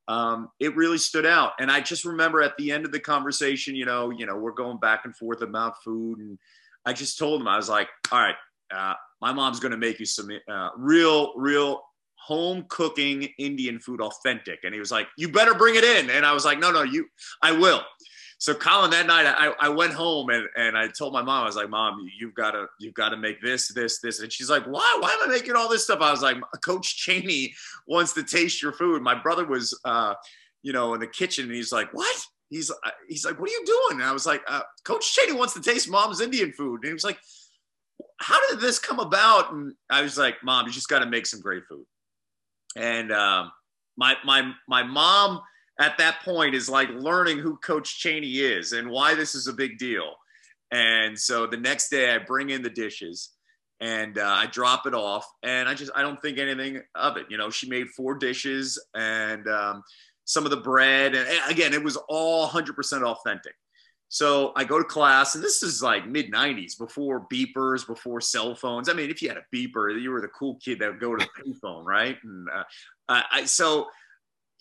um, 0.09 0.51
it 0.61 0.77
really 0.77 0.99
stood 0.99 1.27
out. 1.27 1.53
And 1.59 1.71
I 1.71 1.81
just 1.81 2.05
remember 2.05 2.43
at 2.43 2.57
the 2.57 2.73
end 2.73 2.85
of 2.85 2.93
the 2.93 3.01
conversation, 3.01 3.75
you 3.75 3.87
know, 3.87 4.11
you 4.11 4.27
know, 4.27 4.37
we're 4.37 4.53
going 4.53 4.79
back 4.79 5.03
and 5.05 5.17
forth 5.17 5.43
about 5.43 5.83
food, 5.83 6.19
and 6.19 6.39
I 6.85 6.93
just 6.93 7.19
told 7.19 7.41
him 7.41 7.49
I 7.49 7.57
was 7.57 7.69
like, 7.69 7.89
all 8.13 8.21
right, 8.21 8.35
uh, 8.73 8.95
my 9.21 9.33
mom's 9.33 9.61
going 9.61 9.73
to 9.73 9.79
make 9.79 9.99
you 9.99 10.07
some 10.07 10.29
uh, 10.49 10.71
real, 10.77 11.33
real 11.37 11.83
home 12.17 12.65
cooking 12.69 13.29
Indian 13.39 13.79
food, 13.79 14.01
authentic. 14.01 14.61
And 14.65 14.73
he 14.73 14.81
was 14.81 14.91
like, 14.91 15.09
you 15.19 15.29
better 15.29 15.55
bring 15.55 15.75
it 15.75 15.85
in. 15.85 16.11
And 16.11 16.25
I 16.25 16.33
was 16.33 16.45
like, 16.45 16.59
no, 16.59 16.71
no, 16.71 16.83
you, 16.83 17.07
I 17.43 17.53
will 17.53 17.83
so 18.45 18.53
Colin, 18.53 18.91
that 18.91 19.07
night 19.07 19.25
I, 19.27 19.55
I 19.59 19.69
went 19.71 19.95
home 19.95 20.29
and, 20.29 20.47
and 20.55 20.77
I 20.77 20.89
told 20.89 21.15
my 21.15 21.23
mom, 21.23 21.45
I 21.45 21.47
was 21.47 21.57
like, 21.57 21.71
mom, 21.71 22.07
you've 22.19 22.35
got 22.35 22.51
to, 22.51 22.67
you've 22.79 22.93
got 22.93 23.09
to 23.09 23.17
make 23.17 23.41
this, 23.41 23.69
this, 23.69 24.01
this. 24.01 24.21
And 24.21 24.31
she's 24.31 24.51
like, 24.51 24.65
why, 24.65 24.99
why 25.01 25.13
am 25.13 25.31
I 25.31 25.33
making 25.33 25.57
all 25.57 25.69
this 25.69 25.85
stuff? 25.85 26.01
I 26.03 26.11
was 26.11 26.21
like, 26.21 26.37
coach 26.63 26.97
Chaney 26.97 27.55
wants 27.87 28.13
to 28.13 28.23
taste 28.23 28.61
your 28.61 28.73
food. 28.73 29.03
My 29.03 29.15
brother 29.15 29.47
was, 29.47 29.79
uh, 29.87 30.13
you 30.63 30.75
know, 30.75 30.93
in 30.93 31.01
the 31.01 31.07
kitchen 31.07 31.47
and 31.47 31.55
he's 31.55 31.73
like, 31.73 31.93
what? 31.95 32.17
He's, 32.51 32.71
uh, 32.71 32.91
he's 33.09 33.25
like, 33.25 33.41
what 33.41 33.49
are 33.49 33.53
you 33.53 33.65
doing? 33.65 34.01
And 34.01 34.09
I 34.09 34.13
was 34.13 34.27
like, 34.27 34.43
uh, 34.47 34.61
coach 34.85 35.15
Chaney 35.15 35.33
wants 35.33 35.55
to 35.55 35.63
taste 35.63 35.91
mom's 35.91 36.21
Indian 36.21 36.53
food. 36.53 36.81
And 36.83 36.89
he 36.89 36.93
was 36.93 37.05
like, 37.05 37.19
how 38.19 38.39
did 38.51 38.61
this 38.61 38.79
come 38.79 38.99
about? 38.99 39.53
And 39.53 39.75
I 39.91 40.03
was 40.03 40.17
like, 40.17 40.37
mom, 40.43 40.67
you 40.67 40.73
just 40.73 40.89
got 40.89 41.01
to 41.01 41.07
make 41.07 41.27
some 41.27 41.41
great 41.41 41.65
food. 41.69 41.85
And, 42.77 43.13
um, 43.13 43.53
my, 43.97 44.17
my, 44.25 44.53
my 44.69 44.83
mom, 44.83 45.41
at 45.81 45.99
that 45.99 46.21
point 46.25 46.55
is 46.55 46.69
like 46.69 46.89
learning 46.91 47.39
who 47.39 47.57
Coach 47.57 47.99
Chaney 47.99 48.39
is 48.39 48.73
and 48.73 48.91
why 48.91 49.15
this 49.15 49.35
is 49.35 49.47
a 49.47 49.53
big 49.53 49.79
deal. 49.79 50.15
And 50.71 51.19
so 51.19 51.47
the 51.47 51.57
next 51.57 51.89
day 51.89 52.15
I 52.15 52.19
bring 52.19 52.51
in 52.51 52.63
the 52.63 52.71
dishes 52.71 53.31
and 53.81 54.19
uh, 54.19 54.25
I 54.25 54.47
drop 54.47 54.87
it 54.87 54.95
off 54.95 55.27
and 55.43 55.69
I 55.69 55.75
just, 55.75 55.93
I 55.95 56.03
don't 56.03 56.21
think 56.21 56.39
anything 56.39 56.83
of 56.95 57.17
it. 57.17 57.27
You 57.29 57.39
know, 57.39 57.51
she 57.51 57.69
made 57.69 57.89
four 57.91 58.15
dishes 58.15 58.83
and 58.95 59.47
um, 59.49 59.83
some 60.25 60.45
of 60.45 60.51
the 60.51 60.59
bread. 60.59 61.15
And 61.15 61.29
again, 61.49 61.75
it 61.75 61.83
was 61.83 61.97
all 62.09 62.49
100% 62.49 63.03
authentic. 63.03 63.55
So 64.15 64.53
I 64.55 64.63
go 64.63 64.79
to 64.79 64.85
class, 64.85 65.35
and 65.35 65.43
this 65.43 65.65
is 65.65 65.83
like 65.83 66.07
mid 66.07 66.31
90s, 66.31 66.79
before 66.79 67.27
beepers, 67.27 67.85
before 67.85 68.21
cell 68.21 68.55
phones. 68.55 68.89
I 68.89 68.93
mean, 68.93 69.11
if 69.11 69.21
you 69.21 69.29
had 69.29 69.39
a 69.39 69.45
beeper, 69.53 70.01
you 70.01 70.13
were 70.13 70.21
the 70.21 70.29
cool 70.29 70.55
kid 70.65 70.79
that 70.79 70.89
would 70.89 71.01
go 71.01 71.17
to 71.17 71.27
the 71.27 71.43
payphone, 71.43 71.85
right? 71.85 72.17
And 72.23 72.49
uh, 72.49 72.63
I, 73.09 73.45
so 73.45 73.89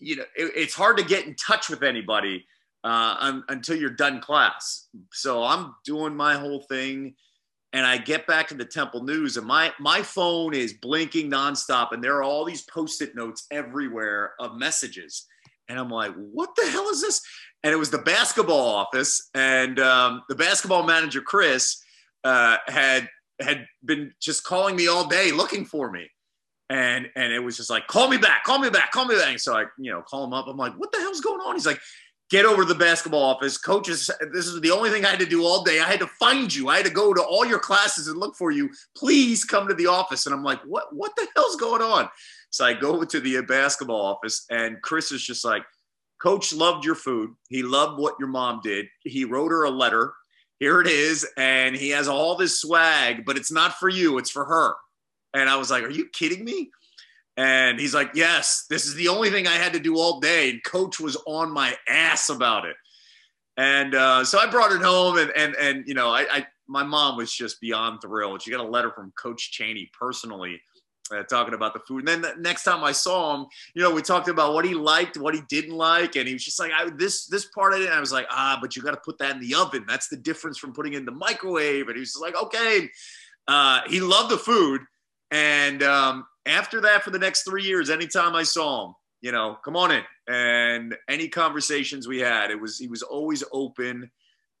you 0.00 0.16
know, 0.16 0.24
it, 0.34 0.50
it's 0.56 0.74
hard 0.74 0.96
to 0.96 1.04
get 1.04 1.28
in 1.28 1.36
touch 1.36 1.70
with 1.70 1.84
anybody 1.84 2.44
uh, 2.82 3.16
un, 3.20 3.44
until 3.48 3.76
you're 3.76 3.90
done 3.90 4.20
class. 4.20 4.88
So 5.12 5.44
I'm 5.44 5.76
doing 5.84 6.16
my 6.16 6.34
whole 6.34 6.62
thing, 6.62 7.14
and 7.72 7.86
I 7.86 7.98
get 7.98 8.26
back 8.26 8.48
to 8.48 8.54
the 8.54 8.64
Temple 8.64 9.04
News, 9.04 9.36
and 9.36 9.46
my 9.46 9.72
my 9.78 10.02
phone 10.02 10.52
is 10.52 10.72
blinking 10.72 11.30
nonstop, 11.30 11.92
and 11.92 12.02
there 12.02 12.16
are 12.16 12.24
all 12.24 12.44
these 12.44 12.62
post-it 12.62 13.14
notes 13.14 13.46
everywhere 13.52 14.32
of 14.40 14.56
messages, 14.56 15.26
and 15.68 15.78
I'm 15.78 15.90
like, 15.90 16.12
what 16.16 16.56
the 16.56 16.68
hell 16.68 16.88
is 16.88 17.02
this? 17.02 17.22
And 17.64 17.72
it 17.72 17.76
was 17.76 17.90
the 17.90 17.98
basketball 17.98 18.68
office, 18.68 19.30
and 19.34 19.80
um, 19.80 20.22
the 20.28 20.34
basketball 20.34 20.82
manager 20.84 21.22
Chris 21.22 21.82
uh, 22.22 22.58
had 22.66 23.08
had 23.40 23.66
been 23.84 24.12
just 24.20 24.44
calling 24.44 24.76
me 24.76 24.86
all 24.86 25.06
day 25.06 25.32
looking 25.32 25.64
for 25.64 25.90
me. 25.90 26.08
And 26.70 27.08
and 27.14 27.32
it 27.32 27.40
was 27.40 27.56
just 27.56 27.68
like 27.68 27.86
call 27.86 28.08
me 28.08 28.16
back 28.16 28.44
call 28.44 28.58
me 28.58 28.70
back 28.70 28.90
call 28.90 29.04
me 29.04 29.16
back. 29.16 29.28
And 29.28 29.40
so 29.40 29.54
i 29.54 29.64
you 29.78 29.90
know 29.90 30.02
call 30.02 30.24
him 30.24 30.32
up. 30.32 30.46
I'm 30.46 30.56
like 30.56 30.74
what 30.74 30.92
the 30.92 30.98
hell's 30.98 31.20
going 31.20 31.40
on? 31.40 31.54
He's 31.54 31.66
like 31.66 31.80
get 32.30 32.46
over 32.46 32.62
to 32.62 32.68
the 32.68 32.74
basketball 32.74 33.22
office. 33.22 33.58
Coaches 33.58 34.10
this 34.32 34.46
is 34.46 34.60
the 34.62 34.70
only 34.70 34.88
thing 34.90 35.04
i 35.04 35.10
had 35.10 35.20
to 35.20 35.26
do 35.26 35.44
all 35.44 35.62
day. 35.62 35.80
I 35.80 35.84
had 35.84 36.00
to 36.00 36.06
find 36.06 36.52
you. 36.54 36.68
I 36.68 36.78
had 36.78 36.86
to 36.86 36.92
go 36.92 37.12
to 37.12 37.22
all 37.22 37.44
your 37.44 37.58
classes 37.58 38.08
and 38.08 38.18
look 38.18 38.34
for 38.34 38.50
you. 38.50 38.70
Please 38.96 39.44
come 39.44 39.68
to 39.68 39.74
the 39.74 39.86
office. 39.86 40.24
And 40.24 40.34
i'm 40.34 40.42
like 40.42 40.60
what 40.62 40.94
what 40.94 41.14
the 41.16 41.26
hell's 41.36 41.56
going 41.56 41.82
on? 41.82 42.08
So 42.48 42.64
i 42.64 42.72
go 42.72 43.04
to 43.04 43.20
the 43.20 43.42
basketball 43.42 44.00
office 44.00 44.46
and 44.50 44.80
chris 44.80 45.12
is 45.12 45.22
just 45.22 45.44
like 45.44 45.64
coach 46.24 46.52
loved 46.52 46.84
your 46.84 46.94
food 46.96 47.30
he 47.48 47.62
loved 47.62 48.00
what 48.00 48.16
your 48.18 48.28
mom 48.28 48.60
did 48.64 48.86
he 49.02 49.24
wrote 49.24 49.50
her 49.50 49.64
a 49.64 49.70
letter 49.70 50.12
here 50.58 50.80
it 50.80 50.86
is 50.86 51.26
and 51.36 51.76
he 51.76 51.90
has 51.90 52.08
all 52.08 52.34
this 52.34 52.60
swag 52.60 53.24
but 53.24 53.36
it's 53.36 53.52
not 53.52 53.74
for 53.74 53.88
you 53.88 54.18
it's 54.18 54.30
for 54.30 54.44
her 54.46 54.74
and 55.34 55.50
I 55.50 55.56
was 55.56 55.70
like, 55.70 55.82
Are 55.82 55.90
you 55.90 56.06
kidding 56.06 56.44
me? 56.44 56.70
And 57.36 57.78
he's 57.78 57.94
like, 57.94 58.12
Yes, 58.14 58.64
this 58.70 58.86
is 58.86 58.94
the 58.94 59.08
only 59.08 59.30
thing 59.30 59.46
I 59.46 59.54
had 59.54 59.72
to 59.74 59.80
do 59.80 59.98
all 59.98 60.20
day. 60.20 60.50
And 60.50 60.64
coach 60.64 61.00
was 61.00 61.16
on 61.26 61.52
my 61.52 61.76
ass 61.88 62.30
about 62.30 62.64
it. 62.64 62.76
And 63.56 63.94
uh, 63.94 64.24
so 64.24 64.38
I 64.38 64.46
brought 64.46 64.72
it 64.72 64.82
home 64.82 65.18
and, 65.18 65.30
and, 65.36 65.54
and, 65.56 65.84
you 65.86 65.94
know, 65.94 66.10
I, 66.10 66.26
I, 66.30 66.46
my 66.66 66.82
mom 66.82 67.16
was 67.16 67.32
just 67.32 67.60
beyond 67.60 68.00
thrilled. 68.00 68.42
She 68.42 68.50
got 68.50 68.64
a 68.64 68.68
letter 68.68 68.90
from 68.90 69.12
Coach 69.12 69.52
Chaney 69.52 69.90
personally 69.98 70.60
uh, 71.12 71.22
talking 71.24 71.54
about 71.54 71.74
the 71.74 71.80
food. 71.80 72.00
And 72.00 72.08
then 72.08 72.22
the 72.22 72.34
next 72.40 72.64
time 72.64 72.82
I 72.82 72.92
saw 72.92 73.34
him, 73.34 73.46
you 73.74 73.82
know, 73.82 73.92
we 73.92 74.02
talked 74.02 74.28
about 74.28 74.54
what 74.54 74.64
he 74.64 74.74
liked, 74.74 75.16
what 75.16 75.34
he 75.34 75.42
didn't 75.48 75.74
like, 75.74 76.16
and 76.16 76.26
he 76.26 76.34
was 76.34 76.44
just 76.44 76.58
like, 76.58 76.72
I, 76.76 76.88
"This 76.90 77.26
this 77.26 77.46
part 77.46 77.74
of 77.74 77.80
it." 77.80 77.90
I 77.90 78.00
was 78.00 78.12
like, 78.12 78.26
"Ah, 78.30 78.58
but 78.60 78.74
you 78.74 78.82
got 78.82 78.92
to 78.92 79.00
put 79.04 79.18
that 79.18 79.32
in 79.34 79.40
the 79.40 79.54
oven. 79.54 79.84
That's 79.86 80.08
the 80.08 80.16
difference 80.16 80.58
from 80.58 80.72
putting 80.72 80.94
in 80.94 81.04
the 81.04 81.12
microwave." 81.12 81.88
And 81.88 81.96
he 81.96 82.00
was 82.00 82.12
just 82.12 82.22
like, 82.22 82.36
"Okay." 82.36 82.90
Uh, 83.46 83.80
he 83.88 84.00
loved 84.00 84.30
the 84.30 84.38
food, 84.38 84.80
and 85.30 85.82
um, 85.82 86.24
after 86.46 86.80
that, 86.80 87.02
for 87.02 87.10
the 87.10 87.18
next 87.18 87.42
three 87.42 87.62
years, 87.62 87.90
anytime 87.90 88.34
I 88.34 88.42
saw 88.42 88.86
him, 88.86 88.94
you 89.20 89.32
know, 89.32 89.58
come 89.62 89.76
on 89.76 89.90
in, 89.90 90.02
and 90.28 90.96
any 91.08 91.28
conversations 91.28 92.08
we 92.08 92.20
had, 92.20 92.50
it 92.50 92.58
was 92.58 92.78
he 92.78 92.88
was 92.88 93.02
always 93.02 93.44
open 93.52 94.10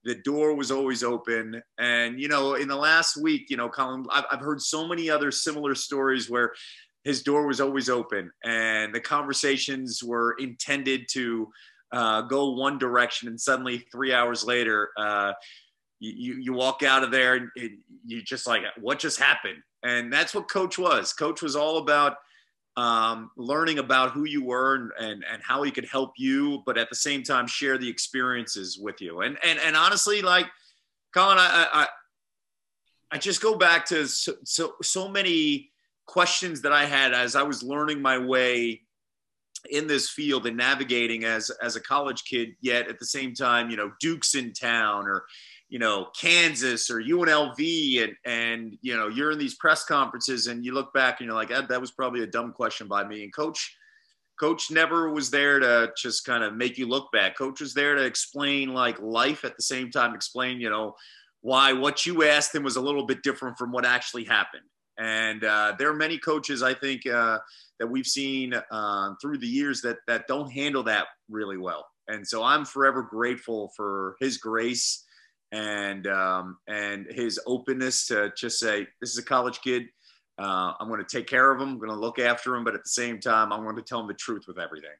the 0.04 0.16
door 0.16 0.54
was 0.54 0.70
always 0.70 1.02
open. 1.02 1.62
And, 1.78 2.20
you 2.20 2.28
know, 2.28 2.54
in 2.54 2.68
the 2.68 2.76
last 2.76 3.16
week, 3.16 3.46
you 3.48 3.56
know, 3.56 3.68
Colin, 3.68 4.06
I've, 4.10 4.24
I've 4.30 4.40
heard 4.40 4.60
so 4.60 4.86
many 4.86 5.08
other 5.08 5.30
similar 5.30 5.74
stories 5.74 6.28
where 6.28 6.52
his 7.04 7.22
door 7.22 7.46
was 7.46 7.60
always 7.60 7.88
open 7.88 8.30
and 8.44 8.94
the 8.94 9.00
conversations 9.00 10.02
were 10.02 10.36
intended 10.38 11.06
to 11.12 11.50
uh, 11.92 12.22
go 12.22 12.50
one 12.52 12.78
direction. 12.78 13.28
And 13.28 13.40
suddenly, 13.40 13.86
three 13.92 14.12
hours 14.12 14.44
later, 14.44 14.90
uh, 14.96 15.32
you, 16.00 16.34
you 16.34 16.52
walk 16.52 16.82
out 16.82 17.04
of 17.04 17.10
there 17.10 17.34
and 17.34 17.50
you 18.04 18.22
just 18.22 18.46
like, 18.46 18.62
what 18.80 18.98
just 18.98 19.18
happened? 19.18 19.62
And 19.82 20.12
that's 20.12 20.34
what 20.34 20.50
coach 20.50 20.78
was. 20.78 21.12
Coach 21.12 21.40
was 21.40 21.56
all 21.56 21.78
about 21.78 22.16
um, 22.76 23.30
learning 23.36 23.78
about 23.78 24.12
who 24.12 24.24
you 24.24 24.44
were 24.44 24.74
and, 24.74 24.90
and, 24.98 25.24
and 25.30 25.42
how 25.42 25.62
he 25.62 25.70
could 25.70 25.86
help 25.86 26.12
you, 26.16 26.62
but 26.66 26.76
at 26.76 26.90
the 26.90 26.96
same 26.96 27.22
time 27.22 27.46
share 27.46 27.78
the 27.78 27.88
experiences 27.88 28.78
with 28.78 29.00
you. 29.00 29.20
And 29.20 29.38
and 29.44 29.58
and 29.60 29.76
honestly, 29.76 30.22
like 30.22 30.46
Colin, 31.12 31.38
I 31.38 31.68
I, 31.72 31.86
I 33.12 33.18
just 33.18 33.40
go 33.40 33.56
back 33.56 33.86
to 33.86 34.06
so, 34.08 34.34
so 34.44 34.74
so 34.82 35.08
many 35.08 35.70
questions 36.06 36.62
that 36.62 36.72
I 36.72 36.84
had 36.84 37.14
as 37.14 37.36
I 37.36 37.42
was 37.42 37.62
learning 37.62 38.02
my 38.02 38.18
way 38.18 38.82
in 39.70 39.86
this 39.86 40.10
field 40.10 40.46
and 40.46 40.56
navigating 40.56 41.24
as 41.24 41.50
as 41.62 41.76
a 41.76 41.80
college 41.80 42.24
kid. 42.24 42.50
Yet 42.60 42.88
at 42.88 42.98
the 42.98 43.06
same 43.06 43.34
time, 43.34 43.70
you 43.70 43.76
know, 43.76 43.92
Duke's 44.00 44.34
in 44.34 44.52
town 44.52 45.06
or 45.06 45.24
you 45.68 45.78
know 45.78 46.08
Kansas 46.18 46.90
or 46.90 47.00
UNLV 47.00 48.04
and 48.04 48.14
and 48.24 48.78
you 48.82 48.96
know 48.96 49.08
you're 49.08 49.32
in 49.32 49.38
these 49.38 49.56
press 49.56 49.84
conferences 49.84 50.46
and 50.46 50.64
you 50.64 50.72
look 50.72 50.92
back 50.92 51.20
and 51.20 51.26
you're 51.26 51.34
like 51.34 51.48
that, 51.48 51.80
was 51.80 51.90
probably 51.90 52.22
a 52.22 52.26
dumb 52.26 52.52
question 52.52 52.86
by 52.86 53.04
me. 53.04 53.24
And 53.24 53.34
coach 53.34 53.76
coach 54.38 54.70
never 54.70 55.12
was 55.12 55.30
there 55.30 55.58
to 55.58 55.92
just 55.96 56.24
kind 56.24 56.44
of 56.44 56.54
make 56.54 56.76
you 56.76 56.88
look 56.88 57.10
bad. 57.12 57.36
Coach 57.36 57.60
was 57.60 57.74
there 57.74 57.94
to 57.94 58.04
explain 58.04 58.74
like 58.74 59.00
life 59.00 59.44
at 59.44 59.56
the 59.56 59.62
same 59.62 59.90
time 59.90 60.14
explain 60.14 60.60
you 60.60 60.70
know 60.70 60.94
why 61.40 61.72
what 61.72 62.06
you 62.06 62.24
asked 62.24 62.54
him 62.54 62.62
was 62.62 62.76
a 62.76 62.80
little 62.80 63.06
bit 63.06 63.22
different 63.22 63.58
from 63.58 63.72
what 63.72 63.84
actually 63.84 64.24
happened. 64.24 64.62
And 64.98 65.42
uh, 65.44 65.74
there 65.78 65.90
are 65.90 65.96
many 65.96 66.18
coaches 66.18 66.62
i 66.62 66.74
think 66.74 67.06
uh, 67.06 67.38
that 67.80 67.86
we've 67.86 68.06
seen 68.06 68.54
uh, 68.70 69.14
through 69.20 69.38
the 69.38 69.46
years 69.46 69.80
that 69.80 69.96
that 70.06 70.28
don't 70.28 70.52
handle 70.52 70.82
that 70.84 71.06
really 71.30 71.56
well. 71.58 71.86
And 72.06 72.26
so 72.26 72.42
i'm 72.42 72.66
forever 72.66 73.02
grateful 73.02 73.72
for 73.74 74.16
his 74.20 74.36
grace 74.36 75.04
and 75.54 76.08
um, 76.08 76.58
and 76.66 77.06
his 77.08 77.38
openness 77.46 78.08
to 78.08 78.32
just 78.36 78.58
say, 78.58 78.88
"This 79.00 79.12
is 79.12 79.18
a 79.18 79.22
college 79.22 79.60
kid. 79.62 79.84
Uh, 80.36 80.72
I'm 80.80 80.88
going 80.88 81.02
to 81.04 81.16
take 81.16 81.28
care 81.28 81.52
of 81.52 81.60
him. 81.60 81.68
I'm 81.68 81.78
going 81.78 81.90
to 81.90 81.96
look 81.96 82.18
after 82.18 82.56
him, 82.56 82.64
but 82.64 82.74
at 82.74 82.82
the 82.82 82.90
same 82.90 83.20
time, 83.20 83.52
I'm 83.52 83.62
going 83.62 83.76
to 83.76 83.82
tell 83.82 84.00
him 84.00 84.08
the 84.08 84.14
truth 84.14 84.44
with 84.48 84.58
everything." 84.58 84.90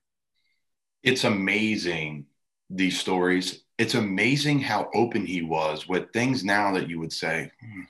It's 1.03 1.25
amazing 1.25 2.27
these 2.71 2.99
stories. 2.99 3.65
It's 3.79 3.95
amazing 3.95 4.61
how 4.61 4.91
open 4.95 5.27
he 5.27 5.43
was 5.43 5.89
with 5.89 6.13
things 6.13 6.45
now 6.45 6.73
that 6.75 6.89
you 6.89 7.01
would 7.01 7.13
say, 7.13 7.51
hmm, 7.61 7.83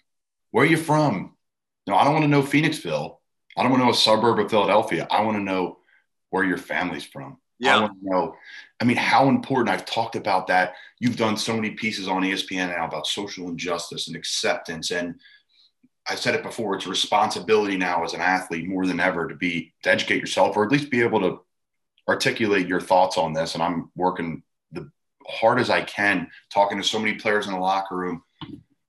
"Where 0.50 0.64
are 0.64 0.68
you 0.68 0.78
from?" 0.78 1.34
No, 1.86 1.96
I 1.96 2.04
don't 2.04 2.14
want 2.14 2.24
to 2.24 2.28
know 2.28 2.42
Phoenixville. 2.42 3.18
I 3.58 3.62
don't 3.62 3.70
want 3.70 3.82
to 3.82 3.84
know 3.84 3.92
a 3.92 3.94
suburb 3.94 4.38
of 4.38 4.50
Philadelphia. 4.50 5.06
I 5.10 5.20
want 5.20 5.36
to 5.36 5.42
know 5.42 5.78
where 6.30 6.44
your 6.44 6.56
family's 6.56 7.04
from. 7.04 7.36
Yeah. 7.58 7.76
I 7.76 7.80
want 7.80 8.00
to 8.00 8.10
know. 8.10 8.36
I 8.80 8.84
mean, 8.84 8.96
how 8.96 9.28
important 9.28 9.74
I've 9.74 9.86
talked 9.86 10.16
about 10.16 10.46
that. 10.48 10.74
You've 10.98 11.16
done 11.16 11.36
so 11.36 11.54
many 11.54 11.70
pieces 11.70 12.08
on 12.08 12.22
ESPN 12.22 12.68
now 12.68 12.86
about 12.86 13.06
social 13.06 13.48
injustice 13.48 14.08
and 14.08 14.16
acceptance. 14.16 14.90
And 14.90 15.14
I've 16.08 16.18
said 16.18 16.34
it 16.34 16.42
before, 16.42 16.74
it's 16.74 16.86
responsibility 16.86 17.76
now 17.76 18.04
as 18.04 18.12
an 18.12 18.20
athlete 18.20 18.68
more 18.68 18.86
than 18.86 19.00
ever 19.00 19.28
to 19.28 19.34
be 19.34 19.72
to 19.82 19.90
educate 19.90 20.18
yourself 20.18 20.56
or 20.56 20.64
at 20.64 20.72
least 20.72 20.90
be 20.90 21.02
able 21.02 21.20
to 21.20 21.40
articulate 22.08 22.66
your 22.66 22.80
thoughts 22.80 23.16
on 23.16 23.32
this. 23.32 23.54
And 23.54 23.62
I'm 23.62 23.90
working 23.96 24.42
the 24.72 24.90
hard 25.26 25.58
as 25.58 25.70
I 25.70 25.82
can, 25.82 26.28
talking 26.52 26.76
to 26.76 26.86
so 26.86 26.98
many 26.98 27.14
players 27.14 27.46
in 27.46 27.52
the 27.52 27.58
locker 27.58 27.96
room. 27.96 28.22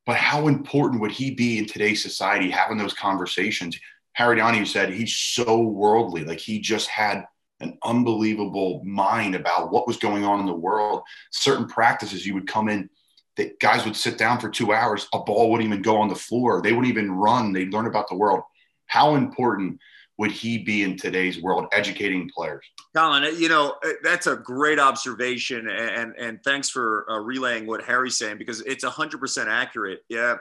But 0.05 0.17
how 0.17 0.47
important 0.47 1.01
would 1.01 1.11
he 1.11 1.31
be 1.31 1.57
in 1.57 1.65
today's 1.65 2.03
society 2.03 2.49
having 2.49 2.77
those 2.77 2.93
conversations? 2.93 3.79
Harry 4.13 4.37
Donahue 4.37 4.65
said 4.65 4.93
he's 4.93 5.15
so 5.15 5.61
worldly, 5.61 6.23
like 6.23 6.39
he 6.39 6.59
just 6.59 6.87
had 6.87 7.25
an 7.65 7.77
unbelievable 7.83 8.81
mind 8.85 9.35
about 9.35 9.71
what 9.71 9.87
was 9.87 9.97
going 9.97 10.23
on 10.23 10.39
in 10.39 10.45
the 10.45 10.53
world. 10.53 11.01
Certain 11.31 11.67
practices, 11.67 12.25
you 12.25 12.33
would 12.33 12.47
come 12.47 12.69
in, 12.69 12.89
that 13.37 13.59
guys 13.59 13.85
would 13.85 13.95
sit 13.95 14.17
down 14.17 14.39
for 14.39 14.49
two 14.49 14.73
hours, 14.73 15.07
a 15.13 15.19
ball 15.19 15.51
wouldn't 15.51 15.67
even 15.67 15.81
go 15.81 15.97
on 15.97 16.07
the 16.07 16.15
floor. 16.15 16.61
They 16.61 16.71
wouldn't 16.71 16.91
even 16.91 17.11
run. 17.11 17.51
They'd 17.51 17.73
learn 17.73 17.87
about 17.87 18.07
the 18.07 18.15
world. 18.15 18.43
How 18.85 19.15
important 19.15 19.79
would 20.17 20.31
he 20.31 20.57
be 20.57 20.83
in 20.83 20.95
today's 20.95 21.41
world, 21.41 21.67
educating 21.73 22.29
players? 22.33 22.65
Colin, 22.95 23.35
you 23.37 23.49
know 23.49 23.75
that's 24.03 24.27
a 24.27 24.37
great 24.37 24.79
observation, 24.79 25.67
and 25.67 26.15
and 26.17 26.41
thanks 26.43 26.69
for 26.69 27.05
uh, 27.09 27.19
relaying 27.19 27.67
what 27.67 27.83
Harry's 27.83 28.17
saying 28.17 28.37
because 28.37 28.61
it's 28.61 28.85
hundred 28.85 29.19
percent 29.19 29.49
accurate. 29.49 30.01
Yeah, 30.07 30.35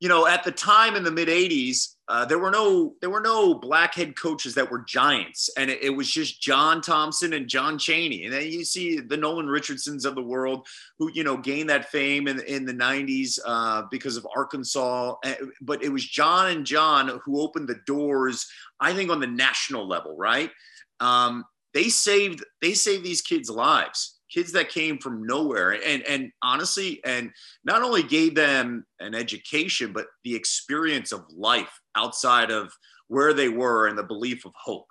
you 0.00 0.08
know, 0.08 0.26
at 0.26 0.44
the 0.44 0.50
time 0.50 0.96
in 0.96 1.04
the 1.04 1.10
mid 1.10 1.28
'80s, 1.28 1.96
uh, 2.08 2.24
there 2.24 2.38
were 2.38 2.50
no 2.50 2.94
there 3.02 3.10
were 3.10 3.20
no 3.20 3.54
black 3.54 3.94
head 3.94 4.16
coaches 4.16 4.54
that 4.54 4.70
were 4.70 4.80
giants, 4.80 5.50
and 5.58 5.70
it, 5.70 5.82
it, 5.82 5.90
was 5.90 6.10
just 6.10 6.40
John 6.40 6.80
Thompson 6.80 7.34
and 7.34 7.46
John 7.46 7.78
Chaney. 7.78 8.24
And 8.24 8.32
then 8.32 8.50
you 8.50 8.64
see 8.64 8.98
the 8.98 9.16
Nolan 9.18 9.46
Richardsons 9.46 10.06
of 10.06 10.14
the 10.14 10.22
world, 10.22 10.66
who 10.98 11.10
you 11.12 11.22
know 11.22 11.36
gained 11.36 11.68
that 11.68 11.90
fame 11.90 12.28
in 12.28 12.40
in 12.40 12.64
the 12.64 12.72
'90s 12.72 13.38
uh, 13.44 13.82
because 13.90 14.16
of 14.16 14.26
Arkansas. 14.34 15.16
Eh, 15.22 15.34
but 15.60 15.82
it 15.84 15.90
was 15.90 16.04
John 16.04 16.50
and 16.50 16.64
John 16.64 17.20
who 17.24 17.40
opened 17.40 17.68
the 17.68 17.80
doors. 17.86 18.46
I 18.80 18.94
think 18.94 19.10
on 19.10 19.20
the 19.20 19.26
national 19.26 19.86
level, 19.86 20.16
right? 20.16 20.50
Um, 20.98 21.44
they 21.74 21.90
saved 21.90 22.42
they 22.62 22.72
saved 22.72 23.04
these 23.04 23.20
kids' 23.20 23.50
lives 23.50 24.19
kids 24.32 24.52
that 24.52 24.68
came 24.68 24.98
from 24.98 25.26
nowhere. 25.26 25.72
And 25.72 26.02
and 26.04 26.32
honestly 26.42 27.00
and 27.04 27.30
not 27.64 27.82
only 27.82 28.02
gave 28.02 28.34
them 28.34 28.86
an 29.00 29.14
education 29.14 29.92
but 29.92 30.06
the 30.24 30.34
experience 30.34 31.12
of 31.12 31.24
life 31.34 31.80
outside 31.96 32.50
of 32.50 32.72
where 33.08 33.32
they 33.32 33.48
were 33.48 33.88
and 33.88 33.98
the 33.98 34.02
belief 34.02 34.44
of 34.44 34.52
hope. 34.56 34.86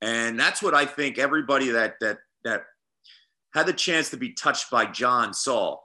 And 0.00 0.38
that's 0.38 0.62
what 0.62 0.74
i 0.74 0.86
think 0.86 1.18
everybody 1.18 1.70
that 1.70 1.94
that 2.00 2.18
that 2.44 2.62
had 3.52 3.66
the 3.66 3.72
chance 3.72 4.10
to 4.10 4.16
be 4.16 4.32
touched 4.32 4.70
by 4.70 4.86
john 4.86 5.34
saw. 5.34 5.78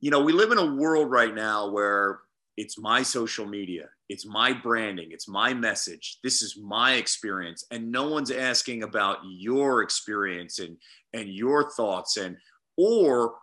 You 0.00 0.10
know 0.10 0.20
we 0.20 0.32
live 0.32 0.52
in 0.52 0.58
a 0.58 0.74
world 0.74 1.10
right 1.10 1.34
now 1.34 1.70
where 1.70 2.20
it's 2.56 2.78
my 2.78 3.02
social 3.02 3.46
media 3.46 3.88
it's 4.08 4.26
my 4.26 4.52
branding. 4.52 5.08
It's 5.10 5.28
my 5.28 5.52
message. 5.52 6.18
This 6.22 6.42
is 6.42 6.56
my 6.56 6.94
experience. 6.94 7.64
And 7.70 7.90
no 7.90 8.08
one's 8.08 8.30
asking 8.30 8.82
about 8.82 9.18
your 9.24 9.82
experience 9.82 10.58
and 10.58 10.76
and 11.12 11.28
your 11.28 11.70
thoughts 11.70 12.16
and 12.16 12.36
or 12.76 13.34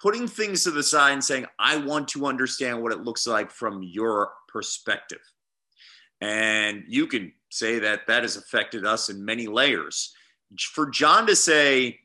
putting 0.00 0.26
things 0.26 0.64
to 0.64 0.70
the 0.70 0.82
side 0.82 1.12
and 1.12 1.22
saying 1.22 1.46
i 1.60 1.76
want 1.76 2.08
to 2.08 2.26
understand 2.26 2.82
what 2.82 2.92
it 2.92 3.04
looks 3.04 3.26
like 3.26 3.50
from 3.50 3.82
your 3.82 4.32
perspective. 4.48 5.20
And 6.20 6.84
you 6.88 7.06
can 7.06 7.32
say 7.50 7.78
that 7.80 8.06
that 8.06 8.22
has 8.22 8.36
affected 8.36 8.84
us 8.84 9.08
in 9.08 9.24
many 9.24 9.46
layers. 9.46 10.14
For 10.58 10.90
john 10.90 11.26
to 11.26 11.36
say 11.36 12.00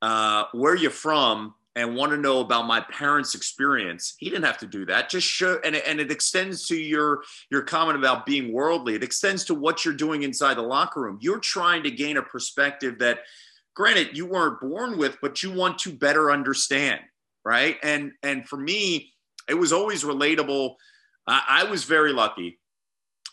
uh, 0.00 0.44
where 0.52 0.74
you 0.74 0.90
from 0.90 1.54
and 1.78 1.94
want 1.94 2.10
to 2.10 2.18
know 2.18 2.40
about 2.40 2.66
my 2.66 2.80
parents' 2.80 3.36
experience. 3.36 4.14
He 4.18 4.28
didn't 4.28 4.44
have 4.44 4.58
to 4.58 4.66
do 4.66 4.84
that. 4.86 5.08
Just 5.08 5.28
show, 5.28 5.60
and 5.64 5.76
and 5.76 6.00
it 6.00 6.10
extends 6.10 6.66
to 6.66 6.76
your 6.76 7.22
your 7.50 7.62
comment 7.62 7.96
about 7.96 8.26
being 8.26 8.52
worldly. 8.52 8.96
It 8.96 9.04
extends 9.04 9.44
to 9.44 9.54
what 9.54 9.84
you're 9.84 9.94
doing 9.94 10.24
inside 10.24 10.54
the 10.54 10.62
locker 10.62 11.00
room. 11.00 11.18
You're 11.20 11.38
trying 11.38 11.84
to 11.84 11.90
gain 11.90 12.16
a 12.16 12.22
perspective 12.22 12.98
that, 12.98 13.20
granted, 13.76 14.16
you 14.16 14.26
weren't 14.26 14.60
born 14.60 14.98
with, 14.98 15.18
but 15.22 15.42
you 15.42 15.52
want 15.52 15.78
to 15.80 15.92
better 15.92 16.32
understand, 16.32 17.00
right? 17.44 17.76
And 17.84 18.12
and 18.24 18.48
for 18.48 18.56
me, 18.56 19.12
it 19.48 19.54
was 19.54 19.72
always 19.72 20.02
relatable. 20.02 20.74
I, 21.28 21.62
I 21.62 21.70
was 21.70 21.84
very 21.84 22.12
lucky 22.12 22.58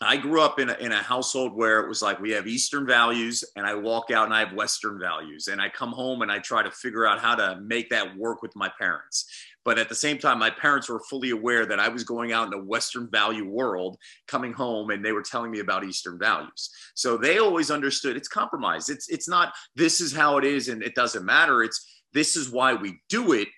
I 0.02 0.18
grew 0.18 0.42
up 0.42 0.58
in 0.58 0.68
a, 0.68 0.74
in 0.74 0.92
a 0.92 1.02
household 1.02 1.54
where 1.54 1.80
it 1.80 1.88
was 1.88 2.02
like 2.02 2.20
we 2.20 2.30
have 2.32 2.46
Eastern 2.46 2.86
values, 2.86 3.42
and 3.56 3.66
I 3.66 3.74
walk 3.74 4.10
out 4.10 4.26
and 4.26 4.34
I 4.34 4.40
have 4.40 4.52
Western 4.52 4.98
values, 4.98 5.48
and 5.48 5.60
I 5.60 5.70
come 5.70 5.90
home 5.90 6.20
and 6.20 6.30
I 6.30 6.38
try 6.38 6.62
to 6.62 6.70
figure 6.70 7.06
out 7.06 7.18
how 7.18 7.34
to 7.34 7.58
make 7.62 7.88
that 7.90 8.16
work 8.16 8.42
with 8.42 8.54
my 8.54 8.70
parents. 8.78 9.26
But 9.64 9.78
at 9.78 9.88
the 9.88 9.94
same 9.94 10.18
time, 10.18 10.38
my 10.38 10.50
parents 10.50 10.88
were 10.88 11.00
fully 11.00 11.30
aware 11.30 11.64
that 11.66 11.80
I 11.80 11.88
was 11.88 12.04
going 12.04 12.32
out 12.32 12.46
in 12.46 12.52
a 12.52 12.62
Western 12.62 13.08
value 13.10 13.48
world, 13.48 13.96
coming 14.28 14.52
home, 14.52 14.90
and 14.90 15.02
they 15.02 15.12
were 15.12 15.22
telling 15.22 15.50
me 15.50 15.60
about 15.60 15.84
Eastern 15.84 16.18
values. 16.18 16.70
So 16.94 17.16
they 17.16 17.38
always 17.38 17.70
understood 17.70 18.16
it's 18.16 18.28
compromise. 18.28 18.90
It's 18.90 19.08
it's 19.08 19.28
not 19.28 19.54
this 19.76 20.02
is 20.02 20.14
how 20.14 20.36
it 20.36 20.44
is, 20.44 20.68
and 20.68 20.82
it 20.82 20.94
doesn't 20.94 21.24
matter. 21.24 21.62
It's 21.62 22.02
this 22.12 22.36
is 22.36 22.50
why 22.50 22.74
we 22.74 22.98
do 23.08 23.32
it 23.32 23.48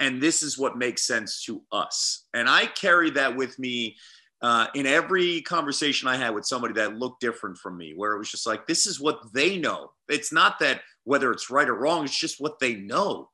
and 0.00 0.20
this 0.20 0.42
is 0.42 0.58
what 0.58 0.76
makes 0.76 1.06
sense 1.06 1.44
to 1.44 1.62
us. 1.72 2.26
And 2.34 2.48
I 2.48 2.66
carry 2.66 3.10
that 3.10 3.36
with 3.36 3.58
me 3.58 3.96
uh, 4.42 4.66
in 4.74 4.86
every 4.86 5.40
conversation 5.42 6.08
I 6.08 6.16
had 6.16 6.34
with 6.34 6.44
somebody 6.44 6.74
that 6.74 6.98
looked 6.98 7.20
different 7.20 7.58
from 7.58 7.76
me, 7.76 7.94
where 7.94 8.12
it 8.12 8.18
was 8.18 8.30
just 8.30 8.46
like, 8.46 8.66
this 8.66 8.86
is 8.86 9.00
what 9.00 9.32
they 9.32 9.58
know. 9.58 9.92
It's 10.08 10.32
not 10.32 10.58
that 10.60 10.82
whether 11.04 11.30
it's 11.32 11.50
right 11.50 11.68
or 11.68 11.74
wrong, 11.74 12.04
it's 12.04 12.18
just 12.18 12.40
what 12.40 12.58
they 12.58 12.74
know. 12.74 13.30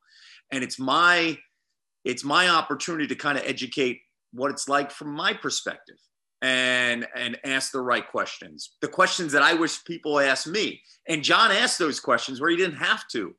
And 0.53 0.63
it's 0.63 0.79
my 0.79 1.39
it's 2.05 2.25
my 2.25 2.49
opportunity 2.49 3.07
to 3.07 3.15
kind 3.15 3.39
of 3.39 3.45
educate 3.45 4.01
what 4.33 4.51
it's 4.51 4.69
like 4.69 4.91
from 4.91 5.13
my 5.13 5.33
perspective 5.33 5.97
and 6.43 7.07
and 7.15 7.39
ask 7.45 7.73
the 7.73 7.81
right 7.81 8.09
questions 8.09 8.77
the 8.81 8.89
questions 8.89 9.33
that 9.33 9.43
i 9.43 9.53
wish 9.53 9.85
people 9.85 10.19
asked 10.19 10.47
me 10.47 10.81
and 11.07 11.23
john 11.23 11.51
asked 11.51 11.79
those 11.79 12.01
questions 12.01 12.41
where 12.41 12.51
he 12.51 12.57
didn't 12.57 12.77
have 12.77 13.07
to 13.09 13.35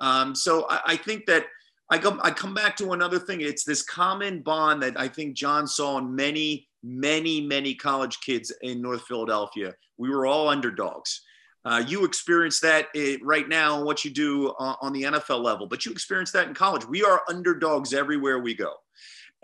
um, 0.00 0.34
so 0.34 0.66
I, 0.68 0.80
I, 0.86 0.96
think 0.96 1.24
that 1.26 1.46
I 1.88 1.98
come, 1.98 2.20
I 2.24 2.32
come 2.32 2.52
back 2.52 2.76
to 2.78 2.92
another 2.92 3.18
thing 3.18 3.40
it's 3.40 3.64
this 3.64 3.82
common 3.82 4.40
bond 4.42 4.82
that 4.82 4.98
i 4.98 5.08
think 5.08 5.34
john 5.34 5.66
saw 5.66 5.98
in 5.98 6.14
many 6.14 6.68
many 6.84 7.40
many 7.40 7.74
college 7.74 8.20
kids 8.20 8.52
in 8.62 8.82
north 8.82 9.02
philadelphia 9.02 9.72
we 9.96 10.10
were 10.10 10.26
all 10.26 10.48
underdogs 10.48 11.22
uh, 11.66 11.82
you 11.86 12.04
experience 12.04 12.60
that 12.60 12.88
eh, 12.94 13.16
right 13.22 13.48
now 13.48 13.78
in 13.78 13.86
what 13.86 14.04
you 14.04 14.10
do 14.10 14.48
on 14.58 14.92
the 14.92 15.02
nfl 15.02 15.42
level 15.42 15.66
but 15.66 15.86
you 15.86 15.92
experience 15.92 16.30
that 16.30 16.46
in 16.46 16.54
college 16.54 16.86
we 16.86 17.02
are 17.02 17.22
underdogs 17.28 17.94
everywhere 17.94 18.38
we 18.38 18.54
go 18.54 18.74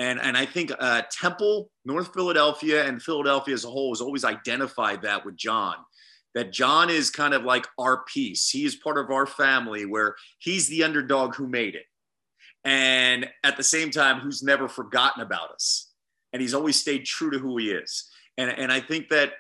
and, 0.01 0.19
and 0.19 0.35
I 0.35 0.47
think 0.47 0.73
uh, 0.79 1.03
Temple, 1.13 1.71
North 1.85 2.15
Philadelphia, 2.15 2.87
and 2.87 3.03
Philadelphia 3.03 3.53
as 3.53 3.67
a 3.67 3.71
whole 3.71 3.93
has 3.93 4.01
always 4.01 4.25
identified 4.25 5.03
that 5.03 5.27
with 5.27 5.37
John. 5.37 5.75
That 6.35 6.55
John 6.55 6.89
is 6.89 7.11
kind 7.11 7.35
of 7.35 7.45
like 7.45 7.67
our 7.79 8.03
piece. 8.05 8.49
He 8.49 8.65
is 8.65 8.77
part 8.77 8.97
of 8.97 9.11
our 9.11 9.27
family 9.27 9.85
where 9.85 10.15
he's 10.39 10.69
the 10.69 10.85
underdog 10.85 11.35
who 11.35 11.47
made 11.47 11.75
it. 11.75 11.85
And 12.65 13.29
at 13.45 13.59
the 13.59 13.63
same 13.63 13.91
time, 13.91 14.21
who's 14.21 14.43
never 14.43 14.69
forgotten 14.69 15.23
about 15.23 15.51
us. 15.51 15.90
And 16.33 16.41
he's 16.41 16.55
always 16.55 16.81
stayed 16.81 17.05
true 17.05 17.31
to 17.31 17.39
who 17.39 17.57
he 17.59 17.71
is. 17.71 18.09
And, 18.39 18.51
and 18.51 18.73
I 18.73 18.81
think 18.81 19.09
that 19.09 19.33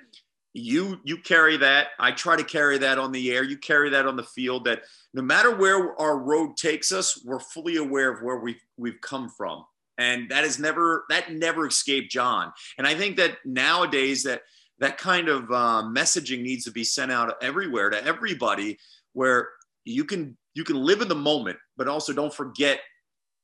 you 0.52 0.98
you 1.04 1.16
carry 1.16 1.56
that 1.56 1.90
i 2.00 2.10
try 2.10 2.34
to 2.34 2.42
carry 2.42 2.76
that 2.76 2.98
on 2.98 3.12
the 3.12 3.30
air 3.30 3.44
you 3.44 3.56
carry 3.56 3.88
that 3.88 4.04
on 4.04 4.16
the 4.16 4.24
field 4.24 4.64
that 4.64 4.82
no 5.14 5.22
matter 5.22 5.54
where 5.54 5.96
our 6.00 6.18
road 6.18 6.56
takes 6.56 6.90
us 6.90 7.24
we're 7.24 7.38
fully 7.38 7.76
aware 7.76 8.10
of 8.10 8.20
where 8.20 8.40
we've 8.40 8.60
we've 8.76 9.00
come 9.00 9.28
from 9.28 9.64
and 10.00 10.30
that 10.30 10.44
has 10.44 10.58
never 10.58 11.04
that 11.10 11.32
never 11.32 11.66
escaped 11.66 12.10
John. 12.10 12.52
And 12.78 12.86
I 12.86 12.94
think 12.94 13.16
that 13.18 13.36
nowadays 13.44 14.22
that 14.24 14.42
that 14.78 14.96
kind 14.96 15.28
of 15.28 15.44
uh, 15.50 15.84
messaging 15.84 16.42
needs 16.42 16.64
to 16.64 16.72
be 16.72 16.84
sent 16.84 17.12
out 17.12 17.34
everywhere 17.42 17.90
to 17.90 18.02
everybody, 18.02 18.78
where 19.12 19.50
you 19.84 20.04
can 20.04 20.38
you 20.54 20.64
can 20.64 20.76
live 20.76 21.02
in 21.02 21.08
the 21.08 21.14
moment, 21.14 21.58
but 21.76 21.86
also 21.86 22.14
don't 22.14 22.32
forget 22.32 22.80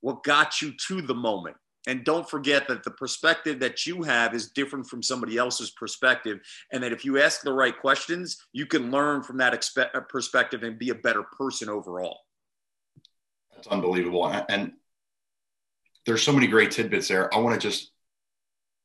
what 0.01 0.25
got 0.25 0.63
you 0.63 0.73
to 0.89 1.03
the 1.03 1.15
moment. 1.15 1.57
And 1.87 2.05
don't 2.05 2.29
forget 2.29 2.67
that 2.69 2.83
the 2.83 2.91
perspective 2.91 3.61
that 3.61 3.87
you 3.87 4.03
have 4.03 4.35
is 4.35 4.51
different 4.51 4.87
from 4.89 5.03
somebody 5.03 5.37
else's 5.37 5.71
perspective. 5.71 6.41
And 6.73 6.83
that 6.83 6.93
if 6.93 7.05
you 7.05 7.21
ask 7.21 7.43
the 7.43 7.53
right 7.53 7.77
questions, 7.79 8.39
you 8.53 8.67
can 8.67 8.91
learn 8.91 9.23
from 9.23 9.39
that 9.39 9.53
expe- 9.53 9.95
uh, 9.95 10.01
perspective 10.01 10.65
and 10.65 10.79
be 10.79 10.91
a 10.91 10.95
better 10.95 11.23
person 11.23 11.69
overall. 11.69 12.19
That's 13.55 13.69
unbelievable. 13.69 14.27
And 14.49 14.73
there's 16.07 16.23
so 16.23 16.33
many 16.33 16.47
great 16.47 16.73
tidbits 16.73 17.09
there. 17.09 17.33
I 17.33 17.39
want 17.39 17.61
to 17.61 17.69
just 17.69 17.91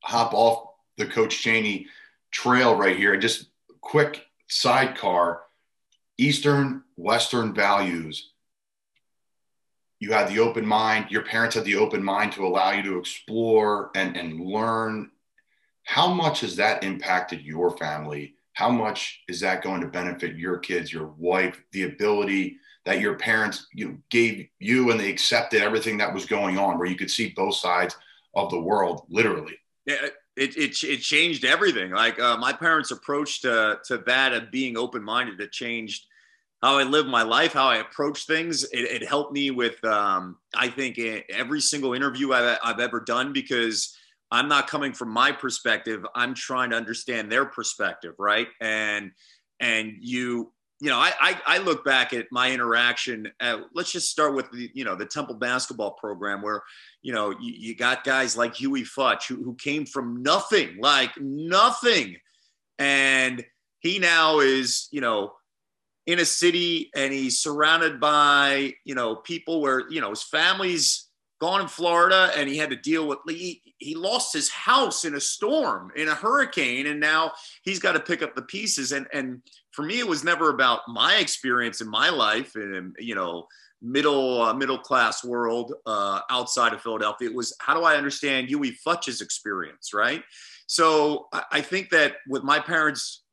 hop 0.04 0.34
off 0.34 0.70
the 0.98 1.06
Coach 1.06 1.42
Chaney 1.42 1.88
trail 2.32 2.76
right 2.76 2.96
here 2.96 3.14
and 3.14 3.22
just 3.22 3.48
quick 3.82 4.26
sidecar 4.48 5.42
Eastern, 6.18 6.84
Western 6.98 7.54
values. 7.54 8.31
You 10.02 10.12
had 10.12 10.28
the 10.28 10.40
open 10.40 10.66
mind, 10.66 11.12
your 11.12 11.22
parents 11.22 11.56
had 11.56 11.64
the 11.64 11.76
open 11.76 12.04
mind 12.04 12.32
to 12.34 12.46
allow 12.46 12.72
you 12.72 12.82
to 12.82 12.98
explore 12.98 13.92
and, 13.96 14.18
and 14.18 14.42
learn. 14.42 15.12
How 15.84 16.12
much 16.12 16.42
has 16.42 16.56
that 16.56 16.84
impacted 16.84 17.42
your 17.42 17.78
family? 17.78 18.34
How 18.54 18.70
much 18.70 19.22
is 19.30 19.40
that 19.42 19.62
going 19.62 19.82
to 19.82 19.88
benefit 19.88 20.36
your 20.36 20.58
kids, 20.58 20.92
your 20.92 21.14
wife, 21.18 21.64
the 21.72 21.84
ability 21.84 22.58
that 22.86 23.00
your 23.00 23.16
parents 23.16 23.68
you 23.74 23.90
know, 23.90 23.98
gave 24.10 24.48
you 24.60 24.90
and 24.90 25.00
they 25.00 25.10
accepted 25.10 25.62
everything 25.62 26.00
that 26.00 26.14
was 26.14 26.26
going 26.26 26.58
on 26.58 26.80
where 26.80 26.88
you 26.88 26.96
could 26.96 27.12
see 27.12 27.30
both 27.36 27.56
sides 27.56 27.96
of 28.36 28.50
the 28.50 28.60
world 28.60 29.06
literally 29.10 29.58
yeah 29.86 30.08
it, 30.38 30.58
it, 30.58 30.84
it 30.84 31.02
changed 31.02 31.44
everything 31.44 31.92
like 31.92 32.20
uh, 32.20 32.38
my 32.38 32.54
parents 32.54 32.92
approach 32.92 33.42
to, 33.42 33.80
to 33.86 33.98
that 34.00 34.34
of 34.34 34.52
being 34.52 34.78
open-minded 34.78 35.40
it 35.40 35.52
changed 35.52 36.06
how 36.62 36.78
i 36.78 36.84
live 36.84 37.08
my 37.08 37.24
life 37.24 37.54
how 37.54 37.68
i 37.68 37.78
approach 37.78 38.26
things. 38.26 38.64
It, 38.66 39.02
it 39.02 39.08
helped 39.08 39.34
me 39.34 39.52
with 39.52 39.84
um, 39.84 40.38
i 40.56 40.68
think 40.68 41.00
every 41.30 41.62
single 41.62 41.94
interview 41.94 42.34
I've, 42.34 42.58
I've 42.64 42.80
ever 42.80 43.00
done 43.00 43.34
because 43.34 43.96
i'm 44.32 44.48
not 44.48 44.68
coming 44.68 44.94
from 44.94 45.10
my 45.10 45.32
perspective. 45.32 46.06
I'm 46.16 46.34
trying 46.34 46.72
to 46.72 46.78
understand 46.78 47.32
their 47.32 47.46
perspective 47.46 48.16
right? 48.18 48.48
And 48.60 49.12
and 49.60 49.94
you 50.00 50.52
you 50.82 50.90
know, 50.90 50.98
I, 50.98 51.14
I, 51.22 51.42
I 51.46 51.58
look 51.60 51.86
back 51.86 52.12
at 52.12 52.26
my 52.32 52.52
interaction. 52.52 53.32
At, 53.40 53.60
let's 53.76 53.92
just 53.92 54.10
start 54.10 54.34
with 54.34 54.50
the 54.52 54.72
you 54.74 54.84
know 54.84 54.96
the 54.96 55.06
Temple 55.06 55.36
basketball 55.36 55.92
program 55.92 56.42
where 56.42 56.64
you 57.04 57.14
know 57.14 57.30
you, 57.30 57.54
you 57.54 57.76
got 57.76 58.04
guys 58.04 58.36
like 58.36 58.56
Huey 58.56 58.82
Futch 58.82 59.28
who, 59.28 59.44
who 59.44 59.54
came 59.56 59.86
from 59.86 60.24
nothing, 60.24 60.78
like 60.80 61.12
nothing, 61.20 62.18
and 62.80 63.46
he 63.78 64.00
now 64.00 64.40
is 64.40 64.88
you 64.92 65.02
know 65.02 65.34
in 66.08 66.20
a 66.20 66.26
city 66.26 66.90
and 66.96 67.14
he's 67.14 67.40
surrounded 67.40 68.00
by 68.00 68.74
you 68.86 68.96
know 68.96 69.16
people 69.16 69.62
where 69.62 69.90
you 69.90 70.02
know 70.02 70.10
his 70.10 70.24
family's 70.24 71.08
gone 71.40 71.62
in 71.62 71.68
Florida 71.68 72.32
and 72.36 72.48
he 72.48 72.58
had 72.58 72.70
to 72.70 72.76
deal 72.76 73.08
with 73.08 73.20
he, 73.28 73.62
he 73.78 73.96
lost 73.96 74.32
his 74.32 74.50
house 74.50 75.06
in 75.06 75.16
a 75.16 75.20
storm 75.20 75.92
in 75.96 76.08
a 76.08 76.14
hurricane 76.14 76.88
and 76.88 77.00
now 77.00 77.32
he's 77.64 77.80
got 77.80 77.94
to 77.94 78.00
pick 78.00 78.22
up 78.22 78.36
the 78.36 78.42
pieces 78.44 78.92
and 78.92 79.08
and 79.14 79.42
for 79.72 79.84
me, 79.84 80.00
it 80.00 80.08
was 80.08 80.24
never 80.24 80.50
about 80.50 80.82
my 80.88 81.16
experience 81.16 81.82
in 81.82 81.90
my 81.90 82.10
life 82.10 82.56
and 82.56 82.96
you 83.00 83.16
know 83.16 83.48
middle 83.82 84.42
uh, 84.42 84.54
middle 84.54 84.78
class 84.78 85.24
world 85.24 85.74
uh, 85.86 86.22
outside 86.30 86.74
of 86.74 86.82
Philadelphia. 86.82 87.30
It 87.30 87.36
was 87.36 87.56
how 87.60 87.74
do 87.74 87.84
I 87.84 87.96
understand 87.96 88.48
Huey 88.48 88.78
Futch's 88.86 89.22
experience, 89.22 89.94
right? 89.94 90.24
So 90.68 91.28
I, 91.34 91.44
I 91.52 91.62
think 91.62 91.90
that 91.90 92.16
with 92.28 92.44
my 92.44 92.60
parents, 92.60 93.24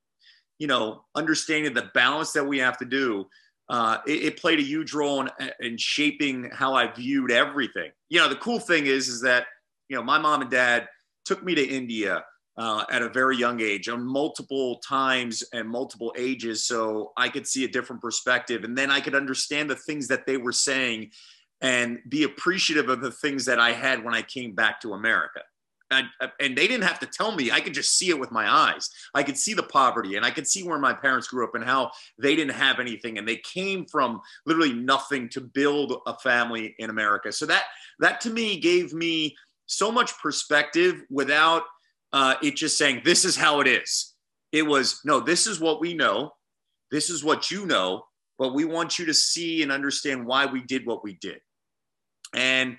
you 0.59 0.67
know, 0.67 1.05
understanding 1.15 1.75
the 1.75 1.91
balance 1.95 2.33
that 2.33 2.45
we 2.45 2.59
have 2.59 2.79
to 2.79 2.85
do, 2.85 3.27
uh, 3.69 3.99
it, 4.07 4.23
it, 4.25 4.41
played 4.41 4.59
a 4.59 4.63
huge 4.63 4.95
role 4.95 5.21
in, 5.21 5.31
in 5.61 5.77
shaping 5.77 6.51
how 6.53 6.75
I 6.75 6.91
viewed 6.91 7.31
everything. 7.31 7.91
You 8.09 8.21
know, 8.21 8.29
the 8.29 8.37
cool 8.37 8.59
thing 8.59 8.87
is, 8.87 9.09
is 9.09 9.21
that 9.23 9.47
you 9.89 9.97
know 9.97 10.03
my 10.03 10.19
mom 10.19 10.43
and 10.43 10.51
dad 10.51 10.89
took 11.25 11.45
me 11.45 11.55
to 11.55 11.65
India 11.65 12.25
uh, 12.59 12.85
at 12.91 13.03
a 13.03 13.09
very 13.09 13.37
young 13.37 13.61
age 13.61 13.89
on 13.89 14.05
multiple 14.05 14.81
times 14.81 15.45
and 15.53 15.69
multiple 15.69 16.13
ages 16.19 16.67
so 16.67 17.13
i 17.17 17.29
could 17.29 17.47
see 17.47 17.65
a 17.65 17.69
different 17.69 18.03
perspective 18.03 18.65
and 18.65 18.77
then 18.77 18.91
i 18.91 19.01
could 19.01 19.15
understand 19.15 19.71
the 19.71 19.77
things 19.77 20.09
that 20.09 20.27
they 20.27 20.37
were 20.37 20.53
saying 20.53 21.09
and 21.61 21.99
be 22.09 22.25
appreciative 22.25 22.89
of 22.89 23.01
the 23.01 23.13
things 23.13 23.45
that 23.45 23.61
i 23.61 23.71
had 23.71 24.05
when 24.05 24.15
i 24.15 24.23
came 24.23 24.55
back 24.55 24.81
to 24.81 24.93
america 24.93 25.41
and, 25.91 26.07
and 26.39 26.57
they 26.57 26.69
didn't 26.69 26.85
have 26.85 26.99
to 26.99 27.07
tell 27.07 27.33
me 27.33 27.51
i 27.51 27.61
could 27.61 27.75
just 27.75 27.97
see 27.97 28.11
it 28.11 28.19
with 28.19 28.31
my 28.31 28.51
eyes 28.51 28.91
i 29.15 29.23
could 29.23 29.39
see 29.39 29.55
the 29.55 29.63
poverty 29.63 30.17
and 30.17 30.25
i 30.25 30.31
could 30.31 30.47
see 30.47 30.63
where 30.63 30.79
my 30.79 30.93
parents 30.93 31.29
grew 31.29 31.45
up 31.45 31.55
and 31.55 31.65
how 31.65 31.91
they 32.19 32.37
didn't 32.37 32.55
have 32.55 32.79
anything 32.79 33.19
and 33.19 33.27
they 33.27 33.37
came 33.37 33.87
from 33.87 34.21
literally 34.47 34.73
nothing 34.73 35.29
to 35.29 35.41
build 35.41 35.95
a 36.07 36.15
family 36.19 36.75
in 36.79 36.91
america 36.91 37.33
so 37.33 37.47
that 37.47 37.65
that 37.99 38.21
to 38.21 38.31
me 38.31 38.59
gave 38.59 38.93
me 38.93 39.35
so 39.67 39.93
much 39.93 40.19
perspective 40.19 41.03
without 41.11 41.63
uh, 42.13 42.35
it 42.43 42.57
just 42.57 42.79
saying, 42.79 43.03
this 43.05 43.25
is 43.25 43.37
how 43.37 43.61
it 43.61 43.67
is. 43.67 44.15
It 44.53 44.63
was, 44.63 45.01
no, 45.05 45.21
this 45.21 45.47
is 45.47 45.61
what 45.61 45.81
we 45.81 45.95
know. 45.95 46.33
This 46.91 47.11
is 47.11 47.23
what 47.23 47.51
you 47.51 47.67
know, 47.67 48.05
but 48.39 48.55
we 48.55 48.65
want 48.65 48.99
you 48.99 49.05
to 49.07 49.15
see 49.15 49.63
and 49.63 49.71
understand 49.71 50.27
why 50.27 50.47
we 50.47 50.63
did 50.63 50.87
what 50.87 51.05
we 51.05 51.19
did. 51.21 51.41
And 52.35 52.79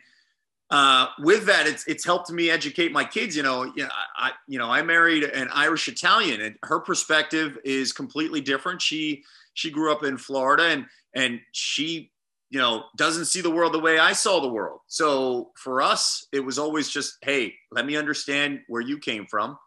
uh, 0.70 1.08
with 1.20 1.46
that, 1.46 1.68
it's, 1.68 1.86
it's 1.88 2.06
helped 2.06 2.32
me 2.32 2.50
educate 2.50 2.92
my 2.92 3.04
kids. 3.04 3.36
You 3.36 3.44
know, 3.44 3.64
know, 3.76 3.90
I, 4.18 4.32
you 4.48 4.60
know, 4.60 4.70
I 4.70 4.82
married 4.82 5.24
an 5.24 5.50
Irish 5.54 5.88
Italian, 5.88 6.42
and 6.42 6.56
her 6.64 6.80
perspective 6.80 7.58
is 7.64 7.92
completely 7.92 8.42
different. 8.42 8.82
She 8.82 9.24
she 9.54 9.72
grew 9.72 9.92
up 9.92 10.04
in 10.04 10.18
Florida, 10.18 10.64
and 10.64 10.86
and 11.16 11.40
she 11.52 12.12
you 12.50 12.60
know, 12.60 12.86
doesn't 12.98 13.26
see 13.26 13.42
the 13.42 13.52
world 13.52 13.74
the 13.74 13.80
way 13.80 14.00
I 14.00 14.14
saw 14.14 14.40
the 14.40 14.48
world. 14.48 14.80
So 14.88 15.52
for 15.56 15.82
us, 15.82 16.28
it 16.32 16.40
was 16.40 16.58
always 16.58 16.90
just, 16.90 17.18
hey, 17.22 17.54
let 17.72 17.86
me 17.86 17.96
understand 17.96 18.62
where 18.68 18.82
you 18.82 18.98
came 18.98 19.28
from. 19.28 19.58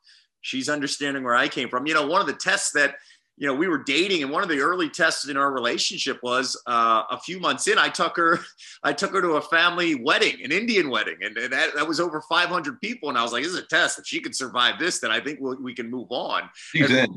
She's 0.40 0.68
understanding 0.68 1.22
where 1.22 1.36
I 1.36 1.46
came 1.46 1.68
from. 1.68 1.86
You 1.86 1.94
know, 1.94 2.06
one 2.06 2.20
of 2.20 2.26
the 2.26 2.32
tests 2.32 2.72
that 2.72 2.96
you 3.38 3.46
know, 3.46 3.54
we 3.54 3.66
were 3.66 3.82
dating, 3.82 4.22
and 4.22 4.30
one 4.30 4.42
of 4.42 4.48
the 4.48 4.60
early 4.60 4.90
tests 4.90 5.26
in 5.26 5.36
our 5.36 5.52
relationship 5.52 6.18
was 6.22 6.60
uh, 6.66 7.04
a 7.10 7.18
few 7.18 7.40
months 7.40 7.66
in. 7.66 7.78
I 7.78 7.88
took 7.88 8.16
her, 8.16 8.38
I 8.82 8.92
took 8.92 9.12
her 9.12 9.22
to 9.22 9.32
a 9.32 9.40
family 9.40 9.94
wedding, 9.94 10.44
an 10.44 10.52
Indian 10.52 10.90
wedding, 10.90 11.16
and, 11.22 11.36
and 11.38 11.52
that, 11.52 11.74
that 11.74 11.88
was 11.88 11.98
over 11.98 12.20
500 12.20 12.80
people. 12.80 13.08
And 13.08 13.16
I 13.16 13.22
was 13.22 13.32
like, 13.32 13.42
"This 13.42 13.52
is 13.52 13.58
a 13.58 13.66
test. 13.66 13.98
If 13.98 14.06
she 14.06 14.20
can 14.20 14.32
survive 14.32 14.78
this, 14.78 15.00
then 15.00 15.10
I 15.10 15.18
think 15.18 15.40
we'll, 15.40 15.56
we 15.60 15.74
can 15.74 15.90
move 15.90 16.08
on." 16.10 16.50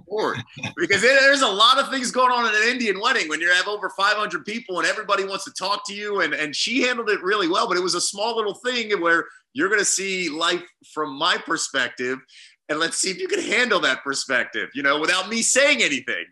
Forward. 0.08 0.42
because 0.78 1.02
there's 1.02 1.42
a 1.42 1.48
lot 1.48 1.80
of 1.80 1.90
things 1.90 2.12
going 2.12 2.32
on 2.32 2.48
in 2.48 2.62
an 2.62 2.70
Indian 2.70 3.00
wedding 3.00 3.28
when 3.28 3.42
you 3.42 3.50
have 3.50 3.68
over 3.68 3.90
500 3.90 4.46
people 4.46 4.80
and 4.80 4.88
everybody 4.88 5.26
wants 5.26 5.44
to 5.46 5.52
talk 5.52 5.86
to 5.88 5.94
you. 5.94 6.22
And 6.22 6.34
and 6.34 6.56
she 6.56 6.82
handled 6.82 7.10
it 7.10 7.22
really 7.22 7.50
well, 7.50 7.68
but 7.68 7.78
it 7.78 7.84
was 7.84 7.96
a 7.96 8.02
small 8.02 8.36
little 8.38 8.56
thing 8.56 9.00
where 9.02 9.26
you're 9.54 9.70
going 9.70 9.80
to 9.80 9.86
see 9.86 10.30
life 10.30 10.62
from 10.94 11.18
my 11.18 11.38
perspective 11.38 12.20
and 12.70 12.80
let's 12.80 12.98
see 12.98 13.12
if 13.12 13.20
you 13.20 13.28
can 13.28 13.42
handle 13.42 13.80
that 13.82 14.04
perspective, 14.04 14.70
you 14.74 14.84
know, 14.84 15.00
without 15.00 15.30
me 15.30 15.42
saying 15.42 15.82
anything. 15.82 16.26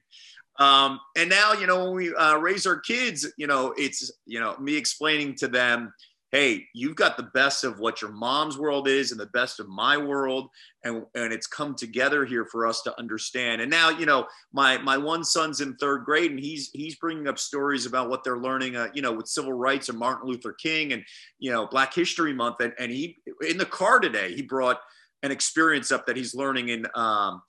Um, 0.60 1.00
and 1.18 1.30
now, 1.30 1.54
you 1.54 1.68
know, 1.68 1.86
when 1.86 1.96
we 1.96 2.14
uh, 2.14 2.38
raise 2.38 2.68
our 2.68 2.80
kids, 2.80 3.28
you 3.38 3.48
know, 3.48 3.74
it's, 3.78 4.12
you 4.26 4.40
know, 4.40 4.56
me 4.60 4.76
explaining 4.76 5.36
to 5.38 5.48
them, 5.48 5.94
hey, 6.32 6.66
you've 6.74 6.96
got 6.96 7.16
the 7.16 7.30
best 7.36 7.64
of 7.64 7.80
what 7.80 8.02
your 8.02 8.12
mom's 8.12 8.58
world 8.58 8.88
is 8.88 9.12
and 9.12 9.20
the 9.20 9.28
best 9.28 9.60
of 9.60 9.68
my 9.68 9.98
world. 9.98 10.50
And, 10.84 11.04
and 11.14 11.32
it's 11.32 11.46
come 11.46 11.76
together 11.76 12.26
here 12.26 12.46
for 12.46 12.66
us 12.66 12.82
to 12.84 13.00
understand. 13.00 13.62
And 13.62 13.70
now, 13.70 13.90
you 13.90 14.08
know, 14.08 14.26
my, 14.52 14.80
my 14.80 14.98
one 14.98 15.24
son's 15.24 15.62
in 15.62 15.76
third 15.76 16.06
grade 16.06 16.32
and 16.32 16.40
he's, 16.40 16.72
he's 16.74 16.96
bringing 16.96 17.28
up 17.28 17.38
stories 17.38 17.86
about 17.86 18.10
what 18.10 18.24
they're 18.24 18.40
learning, 18.40 18.76
uh, 18.76 18.88
you 18.96 19.04
know, 19.04 19.12
with 19.12 19.28
civil 19.28 19.54
rights 19.54 19.90
and 19.90 20.00
Martin 20.00 20.28
Luther 20.28 20.54
King 20.54 20.94
and, 20.94 21.04
you 21.38 21.52
know, 21.52 21.68
Black 21.68 21.94
History 21.94 22.34
Month. 22.34 22.62
And, 22.62 22.74
and 22.80 22.92
he, 22.92 23.20
in 23.48 23.60
the 23.60 23.66
car 23.66 24.00
today, 24.00 24.34
he 24.34 24.42
brought, 24.42 24.80
an 25.24 25.32
experience 25.32 25.92
up 25.92 26.06
that 26.06 26.18
he's 26.18 26.36
learning 26.36 26.70
in 26.70 26.86
um, 26.96 27.42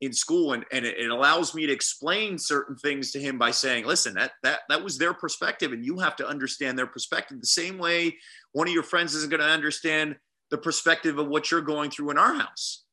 in 0.00 0.12
school. 0.12 0.52
And, 0.52 0.64
and 0.72 0.84
it, 0.84 1.10
allows 1.10 1.54
me 1.54 1.66
to 1.66 1.72
explain 1.72 2.38
certain 2.38 2.76
things 2.76 3.12
to 3.12 3.20
him 3.20 3.38
by 3.38 3.50
saying 3.50 3.86
listen 3.86 4.14
that 4.14 4.32
that 4.42 4.60
that 4.68 4.82
was 4.82 4.98
their 4.98 5.14
perspective 5.14 5.72
and 5.72 5.84
you 5.84 5.98
have 5.98 6.16
to 6.16 6.26
understand 6.26 6.78
their 6.78 6.86
perspective 6.86 7.40
the 7.40 7.46
same 7.46 7.78
way 7.78 8.16
one 8.52 8.66
of 8.66 8.74
your 8.74 8.82
friends 8.82 9.14
isn't 9.14 9.30
going 9.30 9.40
to 9.40 9.46
understand 9.46 10.16
the 10.50 10.58
perspective 10.58 11.18
of 11.18 11.28
what 11.28 11.50
you're 11.50 11.60
going 11.60 11.90
through 11.90 12.10
in 12.10 12.18
our 12.18 12.34
house. 12.34 12.84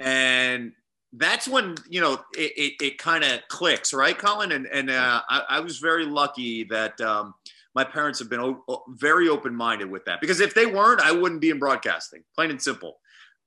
And 0.00 0.72
that's 1.12 1.46
when 1.46 1.76
you 1.88 2.00
know 2.00 2.14
it, 2.36 2.52
it, 2.56 2.84
it 2.84 2.98
kind 2.98 3.24
of 3.24 3.40
clicks 3.48 3.92
right 3.92 4.16
colin? 4.16 4.52
And, 4.52 4.66
and 4.66 4.90
uh, 4.90 5.22
I, 5.28 5.42
I, 5.48 5.60
was 5.60 5.78
very 5.78 6.04
lucky 6.04 6.64
that 6.64 7.00
um, 7.00 7.34
my 7.74 7.84
parents 7.84 8.18
have 8.18 8.28
been 8.28 8.40
o- 8.40 8.82
very 8.88 9.28
open-minded 9.28 9.88
with 9.88 10.04
that. 10.06 10.20
Because 10.20 10.40
if 10.40 10.54
they 10.54 10.66
weren't 10.66 11.00
i 11.00 11.12
wouldn't 11.12 11.40
be 11.40 11.50
in 11.50 11.58
broadcasting 11.58 12.24
plain 12.34 12.50
and 12.50 12.60
simple 12.60 12.98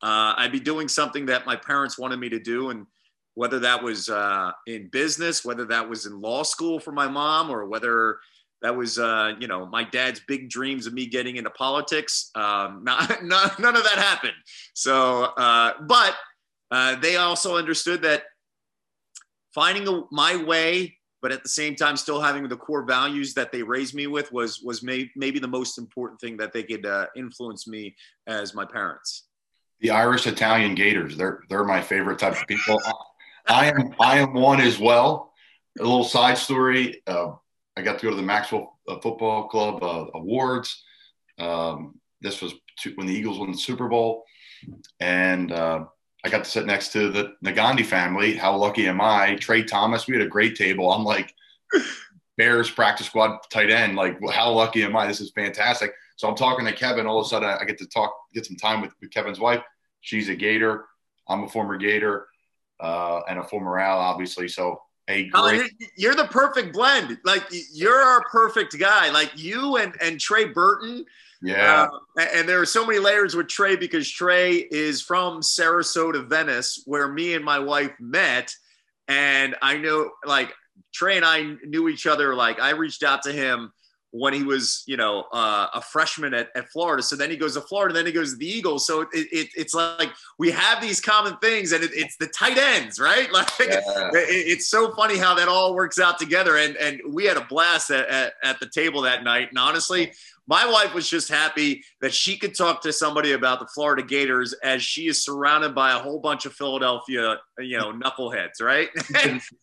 uh, 0.01 0.33
I'd 0.37 0.51
be 0.51 0.59
doing 0.59 0.87
something 0.87 1.25
that 1.27 1.45
my 1.45 1.55
parents 1.55 1.97
wanted 1.97 2.17
me 2.19 2.29
to 2.29 2.39
do. 2.39 2.69
And 2.69 2.85
whether 3.33 3.59
that 3.59 3.81
was 3.81 4.09
uh, 4.09 4.51
in 4.65 4.89
business, 4.89 5.45
whether 5.45 5.65
that 5.65 5.87
was 5.87 6.05
in 6.05 6.21
law 6.21 6.43
school 6.43 6.79
for 6.79 6.91
my 6.91 7.07
mom, 7.07 7.49
or 7.49 7.65
whether 7.65 8.19
that 8.61 8.75
was, 8.75 8.97
uh, 8.97 9.33
you 9.39 9.47
know, 9.47 9.65
my 9.65 9.83
dad's 9.83 10.21
big 10.27 10.49
dreams 10.49 10.87
of 10.87 10.93
me 10.93 11.05
getting 11.05 11.35
into 11.37 11.49
politics, 11.51 12.31
um, 12.35 12.81
not, 12.83 13.23
not, 13.23 13.59
none 13.59 13.75
of 13.75 13.83
that 13.83 13.97
happened. 13.97 14.33
So, 14.73 15.23
uh, 15.37 15.73
but 15.87 16.15
uh, 16.71 16.95
they 16.95 17.17
also 17.17 17.57
understood 17.57 18.01
that 18.03 18.23
finding 19.53 19.87
a, 19.87 20.01
my 20.11 20.35
way 20.35 20.97
but 21.21 21.31
at 21.31 21.43
the 21.43 21.49
same 21.49 21.75
time 21.75 21.97
still 21.97 22.21
having 22.21 22.47
the 22.47 22.55
core 22.55 22.83
values 22.83 23.33
that 23.33 23.51
they 23.51 23.63
raised 23.63 23.95
me 23.95 24.07
with 24.07 24.31
was 24.31 24.61
was 24.61 24.83
may, 24.83 25.09
maybe 25.15 25.39
the 25.39 25.47
most 25.47 25.77
important 25.77 26.19
thing 26.21 26.37
that 26.37 26.53
they 26.53 26.63
could 26.63 26.85
uh, 26.85 27.07
influence 27.15 27.67
me 27.67 27.95
as 28.27 28.53
my 28.53 28.65
parents 28.65 29.26
the 29.79 29.91
Irish 29.91 30.27
Italian 30.27 30.75
Gators. 30.75 31.17
They're 31.17 31.41
they're 31.49 31.63
my 31.63 31.81
favorite 31.81 32.19
type 32.19 32.39
of 32.39 32.47
people. 32.47 32.81
I 33.47 33.67
am 33.67 33.93
I 33.99 34.19
am 34.19 34.33
one 34.33 34.61
as 34.61 34.79
well. 34.79 35.33
A 35.79 35.83
little 35.83 36.03
side 36.03 36.37
story. 36.37 37.01
Uh, 37.05 37.33
I 37.75 37.81
got 37.81 37.99
to 37.99 38.05
go 38.05 38.09
to 38.09 38.15
the 38.15 38.23
Maxwell 38.23 38.79
uh, 38.87 38.99
Football 38.99 39.47
Club 39.47 39.83
uh, 39.83 40.05
awards. 40.15 40.83
Um, 41.37 41.99
this 42.21 42.41
was 42.41 42.53
when 42.95 43.05
the 43.05 43.13
Eagles 43.13 43.37
won 43.37 43.51
the 43.51 43.57
Super 43.57 43.87
Bowl, 43.87 44.25
and 44.99 45.51
uh, 45.51 45.85
I 46.25 46.29
got 46.29 46.43
to 46.43 46.49
sit 46.49 46.65
next 46.65 46.91
to 46.93 47.09
the 47.09 47.33
Negandhi 47.45 47.85
family. 47.85 48.35
How 48.35 48.55
lucky 48.55 48.87
am 48.87 48.99
I? 48.99 49.35
Trey 49.35 49.63
Thomas. 49.63 50.07
We 50.07 50.15
had 50.15 50.25
a 50.25 50.29
great 50.29 50.55
table. 50.55 50.91
I'm 50.91 51.03
like 51.03 51.33
Bears 52.37 52.69
practice 52.69 53.07
squad 53.07 53.37
tight 53.49 53.69
end. 53.69 53.95
Like, 53.95 54.17
how 54.31 54.51
lucky 54.51 54.83
am 54.83 54.95
I? 54.95 55.07
This 55.07 55.21
is 55.21 55.31
fantastic. 55.31 55.93
So 56.17 56.27
I'm 56.27 56.35
talking 56.35 56.65
to 56.65 56.73
Kevin. 56.73 57.07
All 57.07 57.19
of 57.19 57.25
a 57.25 57.29
sudden, 57.29 57.49
I 57.49 57.63
get 57.63 57.77
to 57.77 57.85
talk, 57.87 58.13
get 58.33 58.45
some 58.45 58.57
time 58.57 58.81
with, 58.81 58.91
with 58.99 59.11
Kevin's 59.11 59.39
wife. 59.39 59.61
She's 60.01 60.29
a 60.29 60.35
Gator. 60.35 60.85
I'm 61.27 61.43
a 61.43 61.47
former 61.47 61.77
Gator 61.77 62.27
uh, 62.79 63.21
and 63.29 63.39
a 63.39 63.43
former 63.43 63.79
Al, 63.79 63.99
obviously. 63.99 64.47
So 64.47 64.81
a 65.07 65.27
great. 65.27 65.71
you're 65.95 66.15
the 66.15 66.25
perfect 66.25 66.73
blend. 66.73 67.17
Like 67.23 67.43
you're 67.73 68.01
our 68.01 68.23
perfect 68.29 68.77
guy. 68.77 69.09
Like 69.11 69.31
you 69.35 69.77
and 69.77 69.93
and 70.01 70.19
Trey 70.19 70.45
Burton. 70.45 71.05
Yeah. 71.41 71.87
Uh, 72.17 72.25
and 72.33 72.49
there 72.49 72.59
are 72.59 72.65
so 72.65 72.85
many 72.85 72.99
layers 72.99 73.35
with 73.35 73.47
Trey 73.47 73.75
because 73.75 74.09
Trey 74.09 74.55
is 74.55 75.01
from 75.01 75.41
Sarasota, 75.41 76.27
Venice, 76.27 76.81
where 76.85 77.07
me 77.07 77.35
and 77.35 77.45
my 77.45 77.59
wife 77.59 77.91
met. 77.99 78.53
And 79.07 79.55
I 79.61 79.77
know, 79.77 80.09
like 80.25 80.51
Trey 80.93 81.15
and 81.15 81.25
I 81.25 81.55
knew 81.63 81.89
each 81.89 82.07
other. 82.07 82.33
Like 82.33 82.59
I 82.59 82.71
reached 82.71 83.03
out 83.03 83.21
to 83.23 83.31
him 83.31 83.71
when 84.19 84.33
he 84.33 84.43
was, 84.43 84.83
you 84.87 84.97
know, 84.97 85.25
uh, 85.31 85.67
a 85.73 85.81
freshman 85.81 86.33
at, 86.33 86.49
at 86.55 86.69
Florida. 86.69 87.03
So 87.03 87.15
then 87.15 87.29
he 87.29 87.37
goes 87.37 87.53
to 87.53 87.61
Florida, 87.61 87.93
then 87.93 88.05
he 88.05 88.11
goes 88.11 88.31
to 88.31 88.37
the 88.37 88.47
Eagles. 88.47 88.85
So 88.85 89.01
it, 89.01 89.09
it, 89.13 89.49
it's 89.55 89.73
like 89.73 90.09
we 90.37 90.51
have 90.51 90.81
these 90.81 90.99
common 90.99 91.37
things, 91.37 91.71
and 91.71 91.83
it, 91.83 91.91
it's 91.93 92.17
the 92.17 92.27
tight 92.27 92.57
ends, 92.57 92.99
right? 92.99 93.29
Like 93.37 93.49
yeah. 93.59 94.09
it's 94.13 94.67
so 94.67 94.95
funny 94.95 95.17
how 95.17 95.35
that 95.35 95.47
all 95.47 95.75
works 95.75 95.99
out 95.99 96.17
together. 96.17 96.57
And 96.57 96.75
and 96.77 97.01
we 97.07 97.25
had 97.25 97.37
a 97.37 97.45
blast 97.45 97.91
at, 97.91 98.07
at, 98.07 98.33
at 98.43 98.59
the 98.59 98.67
table 98.67 99.01
that 99.01 99.23
night. 99.23 99.49
And 99.49 99.59
honestly, 99.59 100.11
my 100.47 100.65
wife 100.65 100.93
was 100.93 101.09
just 101.09 101.29
happy 101.29 101.83
that 101.99 102.13
she 102.13 102.37
could 102.37 102.55
talk 102.55 102.81
to 102.81 102.93
somebody 102.93 103.33
about 103.33 103.59
the 103.59 103.67
Florida 103.67 104.01
Gators 104.01 104.53
as 104.63 104.81
she 104.81 105.07
is 105.07 105.23
surrounded 105.23 105.75
by 105.75 105.93
a 105.93 105.99
whole 105.99 106.19
bunch 106.19 106.45
of 106.45 106.53
Philadelphia, 106.53 107.37
you 107.59 107.77
know, 107.77 107.91
knuckleheads, 107.91 108.61
right? 108.61 108.89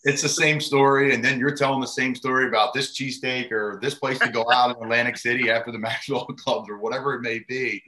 it's 0.04 0.22
the 0.22 0.28
same 0.28 0.60
story. 0.60 1.14
And 1.14 1.24
then 1.24 1.38
you're 1.38 1.56
telling 1.56 1.80
the 1.80 1.86
same 1.86 2.14
story 2.14 2.46
about 2.46 2.74
this 2.74 2.96
cheesesteak 2.98 3.50
or 3.50 3.78
this 3.80 3.94
place 3.94 4.18
to 4.18 4.28
go 4.28 4.44
out 4.52 4.76
in 4.76 4.82
Atlantic 4.82 5.16
City 5.16 5.50
after 5.50 5.72
the 5.72 5.78
Maxwell 5.84 6.26
clubs 6.26 6.68
or 6.68 6.78
whatever 6.78 7.14
it 7.14 7.22
may 7.22 7.40
be. 7.48 7.82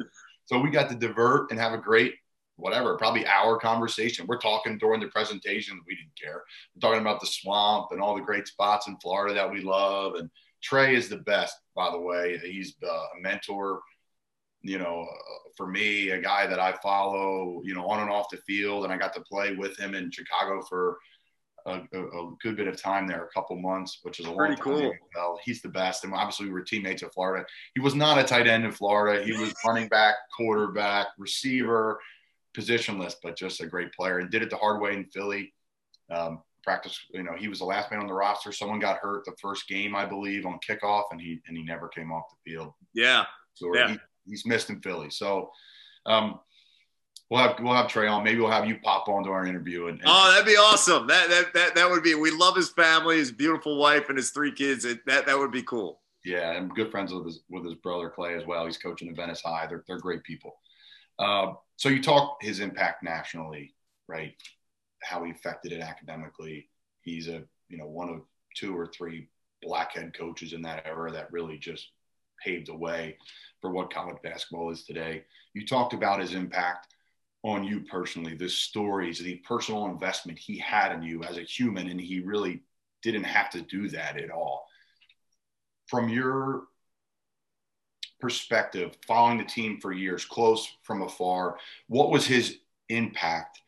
So 0.47 0.59
we 0.59 0.71
got 0.71 0.89
to 0.89 0.95
divert 0.95 1.51
and 1.51 1.61
have 1.61 1.75
a 1.75 1.79
great, 1.79 2.15
whatever, 2.57 2.97
probably 2.97 3.27
hour 3.27 3.59
conversation. 3.59 4.27
We're 4.27 4.39
talking 4.39 4.79
during 4.79 5.01
the 5.01 5.09
presentation. 5.09 5.83
We 5.87 5.97
didn't 5.97 6.19
care. 6.19 6.45
We're 6.75 6.89
talking 6.89 7.03
about 7.03 7.21
the 7.21 7.27
swamp 7.27 7.89
and 7.91 8.01
all 8.01 8.15
the 8.15 8.23
great 8.23 8.47
spots 8.49 8.89
in 8.89 8.97
Florida 9.03 9.35
that 9.35 9.51
we 9.51 9.61
love. 9.61 10.15
And 10.15 10.31
Trey 10.69 10.97
is 10.97 11.09
the 11.09 11.19
best, 11.19 11.57
by 11.77 11.91
the 11.91 12.01
way. 12.01 12.39
He's 12.39 12.75
uh, 12.83 12.89
a 12.89 13.21
mentor, 13.21 13.81
you 14.63 14.79
know, 14.79 15.07
uh, 15.09 15.49
for 15.57 15.69
me, 15.69 16.11
a 16.11 16.21
guy 16.21 16.47
that 16.49 16.59
I 16.59 16.73
follow, 16.83 17.61
you 17.65 17.75
know, 17.75 17.87
on 17.87 18.01
and 18.01 18.11
off 18.11 18.31
the 18.31 18.39
field. 18.39 18.83
And 18.83 18.93
I 18.93 18.97
got 18.97 19.15
to 19.15 19.21
play 19.21 19.55
with 19.55 19.79
him 19.79 19.95
in 19.95 20.11
Chicago 20.11 20.63
for 20.69 20.99
a, 21.67 21.83
a, 21.95 22.01
a 22.01 22.35
good 22.43 22.57
bit 22.57 22.67
of 22.67 22.81
time 22.81 23.07
there, 23.07 23.25
a 23.25 23.33
couple 23.33 23.57
months, 23.57 24.01
which 24.03 24.19
is 24.19 24.27
a 24.27 24.33
Pretty 24.33 24.55
long 24.55 24.63
cool. 24.63 24.91
time. 24.91 24.99
Well, 25.15 25.39
he's 25.45 25.63
the 25.63 25.69
best. 25.69 26.03
And 26.05 26.13
obviously, 26.13 26.47
we 26.47 26.53
were 26.53 26.63
teammates 26.63 27.03
at 27.05 27.15
Florida. 27.15 27.47
He 27.75 27.81
was 27.81 27.95
not 27.95 28.19
a 28.19 28.25
tight 28.25 28.49
end 28.49 28.65
in 28.65 28.73
Florida. 28.73 29.25
He 29.25 29.33
was 29.33 29.55
running 29.65 29.87
back, 29.89 30.17
quarterback, 30.37 31.09
receiver, 31.17 32.01
positionless, 32.57 33.15
but 33.23 33.37
just 33.37 33.61
a 33.61 33.67
great 33.67 33.93
player 33.93 34.19
and 34.19 34.31
did 34.31 34.43
it 34.43 34.51
the 34.51 34.57
hard 34.57 34.81
way 34.81 34.95
in 34.95 35.05
Philly. 35.07 35.53
Um, 36.11 36.41
practice. 36.67 36.99
You 37.13 37.23
know, 37.23 37.35
he 37.39 37.49
was 37.49 37.61
the 37.61 37.65
last 37.65 37.91
man 37.91 38.01
on 38.01 38.07
the 38.07 38.13
roster. 38.13 38.53
Someone 38.53 38.81
got 38.81 38.99
hurt 38.99 39.25
the 39.25 39.33
first 39.41 39.69
game, 39.69 39.95
I 39.95 40.05
believe, 40.05 40.45
on 40.45 40.59
kickoff, 40.69 41.05
and 41.13 41.21
he 41.21 41.41
and 41.47 41.57
he 41.57 41.63
never 41.63 41.89
came 41.89 42.13
off 42.13 42.25
the 42.29 42.51
field. 42.51 42.75
Yeah. 42.93 43.25
So 43.55 43.75
yeah. 43.75 43.93
He, 43.93 43.99
he's 44.27 44.45
missed 44.45 44.69
in 44.69 44.81
Philly. 44.81 45.09
So 45.09 45.51
um, 46.05 46.41
we'll 47.31 47.41
have 47.41 47.57
we'll 47.61 47.75
have 47.75 47.89
Trey 47.89 48.09
on. 48.09 48.25
Maybe 48.25 48.41
we'll 48.41 48.51
have 48.51 48.67
you 48.67 48.79
pop 48.83 49.09
on 49.09 49.25
to 49.25 49.31
our 49.31 49.47
interview. 49.47 49.87
And, 49.87 50.01
and 50.01 50.09
oh, 50.09 50.31
that'd 50.33 50.45
be 50.47 50.57
awesome. 50.57 51.07
That, 51.07 51.31
that 51.31 51.55
that 51.55 51.75
that 51.77 51.89
would 51.89 52.03
be. 52.03 52.15
We 52.15 52.33
love 52.33 52.57
his 52.57 52.71
family, 52.71 53.19
his 53.19 53.33
beautiful 53.33 53.79
wife, 53.79 54.09
and 54.09 54.19
his 54.19 54.31
three 54.31 54.53
kids. 54.53 54.85
It, 54.85 54.99
that 55.07 55.27
that 55.27 55.39
would 55.39 55.53
be 55.53 55.63
cool. 55.63 56.01
Yeah, 56.25 56.51
I'm 56.51 56.69
good 56.71 56.91
friends 56.91 57.13
with 57.13 57.25
his 57.25 57.41
with 57.49 57.65
his 57.65 57.75
brother 57.75 58.11
Clay 58.11 58.35
as 58.35 58.45
well. 58.45 58.67
He's 58.67 58.79
coaching 58.79 59.09
at 59.09 59.17
Venice 59.17 59.43
High. 59.43 59.67
They're 59.69 59.85
they're 59.87 60.01
great 60.01 60.25
people. 60.25 60.57
Uh, 61.19 61.53
so 61.77 61.89
you 61.89 62.03
talk 62.03 62.39
his 62.43 62.61
impact 62.61 63.03
nationally, 63.03 63.75
right? 64.09 64.35
How 65.07 65.25
he 65.25 65.31
affected 65.31 65.73
it 65.73 65.81
academically. 65.81 66.69
He's 67.03 67.29
a 67.29 67.43
you 67.69 67.79
know 67.79 67.87
one 67.87 68.09
of 68.09 68.23
two 68.55 68.77
or 68.77 68.87
three 68.87 69.29
black 69.63 69.93
head 69.93 70.17
coaches 70.17 70.53
in 70.53 70.63
that 70.63 70.87
era 70.87 71.11
that 71.13 71.33
really 71.33 71.59
just 71.59 71.91
paved 72.43 72.69
the 72.69 72.75
way 72.75 73.17
for 73.61 73.71
what 73.71 73.93
college 73.93 74.17
basketball 74.23 74.71
is 74.71 74.85
today. 74.85 75.25
You 75.55 75.67
talked 75.67 75.95
about 75.95 76.21
his 76.21 76.35
impact 76.35 76.89
on 77.43 77.65
you 77.65 77.81
personally, 77.81 78.35
the 78.35 78.49
stories, 78.49 79.19
the 79.19 79.37
personal 79.37 79.87
investment 79.87 80.39
he 80.39 80.59
had 80.59 80.93
in 80.93 81.03
you 81.03 81.23
as 81.23 81.39
a 81.39 81.43
human, 81.43 81.89
and 81.89 82.01
he 82.01 82.21
really 82.21 82.63
didn't 83.03 83.25
have 83.25 83.51
to 83.51 83.63
do 83.63 83.89
that 83.89 84.21
at 84.21 84.31
all. 84.31 84.67
From 85.87 86.09
your 86.09 86.65
perspective, 88.21 88.97
following 89.07 89.39
the 89.39 89.45
team 89.45 89.79
for 89.81 89.93
years, 89.93 90.25
close 90.25 90.69
from 90.83 91.03
afar, 91.03 91.59
what 91.89 92.11
was 92.11 92.27
his 92.27 92.59
impact 92.89 93.61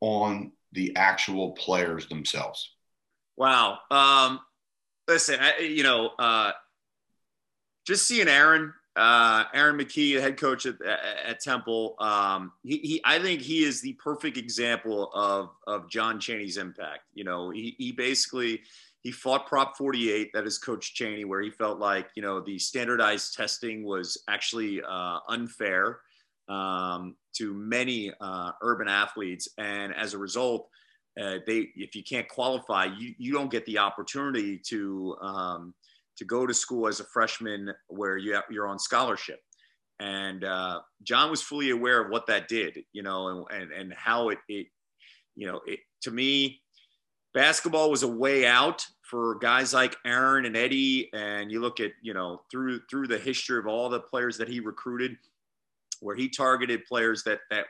on 0.00 0.52
the 0.72 0.96
actual 0.96 1.52
players 1.52 2.06
themselves? 2.08 2.74
Wow. 3.36 3.78
Um, 3.90 4.40
listen, 5.08 5.38
I, 5.40 5.58
you 5.58 5.82
know, 5.82 6.10
uh, 6.18 6.52
just 7.86 8.06
seeing 8.06 8.28
Aaron, 8.28 8.72
uh, 8.94 9.44
Aaron 9.54 9.78
McKie, 9.78 10.20
head 10.20 10.38
coach 10.38 10.66
at, 10.66 10.80
at 10.82 11.40
Temple, 11.40 11.96
um, 11.98 12.52
he, 12.62 12.78
he, 12.78 13.00
I 13.04 13.18
think 13.18 13.40
he 13.40 13.64
is 13.64 13.80
the 13.80 13.94
perfect 13.94 14.36
example 14.36 15.10
of, 15.14 15.50
of 15.66 15.90
John 15.90 16.20
Chaney's 16.20 16.56
impact. 16.56 17.00
You 17.14 17.24
know, 17.24 17.50
he, 17.50 17.74
he 17.78 17.92
basically, 17.92 18.60
he 19.00 19.10
fought 19.10 19.46
Prop 19.46 19.76
48, 19.76 20.30
that 20.32 20.46
is 20.46 20.58
Coach 20.58 20.94
Chaney, 20.94 21.24
where 21.24 21.40
he 21.40 21.50
felt 21.50 21.78
like, 21.78 22.08
you 22.14 22.22
know, 22.22 22.40
the 22.40 22.58
standardized 22.58 23.34
testing 23.34 23.82
was 23.82 24.22
actually 24.28 24.80
uh, 24.82 25.18
unfair 25.28 25.98
um, 26.48 27.16
to 27.34 27.54
many 27.54 28.12
uh, 28.20 28.52
urban 28.62 28.88
athletes. 28.88 29.48
And 29.58 29.94
as 29.94 30.14
a 30.14 30.18
result, 30.18 30.68
uh, 31.20 31.38
they 31.46 31.68
if 31.76 31.94
you 31.94 32.02
can't 32.02 32.28
qualify, 32.28 32.86
you, 32.98 33.14
you 33.18 33.32
don't 33.32 33.50
get 33.50 33.66
the 33.66 33.78
opportunity 33.78 34.58
to 34.68 35.16
um, 35.20 35.74
to 36.16 36.24
go 36.24 36.46
to 36.46 36.54
school 36.54 36.88
as 36.88 37.00
a 37.00 37.04
freshman 37.04 37.72
where 37.88 38.16
you 38.16 38.34
have, 38.34 38.44
you're 38.50 38.68
on 38.68 38.78
scholarship. 38.78 39.40
And 40.00 40.44
uh, 40.44 40.80
John 41.02 41.30
was 41.30 41.42
fully 41.42 41.70
aware 41.70 42.02
of 42.02 42.10
what 42.10 42.26
that 42.26 42.48
did, 42.48 42.78
you 42.92 43.02
know, 43.02 43.46
and 43.50 43.62
and, 43.62 43.72
and 43.72 43.94
how 43.94 44.30
it, 44.30 44.38
it 44.48 44.66
you 45.36 45.46
know, 45.46 45.60
it, 45.66 45.80
to 46.02 46.10
me, 46.10 46.60
basketball 47.34 47.90
was 47.90 48.02
a 48.02 48.08
way 48.08 48.46
out 48.46 48.84
for 49.02 49.36
guys 49.36 49.74
like 49.74 49.96
Aaron 50.06 50.46
and 50.46 50.56
Eddie. 50.56 51.10
And 51.12 51.52
you 51.52 51.60
look 51.60 51.80
at, 51.80 51.92
you 52.02 52.14
know, 52.14 52.42
through 52.50 52.80
through 52.90 53.08
the 53.08 53.18
history 53.18 53.58
of 53.58 53.66
all 53.66 53.88
the 53.88 54.00
players 54.00 54.38
that 54.38 54.48
he 54.48 54.60
recruited, 54.60 55.16
where 56.02 56.16
he 56.16 56.28
targeted 56.28 56.84
players 56.84 57.22
that 57.24 57.40
that 57.50 57.66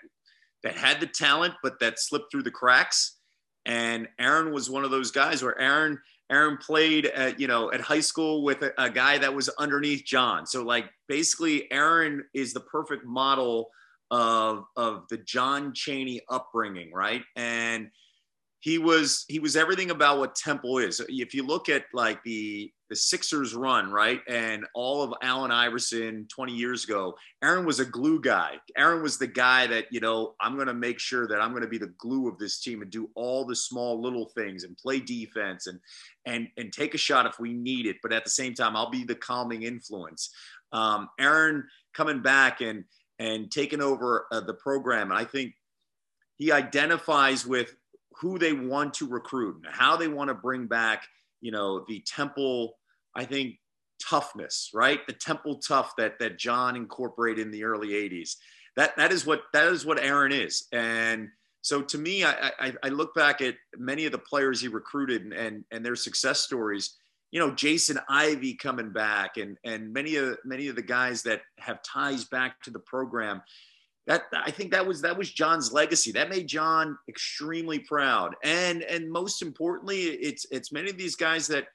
that 0.62 0.76
had 0.76 1.00
the 1.00 1.06
talent 1.06 1.54
but 1.62 1.78
that 1.80 1.98
slipped 1.98 2.30
through 2.30 2.42
the 2.42 2.50
cracks 2.50 3.18
and 3.64 4.08
Aaron 4.18 4.52
was 4.52 4.68
one 4.68 4.84
of 4.84 4.90
those 4.90 5.10
guys 5.10 5.42
where 5.42 5.58
Aaron 5.60 5.98
Aaron 6.30 6.56
played 6.56 7.06
at 7.06 7.38
you 7.38 7.46
know 7.46 7.70
at 7.72 7.80
high 7.80 8.00
school 8.00 8.42
with 8.42 8.62
a, 8.62 8.72
a 8.78 8.90
guy 8.90 9.18
that 9.18 9.34
was 9.34 9.48
underneath 9.50 10.04
John. 10.04 10.46
So 10.46 10.62
like 10.62 10.86
basically 11.08 11.70
Aaron 11.70 12.24
is 12.34 12.52
the 12.52 12.60
perfect 12.60 13.04
model 13.04 13.68
of 14.10 14.64
of 14.76 15.04
the 15.10 15.18
John 15.18 15.72
Chaney 15.74 16.20
upbringing, 16.30 16.92
right? 16.92 17.22
And 17.36 17.88
he 18.62 18.78
was 18.78 19.24
he 19.26 19.40
was 19.40 19.56
everything 19.56 19.90
about 19.90 20.18
what 20.18 20.36
Temple 20.36 20.78
is. 20.78 21.00
If 21.08 21.34
you 21.34 21.44
look 21.44 21.68
at 21.68 21.82
like 21.92 22.22
the 22.22 22.72
the 22.88 22.94
Sixers 22.94 23.56
run, 23.56 23.90
right, 23.90 24.20
and 24.28 24.64
all 24.72 25.02
of 25.02 25.12
Allen 25.20 25.50
Iverson 25.50 26.28
20 26.32 26.52
years 26.52 26.84
ago, 26.84 27.16
Aaron 27.42 27.66
was 27.66 27.80
a 27.80 27.84
glue 27.84 28.20
guy. 28.20 28.60
Aaron 28.76 29.02
was 29.02 29.18
the 29.18 29.26
guy 29.26 29.66
that 29.66 29.86
you 29.90 29.98
know 29.98 30.36
I'm 30.40 30.54
going 30.54 30.68
to 30.68 30.74
make 30.74 31.00
sure 31.00 31.26
that 31.26 31.40
I'm 31.40 31.50
going 31.50 31.62
to 31.62 31.68
be 31.68 31.78
the 31.78 31.92
glue 31.98 32.28
of 32.28 32.38
this 32.38 32.60
team 32.60 32.82
and 32.82 32.90
do 32.90 33.10
all 33.16 33.44
the 33.44 33.56
small 33.56 34.00
little 34.00 34.30
things 34.36 34.62
and 34.62 34.78
play 34.78 35.00
defense 35.00 35.66
and 35.66 35.80
and 36.24 36.46
and 36.56 36.72
take 36.72 36.94
a 36.94 36.98
shot 36.98 37.26
if 37.26 37.40
we 37.40 37.52
need 37.52 37.86
it. 37.86 37.96
But 38.00 38.12
at 38.12 38.22
the 38.22 38.30
same 38.30 38.54
time, 38.54 38.76
I'll 38.76 38.90
be 38.90 39.02
the 39.02 39.16
calming 39.16 39.64
influence. 39.64 40.30
Um, 40.70 41.08
Aaron 41.18 41.64
coming 41.94 42.22
back 42.22 42.60
and 42.60 42.84
and 43.18 43.50
taking 43.50 43.82
over 43.82 44.26
uh, 44.30 44.38
the 44.38 44.54
program, 44.54 45.10
and 45.10 45.18
I 45.18 45.24
think 45.24 45.54
he 46.36 46.52
identifies 46.52 47.44
with 47.44 47.74
who 48.20 48.38
they 48.38 48.52
want 48.52 48.94
to 48.94 49.06
recruit 49.06 49.62
and 49.64 49.74
how 49.74 49.96
they 49.96 50.08
want 50.08 50.28
to 50.28 50.34
bring 50.34 50.66
back, 50.66 51.06
you 51.40 51.50
know, 51.50 51.84
the 51.88 52.02
Temple, 52.06 52.74
I 53.14 53.24
think, 53.24 53.56
toughness, 54.00 54.70
right? 54.74 55.06
The 55.06 55.12
Temple 55.12 55.56
tough 55.56 55.94
that 55.98 56.18
that 56.18 56.38
John 56.38 56.76
incorporated 56.76 57.46
in 57.46 57.52
the 57.52 57.64
early 57.64 57.88
80s. 57.88 58.36
That 58.76 58.96
that 58.96 59.12
is 59.12 59.26
what 59.26 59.42
that 59.52 59.68
is 59.68 59.84
what 59.84 60.00
Aaron 60.00 60.32
is. 60.32 60.66
And 60.72 61.28
so 61.62 61.80
to 61.80 61.98
me, 61.98 62.24
I, 62.24 62.50
I, 62.58 62.72
I 62.82 62.88
look 62.88 63.14
back 63.14 63.40
at 63.40 63.54
many 63.76 64.04
of 64.04 64.12
the 64.12 64.18
players 64.18 64.60
he 64.60 64.68
recruited 64.68 65.22
and, 65.22 65.32
and, 65.32 65.64
and 65.70 65.86
their 65.86 65.94
success 65.94 66.40
stories. 66.40 66.96
You 67.30 67.38
know, 67.38 67.54
Jason 67.54 67.98
Ivy 68.10 68.54
coming 68.54 68.90
back, 68.90 69.36
and 69.38 69.56
and 69.64 69.92
many 69.92 70.16
of 70.16 70.36
many 70.44 70.68
of 70.68 70.76
the 70.76 70.82
guys 70.82 71.22
that 71.22 71.42
have 71.58 71.82
ties 71.82 72.24
back 72.24 72.60
to 72.62 72.70
the 72.70 72.80
program 72.80 73.42
that 74.06 74.24
I 74.32 74.50
think 74.50 74.72
that 74.72 74.86
was 74.86 75.00
that 75.02 75.16
was 75.16 75.30
John's 75.30 75.72
legacy. 75.72 76.12
That 76.12 76.28
made 76.28 76.48
John 76.48 76.98
extremely 77.08 77.78
proud. 77.78 78.34
And 78.42 78.82
and 78.82 79.10
most 79.10 79.42
importantly, 79.42 80.02
it's 80.02 80.44
it's 80.50 80.72
many 80.72 80.90
of 80.90 80.98
these 80.98 81.14
guys 81.14 81.46
that 81.48 81.66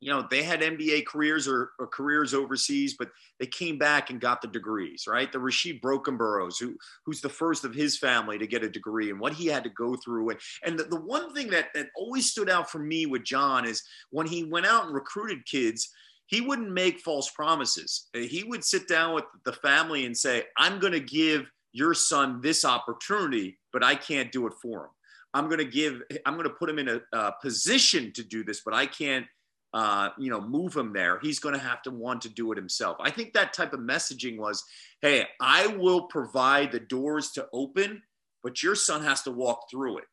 you 0.00 0.10
know 0.10 0.26
they 0.30 0.42
had 0.42 0.62
NBA 0.62 1.04
careers 1.06 1.46
or, 1.46 1.72
or 1.78 1.86
careers 1.88 2.32
overseas, 2.32 2.96
but 2.98 3.10
they 3.38 3.46
came 3.46 3.76
back 3.76 4.08
and 4.08 4.18
got 4.18 4.40
the 4.40 4.48
degrees, 4.48 5.04
right? 5.06 5.30
The 5.30 5.38
Rasheed 5.38 5.82
Brokenboroughs, 5.82 6.58
who 6.58 6.74
who's 7.04 7.20
the 7.20 7.28
first 7.28 7.64
of 7.64 7.74
his 7.74 7.98
family 7.98 8.38
to 8.38 8.46
get 8.46 8.64
a 8.64 8.70
degree 8.70 9.10
and 9.10 9.20
what 9.20 9.34
he 9.34 9.46
had 9.46 9.64
to 9.64 9.70
go 9.70 9.94
through. 9.96 10.30
And 10.30 10.40
and 10.64 10.78
the, 10.78 10.84
the 10.84 11.00
one 11.00 11.34
thing 11.34 11.50
that 11.50 11.68
that 11.74 11.88
always 11.96 12.30
stood 12.30 12.48
out 12.48 12.70
for 12.70 12.78
me 12.78 13.04
with 13.04 13.24
John 13.24 13.66
is 13.66 13.82
when 14.08 14.26
he 14.26 14.44
went 14.44 14.66
out 14.66 14.86
and 14.86 14.94
recruited 14.94 15.44
kids 15.44 15.92
he 16.26 16.40
wouldn't 16.40 16.70
make 16.72 17.00
false 17.00 17.30
promises. 17.30 18.08
Uh, 18.14 18.20
he 18.20 18.44
would 18.44 18.64
sit 18.64 18.88
down 18.88 19.14
with 19.14 19.24
the 19.44 19.52
family 19.52 20.06
and 20.06 20.16
say, 20.16 20.44
I'm 20.58 20.78
going 20.78 20.92
to 20.92 21.00
give 21.00 21.46
your 21.72 21.94
son 21.94 22.40
this 22.40 22.64
opportunity, 22.64 23.58
but 23.72 23.84
I 23.84 23.94
can't 23.94 24.32
do 24.32 24.46
it 24.46 24.54
for 24.60 24.84
him. 24.84 24.90
I'm 25.34 25.46
going 25.46 25.58
to 25.58 25.64
give, 25.64 26.02
I'm 26.24 26.34
going 26.34 26.48
to 26.48 26.54
put 26.54 26.70
him 26.70 26.78
in 26.78 26.88
a, 26.88 27.00
a 27.12 27.32
position 27.42 28.12
to 28.14 28.24
do 28.24 28.42
this, 28.42 28.62
but 28.64 28.74
I 28.74 28.86
can't, 28.86 29.26
uh, 29.74 30.08
you 30.18 30.30
know, 30.30 30.40
move 30.40 30.74
him 30.74 30.92
there. 30.94 31.18
He's 31.20 31.38
going 31.38 31.54
to 31.54 31.60
have 31.60 31.82
to 31.82 31.90
want 31.90 32.22
to 32.22 32.28
do 32.30 32.50
it 32.52 32.56
himself. 32.56 32.96
I 33.00 33.10
think 33.10 33.34
that 33.34 33.52
type 33.52 33.74
of 33.74 33.80
messaging 33.80 34.38
was, 34.38 34.64
hey, 35.02 35.26
I 35.40 35.66
will 35.66 36.04
provide 36.04 36.72
the 36.72 36.80
doors 36.80 37.32
to 37.32 37.46
open, 37.52 38.02
but 38.42 38.62
your 38.62 38.74
son 38.74 39.02
has 39.02 39.22
to 39.22 39.30
walk 39.30 39.66
through 39.70 39.98
it. 39.98 40.04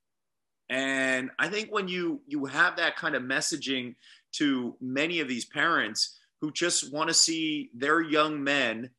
And 0.70 1.30
I 1.40 1.50
think 1.50 1.72
when 1.72 1.88
you 1.88 2.22
you 2.26 2.46
have 2.46 2.78
that 2.78 2.96
kind 2.96 3.16
of 3.16 3.22
messaging 3.22 3.96
to 4.34 4.76
many 4.82 5.20
of 5.20 5.28
these 5.28 5.46
parents 5.46 6.20
who 6.42 6.52
just 6.52 6.92
want 6.92 7.08
to 7.08 7.14
see 7.14 7.70
their 7.74 8.02
young 8.02 8.44
men 8.44 8.90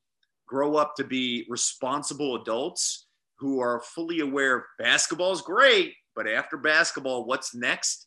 grow 0.46 0.76
up 0.76 0.94
to 0.96 1.04
be 1.04 1.46
responsible 1.48 2.36
adults 2.36 3.06
who 3.38 3.60
are 3.60 3.80
fully 3.80 4.20
aware 4.20 4.66
basketball 4.78 5.32
is 5.32 5.42
great, 5.42 5.94
but 6.14 6.26
after 6.26 6.56
basketball, 6.56 7.24
what's 7.24 7.54
next? 7.54 8.06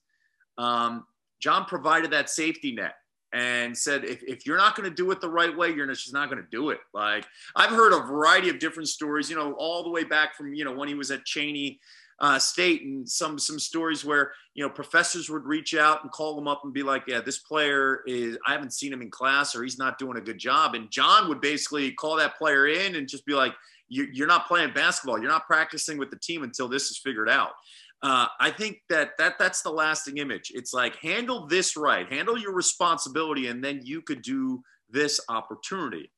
Um, 0.58 1.06
John 1.40 1.66
provided 1.66 2.12
that 2.12 2.30
safety 2.30 2.74
net 2.74 2.96
and 3.34 3.78
said, 3.78 4.06
if, 4.06 4.24
if 4.24 4.46
you're 4.46 4.58
not 4.58 4.76
going 4.76 4.90
to 4.90 4.96
do 4.96 5.12
it 5.12 5.22
the 5.22 5.30
right 5.30 5.56
way, 5.56 5.72
you're 5.74 5.86
just 5.88 6.14
not 6.14 6.30
going 6.30 6.42
to 6.42 6.50
do 6.50 6.70
it. 6.70 6.80
Like 6.94 7.26
I've 7.56 7.70
heard 7.70 7.94
a 7.94 8.08
variety 8.08 8.50
of 8.50 8.60
different 8.60 8.90
stories, 8.90 9.30
you 9.30 9.36
know, 9.36 9.54
all 9.54 9.84
the 9.84 9.90
way 9.90 10.04
back 10.04 10.36
from, 10.36 10.54
you 10.54 10.64
know, 10.64 10.74
when 10.74 10.88
he 10.88 10.96
was 10.96 11.12
at 11.12 11.26
Cheyney 11.26 11.80
uh, 12.20 12.40
State 12.40 12.84
and 12.84 13.08
some 13.08 13.38
some 13.38 13.60
stories 13.60 14.04
where 14.04 14.32
you 14.54 14.64
know 14.64 14.70
professors 14.70 15.30
would 15.30 15.46
reach 15.46 15.76
out 15.76 16.04
and 16.04 16.12
call 16.12 16.36
them 16.36 16.48
up 16.48 16.62
and 16.64 16.74
be 16.74 16.84
like, 16.84 17.04
"Yeah, 17.08 17.22
this 17.22 17.40
player 17.40 18.02
is 18.08 18.38
I 18.48 18.54
haven't 18.54 18.74
seen 18.74 18.92
him 18.92 19.02
in 19.02 19.12
class 19.12 19.56
or 19.56 19.64
he's 19.64 19.78
not 19.78 20.00
doing 20.00 20.18
a 20.18 20.22
good 20.22 20.40
job," 20.40 20.74
and 20.74 20.90
John 20.90 21.28
would 21.30 21.42
basically 21.42 21.92
call 21.92 22.16
that 22.18 22.38
player 22.38 22.68
in 22.68 22.96
and 22.96 23.08
just 23.08 23.26
be 23.26 23.34
like, 23.34 23.54
"You're 23.88 24.28
not 24.28 24.48
playing 24.48 24.74
basketball. 24.74 25.20
You're 25.20 25.30
not 25.30 25.46
practicing 25.46 25.98
with 25.98 26.10
the 26.10 26.20
team 26.20 26.44
until 26.44 26.68
this 26.68 26.90
is 26.90 26.98
figured 26.98 27.30
out." 27.30 27.52
Uh, 28.02 28.28
I 28.40 28.52
think 28.52 28.78
that 28.90 29.12
that 29.18 29.40
that's 29.40 29.62
the 29.62 29.72
lasting 29.72 30.18
image. 30.18 30.52
It's 30.54 30.74
like 30.74 30.96
handle 30.98 31.48
this 31.48 31.76
right, 31.76 32.12
handle 32.12 32.38
your 32.38 32.54
responsibility, 32.54 33.48
and 33.48 33.64
then 33.64 33.82
you 33.84 34.02
could 34.02 34.22
do 34.22 34.64
this 34.90 35.20
opportunity. 35.30 36.12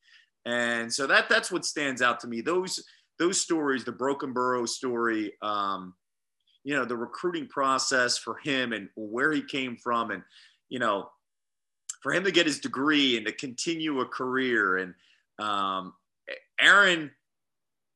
And 0.46 0.92
so 0.92 1.08
that 1.08 1.30
that's 1.30 1.52
what 1.52 1.66
stands 1.66 2.02
out 2.02 2.20
to 2.22 2.28
me. 2.28 2.42
Those 2.42 2.84
those 3.20 3.40
stories, 3.40 3.84
the 3.84 3.92
Brokenborough 3.92 4.68
story, 4.68 5.34
um, 5.42 5.94
you 6.64 6.76
know, 6.76 6.86
the 6.86 6.96
recruiting 6.96 7.48
process 7.48 8.18
for 8.18 8.38
him 8.38 8.74
and 8.74 8.90
where 8.96 9.32
he 9.32 9.42
came 9.42 9.78
from, 9.78 10.12
and 10.12 10.24
you 10.70 10.80
know, 10.80 11.10
for 12.02 12.14
him 12.14 12.24
to 12.24 12.32
get 12.32 12.46
his 12.46 12.60
degree 12.60 13.18
and 13.18 13.26
to 13.26 13.32
continue 13.32 14.00
a 14.00 14.06
career, 14.06 14.78
and 14.78 14.94
um, 15.40 15.94
Aaron, 16.60 17.12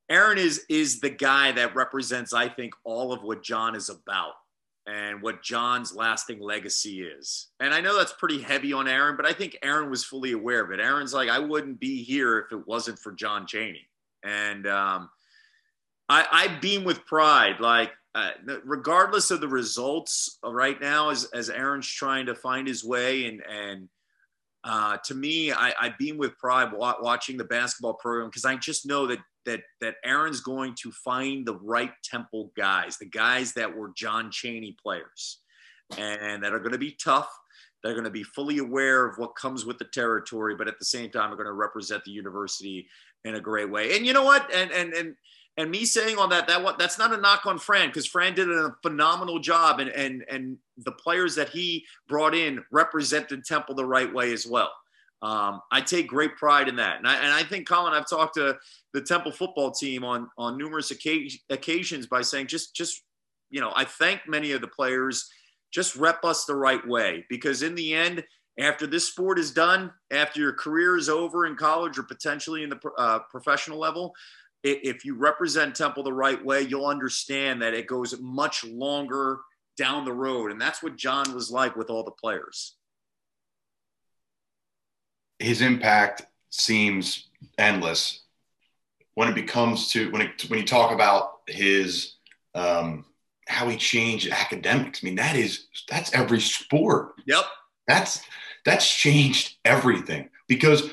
Aaron 0.10 0.38
is 0.38 0.66
is 0.70 1.00
the 1.00 1.10
guy 1.10 1.52
that 1.54 1.76
represents, 1.76 2.34
I 2.34 2.50
think, 2.50 2.74
all 2.84 3.14
of 3.14 3.24
what 3.24 3.44
John 3.44 3.76
is 3.76 3.90
about 3.90 4.34
and 4.86 5.22
what 5.22 5.42
John's 5.42 5.96
lasting 5.96 6.42
legacy 6.42 7.04
is. 7.04 7.48
And 7.62 7.74
I 7.74 7.80
know 7.80 7.98
that's 7.98 8.14
pretty 8.14 8.42
heavy 8.42 8.74
on 8.74 8.88
Aaron, 8.88 9.16
but 9.16 9.26
I 9.26 9.32
think 9.32 9.58
Aaron 9.64 9.90
was 9.90 10.04
fully 10.04 10.34
aware 10.34 10.62
of 10.62 10.72
it. 10.72 10.82
Aaron's 10.82 11.14
like, 11.14 11.30
I 11.30 11.40
wouldn't 11.40 11.80
be 11.80 12.04
here 12.04 12.40
if 12.40 12.52
it 12.52 12.68
wasn't 12.68 13.00
for 13.00 13.14
John 13.14 13.48
Chaney. 13.48 13.88
And 14.24 14.68
um, 14.68 15.10
I, 16.10 16.26
I 16.32 16.60
beam 16.60 16.84
with 16.84 17.06
pride. 17.06 17.60
Like, 17.60 17.92
uh, 18.16 18.32
regardless 18.64 19.32
of 19.32 19.42
the 19.42 19.48
results 19.48 20.38
right 20.44 20.80
now, 20.80 21.10
as, 21.10 21.26
as 21.34 21.50
Aaron's 21.50 21.88
trying 21.88 22.28
to 22.28 22.36
find 22.36 22.68
his 22.68 22.84
way, 22.84 23.26
and, 23.26 23.42
and 23.50 23.90
uh, 24.64 24.98
to 25.06 25.16
me, 25.16 25.52
I, 25.52 25.74
I 25.80 25.94
beam 25.98 26.18
with 26.18 26.38
pride 26.38 26.72
watching 26.74 27.38
the 27.38 27.44
basketball 27.44 27.96
program 27.96 28.30
because 28.30 28.46
I 28.46 28.56
just 28.56 28.86
know 28.86 29.08
that 29.08 29.20
that 29.46 29.62
that 29.82 29.96
Aaron's 30.06 30.40
going 30.40 30.74
to 30.84 30.92
find 30.92 31.46
the 31.46 31.58
right 31.58 31.92
Temple 32.04 32.52
guys, 32.56 32.98
the 32.98 33.06
guys 33.06 33.54
that 33.54 33.76
were 33.76 33.92
John 33.96 34.32
Chaney 34.32 34.78
players, 34.82 35.40
and 35.98 36.42
that 36.44 36.54
are 36.54 36.60
going 36.60 36.72
to 36.72 36.78
be 36.78 36.96
tough. 37.04 37.30
They're 37.84 37.94
going 37.94 38.06
to 38.06 38.10
be 38.10 38.24
fully 38.24 38.60
aware 38.60 39.06
of 39.06 39.18
what 39.18 39.36
comes 39.36 39.66
with 39.66 39.78
the 39.78 39.86
territory, 39.86 40.56
but 40.56 40.70
at 40.70 40.80
the 40.80 40.86
same 40.86 41.10
time, 41.10 41.34
are 41.34 41.36
going 41.36 41.46
to 41.48 41.54
represent 41.54 42.06
the 42.06 42.12
university 42.12 42.88
in 43.26 43.36
a 43.36 43.40
great 43.40 43.70
way. 43.70 43.96
And 43.96 44.06
you 44.06 44.14
know 44.14 44.24
what? 44.24 44.54
And 44.54 44.72
and 44.72 44.94
and 44.94 45.16
and 45.58 45.70
me 45.70 45.86
saying 45.86 46.18
all 46.18 46.28
that, 46.30 46.48
that 46.48 46.64
what 46.64 46.80
that's 46.80 46.98
not 46.98 47.14
a 47.14 47.18
knock 47.18 47.46
on 47.46 47.60
Fran 47.60 47.90
because 47.90 48.06
Fran 48.06 48.34
did 48.34 48.50
a 48.50 48.76
phenomenal 48.82 49.40
job, 49.40 49.80
and 49.80 49.90
and 49.90 50.24
and 50.30 50.58
the 50.78 50.92
players 50.92 51.36
that 51.36 51.50
he 51.50 51.86
brought 52.08 52.34
in 52.36 52.64
represented 52.72 53.46
Temple 53.46 53.76
the 53.76 53.86
right 53.86 54.12
way 54.12 54.34
as 54.34 54.48
well. 54.48 54.72
Um, 55.22 55.62
I 55.72 55.80
take 55.80 56.08
great 56.08 56.36
pride 56.36 56.68
in 56.68 56.76
that, 56.78 56.98
and 56.98 57.08
I, 57.08 57.16
and 57.16 57.32
I 57.32 57.44
think 57.44 57.68
Colin, 57.68 57.94
I've 57.94 58.10
talked 58.10 58.34
to 58.36 58.58
the 58.94 59.02
Temple 59.02 59.32
football 59.32 59.72
team 59.72 60.04
on 60.04 60.30
on 60.38 60.58
numerous 60.58 60.92
occasions 60.92 62.08
by 62.08 62.22
saying 62.22 62.48
just 62.48 62.76
just 62.76 63.04
you 63.50 63.62
know 63.62 63.72
I 63.76 63.86
thank 63.86 64.22
many 64.28 64.52
of 64.52 64.62
the 64.62 64.68
players 64.68 65.30
just 65.72 65.96
rep 65.96 66.24
us 66.24 66.46
the 66.46 66.56
right 66.56 66.86
way 66.88 67.26
because 67.30 67.64
in 67.64 67.76
the 67.76 67.94
end 67.94 68.24
after 68.60 68.86
this 68.86 69.08
sport 69.08 69.40
is 69.40 69.52
done 69.52 69.92
after 70.12 70.40
your 70.40 70.54
career 70.54 70.96
is 70.96 71.10
over 71.10 71.46
in 71.46 71.56
college 71.56 71.98
or 71.98 72.04
potentially 72.04 72.64
in 72.64 72.70
the 72.70 72.80
uh, 72.98 73.20
professional 73.32 73.80
level 73.80 74.14
if 74.64 75.04
you 75.04 75.16
represent 75.16 75.76
Temple 75.76 76.04
the 76.04 76.14
right 76.14 76.44
way, 76.44 76.62
you'll 76.62 76.86
understand 76.86 77.62
that 77.62 77.74
it 77.74 77.88
goes 77.88 78.18
much 78.20 78.64
longer 78.64 79.40
down 79.78 80.06
the 80.06 80.14
road. 80.14 80.52
And 80.52 80.62
that's 80.62 80.82
what 80.82 80.96
John 80.96 81.34
was 81.34 81.52
like 81.52 81.76
with 81.76 81.90
all 81.90 82.04
the 82.04 82.12
players. 82.12 82.76
His 85.40 85.62
impact 85.62 86.24
seems 86.50 87.28
endless 87.58 88.22
when 89.16 89.28
it 89.28 89.36
becomes 89.36 89.92
to 89.92 90.10
when 90.12 90.22
it, 90.22 90.50
when 90.50 90.60
you 90.60 90.66
talk 90.66 90.92
about 90.94 91.42
his 91.48 92.16
um, 92.56 93.06
how 93.48 93.68
he 93.68 93.76
changed 93.76 94.32
academics. 94.32 95.04
I 95.04 95.06
mean, 95.06 95.16
that 95.16 95.36
is 95.36 95.68
that's 95.90 96.14
every 96.14 96.40
sport. 96.40 97.16
Yep. 97.26 97.44
That's 97.88 98.22
that's 98.66 98.90
changed 98.94 99.58
everything 99.66 100.30
because 100.48 100.90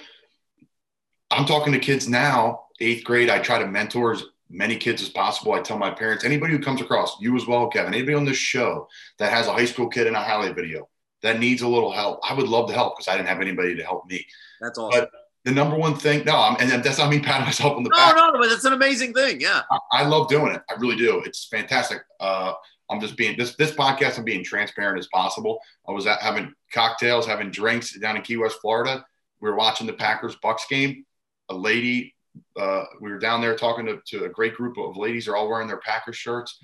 I'm 1.30 1.46
talking 1.46 1.72
to 1.72 1.78
kids 1.78 2.08
now 2.08 2.64
eighth 2.80 3.04
grade, 3.04 3.30
I 3.30 3.38
try 3.38 3.58
to 3.58 3.66
mentor 3.66 4.12
as 4.12 4.24
many 4.48 4.76
kids 4.76 5.02
as 5.02 5.08
possible. 5.08 5.52
I 5.52 5.60
tell 5.60 5.78
my 5.78 5.90
parents, 5.90 6.24
anybody 6.24 6.54
who 6.54 6.58
comes 6.58 6.80
across, 6.80 7.20
you 7.20 7.36
as 7.36 7.46
well, 7.46 7.68
Kevin, 7.68 7.94
anybody 7.94 8.14
on 8.14 8.24
this 8.24 8.36
show 8.36 8.88
that 9.18 9.32
has 9.32 9.46
a 9.46 9.52
high 9.52 9.64
school 9.64 9.88
kid 9.88 10.06
in 10.06 10.14
a 10.14 10.22
highlight 10.22 10.56
video 10.56 10.88
that 11.22 11.38
needs 11.38 11.62
a 11.62 11.68
little 11.68 11.92
help, 11.92 12.20
I 12.28 12.34
would 12.34 12.48
love 12.48 12.68
to 12.68 12.74
help 12.74 12.96
because 12.96 13.08
I 13.08 13.16
didn't 13.16 13.28
have 13.28 13.40
anybody 13.40 13.76
to 13.76 13.82
help 13.82 14.06
me. 14.06 14.26
That's 14.60 14.78
awesome. 14.78 15.00
But 15.00 15.10
the 15.44 15.52
number 15.52 15.76
one 15.76 15.94
thing, 15.94 16.24
no, 16.24 16.36
I'm, 16.36 16.56
and 16.58 16.82
that's 16.82 16.98
not 16.98 17.10
me 17.10 17.20
patting 17.20 17.44
myself 17.44 17.76
on 17.76 17.84
the 17.84 17.90
no, 17.90 17.96
back. 17.96 18.16
No, 18.16 18.30
no, 18.30 18.38
but 18.38 18.50
it's 18.50 18.64
an 18.64 18.72
amazing 18.72 19.12
thing. 19.12 19.40
Yeah. 19.40 19.62
I, 19.70 19.78
I, 19.92 20.06
love 20.06 20.28
doing 20.28 20.54
it. 20.54 20.62
I 20.68 20.74
really 20.78 20.96
do. 20.96 21.22
It's 21.24 21.44
fantastic. 21.44 22.00
Uh, 22.18 22.54
I'm 22.90 23.00
just 23.00 23.16
being 23.16 23.36
this 23.38 23.54
this 23.56 23.72
podcast. 23.72 24.18
I'm 24.18 24.24
being 24.24 24.44
transparent 24.44 24.98
as 24.98 25.06
possible. 25.08 25.60
I 25.88 25.92
was 25.92 26.06
at, 26.06 26.20
having 26.20 26.52
cocktails, 26.72 27.26
having 27.26 27.50
drinks 27.50 27.98
down 27.98 28.16
in 28.16 28.22
Key 28.22 28.36
West, 28.36 28.58
Florida. 28.60 29.04
We 29.40 29.48
were 29.48 29.56
watching 29.56 29.86
the 29.86 29.92
Packers 29.92 30.36
Bucs 30.36 30.68
game. 30.68 31.04
A 31.50 31.54
lady 31.54 32.14
uh, 32.58 32.84
we 33.00 33.10
were 33.10 33.18
down 33.18 33.40
there 33.40 33.56
talking 33.56 33.86
to, 33.86 34.00
to 34.06 34.24
a 34.24 34.28
great 34.28 34.54
group 34.54 34.76
of 34.78 34.96
ladies. 34.96 35.26
They're 35.26 35.36
all 35.36 35.48
wearing 35.48 35.68
their 35.68 35.80
Packers 35.80 36.16
shirts. 36.16 36.58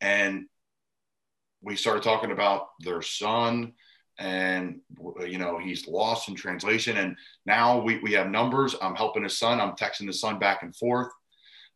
And 0.00 0.46
we 1.62 1.76
started 1.76 2.02
talking 2.02 2.32
about 2.32 2.68
their 2.80 3.02
son 3.02 3.72
and 4.18 4.80
you 5.26 5.38
know 5.38 5.58
he's 5.58 5.88
lost 5.88 6.28
in 6.28 6.34
translation 6.34 6.98
and 6.98 7.16
now 7.46 7.80
we, 7.80 7.98
we 8.00 8.12
have 8.12 8.28
numbers 8.28 8.76
i'm 8.82 8.94
helping 8.94 9.22
his 9.22 9.38
son 9.38 9.58
i'm 9.58 9.72
texting 9.72 10.06
his 10.06 10.20
son 10.20 10.38
back 10.38 10.62
and 10.62 10.76
forth 10.76 11.08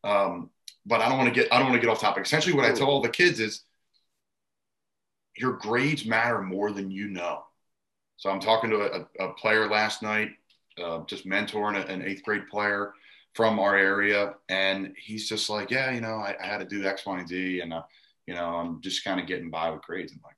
um, 0.04 0.50
but 0.84 1.00
i 1.00 1.08
don't 1.08 1.16
want 1.16 1.32
to 1.32 1.34
get 1.34 1.50
i 1.50 1.58
don't 1.58 1.70
want 1.70 1.80
to 1.80 1.84
get 1.84 1.90
off 1.90 2.00
topic 2.00 2.26
essentially 2.26 2.54
what 2.54 2.66
i 2.66 2.72
tell 2.72 2.88
all 2.88 3.00
the 3.00 3.08
kids 3.08 3.40
is 3.40 3.62
your 5.38 5.52
grades 5.52 6.04
matter 6.06 6.40
more 6.40 6.72
than 6.72 6.90
you 6.90 7.08
know 7.08 7.42
so 8.16 8.30
i'm 8.30 8.40
talking 8.40 8.70
to 8.70 8.80
a, 8.80 9.24
a 9.24 9.32
player 9.34 9.68
last 9.68 10.02
night 10.02 10.30
uh, 10.82 11.00
just 11.06 11.26
mentoring 11.26 11.88
an 11.88 12.02
eighth 12.02 12.22
grade 12.22 12.48
player 12.48 12.92
from 13.36 13.58
our 13.58 13.76
area, 13.76 14.34
and 14.48 14.94
he's 14.96 15.28
just 15.28 15.50
like, 15.50 15.70
yeah, 15.70 15.90
you 15.90 16.00
know, 16.00 16.16
I, 16.16 16.34
I 16.42 16.46
had 16.46 16.58
to 16.58 16.64
do 16.64 16.86
X, 16.86 17.04
Y, 17.04 17.18
and 17.18 17.28
Z, 17.28 17.60
and 17.60 17.74
uh, 17.74 17.82
you 18.26 18.34
know, 18.34 18.46
I'm 18.46 18.80
just 18.80 19.04
kind 19.04 19.20
of 19.20 19.26
getting 19.26 19.50
by 19.50 19.70
with 19.70 19.82
grades. 19.82 20.12
I'm 20.12 20.20
like, 20.24 20.36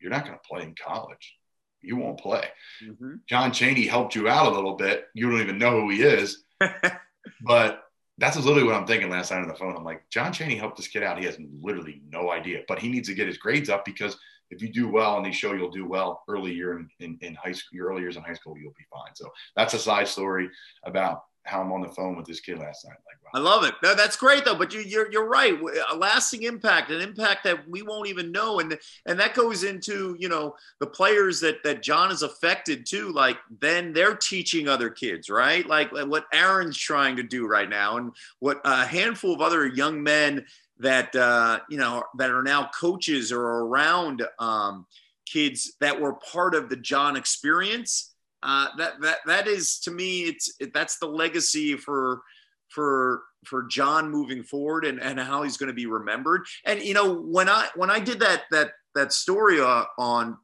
you're 0.00 0.10
not 0.10 0.24
going 0.24 0.38
to 0.38 0.48
play 0.48 0.62
in 0.62 0.74
college. 0.74 1.36
You 1.82 1.96
won't 1.96 2.18
play. 2.18 2.44
Mm-hmm. 2.82 3.16
John 3.28 3.52
Chaney 3.52 3.86
helped 3.86 4.14
you 4.14 4.28
out 4.28 4.50
a 4.50 4.54
little 4.54 4.74
bit. 4.74 5.04
You 5.14 5.30
don't 5.30 5.42
even 5.42 5.58
know 5.58 5.82
who 5.82 5.90
he 5.90 6.02
is, 6.02 6.44
but 7.42 7.82
that's 8.16 8.38
literally 8.38 8.64
what 8.64 8.74
I'm 8.74 8.86
thinking 8.86 9.10
last 9.10 9.30
night 9.30 9.42
on 9.42 9.48
the 9.48 9.54
phone. 9.54 9.76
I'm 9.76 9.84
like, 9.84 10.02
John 10.10 10.32
Chaney 10.32 10.56
helped 10.56 10.78
this 10.78 10.88
kid 10.88 11.02
out. 11.02 11.18
He 11.18 11.26
has 11.26 11.38
literally 11.60 12.00
no 12.08 12.30
idea, 12.30 12.62
but 12.68 12.78
he 12.78 12.88
needs 12.88 13.08
to 13.08 13.14
get 13.14 13.28
his 13.28 13.38
grades 13.38 13.68
up 13.68 13.84
because 13.84 14.16
if 14.50 14.62
you 14.62 14.68
do 14.68 14.88
well 14.88 15.16
and 15.16 15.24
they 15.24 15.32
show 15.32 15.52
you'll 15.52 15.70
do 15.70 15.86
well 15.86 16.22
early 16.28 16.52
year 16.52 16.78
in, 16.78 16.88
in, 17.00 17.18
in 17.20 17.34
high 17.34 17.52
school, 17.52 17.76
your 17.76 17.88
early 17.88 18.02
years 18.02 18.16
in 18.16 18.22
high 18.22 18.34
school, 18.34 18.56
you'll 18.58 18.72
be 18.76 18.86
fine. 18.90 19.14
So 19.14 19.30
that's 19.56 19.74
a 19.74 19.78
side 19.78 20.08
story 20.08 20.50
about 20.84 21.24
how 21.44 21.62
I'm 21.62 21.72
on 21.72 21.80
the 21.80 21.88
phone 21.88 22.16
with 22.16 22.26
this 22.26 22.40
kid 22.40 22.58
last 22.58 22.84
night. 22.84 22.98
Like, 23.06 23.16
wow. 23.24 23.30
I 23.34 23.42
love 23.42 23.64
it. 23.64 23.74
No, 23.82 23.94
that's 23.94 24.16
great 24.16 24.44
though. 24.44 24.54
But 24.54 24.74
you, 24.74 24.80
you're 24.80 25.10
you're 25.10 25.26
right. 25.26 25.54
A 25.90 25.96
lasting 25.96 26.42
impact, 26.42 26.90
an 26.90 27.00
impact 27.00 27.44
that 27.44 27.66
we 27.68 27.82
won't 27.82 28.08
even 28.08 28.30
know, 28.30 28.60
and 28.60 28.78
and 29.06 29.18
that 29.18 29.34
goes 29.34 29.64
into 29.64 30.16
you 30.18 30.28
know 30.28 30.54
the 30.80 30.86
players 30.86 31.40
that 31.40 31.62
that 31.64 31.82
John 31.82 32.10
has 32.10 32.22
affected 32.22 32.86
too. 32.86 33.10
Like 33.10 33.38
then 33.60 33.92
they're 33.92 34.16
teaching 34.16 34.68
other 34.68 34.90
kids, 34.90 35.30
right? 35.30 35.66
Like 35.66 35.90
what 35.92 36.26
Aaron's 36.32 36.76
trying 36.76 37.16
to 37.16 37.22
do 37.22 37.46
right 37.46 37.68
now, 37.68 37.96
and 37.96 38.12
what 38.40 38.60
a 38.64 38.84
handful 38.84 39.34
of 39.34 39.40
other 39.40 39.66
young 39.66 40.02
men 40.02 40.44
that 40.80 41.14
uh, 41.14 41.60
you 41.68 41.78
know 41.78 42.02
that 42.18 42.30
are 42.30 42.42
now 42.42 42.70
coaches 42.78 43.32
or 43.32 43.40
around 43.40 44.22
um, 44.38 44.86
kids 45.26 45.72
that 45.80 46.00
were 46.00 46.14
part 46.14 46.54
of 46.54 46.68
the 46.68 46.76
John 46.76 47.16
experience 47.16 48.14
uh, 48.42 48.68
that 48.78 49.00
that 49.00 49.18
that 49.26 49.46
is 49.46 49.78
to 49.80 49.90
me 49.90 50.22
it's 50.22 50.54
it, 50.60 50.72
that's 50.72 50.98
the 50.98 51.06
legacy 51.06 51.76
for 51.76 52.22
for 52.68 53.22
for 53.44 53.64
John 53.64 54.10
moving 54.10 54.42
forward 54.42 54.84
and, 54.84 55.00
and 55.00 55.18
how 55.18 55.42
he's 55.42 55.56
going 55.56 55.68
to 55.68 55.74
be 55.74 55.86
remembered. 55.86 56.42
And 56.64 56.82
you 56.82 56.94
know 56.94 57.14
when 57.14 57.48
I 57.48 57.68
when 57.74 57.90
I 57.90 58.00
did 58.00 58.20
that 58.20 58.42
that 58.50 58.72
that 58.94 59.12
story 59.12 59.60
uh, 59.60 59.84
on 59.98 60.36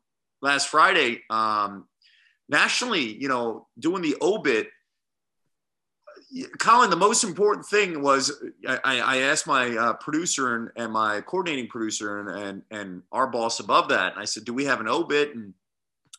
last 0.42 0.68
Friday 0.68 1.22
um, 1.30 1.86
nationally, 2.48 3.16
you 3.20 3.28
know, 3.28 3.66
doing 3.78 4.02
the 4.02 4.16
obit. 4.20 4.68
Colin, 6.58 6.90
the 6.90 6.96
most 6.96 7.24
important 7.24 7.66
thing 7.66 8.02
was 8.02 8.32
I, 8.66 9.00
I 9.00 9.18
asked 9.18 9.46
my 9.46 9.76
uh, 9.76 9.92
producer 9.94 10.56
and, 10.56 10.70
and 10.76 10.92
my 10.92 11.20
coordinating 11.20 11.68
producer 11.68 12.20
and, 12.20 12.28
and 12.28 12.62
and 12.70 13.02
our 13.12 13.26
boss 13.26 13.60
above 13.60 13.88
that. 13.88 14.12
And 14.12 14.22
I 14.22 14.24
said, 14.24 14.44
"Do 14.44 14.52
we 14.52 14.64
have 14.64 14.80
an 14.80 14.88
obit?" 14.88 15.34
And 15.34 15.54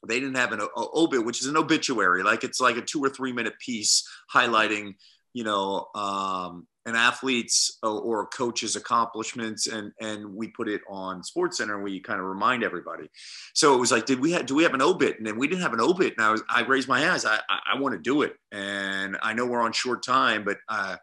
they 0.07 0.19
didn't 0.19 0.35
have 0.35 0.51
an 0.51 0.61
obit, 0.75 1.25
which 1.25 1.41
is 1.41 1.47
an 1.47 1.57
obituary. 1.57 2.23
Like 2.23 2.43
it's 2.43 2.59
like 2.59 2.77
a 2.77 2.81
two 2.81 3.03
or 3.03 3.09
three 3.09 3.33
minute 3.33 3.57
piece 3.59 4.07
highlighting, 4.33 4.95
you 5.33 5.43
know, 5.43 5.87
um, 5.95 6.67
an 6.87 6.95
athlete's 6.95 7.77
or 7.83 8.21
a 8.21 8.25
coach's 8.27 8.75
accomplishments, 8.75 9.67
and 9.67 9.91
and 9.99 10.33
we 10.33 10.47
put 10.47 10.69
it 10.69 10.81
on 10.89 11.21
Sports 11.21 11.57
Center, 11.57 11.75
and 11.75 11.83
we 11.83 11.99
kind 11.99 12.19
of 12.19 12.25
remind 12.25 12.63
everybody. 12.63 13.09
So 13.53 13.75
it 13.75 13.77
was 13.77 13.91
like, 13.91 14.05
did 14.05 14.19
we 14.19 14.31
have? 14.31 14.45
Do 14.45 14.55
we 14.55 14.63
have 14.63 14.73
an 14.73 14.81
obit? 14.81 15.17
And 15.17 15.27
then 15.27 15.37
we 15.37 15.47
didn't 15.47 15.61
have 15.61 15.73
an 15.73 15.81
obit. 15.81 16.13
And 16.17 16.25
I 16.25 16.31
was, 16.31 16.41
I 16.49 16.61
raised 16.61 16.87
my 16.87 17.01
hands. 17.01 17.25
I, 17.25 17.35
I, 17.49 17.73
I 17.73 17.79
want 17.79 17.93
to 17.93 17.99
do 17.99 18.21
it, 18.21 18.35
and 18.51 19.17
I 19.21 19.33
know 19.33 19.45
we're 19.45 19.61
on 19.61 19.73
short 19.73 20.03
time, 20.03 20.45
but 20.45 20.57
uh, 20.69 20.95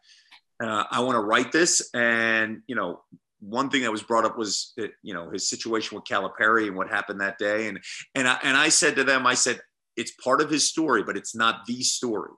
uh, 0.60 0.84
I 0.90 1.00
want 1.00 1.16
to 1.16 1.20
write 1.20 1.52
this, 1.52 1.90
and 1.92 2.62
you 2.66 2.74
know, 2.74 3.02
one 3.40 3.68
thing 3.68 3.82
that 3.82 3.92
was 3.92 4.02
brought 4.02 4.24
up 4.24 4.38
was 4.38 4.72
you 5.02 5.12
know 5.12 5.30
his 5.30 5.48
situation 5.48 5.96
with 5.96 6.04
Calipari 6.04 6.66
and 6.66 6.76
what 6.76 6.88
happened 6.88 7.20
that 7.20 7.38
day, 7.38 7.68
and 7.68 7.78
and 8.14 8.26
I, 8.26 8.38
and 8.42 8.56
I 8.56 8.70
said 8.70 8.96
to 8.96 9.04
them, 9.04 9.26
I 9.26 9.34
said 9.34 9.60
it's 9.96 10.12
part 10.12 10.40
of 10.40 10.48
his 10.48 10.66
story, 10.66 11.02
but 11.02 11.16
it's 11.16 11.34
not 11.34 11.66
the 11.66 11.82
story, 11.82 12.30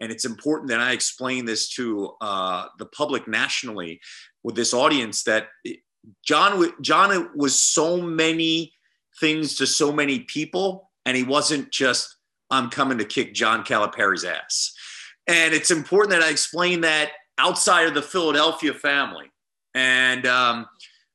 and 0.00 0.12
it's 0.12 0.24
important 0.24 0.70
that 0.70 0.80
I 0.80 0.92
explain 0.92 1.44
this 1.44 1.68
to 1.70 2.12
uh, 2.20 2.66
the 2.78 2.86
public 2.86 3.26
nationally 3.26 4.00
with 4.42 4.54
this 4.54 4.72
audience 4.72 5.24
that 5.24 5.48
John 6.24 6.72
John 6.80 7.30
was 7.36 7.58
so 7.58 8.00
many 8.00 8.72
things 9.20 9.56
to 9.56 9.66
so 9.66 9.92
many 9.92 10.20
people, 10.20 10.90
and 11.04 11.16
he 11.16 11.24
wasn't 11.24 11.70
just 11.70 12.16
I'm 12.50 12.70
coming 12.70 12.98
to 12.98 13.04
kick 13.04 13.34
John 13.34 13.64
Calipari's 13.64 14.24
ass, 14.24 14.72
and 15.26 15.52
it's 15.52 15.70
important 15.70 16.10
that 16.12 16.22
I 16.22 16.30
explain 16.30 16.82
that 16.82 17.10
outside 17.38 17.86
of 17.86 17.94
the 17.94 18.02
Philadelphia 18.02 18.74
family. 18.74 19.26
And 19.74 20.26
um, 20.26 20.66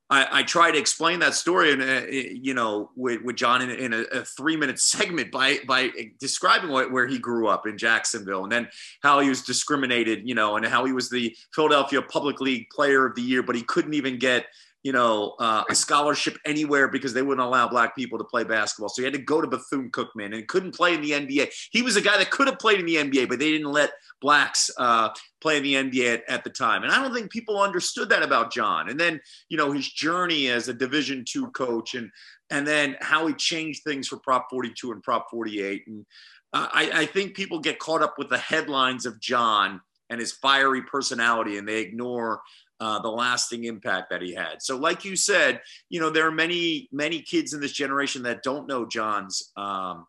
I, 0.09 0.39
I, 0.39 0.43
try 0.43 0.69
to 0.69 0.77
explain 0.77 1.19
that 1.19 1.33
story, 1.33 1.71
and 1.71 2.13
you 2.45 2.53
know, 2.53 2.91
with, 2.95 3.21
with 3.23 3.35
John 3.35 3.61
in, 3.61 3.69
in 3.69 3.93
a, 3.93 4.01
a, 4.11 4.25
three-minute 4.25 4.79
segment 4.79 5.31
by 5.31 5.59
by 5.67 5.91
describing 6.19 6.69
what, 6.69 6.91
where 6.91 7.07
he 7.07 7.17
grew 7.17 7.47
up 7.47 7.65
in 7.65 7.77
Jacksonville, 7.77 8.43
and 8.43 8.51
then 8.51 8.67
how 9.01 9.19
he 9.21 9.29
was 9.29 9.41
discriminated, 9.41 10.27
you 10.27 10.35
know, 10.35 10.57
and 10.57 10.65
how 10.65 10.85
he 10.85 10.91
was 10.91 11.09
the 11.09 11.35
Philadelphia 11.53 12.01
Public 12.01 12.41
League 12.41 12.69
Player 12.69 13.05
of 13.05 13.15
the 13.15 13.21
Year, 13.21 13.43
but 13.43 13.55
he 13.55 13.63
couldn't 13.63 13.93
even 13.93 14.19
get 14.19 14.45
you 14.83 14.91
know, 14.91 15.35
uh, 15.39 15.63
a 15.69 15.75
scholarship 15.75 16.37
anywhere 16.45 16.89
because 16.89 17.13
they 17.13 17.21
wouldn't 17.21 17.45
allow 17.45 17.67
black 17.69 17.95
people 17.95 18.17
to 18.17 18.23
play 18.25 18.43
basketball. 18.43 18.89
So 18.89 19.01
he 19.01 19.05
had 19.05 19.13
to 19.13 19.19
go 19.19 19.39
to 19.39 19.47
Bethune 19.47 19.89
Cookman 19.89 20.35
and 20.35 20.47
couldn't 20.47 20.75
play 20.75 20.93
in 20.93 21.01
the 21.01 21.11
NBA. 21.11 21.53
He 21.71 21.81
was 21.81 21.95
a 21.95 22.01
guy 22.01 22.17
that 22.17 22.31
could 22.31 22.47
have 22.47 22.59
played 22.59 22.81
in 22.81 22.85
the 22.85 22.97
NBA, 22.97 23.29
but 23.29 23.39
they 23.39 23.51
didn't 23.51 23.71
let 23.71 23.91
blacks 24.21 24.69
uh, 24.77 25.09
play 25.41 25.57
in 25.57 25.63
the 25.63 25.75
NBA 25.75 26.13
at, 26.13 26.23
at, 26.29 26.43
the 26.43 26.49
time. 26.49 26.83
And 26.83 26.91
I 26.91 27.01
don't 27.01 27.13
think 27.13 27.31
people 27.31 27.61
understood 27.61 28.09
that 28.09 28.23
about 28.23 28.51
John. 28.51 28.89
And 28.89 28.99
then, 28.99 29.21
you 29.47 29.57
know, 29.57 29.71
his 29.71 29.87
journey 29.87 30.49
as 30.49 30.67
a 30.67 30.73
Division 30.73 31.23
two 31.27 31.47
coach 31.51 31.95
and 31.95 32.11
and 32.49 32.67
then 32.67 32.97
how 32.99 33.25
he 33.25 33.33
changed 33.33 33.83
things 33.83 34.07
for 34.07 34.17
Prop 34.17 34.47
42 34.51 34.91
and 34.91 35.01
Prop 35.01 35.27
48. 35.31 35.83
And 35.87 36.05
uh, 36.51 36.67
I, 36.71 36.91
I 36.93 37.05
think 37.05 37.35
people 37.35 37.59
get 37.59 37.79
caught 37.79 38.03
up 38.03 38.15
with 38.17 38.29
the 38.29 38.37
headlines 38.37 39.05
of 39.05 39.19
John 39.19 39.81
and 40.09 40.19
his 40.19 40.33
fiery 40.33 40.83
personality, 40.83 41.57
and 41.57 41.67
they 41.67 41.81
ignore 41.81 42.41
uh, 42.83 42.99
the 42.99 43.09
lasting 43.09 43.63
impact 43.63 44.09
that 44.09 44.21
he 44.21 44.33
had. 44.33 44.61
So, 44.61 44.75
like 44.75 45.05
you 45.05 45.15
said, 45.15 45.61
you 45.89 46.01
know, 46.01 46.09
there 46.09 46.27
are 46.27 46.31
many, 46.31 46.89
many 46.91 47.21
kids 47.21 47.53
in 47.53 47.61
this 47.61 47.71
generation 47.71 48.23
that 48.23 48.43
don't 48.43 48.67
know 48.67 48.85
John's, 48.85 49.51
um, 49.55 50.05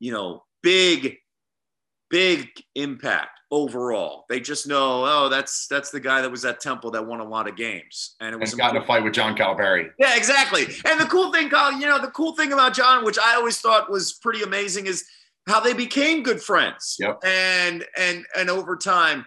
you 0.00 0.10
know, 0.10 0.42
big, 0.60 1.18
big 2.10 2.48
impact 2.74 3.38
overall. 3.52 4.24
They 4.28 4.40
just 4.40 4.66
know, 4.66 5.04
oh, 5.06 5.28
that's 5.28 5.68
that's 5.68 5.90
the 5.90 6.00
guy 6.00 6.20
that 6.20 6.30
was 6.30 6.44
at 6.44 6.58
Temple 6.58 6.90
that 6.90 7.06
won 7.06 7.20
a 7.20 7.24
lot 7.24 7.48
of 7.48 7.54
games, 7.54 8.16
and 8.20 8.34
it 8.34 8.40
was 8.40 8.54
and 8.54 8.60
got 8.60 8.74
in 8.74 8.82
a 8.82 8.84
fight 8.84 9.04
with 9.04 9.12
John 9.12 9.36
Calipari. 9.36 9.90
Yeah, 10.00 10.16
exactly. 10.16 10.66
And 10.86 10.98
the 10.98 11.06
cool 11.06 11.32
thing, 11.32 11.48
Colin, 11.48 11.80
you 11.80 11.86
know, 11.86 12.00
the 12.00 12.10
cool 12.10 12.34
thing 12.34 12.52
about 12.52 12.74
John, 12.74 13.04
which 13.04 13.20
I 13.20 13.36
always 13.36 13.60
thought 13.60 13.88
was 13.88 14.14
pretty 14.14 14.42
amazing, 14.42 14.86
is 14.86 15.04
how 15.46 15.60
they 15.60 15.74
became 15.74 16.24
good 16.24 16.42
friends. 16.42 16.96
Yep. 16.98 17.20
And 17.24 17.84
and 17.96 18.24
and 18.36 18.50
over 18.50 18.76
time 18.76 19.26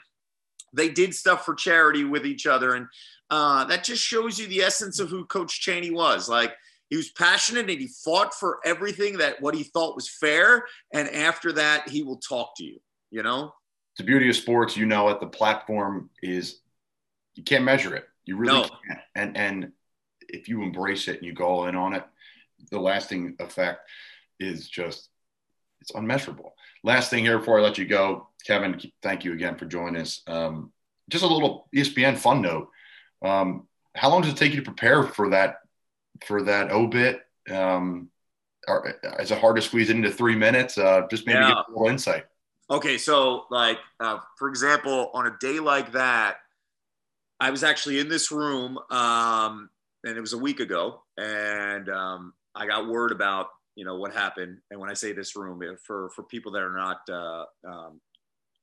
they 0.74 0.90
did 0.90 1.14
stuff 1.14 1.46
for 1.46 1.56
charity 1.56 2.04
with 2.04 2.26
each 2.26 2.46
other. 2.48 2.76
And 2.76 2.88
uh, 3.30 3.66
that 3.66 3.84
just 3.84 4.04
shows 4.04 4.40
you 4.40 4.48
the 4.48 4.62
essence 4.62 5.00
of 5.00 5.10
who 5.10 5.26
Coach 5.26 5.62
Chaney 5.62 5.92
was. 5.92 6.28
Like 6.28 6.54
he 6.90 6.98
was 6.98 7.10
passionate 7.10 7.70
and 7.70 7.80
he 7.80 7.88
fought 7.88 8.34
for 8.34 8.60
everything 8.66 9.18
that 9.18 9.42
what 9.42 9.56
he 9.56 9.64
thought 9.64 9.96
was 9.96 10.10
fair. 10.10 10.66
And 10.94 11.10
after 11.10 11.54
that, 11.54 11.90
he 11.90 12.04
will 12.04 12.18
talk 12.18 12.56
to 12.58 12.64
you, 12.64 12.80
you 13.12 13.24
know? 13.24 13.54
The 13.98 14.04
beauty 14.04 14.30
of 14.30 14.36
sports. 14.36 14.76
You 14.76 14.86
know 14.86 15.10
it. 15.10 15.20
The 15.20 15.28
platform 15.28 16.10
is, 16.22 16.60
you 17.36 17.44
can't 17.44 17.64
measure 17.64 17.96
it. 17.96 18.06
You 18.26 18.38
really 18.38 18.62
No. 18.62 18.70
can't. 18.88 19.00
And, 19.16 19.38
and 19.38 19.72
if 20.28 20.48
you 20.48 20.64
embrace 20.64 21.08
it 21.08 21.18
and 21.18 21.26
you 21.26 21.34
go 21.34 21.46
all 21.46 21.68
in 21.68 21.76
on 21.76 21.94
it, 21.94 22.04
the 22.72 22.80
lasting 22.80 23.36
effect 23.40 23.82
is 24.40 24.68
just, 24.68 25.10
it's 25.84 25.94
unmeasurable. 25.94 26.56
Last 26.84 27.10
thing 27.10 27.26
here 27.26 27.38
before 27.38 27.60
I 27.60 27.62
let 27.62 27.78
you 27.78 27.86
go, 27.86 28.30
Kevin, 28.48 28.80
thank 29.02 29.26
you 29.26 29.34
again 29.34 29.58
for 29.58 29.66
joining 29.66 30.02
us. 30.02 30.22
Um, 30.28 30.72
just 31.10 31.26
a 31.26 31.28
little 31.28 31.68
ESPN 31.76 32.18
fun 32.18 32.42
note. 32.42 32.70
Um, 33.22 33.68
how 33.94 34.10
long 34.10 34.22
does 34.22 34.32
it 34.32 34.38
take 34.38 34.54
you 34.54 34.62
to 34.62 34.66
prepare 34.66 35.04
for 35.04 35.30
that 35.32 35.58
for 36.26 36.44
that 36.44 36.72
obit? 36.72 37.22
Um, 37.52 38.10
are, 38.66 38.96
is 39.20 39.32
it 39.32 39.40
hard 39.40 39.58
to 39.58 39.62
squeeze 39.62 39.90
it 39.90 39.98
into 39.98 40.10
three 40.10 40.36
minutes? 40.36 40.78
Uh, 40.78 41.02
just 41.12 41.28
maybe 41.28 41.40
Yeah. 41.40 41.50
get 41.50 41.58
a 41.58 41.72
little 41.72 41.90
insight. 41.90 42.24
Okay, 42.70 42.98
so 42.98 43.46
like 43.52 43.78
uh, 44.00 44.20
for 44.40 44.48
example, 44.48 45.12
on 45.14 45.28
a 45.28 45.36
day 45.42 45.60
like 45.60 45.92
that, 45.92 46.38
I 47.42 47.52
was 47.52 47.62
actually 47.62 48.00
in 48.00 48.08
this 48.08 48.32
room, 48.32 48.80
um, 48.90 49.70
and 50.06 50.18
it 50.18 50.22
was 50.22 50.32
a 50.32 50.38
week 50.38 50.62
ago, 50.62 51.04
and 51.18 51.90
um, 51.90 52.34
I 52.56 52.68
got 52.68 52.88
word 52.88 53.12
about 53.12 53.50
you 53.76 53.86
know 53.86 53.96
what 53.96 54.14
happened. 54.14 54.58
And 54.72 54.80
when 54.80 54.90
I 54.90 54.94
say 54.94 55.14
this 55.14 55.36
room, 55.36 55.62
for 55.86 56.10
for 56.16 56.24
people 56.24 56.52
that 56.54 56.62
are 56.62 56.76
not 56.76 57.00
uh, 57.10 57.46
um, 57.68 58.02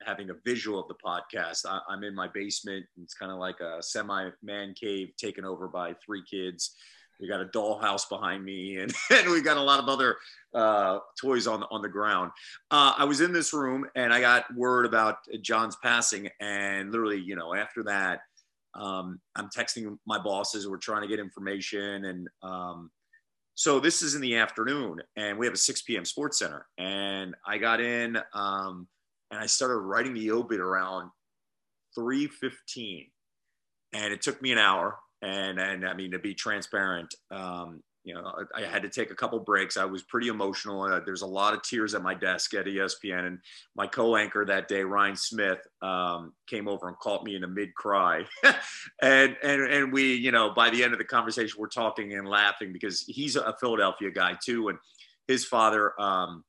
having 0.04 0.30
a 0.30 0.34
visual 0.44 0.80
of 0.80 0.88
the 0.88 0.94
podcast, 1.04 1.66
I, 1.66 1.80
I'm 1.88 2.04
in 2.04 2.14
my 2.14 2.28
basement. 2.32 2.86
It's 3.02 3.14
kind 3.14 3.32
of 3.32 3.38
like 3.38 3.60
a 3.60 3.82
semi 3.82 4.30
man 4.42 4.74
cave 4.78 5.10
taken 5.16 5.44
over 5.44 5.68
by 5.68 5.94
three 6.04 6.22
kids. 6.28 6.74
We 7.20 7.28
got 7.28 7.42
a 7.42 7.46
dollhouse 7.46 8.08
behind 8.08 8.44
me, 8.44 8.76
and, 8.80 8.92
and 9.10 9.30
we 9.30 9.42
got 9.42 9.56
a 9.56 9.62
lot 9.62 9.80
of 9.80 9.88
other 9.88 10.16
uh, 10.54 11.00
toys 11.20 11.46
on 11.46 11.64
on 11.70 11.82
the 11.82 11.88
ground. 11.88 12.30
Uh, 12.70 12.94
I 12.96 13.04
was 13.04 13.20
in 13.20 13.32
this 13.32 13.52
room, 13.52 13.86
and 13.94 14.12
I 14.12 14.20
got 14.20 14.44
word 14.54 14.86
about 14.86 15.16
John's 15.42 15.76
passing, 15.82 16.28
and 16.40 16.90
literally, 16.90 17.20
you 17.20 17.36
know, 17.36 17.54
after 17.54 17.82
that, 17.84 18.20
um, 18.74 19.20
I'm 19.36 19.48
texting 19.48 19.98
my 20.06 20.18
bosses. 20.18 20.68
We're 20.68 20.78
trying 20.78 21.02
to 21.02 21.08
get 21.08 21.18
information, 21.18 22.04
and 22.04 22.28
um, 22.42 22.90
so 23.60 23.78
this 23.78 24.00
is 24.00 24.14
in 24.14 24.22
the 24.22 24.36
afternoon, 24.36 25.02
and 25.16 25.36
we 25.36 25.44
have 25.44 25.52
a 25.52 25.58
6 25.58 25.82
p.m. 25.82 26.06
Sports 26.06 26.38
Center, 26.38 26.66
and 26.78 27.34
I 27.46 27.58
got 27.58 27.78
in, 27.78 28.16
um, 28.32 28.88
and 29.30 29.38
I 29.38 29.44
started 29.44 29.80
writing 29.80 30.14
the 30.14 30.30
obit 30.30 30.60
around 30.60 31.10
3:15, 31.94 33.10
and 33.92 34.14
it 34.14 34.22
took 34.22 34.40
me 34.40 34.52
an 34.52 34.56
hour. 34.58 34.98
And 35.20 35.60
and 35.60 35.86
I 35.86 35.92
mean 35.92 36.12
to 36.12 36.18
be 36.18 36.32
transparent, 36.32 37.14
um, 37.30 37.82
you 38.04 38.14
know, 38.14 38.32
I, 38.54 38.62
I 38.62 38.66
had 38.66 38.82
to 38.82 38.88
take 38.88 39.10
a 39.10 39.14
couple 39.14 39.38
breaks. 39.40 39.76
I 39.76 39.84
was 39.84 40.02
pretty 40.02 40.28
emotional. 40.28 40.82
Uh, 40.82 41.00
there's 41.04 41.22
a 41.22 41.26
lot 41.26 41.54
of 41.54 41.62
tears 41.62 41.94
at 41.94 42.02
my 42.02 42.14
desk 42.14 42.54
at 42.54 42.66
ESPN, 42.66 43.26
and 43.26 43.38
my 43.76 43.86
co-anchor 43.86 44.44
that 44.46 44.68
day, 44.68 44.82
Ryan 44.82 45.16
Smith, 45.16 45.58
um, 45.82 46.32
came 46.46 46.66
over 46.66 46.88
and 46.88 46.98
caught 46.98 47.24
me 47.24 47.36
in 47.36 47.44
a 47.44 47.48
mid-cry, 47.48 48.24
and 49.02 49.36
and 49.42 49.62
and 49.62 49.92
we, 49.92 50.14
you 50.14 50.32
know, 50.32 50.50
by 50.50 50.70
the 50.70 50.82
end 50.82 50.92
of 50.92 50.98
the 50.98 51.04
conversation, 51.04 51.56
we're 51.58 51.68
talking 51.68 52.14
and 52.14 52.28
laughing 52.28 52.72
because 52.72 53.02
he's 53.02 53.36
a 53.36 53.54
Philadelphia 53.60 54.10
guy 54.10 54.36
too, 54.42 54.68
and 54.68 54.78
his 55.28 55.44
father. 55.44 56.00
Um, 56.00 56.44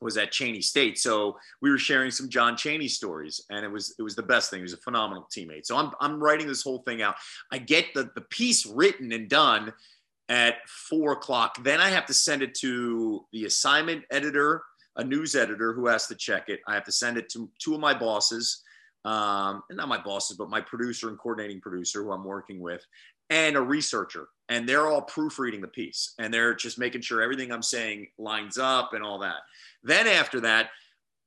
was 0.00 0.16
at 0.16 0.32
Cheyney 0.32 0.62
State. 0.62 0.98
So 0.98 1.38
we 1.62 1.70
were 1.70 1.78
sharing 1.78 2.10
some 2.10 2.28
John 2.28 2.56
Chaney 2.56 2.88
stories 2.88 3.40
and 3.50 3.64
it 3.64 3.68
was 3.70 3.94
it 3.98 4.02
was 4.02 4.14
the 4.14 4.22
best 4.22 4.50
thing. 4.50 4.58
He 4.58 4.64
was 4.64 4.74
a 4.74 4.78
phenomenal 4.78 5.26
teammate. 5.34 5.64
So 5.64 5.76
I'm 5.76 5.92
I'm 6.00 6.22
writing 6.22 6.46
this 6.46 6.62
whole 6.62 6.80
thing 6.80 7.00
out. 7.00 7.14
I 7.50 7.58
get 7.58 7.94
the 7.94 8.10
the 8.14 8.20
piece 8.20 8.66
written 8.66 9.12
and 9.12 9.28
done 9.30 9.72
at 10.28 10.56
four 10.68 11.12
o'clock. 11.12 11.62
Then 11.62 11.80
I 11.80 11.90
have 11.90 12.06
to 12.06 12.14
send 12.14 12.42
it 12.42 12.54
to 12.56 13.24
the 13.32 13.44
assignment 13.44 14.04
editor, 14.10 14.62
a 14.96 15.04
news 15.04 15.34
editor 15.34 15.72
who 15.72 15.86
has 15.86 16.06
to 16.06 16.14
check 16.14 16.48
it. 16.48 16.60
I 16.66 16.74
have 16.74 16.84
to 16.84 16.92
send 16.92 17.16
it 17.16 17.28
to 17.30 17.50
two 17.58 17.74
of 17.74 17.80
my 17.80 17.94
bosses, 17.94 18.62
um, 19.04 19.62
and 19.68 19.76
not 19.76 19.88
my 19.88 20.00
bosses, 20.00 20.36
but 20.36 20.48
my 20.48 20.60
producer 20.60 21.08
and 21.08 21.18
coordinating 21.18 21.60
producer 21.60 22.02
who 22.02 22.12
I'm 22.12 22.24
working 22.24 22.60
with, 22.60 22.84
and 23.30 23.56
a 23.56 23.60
researcher. 23.60 24.28
And 24.48 24.68
they're 24.68 24.86
all 24.86 25.02
proofreading 25.02 25.60
the 25.60 25.68
piece 25.68 26.14
and 26.18 26.32
they're 26.32 26.54
just 26.54 26.78
making 26.78 27.00
sure 27.00 27.22
everything 27.22 27.50
I'm 27.50 27.62
saying 27.62 28.08
lines 28.18 28.58
up 28.58 28.92
and 28.92 29.02
all 29.02 29.18
that. 29.20 29.38
Then 29.82 30.06
after 30.06 30.40
that, 30.40 30.70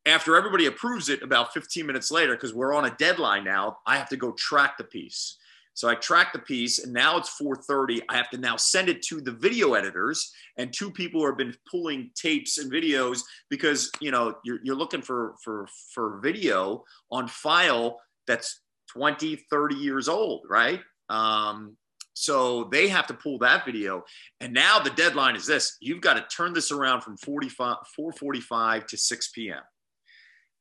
after 0.05 0.37
everybody 0.37 0.67
approves 0.67 1.09
it 1.09 1.21
about 1.21 1.53
15 1.53 1.85
minutes 1.85 2.11
later, 2.11 2.33
because 2.33 2.53
we're 2.53 2.73
on 2.73 2.85
a 2.85 2.95
deadline 2.97 3.43
now, 3.43 3.79
I 3.85 3.97
have 3.97 4.09
to 4.09 4.17
go 4.17 4.31
track 4.31 4.77
the 4.77 4.83
piece. 4.83 5.37
So 5.77 5.87
I 5.87 5.93
track 5.93 6.33
the 6.33 6.39
piece, 6.39 6.79
and 6.79 6.91
now 6.91 7.17
it's 7.17 7.29
4:30. 7.39 8.01
I 8.09 8.17
have 8.17 8.31
to 8.31 8.37
now 8.39 8.55
send 8.55 8.89
it 8.89 9.03
to 9.03 9.21
the 9.21 9.31
video 9.31 9.75
editors 9.75 10.33
and 10.57 10.73
two 10.73 10.89
people 10.89 11.23
have 11.23 11.37
been 11.37 11.53
pulling 11.69 12.09
tapes 12.15 12.57
and 12.57 12.71
videos 12.71 13.21
because 13.51 13.91
you 14.01 14.09
know 14.09 14.33
you're, 14.43 14.57
you're 14.63 14.75
looking 14.75 15.03
for 15.03 15.35
for 15.43 15.67
for 15.93 16.19
video 16.23 16.83
on 17.11 17.27
file 17.27 17.99
that's 18.25 18.61
20, 18.87 19.35
30 19.51 19.75
years 19.75 20.09
old, 20.09 20.45
right? 20.49 20.81
Um, 21.09 21.77
so 22.13 22.63
they 22.71 22.87
have 22.87 23.05
to 23.07 23.13
pull 23.13 23.37
that 23.39 23.63
video. 23.63 24.03
And 24.41 24.51
now 24.51 24.79
the 24.79 24.89
deadline 24.89 25.35
is 25.35 25.45
this. 25.45 25.77
You've 25.79 26.01
got 26.01 26.15
to 26.15 26.25
turn 26.35 26.53
this 26.53 26.71
around 26.71 27.01
from 27.01 27.15
45, 27.17 27.77
445 27.95 28.87
to 28.87 28.97
6 28.97 29.27
p.m. 29.29 29.61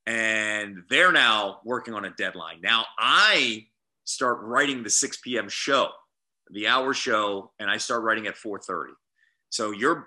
And 0.06 0.82
they're 0.90 1.12
now 1.12 1.60
working 1.64 1.94
on 1.94 2.04
a 2.04 2.10
deadline. 2.10 2.60
Now 2.60 2.84
I 2.98 3.66
start 4.06 4.38
writing 4.40 4.82
the 4.82 4.90
6 4.90 5.18
p.m. 5.18 5.48
show, 5.48 5.90
the 6.50 6.66
hour 6.66 6.94
show, 6.94 7.52
and 7.60 7.70
I 7.70 7.76
start 7.76 8.02
writing 8.02 8.26
at 8.26 8.36
4:30. 8.36 8.92
So 9.50 9.72
you're, 9.72 10.06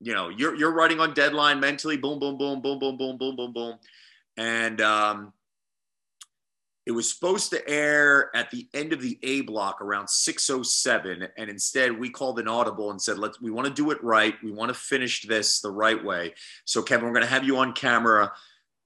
you 0.00 0.12
know, 0.12 0.28
you're 0.28 0.54
you're 0.54 0.74
writing 0.74 1.00
on 1.00 1.14
deadline 1.14 1.60
mentally, 1.60 1.96
boom, 1.96 2.18
boom, 2.18 2.36
boom, 2.36 2.60
boom, 2.60 2.78
boom, 2.78 2.96
boom, 2.98 3.16
boom, 3.16 3.36
boom, 3.36 3.52
boom. 3.52 3.78
And 4.36 4.80
um, 4.82 5.32
it 6.86 6.92
was 6.92 7.12
supposed 7.12 7.50
to 7.50 7.68
air 7.68 8.30
at 8.34 8.50
the 8.52 8.68
end 8.72 8.92
of 8.92 9.02
the 9.02 9.18
A 9.24 9.40
block 9.40 9.82
around 9.82 10.08
607. 10.08 11.26
And 11.36 11.50
instead 11.50 11.98
we 11.98 12.10
called 12.10 12.38
an 12.38 12.46
audible 12.46 12.92
and 12.92 13.02
said, 13.02 13.18
let's, 13.18 13.40
we 13.40 13.50
want 13.50 13.66
to 13.66 13.74
do 13.74 13.90
it 13.90 14.02
right. 14.04 14.34
We 14.42 14.52
want 14.52 14.68
to 14.68 14.74
finish 14.74 15.22
this 15.22 15.60
the 15.60 15.70
right 15.70 16.02
way. 16.02 16.34
So 16.64 16.82
Kevin, 16.82 17.06
we're 17.06 17.12
going 17.12 17.24
to 17.26 17.32
have 17.32 17.44
you 17.44 17.58
on 17.58 17.72
camera 17.72 18.32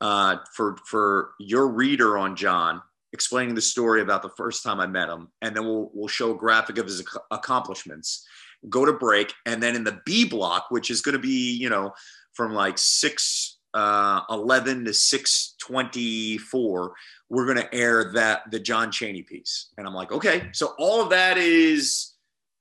uh, 0.01 0.37
for, 0.55 0.79
for 0.87 1.33
your 1.39 1.69
reader 1.69 2.17
on 2.17 2.37
John, 2.37 2.81
explaining 3.13 3.55
the 3.55 3.61
story 3.61 4.03
about 4.03 4.23
the 4.23 4.31
first 4.31 4.63
time 4.63 4.81
I 4.81 4.87
met 4.87 5.09
him. 5.09 5.29
And 5.43 5.55
then 5.55 5.65
we'll, 5.65 5.91
we'll 5.93 6.09
show 6.09 6.33
a 6.33 6.39
graphic 6.39 6.79
of 6.79 6.87
his 6.87 7.01
ac- 7.01 7.19
accomplishments, 7.31 8.27
go 8.69 8.85
to 8.85 8.93
break. 8.93 9.33
And 9.47 9.63
then 9.63 9.75
in 9.75 9.85
the 9.85 10.01
B 10.05 10.25
block, 10.25 10.67
which 10.71 10.91
is 10.91 11.01
going 11.01 11.15
to 11.15 11.19
be, 11.19 11.53
you 11.53 11.69
know, 11.69 11.93
from 12.35 12.55
like 12.55 12.79
six, 12.79 13.59
uh, 13.75 14.23
11 14.31 14.85
to 14.85 14.95
624, 14.95 16.93
we're 17.29 17.47
going 17.47 17.57
to 17.57 17.75
air 17.75 18.13
that 18.13 18.51
the 18.51 18.61
John 18.61 18.91
Chaney 18.91 19.23
piece. 19.23 19.69
And 19.77 19.87
I'm 19.87 19.95
like, 19.95 20.13
okay. 20.13 20.49
So 20.53 20.75
all 20.79 21.03
of 21.03 21.11
that 21.11 21.39
is 21.39 22.13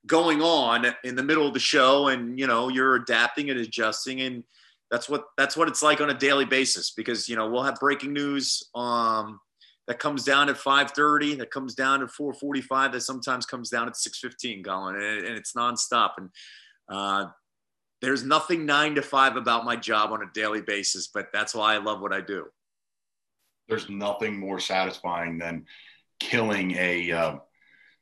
going 0.06 0.42
on 0.42 0.88
in 1.04 1.16
the 1.16 1.24
middle 1.24 1.48
of 1.48 1.54
the 1.54 1.60
show 1.60 2.08
and 2.08 2.40
you 2.40 2.48
know, 2.48 2.70
you're 2.70 2.96
adapting 2.96 3.50
and 3.50 3.60
adjusting 3.60 4.22
and 4.22 4.44
that's 4.90 5.08
what 5.08 5.26
that's 5.38 5.56
what 5.56 5.68
it's 5.68 5.84
like 5.84 6.02
on 6.02 6.10
a 6.10 6.14
daily 6.14 6.46
basis 6.46 6.92
because 6.92 7.30
you 7.30 7.36
know, 7.36 7.50
we'll 7.50 7.64
have 7.64 7.76
breaking 7.76 8.14
news 8.14 8.64
um 8.76 9.40
that 9.90 9.98
comes 9.98 10.24
down 10.24 10.49
at 10.49 10.56
5:30, 10.56 11.40
that 11.40 11.49
comes 11.49 11.74
down 11.74 12.03
at 12.03 12.10
4:45, 12.10 12.91
that 12.91 13.02
sometimes 13.02 13.48
comes 13.48 13.72
down 13.72 13.88
at 13.88 13.95
6:15, 13.95 14.64
Colin, 14.64 14.95
and, 14.95 15.26
and 15.26 15.36
it's 15.36 15.53
nonstop. 15.53 16.11
And 16.18 16.30
uh, 16.88 17.26
there's 17.99 18.24
nothing 18.24 18.68
nine 18.68 18.94
to 18.95 19.02
five 19.02 19.36
about 19.36 19.66
my 19.66 19.76
job 19.76 20.11
on 20.11 20.22
a 20.22 20.32
daily 20.32 20.61
basis, 20.61 21.07
but 21.07 21.30
that's 21.34 21.56
why 21.56 21.74
I 21.74 21.80
love 21.80 22.02
what 22.02 22.14
I 22.14 22.22
do. 22.22 22.45
There's 23.68 23.90
nothing 23.90 24.40
more 24.40 24.60
satisfying 24.60 25.40
than 25.40 25.66
killing 26.20 26.76
a. 26.78 27.11
Uh, 27.11 27.36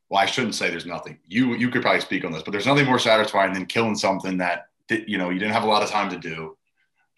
well, 0.09 0.21
I 0.21 0.25
shouldn't 0.25 0.55
say 0.55 0.69
there's 0.69 0.85
nothing. 0.85 1.19
You 1.25 1.55
you 1.55 1.69
could 1.69 1.83
probably 1.83 2.01
speak 2.01 2.25
on 2.25 2.33
this, 2.33 2.43
but 2.43 2.51
there's 2.51 2.67
nothing 2.67 2.85
more 2.85 2.99
satisfying 2.99 3.53
than 3.53 3.65
killing 3.65 3.95
something 3.95 4.37
that 4.39 4.67
that, 4.89 5.07
you 5.07 5.17
know 5.17 5.29
you 5.29 5.39
didn't 5.39 5.53
have 5.53 5.63
a 5.63 5.67
lot 5.67 5.83
of 5.83 5.89
time 5.89 6.09
to 6.09 6.17
do, 6.17 6.57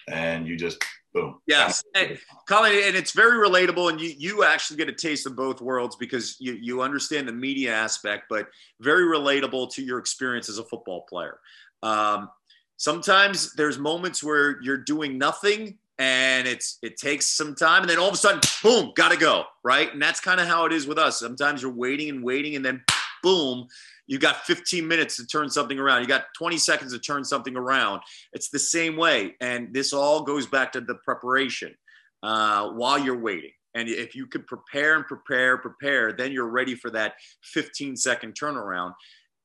and 0.07 0.47
you 0.47 0.55
just 0.55 0.77
boom. 1.13 1.39
Yes, 1.47 1.83
and, 1.95 2.17
Colin, 2.47 2.71
and 2.85 2.95
it's 2.95 3.11
very 3.11 3.37
relatable, 3.37 3.89
and 3.89 3.99
you 3.99 4.13
you 4.17 4.43
actually 4.43 4.77
get 4.77 4.89
a 4.89 4.93
taste 4.93 5.25
of 5.25 5.35
both 5.35 5.61
worlds 5.61 5.95
because 5.95 6.37
you 6.39 6.53
you 6.53 6.81
understand 6.81 7.27
the 7.27 7.33
media 7.33 7.73
aspect, 7.73 8.25
but 8.29 8.47
very 8.79 9.03
relatable 9.03 9.71
to 9.73 9.83
your 9.83 9.99
experience 9.99 10.49
as 10.49 10.57
a 10.57 10.63
football 10.63 11.05
player. 11.09 11.39
Um, 11.83 12.29
sometimes 12.77 13.53
there's 13.53 13.77
moments 13.77 14.23
where 14.23 14.61
you're 14.61 14.77
doing 14.77 15.17
nothing 15.17 15.77
and 15.99 16.47
it's 16.47 16.79
it 16.81 16.97
takes 16.97 17.27
some 17.27 17.53
time 17.53 17.81
and 17.81 17.89
then 17.89 17.99
all 17.99 18.07
of 18.07 18.13
a 18.13 18.17
sudden 18.17 18.39
boom 18.63 18.91
gotta 18.95 19.17
go 19.17 19.43
right 19.63 19.91
and 19.91 20.01
that's 20.01 20.21
kind 20.21 20.39
of 20.39 20.47
how 20.47 20.65
it 20.65 20.71
is 20.71 20.87
with 20.87 20.97
us 20.97 21.19
sometimes 21.19 21.61
you're 21.61 21.73
waiting 21.73 22.09
and 22.09 22.23
waiting 22.23 22.55
and 22.55 22.63
then 22.63 22.81
boom 23.21 23.67
you 24.09 24.17
got 24.17 24.43
15 24.47 24.87
minutes 24.87 25.17
to 25.17 25.27
turn 25.27 25.51
something 25.51 25.77
around. 25.77 26.01
You 26.01 26.07
got 26.07 26.33
20 26.35 26.57
seconds 26.57 26.93
to 26.93 26.99
turn 26.99 27.23
something 27.23 27.55
around. 27.55 28.01
It's 28.33 28.49
the 28.49 28.57
same 28.57 28.97
way 28.97 29.35
and 29.39 29.71
this 29.71 29.93
all 29.93 30.23
goes 30.23 30.47
back 30.47 30.71
to 30.71 30.81
the 30.81 30.95
preparation 30.95 31.75
uh, 32.23 32.69
while 32.69 32.97
you're 32.97 33.19
waiting. 33.19 33.51
And 33.75 33.87
if 33.87 34.15
you 34.15 34.25
could 34.25 34.47
prepare 34.47 34.95
and 34.95 35.05
prepare 35.05 35.59
prepare 35.59 36.11
then 36.11 36.31
you're 36.31 36.49
ready 36.49 36.73
for 36.73 36.89
that 36.89 37.13
15 37.43 37.95
second 37.95 38.33
turnaround. 38.33 38.93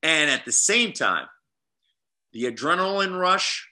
And 0.02 0.30
at 0.30 0.46
the 0.46 0.52
same 0.52 0.92
time 0.92 1.26
the 2.32 2.44
adrenaline 2.44 3.20
rush 3.20 3.68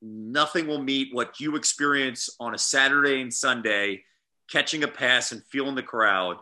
nothing 0.00 0.66
will 0.66 0.82
meet 0.82 1.14
what 1.14 1.38
you 1.38 1.54
experience 1.54 2.30
on 2.40 2.54
a 2.54 2.58
Saturday 2.58 3.20
and 3.20 3.32
Sunday, 3.32 4.02
catching 4.50 4.84
a 4.84 4.88
pass 4.88 5.32
and 5.32 5.44
feeling 5.52 5.74
the 5.74 5.82
crowd. 5.82 6.38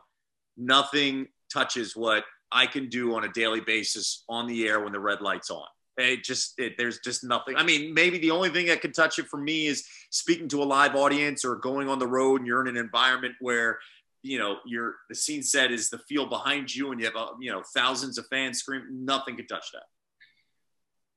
Nothing 0.56 1.26
touches 1.52 1.96
what 1.96 2.22
I 2.50 2.66
can 2.66 2.88
do 2.88 3.14
on 3.14 3.24
a 3.24 3.32
daily 3.32 3.60
basis 3.60 4.24
on 4.28 4.46
the 4.46 4.66
air 4.66 4.80
when 4.80 4.92
the 4.92 5.00
red 5.00 5.20
light's 5.20 5.50
on. 5.50 5.66
It 5.96 6.22
just, 6.22 6.54
it, 6.58 6.74
there's 6.78 7.00
just 7.00 7.24
nothing. 7.24 7.56
I 7.56 7.64
mean, 7.64 7.92
maybe 7.92 8.18
the 8.18 8.30
only 8.30 8.50
thing 8.50 8.66
that 8.66 8.80
can 8.80 8.92
touch 8.92 9.18
it 9.18 9.26
for 9.26 9.36
me 9.36 9.66
is 9.66 9.84
speaking 10.10 10.48
to 10.48 10.62
a 10.62 10.64
live 10.64 10.94
audience 10.94 11.44
or 11.44 11.56
going 11.56 11.88
on 11.88 11.98
the 11.98 12.06
road 12.06 12.40
and 12.40 12.46
you're 12.46 12.60
in 12.60 12.68
an 12.68 12.76
environment 12.76 13.34
where, 13.40 13.78
you 14.22 14.38
know, 14.38 14.58
you're 14.64 14.94
the 15.08 15.14
scene 15.14 15.42
set 15.42 15.72
is 15.72 15.90
the 15.90 15.98
field 15.98 16.30
behind 16.30 16.72
you 16.72 16.92
and 16.92 17.00
you 17.00 17.06
have, 17.06 17.16
uh, 17.16 17.32
you 17.40 17.50
know, 17.50 17.62
thousands 17.74 18.16
of 18.16 18.26
fans 18.28 18.60
screaming. 18.60 19.04
Nothing 19.04 19.36
can 19.36 19.46
touch 19.48 19.66
that. 19.72 19.82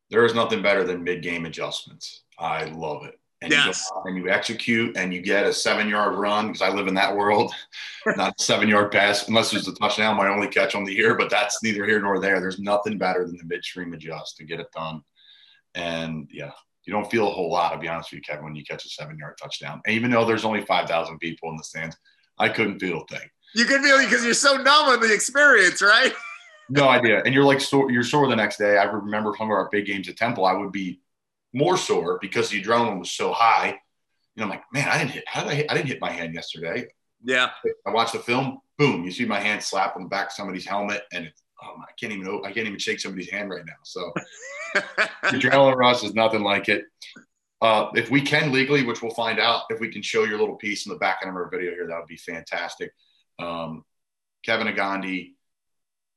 There 0.09 0.25
is 0.25 0.33
nothing 0.33 0.61
better 0.61 0.83
than 0.83 1.03
mid 1.03 1.21
game 1.21 1.45
adjustments. 1.45 2.23
I 2.39 2.65
love 2.65 3.05
it. 3.05 3.19
And 3.41 3.51
yes. 3.51 3.89
you 3.91 4.01
and 4.05 4.17
you 4.17 4.29
execute 4.29 4.95
and 4.95 5.11
you 5.11 5.19
get 5.19 5.45
a 5.45 5.53
seven 5.53 5.89
yard 5.89 6.15
run 6.15 6.47
because 6.47 6.61
I 6.61 6.69
live 6.69 6.87
in 6.87 6.93
that 6.93 7.15
world, 7.15 7.51
not 8.15 8.35
a 8.39 8.43
seven 8.43 8.69
yard 8.69 8.91
pass, 8.91 9.27
unless 9.27 9.53
it's 9.53 9.67
a 9.67 9.73
touchdown, 9.73 10.15
my 10.15 10.27
only 10.27 10.47
catch 10.47 10.75
on 10.75 10.83
the 10.83 10.93
year, 10.93 11.15
but 11.15 11.29
that's 11.29 11.63
neither 11.63 11.85
here 11.85 11.99
nor 11.99 12.19
there. 12.19 12.39
There's 12.39 12.59
nothing 12.59 12.99
better 12.99 13.25
than 13.25 13.37
the 13.37 13.45
midstream 13.45 13.93
adjust 13.93 14.37
to 14.37 14.43
get 14.43 14.59
it 14.59 14.71
done. 14.75 15.01
And 15.73 16.27
yeah, 16.31 16.51
you 16.83 16.93
don't 16.93 17.09
feel 17.09 17.27
a 17.27 17.31
whole 17.31 17.51
lot, 17.51 17.71
to 17.71 17.79
be 17.79 17.87
honest 17.87 18.11
with 18.11 18.17
you, 18.17 18.21
Kevin, 18.21 18.45
when 18.45 18.55
you 18.55 18.63
catch 18.63 18.85
a 18.85 18.89
seven 18.89 19.17
yard 19.17 19.37
touchdown. 19.41 19.81
And 19.85 19.95
even 19.95 20.11
though 20.11 20.25
there's 20.25 20.45
only 20.45 20.61
5,000 20.61 21.17
people 21.17 21.49
in 21.49 21.57
the 21.57 21.63
stands, 21.63 21.97
I 22.37 22.49
couldn't 22.49 22.79
feel 22.79 23.01
a 23.01 23.05
thing. 23.07 23.27
You 23.55 23.65
could 23.65 23.81
feel 23.81 23.97
because 24.03 24.23
you're 24.23 24.33
so 24.33 24.55
numb 24.55 24.89
with 24.89 25.01
the 25.01 25.13
experience, 25.13 25.81
right? 25.81 26.13
no 26.69 26.87
idea. 26.87 27.21
And 27.25 27.33
you're 27.33 27.43
like, 27.43 27.61
sore, 27.61 27.91
you're 27.91 28.03
sore 28.03 28.27
the 28.27 28.35
next 28.35 28.57
day. 28.57 28.77
I 28.77 28.83
remember 28.83 29.33
some 29.37 29.47
of 29.47 29.51
our 29.51 29.69
big 29.71 29.85
games 29.85 30.07
at 30.09 30.17
Temple, 30.17 30.45
I 30.45 30.53
would 30.53 30.71
be 30.71 30.99
more 31.53 31.77
sore 31.77 32.17
because 32.21 32.49
the 32.49 32.61
adrenaline 32.61 32.99
was 32.99 33.11
so 33.11 33.31
high. 33.31 33.79
And 34.35 34.43
I'm 34.43 34.49
like, 34.49 34.63
man, 34.71 34.87
I 34.87 34.97
didn't 34.97 35.11
hit. 35.11 35.23
How 35.27 35.43
did 35.43 35.51
I 35.51 35.55
hit? 35.55 35.71
I 35.71 35.73
didn't 35.73 35.87
hit 35.87 36.01
my 36.01 36.11
hand 36.11 36.33
yesterday. 36.33 36.87
Yeah. 37.23 37.49
I 37.85 37.91
watched 37.91 38.13
the 38.13 38.19
film. 38.19 38.59
Boom! 38.77 39.03
You 39.03 39.11
see 39.11 39.25
my 39.25 39.39
hand 39.39 39.61
slap 39.61 39.95
on 39.95 40.03
the 40.03 40.09
back 40.09 40.27
of 40.27 40.31
somebody's 40.31 40.65
helmet, 40.65 41.03
and 41.13 41.25
it's, 41.25 41.43
oh, 41.61 41.75
I 41.77 41.91
can't 41.99 42.13
even. 42.13 42.41
I 42.43 42.51
can't 42.51 42.67
even 42.67 42.79
shake 42.79 42.99
somebody's 42.99 43.29
hand 43.29 43.49
right 43.49 43.65
now. 43.65 43.73
So 43.83 44.11
adrenaline 45.25 45.75
rush 45.75 46.03
is 46.03 46.13
nothing 46.13 46.41
like 46.41 46.69
it. 46.69 46.85
Uh, 47.61 47.89
if 47.93 48.09
we 48.09 48.21
can 48.21 48.51
legally, 48.51 48.83
which 48.83 49.03
we'll 49.03 49.13
find 49.13 49.39
out, 49.39 49.63
if 49.69 49.79
we 49.79 49.89
can 49.89 50.01
show 50.01 50.23
your 50.23 50.39
little 50.39 50.55
piece 50.55 50.87
in 50.87 50.91
the 50.91 50.97
back 50.97 51.19
end 51.21 51.29
of 51.29 51.35
our 51.35 51.49
video 51.49 51.71
here, 51.71 51.85
that 51.87 51.99
would 51.99 52.07
be 52.07 52.17
fantastic. 52.17 52.91
Um, 53.37 53.85
Kevin 54.43 54.65
Negandhi, 54.65 55.33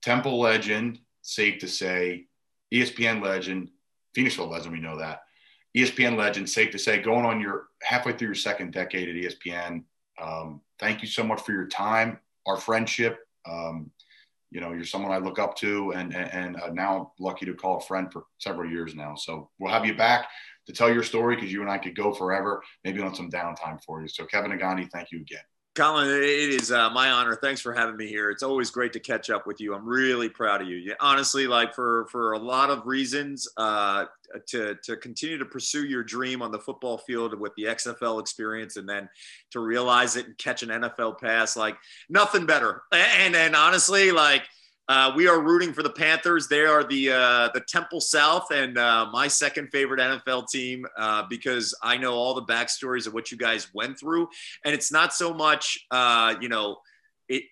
Temple 0.02 0.40
legend, 0.40 1.00
safe 1.20 1.58
to 1.60 1.68
say, 1.68 2.26
ESPN 2.72 3.22
legend, 3.22 3.70
Phoenixville 4.16 4.50
legend, 4.50 4.72
we 4.72 4.80
know 4.80 4.98
that. 4.98 5.20
ESPN 5.76 6.16
legend, 6.16 6.48
safe 6.48 6.70
to 6.70 6.78
say, 6.78 7.00
going 7.00 7.24
on 7.24 7.40
your 7.40 7.66
halfway 7.82 8.12
through 8.12 8.28
your 8.28 8.34
second 8.34 8.72
decade 8.72 9.08
at 9.08 9.14
ESPN. 9.16 9.82
Um, 10.22 10.60
thank 10.78 11.02
you 11.02 11.08
so 11.08 11.24
much 11.24 11.40
for 11.40 11.52
your 11.52 11.66
time, 11.66 12.18
our 12.46 12.56
friendship. 12.56 13.18
Um, 13.48 13.90
you 14.50 14.60
know, 14.60 14.72
you're 14.72 14.84
someone 14.84 15.10
I 15.10 15.18
look 15.18 15.40
up 15.40 15.56
to, 15.56 15.92
and 15.92 16.14
and, 16.14 16.32
and 16.32 16.56
uh, 16.60 16.70
now 16.70 16.96
I'm 16.96 17.06
lucky 17.18 17.44
to 17.46 17.54
call 17.54 17.78
a 17.78 17.80
friend 17.80 18.12
for 18.12 18.24
several 18.38 18.70
years 18.70 18.94
now. 18.94 19.16
So 19.16 19.50
we'll 19.58 19.72
have 19.72 19.84
you 19.84 19.96
back 19.96 20.28
to 20.66 20.72
tell 20.72 20.92
your 20.92 21.02
story 21.02 21.34
because 21.34 21.52
you 21.52 21.60
and 21.60 21.70
I 21.70 21.78
could 21.78 21.96
go 21.96 22.14
forever, 22.14 22.62
maybe 22.84 23.00
on 23.00 23.14
some 23.14 23.30
downtime 23.30 23.82
for 23.82 24.00
you. 24.00 24.06
So 24.06 24.24
Kevin 24.24 24.52
Negandhi, 24.52 24.88
thank 24.90 25.10
you 25.10 25.20
again. 25.20 25.42
Colin, 25.74 26.08
it 26.08 26.22
is 26.22 26.70
uh, 26.70 26.88
my 26.90 27.10
honor. 27.10 27.34
Thanks 27.34 27.60
for 27.60 27.72
having 27.72 27.96
me 27.96 28.06
here. 28.06 28.30
It's 28.30 28.44
always 28.44 28.70
great 28.70 28.92
to 28.92 29.00
catch 29.00 29.28
up 29.28 29.44
with 29.44 29.60
you. 29.60 29.74
I'm 29.74 29.84
really 29.84 30.28
proud 30.28 30.62
of 30.62 30.68
you. 30.68 30.76
you 30.76 30.94
honestly, 31.00 31.48
like 31.48 31.74
for 31.74 32.06
for 32.12 32.32
a 32.32 32.38
lot 32.38 32.70
of 32.70 32.86
reasons, 32.86 33.48
uh, 33.56 34.04
to 34.46 34.76
to 34.84 34.96
continue 34.96 35.36
to 35.36 35.44
pursue 35.44 35.84
your 35.84 36.04
dream 36.04 36.42
on 36.42 36.52
the 36.52 36.60
football 36.60 36.98
field 36.98 37.38
with 37.40 37.52
the 37.56 37.64
XFL 37.64 38.20
experience, 38.20 38.76
and 38.76 38.88
then 38.88 39.08
to 39.50 39.58
realize 39.58 40.14
it 40.14 40.26
and 40.26 40.38
catch 40.38 40.62
an 40.62 40.68
NFL 40.68 41.20
pass, 41.20 41.56
like 41.56 41.76
nothing 42.08 42.46
better. 42.46 42.82
And 42.92 43.34
and 43.34 43.56
honestly, 43.56 44.12
like 44.12 44.42
uh, 44.88 45.12
we 45.16 45.26
are 45.28 45.40
rooting 45.40 45.72
for 45.72 45.82
the 45.82 45.90
Panthers. 45.90 46.46
They 46.48 46.64
are 46.64 46.84
the 46.84 47.10
uh, 47.10 47.48
the 47.54 47.60
Temple 47.60 48.00
South 48.00 48.50
and 48.50 48.76
uh, 48.76 49.06
my 49.12 49.28
second 49.28 49.68
favorite 49.68 50.00
NFL 50.00 50.48
team 50.48 50.84
uh, 50.98 51.24
because 51.28 51.74
I 51.82 51.96
know 51.96 52.14
all 52.14 52.34
the 52.34 52.42
backstories 52.42 53.06
of 53.06 53.14
what 53.14 53.30
you 53.30 53.38
guys 53.38 53.72
went 53.72 53.98
through, 53.98 54.28
and 54.64 54.74
it's 54.74 54.92
not 54.92 55.14
so 55.14 55.32
much 55.32 55.86
uh, 55.90 56.34
you 56.40 56.48
know 56.48 56.76
it, 57.28 57.44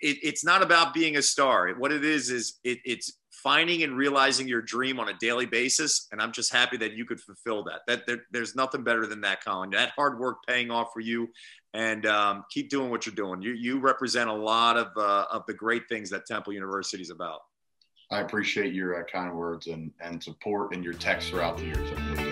it, 0.00 0.18
it's 0.22 0.44
not 0.44 0.62
about 0.62 0.92
being 0.92 1.16
a 1.16 1.22
star. 1.22 1.72
What 1.74 1.92
it 1.92 2.04
is 2.04 2.30
is 2.30 2.58
it, 2.64 2.78
it's 2.84 3.12
finding 3.42 3.82
and 3.82 3.96
realizing 3.96 4.46
your 4.46 4.62
dream 4.62 5.00
on 5.00 5.08
a 5.08 5.14
daily 5.14 5.46
basis, 5.46 6.08
and 6.12 6.20
I'm 6.20 6.32
just 6.32 6.52
happy 6.52 6.76
that 6.78 6.92
you 6.92 7.04
could 7.04 7.20
fulfill 7.20 7.64
that. 7.64 7.80
That 7.86 8.06
there, 8.06 8.24
there's 8.30 8.54
nothing 8.54 8.82
better 8.82 9.06
than 9.06 9.20
that, 9.22 9.44
Colin. 9.44 9.70
That 9.70 9.90
hard 9.96 10.18
work 10.18 10.38
paying 10.46 10.70
off 10.70 10.92
for 10.92 11.00
you, 11.00 11.28
and 11.74 12.06
um, 12.06 12.44
keep 12.50 12.70
doing 12.70 12.90
what 12.90 13.06
you're 13.06 13.14
doing. 13.14 13.42
You 13.42 13.52
you 13.52 13.78
represent 13.78 14.30
a 14.30 14.34
lot 14.34 14.76
of 14.76 14.88
uh, 14.96 15.26
of 15.30 15.44
the 15.46 15.54
great 15.54 15.88
things 15.88 16.10
that 16.10 16.26
Temple 16.26 16.52
University 16.52 17.02
is 17.02 17.10
about. 17.10 17.40
I 18.10 18.20
appreciate 18.20 18.74
your 18.74 19.00
uh, 19.00 19.04
kind 19.04 19.32
words 19.34 19.66
and 19.66 19.90
and 20.00 20.22
support 20.22 20.74
and 20.74 20.84
your 20.84 20.94
texts 20.94 21.30
throughout 21.30 21.58
the 21.58 21.64
years. 21.64 22.29